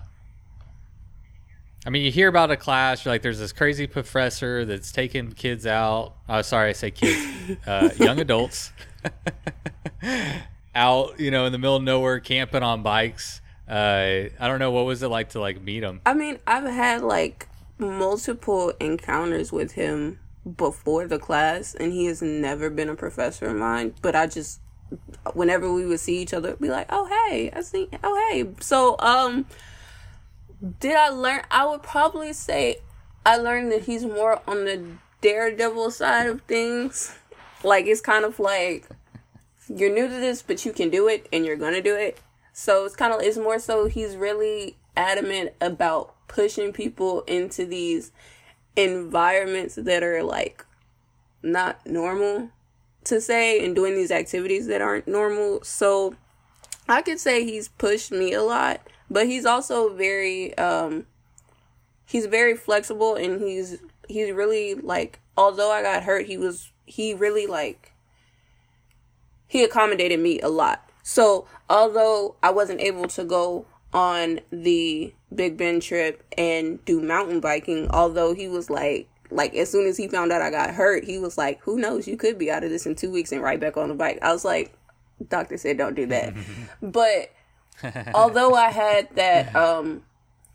I 1.85 1.91
mean, 1.91 2.03
you 2.03 2.11
hear 2.11 2.27
about 2.27 2.51
a 2.51 2.57
class, 2.57 3.05
you're 3.05 3.13
like, 3.13 3.21
there's 3.21 3.39
this 3.39 3.53
crazy 3.53 3.87
professor 3.87 4.65
that's 4.65 4.91
taking 4.91 5.31
kids 5.31 5.65
out. 5.65 6.13
Oh, 6.27 6.41
sorry, 6.41 6.69
I 6.69 6.73
say 6.73 6.91
kids, 6.91 7.57
uh, 7.65 7.89
young 7.97 8.19
adults 8.19 8.73
out, 10.75 11.19
you 11.19 11.31
know, 11.31 11.45
in 11.45 11.51
the 11.53 11.57
middle 11.57 11.77
of 11.77 11.83
nowhere, 11.83 12.19
camping 12.19 12.63
on 12.63 12.83
bikes. 12.83 13.41
Uh, 13.67 14.29
I 14.39 14.47
don't 14.47 14.59
know. 14.59 14.71
What 14.71 14.85
was 14.85 15.03
it 15.03 15.07
like 15.07 15.29
to 15.29 15.39
like 15.39 15.61
meet 15.61 15.83
him? 15.83 16.01
I 16.05 16.13
mean, 16.13 16.39
I've 16.45 16.65
had 16.65 17.01
like 17.01 17.47
multiple 17.77 18.73
encounters 18.79 19.51
with 19.51 19.71
him 19.71 20.19
before 20.57 21.07
the 21.07 21.19
class, 21.19 21.75
and 21.75 21.91
he 21.91 22.05
has 22.05 22.21
never 22.21 22.69
been 22.69 22.89
a 22.89 22.95
professor 22.95 23.47
of 23.47 23.57
mine. 23.57 23.93
But 24.01 24.15
I 24.15 24.27
just, 24.27 24.61
whenever 25.33 25.71
we 25.71 25.85
would 25.85 25.99
see 25.99 26.21
each 26.21 26.33
other, 26.33 26.55
be 26.55 26.69
like, 26.69 26.87
"Oh 26.89 27.05
hey, 27.05 27.51
I 27.51 27.61
see. 27.61 27.89
Oh 28.03 28.29
hey." 28.29 28.49
So, 28.59 28.95
um, 28.99 29.45
did 30.79 30.95
I 30.95 31.09
learn? 31.09 31.41
I 31.51 31.65
would 31.65 31.83
probably 31.83 32.33
say 32.33 32.77
I 33.25 33.37
learned 33.37 33.71
that 33.71 33.83
he's 33.83 34.05
more 34.05 34.41
on 34.47 34.65
the 34.65 34.83
daredevil 35.21 35.91
side 35.91 36.27
of 36.27 36.41
things. 36.41 37.15
Like 37.63 37.85
it's 37.85 38.01
kind 38.01 38.25
of 38.25 38.39
like 38.39 38.87
you're 39.67 39.93
new 39.93 40.07
to 40.07 40.13
this, 40.13 40.41
but 40.41 40.65
you 40.65 40.73
can 40.73 40.89
do 40.89 41.07
it, 41.07 41.27
and 41.31 41.45
you're 41.45 41.57
gonna 41.57 41.81
do 41.81 41.95
it. 41.95 42.19
So 42.53 42.85
it's 42.85 42.95
kind 42.95 43.13
of 43.13 43.21
it's 43.21 43.37
more 43.37 43.59
so 43.59 43.87
he's 43.87 44.15
really 44.15 44.77
adamant 44.97 45.53
about 45.61 46.15
pushing 46.27 46.73
people 46.73 47.21
into 47.21 47.65
these 47.65 48.11
environments 48.75 49.75
that 49.75 50.03
are 50.03 50.23
like 50.23 50.65
not 51.41 51.85
normal 51.85 52.49
to 53.05 53.21
say 53.21 53.63
and 53.63 53.75
doing 53.75 53.95
these 53.95 54.11
activities 54.11 54.67
that 54.67 54.81
aren't 54.81 55.07
normal. 55.07 55.63
So 55.63 56.15
I 56.87 57.01
could 57.01 57.19
say 57.19 57.43
he's 57.43 57.69
pushed 57.69 58.11
me 58.11 58.33
a 58.33 58.43
lot, 58.43 58.81
but 59.09 59.27
he's 59.27 59.45
also 59.45 59.93
very 59.93 60.57
um 60.57 61.05
he's 62.05 62.25
very 62.25 62.55
flexible 62.55 63.15
and 63.15 63.41
he's 63.41 63.79
he's 64.07 64.31
really 64.31 64.75
like 64.75 65.19
although 65.37 65.71
I 65.71 65.81
got 65.81 66.03
hurt, 66.03 66.25
he 66.25 66.37
was 66.37 66.71
he 66.85 67.13
really 67.13 67.47
like 67.47 67.93
he 69.47 69.63
accommodated 69.63 70.19
me 70.19 70.39
a 70.41 70.49
lot. 70.49 70.87
So, 71.01 71.47
although 71.69 72.35
I 72.43 72.51
wasn't 72.51 72.81
able 72.81 73.07
to 73.07 73.23
go 73.23 73.65
on 73.93 74.39
the 74.51 75.13
Big 75.33 75.57
Bend 75.57 75.81
trip 75.81 76.23
and 76.37 76.83
do 76.85 77.01
mountain 77.01 77.39
biking, 77.39 77.89
although 77.89 78.33
he 78.33 78.47
was 78.47 78.69
like, 78.69 79.07
like 79.31 79.53
as 79.55 79.69
soon 79.71 79.85
as 79.87 79.97
he 79.97 80.07
found 80.07 80.31
out 80.31 80.41
I 80.41 80.49
got 80.51 80.71
hurt, 80.73 81.03
he 81.03 81.19
was 81.19 81.37
like, 81.37 81.59
"Who 81.61 81.77
knows? 81.77 82.07
You 82.07 82.17
could 82.17 82.37
be 82.37 82.49
out 82.51 82.63
of 82.63 82.69
this 82.69 82.85
in 82.85 82.95
two 82.95 83.11
weeks 83.11 83.31
and 83.31 83.41
right 83.41 83.59
back 83.59 83.77
on 83.77 83.89
the 83.89 83.95
bike." 83.95 84.19
I 84.21 84.31
was 84.31 84.43
like, 84.43 84.73
"Doctor 85.29 85.57
said 85.57 85.77
don't 85.77 85.95
do 85.95 86.07
that," 86.07 86.33
but 86.81 87.31
although 88.13 88.55
I 88.55 88.69
had 88.69 89.15
that 89.15 89.55
um 89.55 90.03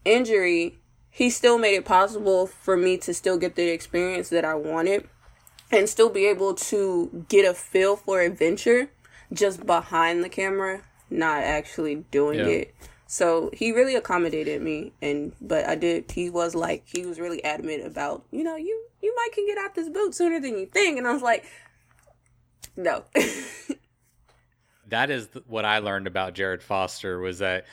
injury, 0.05 0.79
he 1.11 1.31
still 1.31 1.59
made 1.59 1.75
it 1.75 1.85
possible 1.85 2.47
for 2.47 2.77
me 2.77 2.97
to 2.99 3.15
still 3.15 3.39
get 3.39 3.55
the 3.55 3.69
experience 3.69 4.29
that 4.31 4.45
I 4.45 4.55
wanted 4.55 5.09
and 5.71 5.89
still 5.89 6.11
be 6.11 6.27
able 6.27 6.55
to 6.55 7.25
get 7.29 7.49
a 7.49 7.55
feel 7.55 7.97
for 7.97 8.21
adventure 8.21 8.91
just 9.33 9.65
behind 9.67 10.23
the 10.23 10.29
camera, 10.29 10.83
not 11.11 11.43
actually 11.43 12.05
doing 12.11 12.41
Yeah. 12.41 12.47
it. 12.47 12.75
So 13.15 13.49
he 13.53 13.71
really 13.71 13.95
accommodated 13.95 14.61
me 14.61 14.93
and 15.01 15.33
but 15.41 15.69
I 15.69 15.77
did 15.77 16.11
he 16.11 16.31
was 16.31 16.57
like 16.57 16.83
he 16.85 17.07
was 17.07 17.21
really 17.21 17.45
adamant 17.45 17.87
about, 17.87 18.25
you 18.33 18.43
know, 18.43 18.57
you 18.57 18.87
you 19.01 19.15
might 19.15 19.29
can 19.33 19.47
get 19.47 19.57
out 19.57 19.77
this 19.77 19.89
boot 19.89 20.17
sooner 20.17 20.41
than 20.41 20.59
you 20.59 20.67
think 20.67 20.99
and 20.99 21.07
I 21.07 21.13
was 21.13 21.23
like 21.23 21.45
no. 22.77 23.05
that 24.89 25.11
is 25.11 25.29
what 25.47 25.65
I 25.65 25.79
learned 25.79 26.09
about 26.09 26.35
Jared 26.35 26.61
Foster 26.61 27.21
was 27.21 27.39
that 27.39 27.67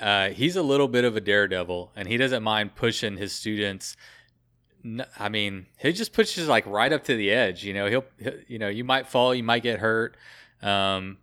uh, 0.00 0.30
he's 0.30 0.56
a 0.56 0.62
little 0.62 0.88
bit 0.88 1.04
of 1.04 1.16
a 1.16 1.20
daredevil, 1.20 1.92
and 1.94 2.08
he 2.08 2.16
doesn't 2.16 2.42
mind 2.42 2.74
pushing 2.74 3.16
his 3.16 3.32
students. 3.32 3.96
I 5.16 5.28
mean, 5.28 5.66
he 5.78 5.92
just 5.92 6.12
pushes 6.12 6.48
like 6.48 6.66
right 6.66 6.92
up 6.92 7.04
to 7.04 7.14
the 7.14 7.30
edge. 7.30 7.62
You 7.62 7.74
know, 7.74 7.86
he'll, 7.86 8.04
he'll 8.18 8.40
you 8.48 8.58
know, 8.58 8.68
you 8.68 8.82
might 8.82 9.06
fall, 9.06 9.36
you 9.36 9.44
might 9.44 9.62
get 9.62 9.78
hurt. 9.78 10.16
Um, 10.62 11.18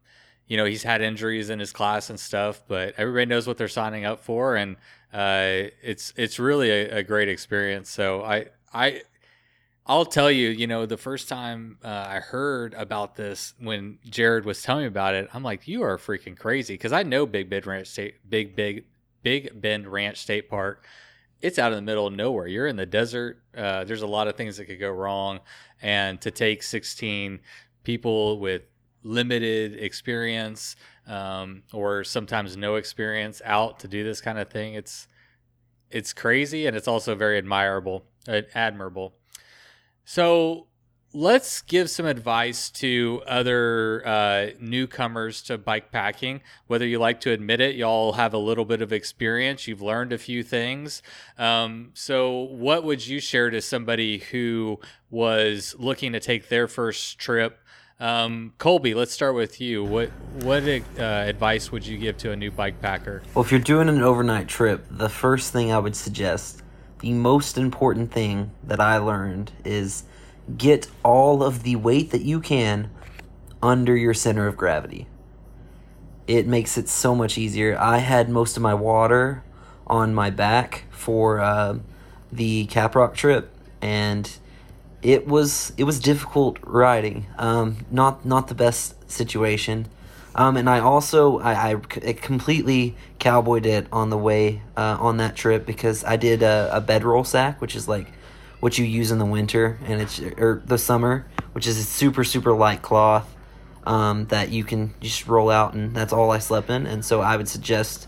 you 0.52 0.58
know, 0.58 0.66
he's 0.66 0.84
had 0.84 1.02
injuries 1.02 1.50
in 1.50 1.60
his 1.60 1.72
class 1.72 2.10
and 2.10 2.20
stuff, 2.20 2.62
but 2.68 2.94
everybody 2.98 3.26
knows 3.26 3.48
what 3.48 3.58
they're 3.58 3.70
signing 3.70 4.04
up 4.04 4.22
for, 4.22 4.58
and 4.58 4.76
uh, 5.14 5.72
it's 5.82 6.12
it's 6.18 6.40
really 6.40 6.70
a, 6.70 6.98
a 6.98 7.04
great 7.04 7.30
experience. 7.30 7.90
So 7.90 8.22
I 8.22 8.48
I 8.74 9.04
I'll 9.86 10.04
tell 10.04 10.30
you, 10.30 10.50
you 10.50 10.68
know, 10.68 10.86
the 10.86 10.98
first 10.98 11.30
time 11.30 11.78
uh, 11.86 12.06
I 12.06 12.20
heard 12.20 12.74
about 12.74 13.16
this 13.16 13.54
when 13.62 14.00
Jared 14.04 14.44
was 14.44 14.62
telling 14.62 14.84
me 14.84 14.88
about 14.90 15.16
it, 15.16 15.30
I'm 15.34 15.42
like, 15.42 15.70
you 15.70 15.84
are 15.84 15.98
freaking 15.98 16.38
crazy 16.38 16.74
because 16.74 16.92
I 16.92 17.04
know 17.04 17.26
Big 17.26 17.50
Bend 17.50 17.66
Ranch 17.66 17.88
State, 17.88 18.16
Big 18.30 18.54
Big 18.54 18.84
Big 19.24 19.62
Bend 19.62 19.88
Ranch 19.88 20.18
State 20.18 20.50
Park. 20.50 20.84
It's 21.40 21.60
out 21.60 21.72
in 21.72 21.78
the 21.78 21.82
middle 21.82 22.08
of 22.08 22.14
nowhere. 22.14 22.48
You're 22.48 22.68
in 22.68 22.76
the 22.76 22.86
desert. 22.86 23.42
Uh, 23.56 23.86
there's 23.86 24.02
a 24.02 24.08
lot 24.08 24.28
of 24.28 24.36
things 24.36 24.58
that 24.58 24.66
could 24.66 24.82
go 24.82 24.92
wrong, 24.92 25.40
and 25.82 26.20
to 26.20 26.30
take 26.30 26.62
16 26.62 27.40
people 27.86 28.38
with 28.38 28.64
limited 29.04 29.76
experience 29.82 30.76
um, 31.08 31.64
or 31.74 32.04
sometimes 32.04 32.56
no 32.56 32.76
experience 32.76 33.42
out 33.46 33.80
to 33.80 33.88
do 33.88 34.04
this 34.04 34.22
kind 34.22 34.40
of 34.40 34.50
thing, 34.50 34.74
it's 34.74 35.08
it's 35.90 36.14
crazy 36.14 36.68
and 36.68 36.76
it's 36.78 36.88
also 36.88 37.16
very 37.16 37.38
admirable, 37.38 38.06
uh, 38.28 38.42
admirable. 38.56 39.14
So 40.06 40.68
let's 41.14 41.62
give 41.62 41.90
some 41.90 42.06
advice 42.06 42.70
to 42.70 43.22
other 43.28 44.02
uh, 44.06 44.48
newcomers 44.60 45.42
to 45.44 45.58
bike 45.58 45.92
packing. 45.92 46.42
Whether 46.68 46.86
you 46.88 47.00
like 47.00 47.20
to 47.22 47.32
admit 47.32 47.60
it, 47.60 47.76
y'all 47.76 48.14
have 48.14 48.34
a 48.34 48.38
little 48.38 48.66
bit 48.66 48.82
of 48.82 48.94
experience. 48.94 49.68
You've 49.68 49.82
learned 49.82 50.14
a 50.14 50.18
few 50.18 50.44
things. 50.44 51.02
Um, 51.38 51.92
so, 51.94 52.40
what 52.40 52.84
would 52.84 53.06
you 53.06 53.20
share 53.20 53.50
to 53.50 53.62
somebody 53.62 54.20
who 54.20 54.80
was 55.10 55.76
looking 55.78 56.14
to 56.14 56.20
take 56.20 56.48
their 56.50 56.68
first 56.68 57.20
trip? 57.20 57.60
Um, 58.02 58.54
Colby, 58.58 58.96
let's 58.96 59.14
start 59.14 59.36
with 59.36 59.62
you. 59.62 59.84
What 59.84 60.10
what 60.42 60.64
uh, 60.64 61.04
advice 61.04 61.72
would 61.72 61.86
you 61.86 62.00
give 62.00 62.18
to 62.18 62.32
a 62.32 62.36
new 62.36 62.50
bike 62.50 62.82
packer? 62.82 63.22
Well, 63.36 63.46
if 63.46 63.52
you're 63.52 63.60
doing 63.62 63.90
an 63.90 64.02
overnight 64.02 64.48
trip, 64.48 64.88
the 64.90 65.08
first 65.08 65.54
thing 65.54 65.72
I 65.72 65.78
would 65.78 65.96
suggest, 65.96 66.64
the 67.02 67.12
most 67.12 67.60
important 67.60 68.12
thing 68.12 68.54
that 68.64 68.80
I 68.80 68.98
learned 68.98 69.52
is 69.64 70.06
get 70.58 70.88
all 71.04 71.44
of 71.44 71.62
the 71.62 71.76
weight 71.76 72.10
that 72.10 72.24
you 72.24 72.40
can 72.40 72.90
under 73.62 73.96
your 73.96 74.16
center 74.16 74.48
of 74.48 74.58
gravity. 74.58 75.06
It 76.26 76.48
makes 76.48 76.80
it 76.80 76.90
so 76.90 77.14
much 77.14 77.38
easier. 77.38 77.78
I 77.78 78.00
had 78.00 78.30
most 78.30 78.58
of 78.58 78.64
my 78.64 78.74
water 78.74 79.44
on 79.86 80.16
my 80.16 80.32
back 80.32 80.86
for 80.90 81.40
uh, 81.40 81.78
the 82.32 82.66
Caprock 82.66 83.14
trip, 83.14 83.56
and 83.80 84.40
it 85.02 85.28
was 85.28 85.74
it 85.78 85.84
was 85.86 86.00
difficult 86.00 86.60
riding. 86.64 87.26
Um, 87.38 87.78
not 87.92 88.26
not 88.26 88.48
the 88.48 88.56
best 88.56 88.96
situation. 89.12 89.88
Um, 90.34 90.56
and 90.56 90.70
I 90.70 90.80
also 90.80 91.40
I, 91.40 91.72
I 91.72 91.76
completely 92.14 92.96
cowboyed 93.20 93.66
it 93.66 93.88
on 93.92 94.10
the 94.10 94.18
way 94.18 94.62
uh, 94.78 94.98
on 95.00 95.18
that 95.18 95.36
trip 95.36 95.66
because 95.66 96.04
I 96.06 96.16
did 96.16 96.42
a, 96.44 96.70
a 96.72 96.82
bedroll 96.82 97.24
sack, 97.26 97.60
which 97.60 97.76
is 97.76 97.88
like 97.88 98.08
what 98.62 98.78
you 98.78 98.86
use 98.86 99.12
in 99.12 99.20
the 99.20 99.26
winter 99.26 99.78
and 99.86 100.02
it's 100.02 100.20
or 100.22 100.62
the 100.66 100.78
summer, 100.78 101.26
which 101.54 101.68
is 101.68 101.78
a 101.78 101.84
super 101.84 102.24
super 102.24 102.54
light 102.54 102.82
cloth. 102.82 103.28
um, 103.86 104.26
that 104.28 104.50
you 104.50 104.64
can 104.64 104.94
just 105.02 105.28
roll 105.28 105.50
out, 105.50 105.74
and 105.74 105.96
that's 105.96 106.14
all 106.14 106.32
I 106.32 106.40
slept 106.40 106.70
in. 106.70 106.86
And 106.86 107.04
so 107.04 107.22
I 107.22 107.38
would 107.38 107.48
suggest 107.50 108.08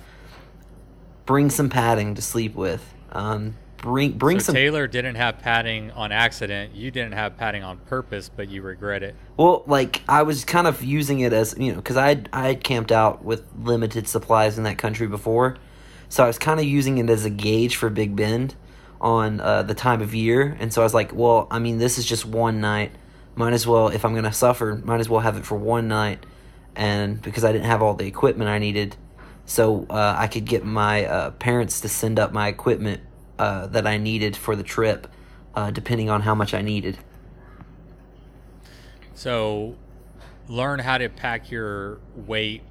bring 1.26 1.50
some 1.50 1.70
padding 1.70 2.16
to 2.16 2.22
sleep 2.22 2.56
with. 2.56 2.94
Um, 3.12 3.56
bring 3.84 4.14
bring 4.14 4.40
so 4.40 4.46
some. 4.46 4.56
Taylor 4.56 4.88
didn't 4.88 5.16
have 5.16 5.40
padding 5.40 5.92
on 5.92 6.12
accident. 6.12 6.74
You 6.74 6.90
didn't 6.90 7.14
have 7.14 7.38
padding 7.38 7.64
on 7.64 7.78
purpose, 7.80 8.30
but 8.34 8.50
you 8.50 8.62
regret 8.62 9.04
it. 9.04 9.16
Well, 9.38 9.64
like 9.68 10.02
I 10.08 10.24
was 10.24 10.46
kind 10.46 10.66
of 10.66 10.84
using 10.84 11.20
it 11.20 11.34
as 11.34 11.54
you 11.60 11.72
know, 11.72 11.76
because 11.78 11.98
I 11.98 12.24
I 12.32 12.48
had 12.48 12.64
camped 12.64 12.92
out 12.92 13.24
with 13.24 13.44
limited 13.60 14.08
supplies 14.08 14.58
in 14.58 14.64
that 14.64 14.78
country 14.78 15.06
before, 15.06 15.58
so 16.10 16.24
I 16.24 16.28
was 16.28 16.40
kind 16.40 16.60
of 16.60 16.66
using 16.66 16.98
it 16.98 17.10
as 17.10 17.26
a 17.26 17.30
gauge 17.30 17.76
for 17.76 17.90
Big 17.90 18.16
Bend 18.16 18.56
on 19.02 19.42
uh, 19.42 19.64
the 19.64 19.74
time 19.74 20.02
of 20.02 20.16
year, 20.16 20.56
and 20.60 20.74
so 20.74 20.82
I 20.82 20.86
was 20.86 20.94
like, 20.94 21.14
well, 21.14 21.48
I 21.52 21.60
mean, 21.60 21.78
this 21.78 21.98
is 21.98 22.06
just 22.06 22.26
one 22.26 22.62
night. 22.62 22.94
Might 23.36 23.54
as 23.54 23.68
well, 23.68 23.90
if 23.90 24.06
I'm 24.06 24.16
gonna 24.16 24.32
suffer, 24.32 24.82
might 24.86 25.02
as 25.02 25.10
well 25.10 25.20
have 25.20 25.36
it 25.36 25.46
for 25.46 25.58
one 25.58 25.90
night, 25.90 26.26
and 26.76 27.22
because 27.22 27.44
I 27.44 27.52
didn't 27.52 27.66
have 27.66 27.82
all 27.82 27.96
the 27.96 28.08
equipment 28.08 28.50
I 28.50 28.60
needed, 28.60 28.96
so 29.46 29.86
uh, 29.90 30.16
I 30.18 30.28
could 30.28 30.46
get 30.46 30.64
my 30.64 31.06
uh, 31.06 31.32
parents 31.32 31.82
to 31.82 31.90
send 31.90 32.18
up 32.18 32.32
my 32.32 32.48
equipment 32.48 33.02
uh, 33.44 33.68
that 33.68 33.86
I 33.86 33.98
needed 33.98 34.38
for 34.38 34.56
the 34.56 34.64
trip, 34.64 35.06
uh, 35.54 35.70
depending 35.70 36.10
on 36.10 36.22
how 36.22 36.34
much 36.34 36.54
I 36.54 36.62
needed. 36.62 36.98
So, 39.16 39.76
learn 40.48 40.80
how 40.80 40.98
to 40.98 41.10
pack 41.10 41.52
your 41.52 42.00
weight 42.16 42.62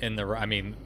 in 0.00 0.16
the. 0.16 0.24
I 0.24 0.46
mean, 0.46 0.76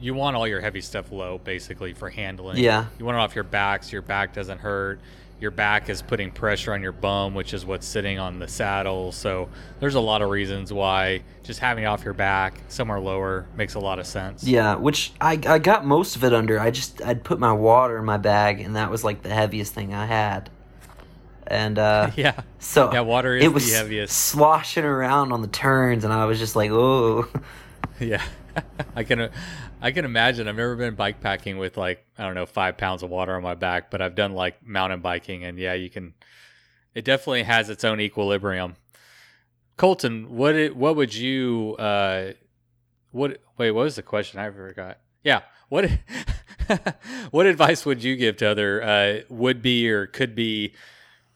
you 0.00 0.14
want 0.14 0.36
all 0.36 0.46
your 0.46 0.60
heavy 0.60 0.80
stuff 0.80 1.10
low, 1.10 1.38
basically, 1.38 1.94
for 1.94 2.10
handling. 2.10 2.58
Yeah. 2.58 2.86
You 2.96 3.04
want 3.04 3.16
it 3.16 3.20
off 3.22 3.34
your 3.34 3.42
back 3.42 3.82
so 3.82 3.90
your 3.90 4.02
back 4.02 4.32
doesn't 4.32 4.58
hurt. 4.58 5.00
Your 5.38 5.50
back 5.50 5.90
is 5.90 6.00
putting 6.00 6.30
pressure 6.30 6.72
on 6.72 6.80
your 6.82 6.92
bum, 6.92 7.34
which 7.34 7.52
is 7.52 7.66
what's 7.66 7.86
sitting 7.86 8.18
on 8.18 8.38
the 8.38 8.48
saddle. 8.48 9.12
So, 9.12 9.50
there's 9.80 9.94
a 9.94 10.00
lot 10.00 10.22
of 10.22 10.30
reasons 10.30 10.72
why 10.72 11.22
just 11.42 11.60
having 11.60 11.84
it 11.84 11.86
off 11.88 12.04
your 12.04 12.14
back 12.14 12.54
somewhere 12.68 12.98
lower 13.00 13.46
makes 13.54 13.74
a 13.74 13.78
lot 13.78 13.98
of 13.98 14.06
sense. 14.06 14.44
Yeah, 14.44 14.76
which 14.76 15.12
I, 15.20 15.32
I 15.46 15.58
got 15.58 15.84
most 15.84 16.16
of 16.16 16.24
it 16.24 16.32
under. 16.32 16.58
I 16.58 16.70
just 16.70 17.02
I'd 17.04 17.22
put 17.22 17.38
my 17.38 17.52
water 17.52 17.98
in 17.98 18.04
my 18.06 18.16
bag, 18.16 18.60
and 18.60 18.76
that 18.76 18.90
was 18.90 19.04
like 19.04 19.22
the 19.22 19.28
heaviest 19.28 19.74
thing 19.74 19.92
I 19.92 20.06
had. 20.06 20.48
And 21.46 21.78
uh, 21.78 22.10
Yeah. 22.16 22.40
so 22.58 22.90
Yeah, 22.90 23.00
water 23.00 23.36
is 23.36 23.44
it 23.44 23.52
was 23.52 23.70
the 23.70 23.76
heaviest. 23.76 24.16
sloshing 24.16 24.84
around 24.84 25.32
on 25.32 25.42
the 25.42 25.48
turns, 25.48 26.02
and 26.04 26.12
I 26.14 26.24
was 26.24 26.38
just 26.38 26.56
like, 26.56 26.70
oh, 26.72 27.28
Yeah, 28.00 28.22
I 28.96 29.04
can. 29.04 29.30
I 29.80 29.90
can 29.90 30.04
imagine. 30.04 30.48
I've 30.48 30.56
never 30.56 30.76
been 30.76 30.94
bike 30.94 31.20
packing 31.20 31.58
with 31.58 31.76
like 31.76 32.04
I 32.18 32.24
don't 32.24 32.34
know 32.34 32.46
five 32.46 32.76
pounds 32.76 33.02
of 33.02 33.10
water 33.10 33.34
on 33.36 33.42
my 33.42 33.54
back, 33.54 33.90
but 33.90 34.00
I've 34.00 34.14
done 34.14 34.32
like 34.32 34.66
mountain 34.66 35.00
biking, 35.00 35.44
and 35.44 35.58
yeah, 35.58 35.74
you 35.74 35.90
can. 35.90 36.14
It 36.94 37.04
definitely 37.04 37.42
has 37.42 37.68
its 37.68 37.84
own 37.84 38.00
equilibrium. 38.00 38.76
Colton, 39.76 40.34
what 40.34 40.54
it, 40.54 40.76
what 40.76 40.96
would 40.96 41.14
you 41.14 41.76
uh, 41.78 42.32
what 43.10 43.40
wait? 43.58 43.72
What 43.72 43.82
was 43.82 43.96
the 43.96 44.02
question? 44.02 44.40
I 44.40 44.50
forgot. 44.50 44.98
Yeah, 45.22 45.42
what 45.68 45.90
what 47.30 47.46
advice 47.46 47.84
would 47.84 48.02
you 48.02 48.16
give 48.16 48.36
to 48.38 48.46
other 48.46 48.82
uh, 48.82 49.20
would 49.28 49.62
be 49.62 49.90
or 49.90 50.06
could 50.06 50.34
be 50.34 50.72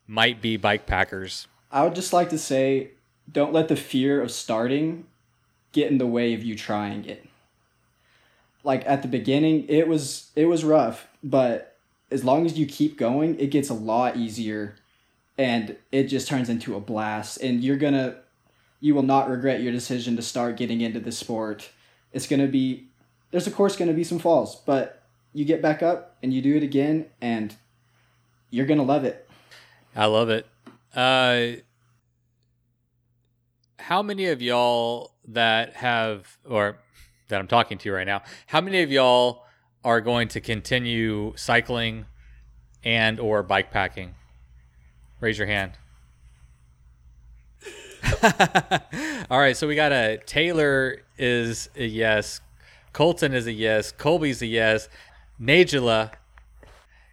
might 0.06 0.40
be 0.40 0.56
bike 0.56 0.86
packers? 0.86 1.46
I 1.70 1.84
would 1.84 1.94
just 1.94 2.12
like 2.12 2.30
to 2.30 2.38
say, 2.38 2.92
don't 3.30 3.52
let 3.52 3.68
the 3.68 3.76
fear 3.76 4.20
of 4.20 4.30
starting 4.30 5.06
get 5.72 5.90
in 5.90 5.98
the 5.98 6.06
way 6.06 6.34
of 6.34 6.42
you 6.42 6.56
trying 6.56 7.04
it. 7.04 7.26
Like 8.62 8.86
at 8.86 9.02
the 9.02 9.08
beginning, 9.08 9.66
it 9.68 9.88
was 9.88 10.30
it 10.36 10.46
was 10.46 10.64
rough, 10.64 11.08
but 11.22 11.78
as 12.10 12.24
long 12.24 12.44
as 12.44 12.58
you 12.58 12.66
keep 12.66 12.98
going, 12.98 13.38
it 13.38 13.50
gets 13.50 13.70
a 13.70 13.74
lot 13.74 14.16
easier 14.16 14.76
and 15.38 15.76
it 15.90 16.04
just 16.04 16.28
turns 16.28 16.48
into 16.48 16.76
a 16.76 16.80
blast 16.80 17.40
and 17.40 17.62
you're 17.62 17.76
going 17.76 17.94
to 17.94 18.16
you 18.80 18.94
will 18.94 19.02
not 19.02 19.28
regret 19.28 19.60
your 19.60 19.72
decision 19.72 20.16
to 20.16 20.22
start 20.22 20.56
getting 20.56 20.80
into 20.80 21.00
the 21.00 21.12
sport. 21.12 21.70
It's 22.12 22.26
going 22.26 22.40
to 22.40 22.48
be 22.48 22.88
there's 23.30 23.46
of 23.46 23.54
course 23.54 23.76
going 23.76 23.88
to 23.88 23.94
be 23.94 24.04
some 24.04 24.18
falls, 24.18 24.56
but 24.56 25.02
you 25.32 25.44
get 25.44 25.62
back 25.62 25.82
up 25.82 26.16
and 26.22 26.34
you 26.34 26.42
do 26.42 26.56
it 26.56 26.62
again 26.62 27.06
and 27.20 27.54
you're 28.50 28.66
going 28.66 28.78
to 28.78 28.84
love 28.84 29.04
it. 29.04 29.28
I 29.94 30.06
love 30.06 30.28
it. 30.28 30.46
Uh, 30.94 31.60
how 33.78 34.02
many 34.02 34.26
of 34.26 34.42
y'all 34.42 35.09
that 35.28 35.74
have, 35.76 36.38
or 36.48 36.78
that 37.28 37.40
I'm 37.40 37.48
talking 37.48 37.78
to 37.78 37.92
right 37.92 38.06
now, 38.06 38.22
how 38.46 38.60
many 38.60 38.82
of 38.82 38.90
y'all 38.90 39.44
are 39.84 40.00
going 40.00 40.28
to 40.28 40.40
continue 40.40 41.32
cycling 41.36 42.06
and 42.84 43.18
or 43.20 43.42
bike 43.42 43.70
packing? 43.70 44.14
Raise 45.20 45.38
your 45.38 45.46
hand. 45.46 45.72
All 49.30 49.38
right, 49.38 49.56
so 49.56 49.66
we 49.68 49.74
got 49.74 49.92
a 49.92 50.18
Taylor 50.26 51.02
is 51.18 51.68
a 51.76 51.84
yes, 51.84 52.40
Colton 52.92 53.34
is 53.34 53.46
a 53.46 53.52
yes, 53.52 53.92
Colby's 53.92 54.40
a 54.42 54.46
yes, 54.46 54.88
Najila 55.40 56.10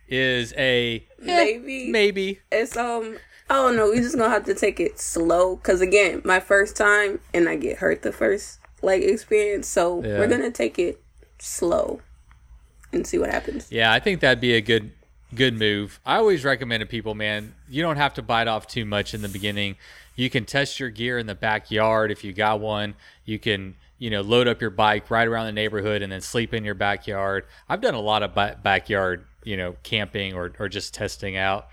is 0.07 0.53
a 0.57 0.95
eh, 0.97 1.25
Maybe. 1.25 1.91
maybe. 1.91 2.39
It's 2.51 2.77
um 2.77 3.17
Don't 3.49 3.75
know, 3.75 3.89
we 3.91 3.97
just 3.99 4.17
gonna 4.17 4.29
have 4.29 4.45
to 4.45 4.53
take 4.53 4.79
it 4.79 4.99
slow. 4.99 5.57
Cause 5.57 5.81
again, 5.81 6.21
my 6.25 6.39
first 6.39 6.75
time 6.75 7.19
and 7.33 7.47
I 7.47 7.55
get 7.55 7.77
hurt 7.77 8.01
the 8.01 8.11
first 8.11 8.59
like 8.81 9.01
experience, 9.01 9.67
so 9.67 10.03
Yeah. 10.03 10.19
we're 10.19 10.27
gonna 10.27 10.51
take 10.51 10.77
it 10.79 11.01
slow 11.39 12.01
and 12.93 13.05
see 13.07 13.17
what 13.17 13.29
happens. 13.31 13.67
Yeah, 13.71 13.91
I 13.91 13.99
think 13.99 14.21
that'd 14.21 14.41
be 14.41 14.53
a 14.53 14.61
good 14.61 14.91
good 15.35 15.57
move. 15.57 15.99
I 16.05 16.15
always 16.17 16.45
recommend 16.45 16.79
to 16.81 16.85
people, 16.87 17.13
man, 17.13 17.53
you 17.67 17.81
don't 17.81 17.97
have 17.97 18.13
to 18.13 18.21
bite 18.21 18.47
off 18.47 18.65
too 18.67 18.85
much 18.85 19.13
in 19.13 19.21
the 19.21 19.27
beginning. 19.29 19.75
You 20.15 20.29
can 20.29 20.45
test 20.45 20.79
your 20.79 20.89
gear 20.89 21.17
in 21.17 21.27
the 21.27 21.35
backyard 21.35 22.11
if 22.11 22.23
you 22.23 22.31
got 22.31 22.61
one. 22.61 22.95
You 23.25 23.37
can, 23.37 23.75
you 23.99 24.09
know, 24.09 24.21
load 24.21 24.47
up 24.47 24.61
your 24.61 24.69
bike 24.69 25.11
right 25.11 25.27
around 25.27 25.47
the 25.47 25.51
neighborhood 25.51 26.01
and 26.01 26.11
then 26.11 26.21
sleep 26.21 26.53
in 26.53 26.63
your 26.63 26.75
backyard. 26.75 27.45
I've 27.67 27.81
done 27.81 27.93
a 27.93 27.99
lot 27.99 28.23
of 28.23 28.33
ba- 28.33 28.57
backyard, 28.63 29.25
you 29.43 29.57
know, 29.57 29.75
camping 29.83 30.33
or 30.33 30.53
or 30.59 30.69
just 30.69 30.93
testing 30.93 31.35
out. 31.35 31.67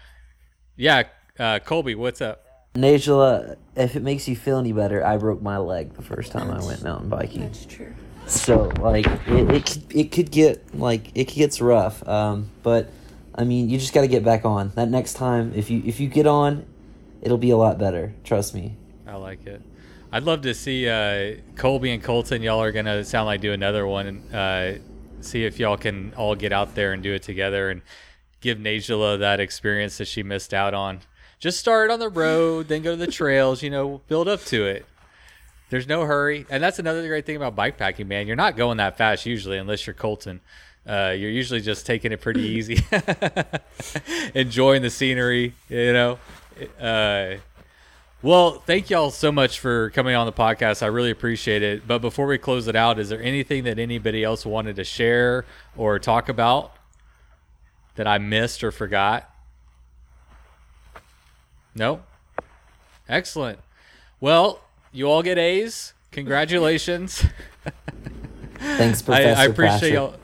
Yeah, 0.76 1.04
uh, 1.38 1.58
Colby, 1.60 1.94
what's 1.94 2.20
up? 2.20 2.44
Najla, 2.74 3.56
if 3.76 3.94
it 3.94 4.02
makes 4.02 4.26
you 4.26 4.34
feel 4.34 4.58
any 4.58 4.72
better, 4.72 5.04
I 5.04 5.16
broke 5.16 5.40
my 5.40 5.58
leg 5.58 5.94
the 5.94 6.02
first 6.02 6.32
time 6.32 6.50
I 6.50 6.64
went 6.64 6.82
mountain 6.82 7.08
biking. 7.08 7.42
That's 7.42 7.66
true. 7.66 7.94
So 8.26 8.72
like 8.80 9.06
it, 9.06 9.50
it 9.50 9.66
could 9.66 9.94
it 9.94 10.12
could 10.12 10.30
get 10.30 10.74
like 10.74 11.10
it 11.14 11.28
gets 11.28 11.60
rough. 11.60 12.06
Um, 12.08 12.50
but 12.62 12.90
I 13.34 13.44
mean 13.44 13.68
you 13.68 13.78
just 13.78 13.92
got 13.92 14.00
to 14.00 14.08
get 14.08 14.24
back 14.24 14.44
on. 14.44 14.72
That 14.74 14.88
next 14.88 15.14
time, 15.14 15.52
if 15.54 15.70
you 15.70 15.82
if 15.84 16.00
you 16.00 16.08
get 16.08 16.26
on, 16.26 16.66
it'll 17.22 17.38
be 17.38 17.50
a 17.50 17.56
lot 17.56 17.78
better. 17.78 18.14
Trust 18.24 18.54
me. 18.54 18.76
I 19.06 19.16
like 19.16 19.46
it. 19.46 19.62
I'd 20.10 20.24
love 20.24 20.42
to 20.42 20.54
see 20.54 20.88
uh, 20.88 21.36
Colby 21.56 21.92
and 21.92 22.02
Colton. 22.02 22.42
Y'all 22.42 22.62
are 22.62 22.72
gonna 22.72 23.04
sound 23.04 23.26
like 23.26 23.40
do 23.40 23.52
another 23.52 23.86
one 23.86 24.06
and 24.06 24.34
uh, 24.34 24.78
see 25.20 25.44
if 25.44 25.60
y'all 25.60 25.76
can 25.76 26.12
all 26.16 26.34
get 26.34 26.52
out 26.52 26.74
there 26.74 26.92
and 26.92 27.02
do 27.02 27.12
it 27.12 27.22
together 27.22 27.70
and 27.70 27.82
give 28.40 28.58
Najila 28.58 29.18
that 29.20 29.38
experience 29.38 29.98
that 29.98 30.08
she 30.08 30.22
missed 30.22 30.54
out 30.54 30.74
on. 30.74 31.00
Just 31.44 31.60
start 31.60 31.90
on 31.90 31.98
the 31.98 32.08
road, 32.08 32.68
then 32.68 32.80
go 32.80 32.92
to 32.92 32.96
the 32.96 33.06
trails. 33.06 33.62
You 33.62 33.68
know, 33.68 34.00
build 34.08 34.28
up 34.28 34.42
to 34.44 34.64
it. 34.64 34.86
There's 35.68 35.86
no 35.86 36.06
hurry, 36.06 36.46
and 36.48 36.62
that's 36.62 36.78
another 36.78 37.06
great 37.06 37.26
thing 37.26 37.36
about 37.36 37.54
bike 37.54 37.76
packing, 37.76 38.08
man. 38.08 38.26
You're 38.26 38.34
not 38.34 38.56
going 38.56 38.78
that 38.78 38.96
fast 38.96 39.26
usually, 39.26 39.58
unless 39.58 39.86
you're 39.86 39.92
Colton. 39.92 40.40
Uh, 40.88 41.14
you're 41.14 41.28
usually 41.28 41.60
just 41.60 41.84
taking 41.84 42.12
it 42.12 42.22
pretty 42.22 42.40
easy, 42.40 42.82
enjoying 44.34 44.80
the 44.80 44.88
scenery. 44.88 45.54
You 45.68 45.92
know. 45.92 46.18
Uh, 46.80 47.34
well, 48.22 48.52
thank 48.52 48.88
y'all 48.88 49.10
so 49.10 49.30
much 49.30 49.60
for 49.60 49.90
coming 49.90 50.16
on 50.16 50.24
the 50.24 50.32
podcast. 50.32 50.82
I 50.82 50.86
really 50.86 51.10
appreciate 51.10 51.62
it. 51.62 51.86
But 51.86 51.98
before 51.98 52.26
we 52.26 52.38
close 52.38 52.68
it 52.68 52.74
out, 52.74 52.98
is 52.98 53.10
there 53.10 53.20
anything 53.22 53.64
that 53.64 53.78
anybody 53.78 54.24
else 54.24 54.46
wanted 54.46 54.76
to 54.76 54.84
share 54.84 55.44
or 55.76 55.98
talk 55.98 56.30
about 56.30 56.72
that 57.96 58.06
I 58.06 58.16
missed 58.16 58.64
or 58.64 58.72
forgot? 58.72 59.30
No? 61.74 62.00
Excellent. 63.08 63.58
Well, 64.20 64.60
you 64.92 65.08
all 65.10 65.22
get 65.22 65.38
A's. 65.38 65.92
Congratulations. 66.12 67.24
Thanks, 68.58 69.02
Professor 69.02 69.40
I 69.40 69.44
appreciate 69.44 69.72
Patrick. 69.80 69.92
y'all. 69.94 70.14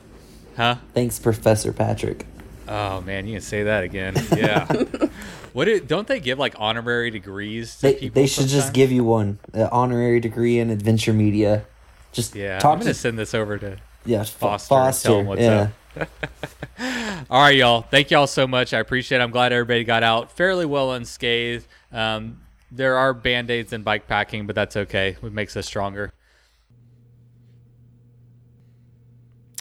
Huh? 0.57 0.75
Thanks, 0.93 1.19
Professor 1.19 1.73
Patrick. 1.73 2.25
Oh 2.67 3.01
man, 3.01 3.27
you 3.27 3.33
can 3.33 3.41
say 3.41 3.63
that 3.63 3.83
again. 3.83 4.13
Yeah. 4.35 4.65
what 5.53 5.65
do, 5.65 5.79
don't 5.81 6.07
they 6.07 6.19
give 6.21 6.39
like 6.39 6.55
honorary 6.57 7.11
degrees 7.11 7.75
to 7.77 7.81
They 7.81 7.93
people? 7.95 8.15
they 8.21 8.27
should 8.27 8.47
just 8.47 8.73
give 8.73 8.91
you 8.91 9.03
one 9.03 9.39
an 9.53 9.67
honorary 9.71 10.19
degree 10.21 10.57
in 10.59 10.69
adventure 10.69 11.11
media. 11.13 11.65
Just 12.13 12.33
Yeah, 12.35 12.59
talk 12.59 12.73
I'm 12.73 12.79
gonna 12.79 12.91
to 12.91 12.93
send 12.93 13.19
this 13.19 13.33
over 13.33 13.57
to 13.57 13.77
yeah 14.05 14.23
Foster 14.23 14.73
and 14.75 14.85
Foster. 14.85 15.07
tell 15.09 15.19
'em 15.19 15.25
what's 15.25 15.41
yeah. 15.41 15.59
up. 15.61 15.69
All 17.29 17.41
right, 17.43 17.55
y'all. 17.55 17.81
Thank 17.81 18.11
y'all 18.11 18.27
so 18.27 18.47
much. 18.47 18.73
I 18.73 18.79
appreciate 18.79 19.19
it. 19.19 19.21
I'm 19.21 19.31
glad 19.31 19.51
everybody 19.51 19.83
got 19.83 20.03
out 20.03 20.31
fairly 20.31 20.65
well 20.65 20.93
unscathed. 20.93 21.67
Um, 21.91 22.41
there 22.71 22.97
are 22.97 23.13
band 23.13 23.51
aids 23.51 23.73
in 23.73 23.83
bike 23.83 24.07
packing, 24.07 24.47
but 24.47 24.55
that's 24.55 24.77
okay. 24.77 25.17
It 25.21 25.33
makes 25.33 25.57
us 25.57 25.65
stronger. 25.67 26.13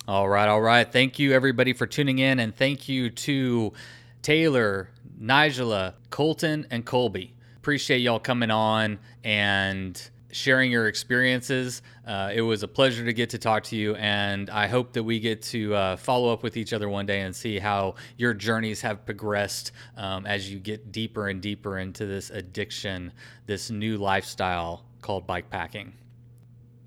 All 0.06 0.28
right, 0.28 0.48
all 0.48 0.60
right. 0.60 0.90
Thank 0.90 1.18
you, 1.18 1.32
everybody, 1.32 1.72
for 1.72 1.86
tuning 1.86 2.18
in. 2.18 2.40
And 2.40 2.54
thank 2.54 2.88
you 2.88 3.10
to 3.10 3.72
Taylor, 4.22 4.90
Nigella, 5.20 5.94
Colton, 6.10 6.66
and 6.70 6.84
Colby. 6.84 7.34
Appreciate 7.56 7.98
y'all 7.98 8.18
coming 8.18 8.50
on 8.50 8.98
and 9.22 10.10
sharing 10.32 10.70
your 10.70 10.88
experiences. 10.88 11.82
Uh, 12.06 12.30
it 12.32 12.42
was 12.42 12.62
a 12.62 12.68
pleasure 12.68 13.04
to 13.04 13.12
get 13.12 13.30
to 13.30 13.38
talk 13.38 13.64
to 13.64 13.76
you, 13.76 13.94
and 13.96 14.50
I 14.50 14.66
hope 14.66 14.92
that 14.94 15.02
we 15.02 15.20
get 15.20 15.42
to 15.42 15.74
uh, 15.74 15.96
follow 15.96 16.32
up 16.32 16.42
with 16.42 16.56
each 16.56 16.72
other 16.72 16.88
one 16.88 17.06
day 17.06 17.20
and 17.20 17.34
see 17.34 17.58
how 17.58 17.96
your 18.16 18.34
journeys 18.34 18.80
have 18.82 19.04
progressed 19.04 19.72
um, 19.96 20.26
as 20.26 20.50
you 20.50 20.58
get 20.58 20.92
deeper 20.92 21.28
and 21.28 21.40
deeper 21.40 21.78
into 21.78 22.06
this 22.06 22.30
addiction, 22.30 23.12
this 23.46 23.70
new 23.70 23.98
lifestyle 23.98 24.84
called 25.02 25.26
bike 25.26 25.50
packing. 25.50 25.92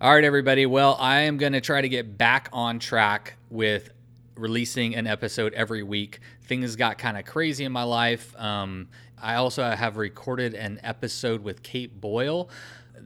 All 0.02 0.14
right, 0.14 0.24
everybody. 0.24 0.65
Well, 0.65 0.98
I 0.99 1.22
am 1.22 1.38
going 1.38 1.53
to 1.53 1.61
try 1.61 1.82
to 1.82 1.90
get 1.90 2.18
back 2.18 2.49
on 2.52 2.80
track 2.80 3.36
with 3.49 3.90
releasing 4.36 4.95
an 4.95 5.07
episode 5.07 5.53
every 5.53 5.84
week. 5.84 6.20
Things 6.41 6.76
got 6.76 6.98
kind 6.98 7.18
of 7.18 7.26
crazy 7.26 7.64
in 7.64 7.72
my 7.72 7.84
life. 7.84 8.36
Um, 8.38 8.90
I 9.22 9.36
also 9.36 9.64
have 9.64 9.95
recorded 9.95 10.53
an 10.53 10.82
episode 10.84 11.44
with 11.44 11.64
Kate 11.64 12.02
Boyle 12.02 12.49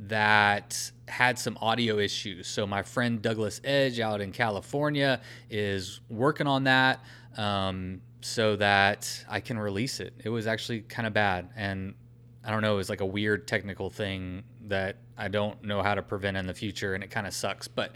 that 0.03 0.91
had 1.07 1.39
some 1.39 1.57
audio 1.61 1.97
issues. 1.97 2.47
So 2.47 2.67
my 2.67 2.83
friend 2.83 3.21
Douglas 3.21 3.61
Edge 3.63 3.99
out 3.99 4.21
in 4.21 4.31
California 4.31 5.21
is 5.49 6.01
working 6.09 6.47
on 6.47 6.65
that 6.65 7.03
um, 7.37 8.01
so 8.21 8.55
that 8.57 9.25
I 9.29 9.39
can 9.39 9.57
release 9.57 9.99
it. 9.99 10.13
It 10.23 10.29
was 10.29 10.47
actually 10.47 10.81
kind 10.81 11.07
of 11.07 11.13
bad, 11.13 11.49
and 11.55 11.95
I 12.43 12.51
don't 12.51 12.61
know. 12.61 12.73
It 12.73 12.77
was 12.77 12.89
like 12.89 13.01
a 13.01 13.05
weird 13.05 13.47
technical 13.47 13.89
thing 13.89 14.43
that 14.67 14.97
I 15.17 15.27
don't 15.27 15.63
know 15.63 15.81
how 15.81 15.95
to 15.95 16.01
prevent 16.01 16.37
in 16.37 16.47
the 16.47 16.53
future, 16.53 16.93
and 16.93 17.03
it 17.03 17.09
kind 17.09 17.27
of 17.27 17.33
sucks. 17.33 17.67
But 17.67 17.93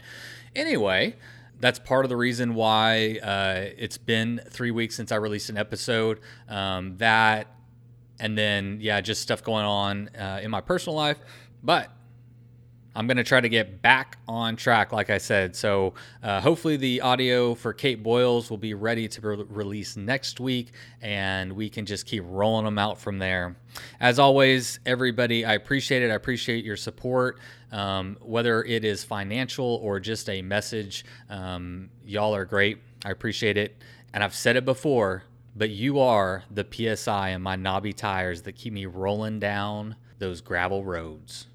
anyway. 0.54 1.16
That's 1.60 1.78
part 1.78 2.04
of 2.04 2.08
the 2.08 2.16
reason 2.16 2.56
why 2.56 3.20
uh, 3.22 3.70
it's 3.78 3.96
been 3.96 4.40
three 4.50 4.72
weeks 4.72 4.96
since 4.96 5.12
I 5.12 5.16
released 5.16 5.48
an 5.48 5.56
episode. 5.56 6.18
Um, 6.48 6.96
that 6.96 7.46
and 8.22 8.38
then 8.38 8.78
yeah, 8.80 9.00
just 9.00 9.20
stuff 9.20 9.42
going 9.42 9.64
on 9.64 10.08
uh, 10.16 10.40
in 10.42 10.50
my 10.50 10.60
personal 10.60 10.96
life. 10.96 11.18
But 11.62 11.90
I'm 12.94 13.06
going 13.06 13.16
to 13.16 13.24
try 13.24 13.40
to 13.40 13.48
get 13.48 13.80
back 13.80 14.18
on 14.28 14.54
track, 14.54 14.92
like 14.92 15.08
I 15.08 15.16
said. 15.16 15.56
So 15.56 15.94
uh, 16.22 16.40
hopefully, 16.40 16.76
the 16.76 17.00
audio 17.00 17.54
for 17.54 17.72
Kate 17.72 18.02
Boyles 18.02 18.50
will 18.50 18.58
be 18.58 18.74
ready 18.74 19.08
to 19.08 19.20
re- 19.20 19.44
release 19.48 19.96
next 19.96 20.40
week, 20.40 20.72
and 21.00 21.54
we 21.54 21.70
can 21.70 21.86
just 21.86 22.04
keep 22.04 22.22
rolling 22.26 22.66
them 22.66 22.78
out 22.78 23.00
from 23.00 23.18
there. 23.18 23.56
As 23.98 24.18
always, 24.18 24.78
everybody, 24.84 25.44
I 25.44 25.54
appreciate 25.54 26.02
it. 26.02 26.10
I 26.10 26.14
appreciate 26.14 26.64
your 26.64 26.76
support, 26.76 27.38
um, 27.70 28.18
whether 28.20 28.62
it 28.62 28.84
is 28.84 29.04
financial 29.04 29.80
or 29.82 29.98
just 29.98 30.28
a 30.28 30.42
message. 30.42 31.06
Um, 31.30 31.88
y'all 32.04 32.34
are 32.34 32.44
great. 32.44 32.78
I 33.06 33.10
appreciate 33.10 33.56
it. 33.56 33.74
And 34.12 34.22
I've 34.22 34.34
said 34.34 34.56
it 34.56 34.66
before, 34.66 35.24
but 35.56 35.70
you 35.70 35.98
are 35.98 36.44
the 36.50 36.66
PSI 36.70 37.30
in 37.30 37.40
my 37.40 37.56
knobby 37.56 37.94
tires 37.94 38.42
that 38.42 38.52
keep 38.52 38.74
me 38.74 38.84
rolling 38.84 39.40
down 39.40 39.96
those 40.18 40.42
gravel 40.42 40.84
roads. 40.84 41.46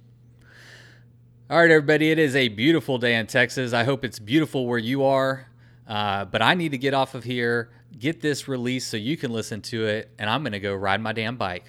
All 1.50 1.58
right, 1.58 1.72
everybody, 1.72 2.12
it 2.12 2.20
is 2.20 2.36
a 2.36 2.50
beautiful 2.50 2.98
day 2.98 3.16
in 3.16 3.26
Texas. 3.26 3.72
I 3.72 3.86
hope 3.86 4.04
it's 4.04 4.20
beautiful 4.20 4.68
where 4.68 4.78
you 4.78 5.06
are. 5.06 5.48
Uh, 5.88 6.26
but 6.26 6.42
I 6.42 6.56
need 6.56 6.74
to 6.74 6.78
get 6.78 6.94
off 6.94 7.16
of 7.16 7.24
here, 7.24 7.70
get 7.98 8.20
this 8.20 8.50
released 8.50 8.90
so 8.92 8.98
you 8.98 9.16
can 9.16 9.32
listen 9.32 9.62
to 9.62 9.86
it, 9.86 10.12
and 10.20 10.30
I'm 10.30 10.44
going 10.44 10.52
to 10.52 10.60
go 10.60 10.76
ride 10.76 11.00
my 11.00 11.14
damn 11.14 11.38
bike. 11.38 11.64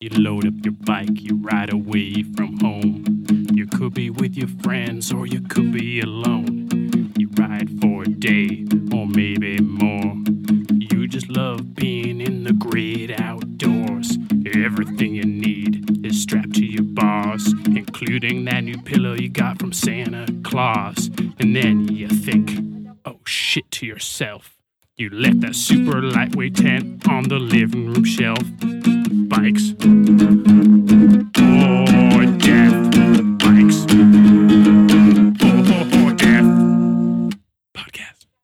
You 0.00 0.08
load 0.14 0.46
up 0.46 0.54
your 0.64 0.72
bike, 0.72 1.10
you 1.20 1.36
ride 1.42 1.74
away 1.74 2.22
from 2.22 2.58
home. 2.60 3.26
You 3.52 3.66
could 3.66 3.92
be 3.92 4.08
with 4.08 4.34
your 4.34 4.48
friends 4.62 5.12
or 5.12 5.26
you 5.26 5.42
could 5.42 5.72
be 5.72 6.00
alone. 6.00 7.12
You 7.18 7.28
ride 7.38 7.68
for 7.82 8.04
a 8.04 8.08
day 8.08 8.64
or 8.94 9.06
maybe 9.06 9.58
more. 9.60 10.14
You 10.72 11.06
just 11.06 11.28
love 11.28 11.74
being 11.74 12.22
in 12.22 12.44
the 12.44 12.54
great 12.54 13.10
outdoors. 13.20 14.16
Everything 14.54 14.95
including 17.98 18.44
that 18.44 18.62
new 18.62 18.76
pillow 18.82 19.14
you 19.14 19.28
got 19.28 19.58
from 19.58 19.72
Santa 19.72 20.26
Claus. 20.44 21.08
And 21.38 21.56
then 21.56 21.88
you 21.88 22.08
think, 22.08 22.52
oh 23.06 23.20
shit, 23.24 23.70
to 23.70 23.86
yourself. 23.86 24.54
You 24.98 25.08
left 25.08 25.40
that 25.40 25.54
super 25.54 26.02
lightweight 26.02 26.56
tent 26.56 27.08
on 27.08 27.24
the 27.24 27.38
living 27.38 27.86
room 27.86 28.04
shelf. 28.04 28.42
Bikes. 29.28 30.75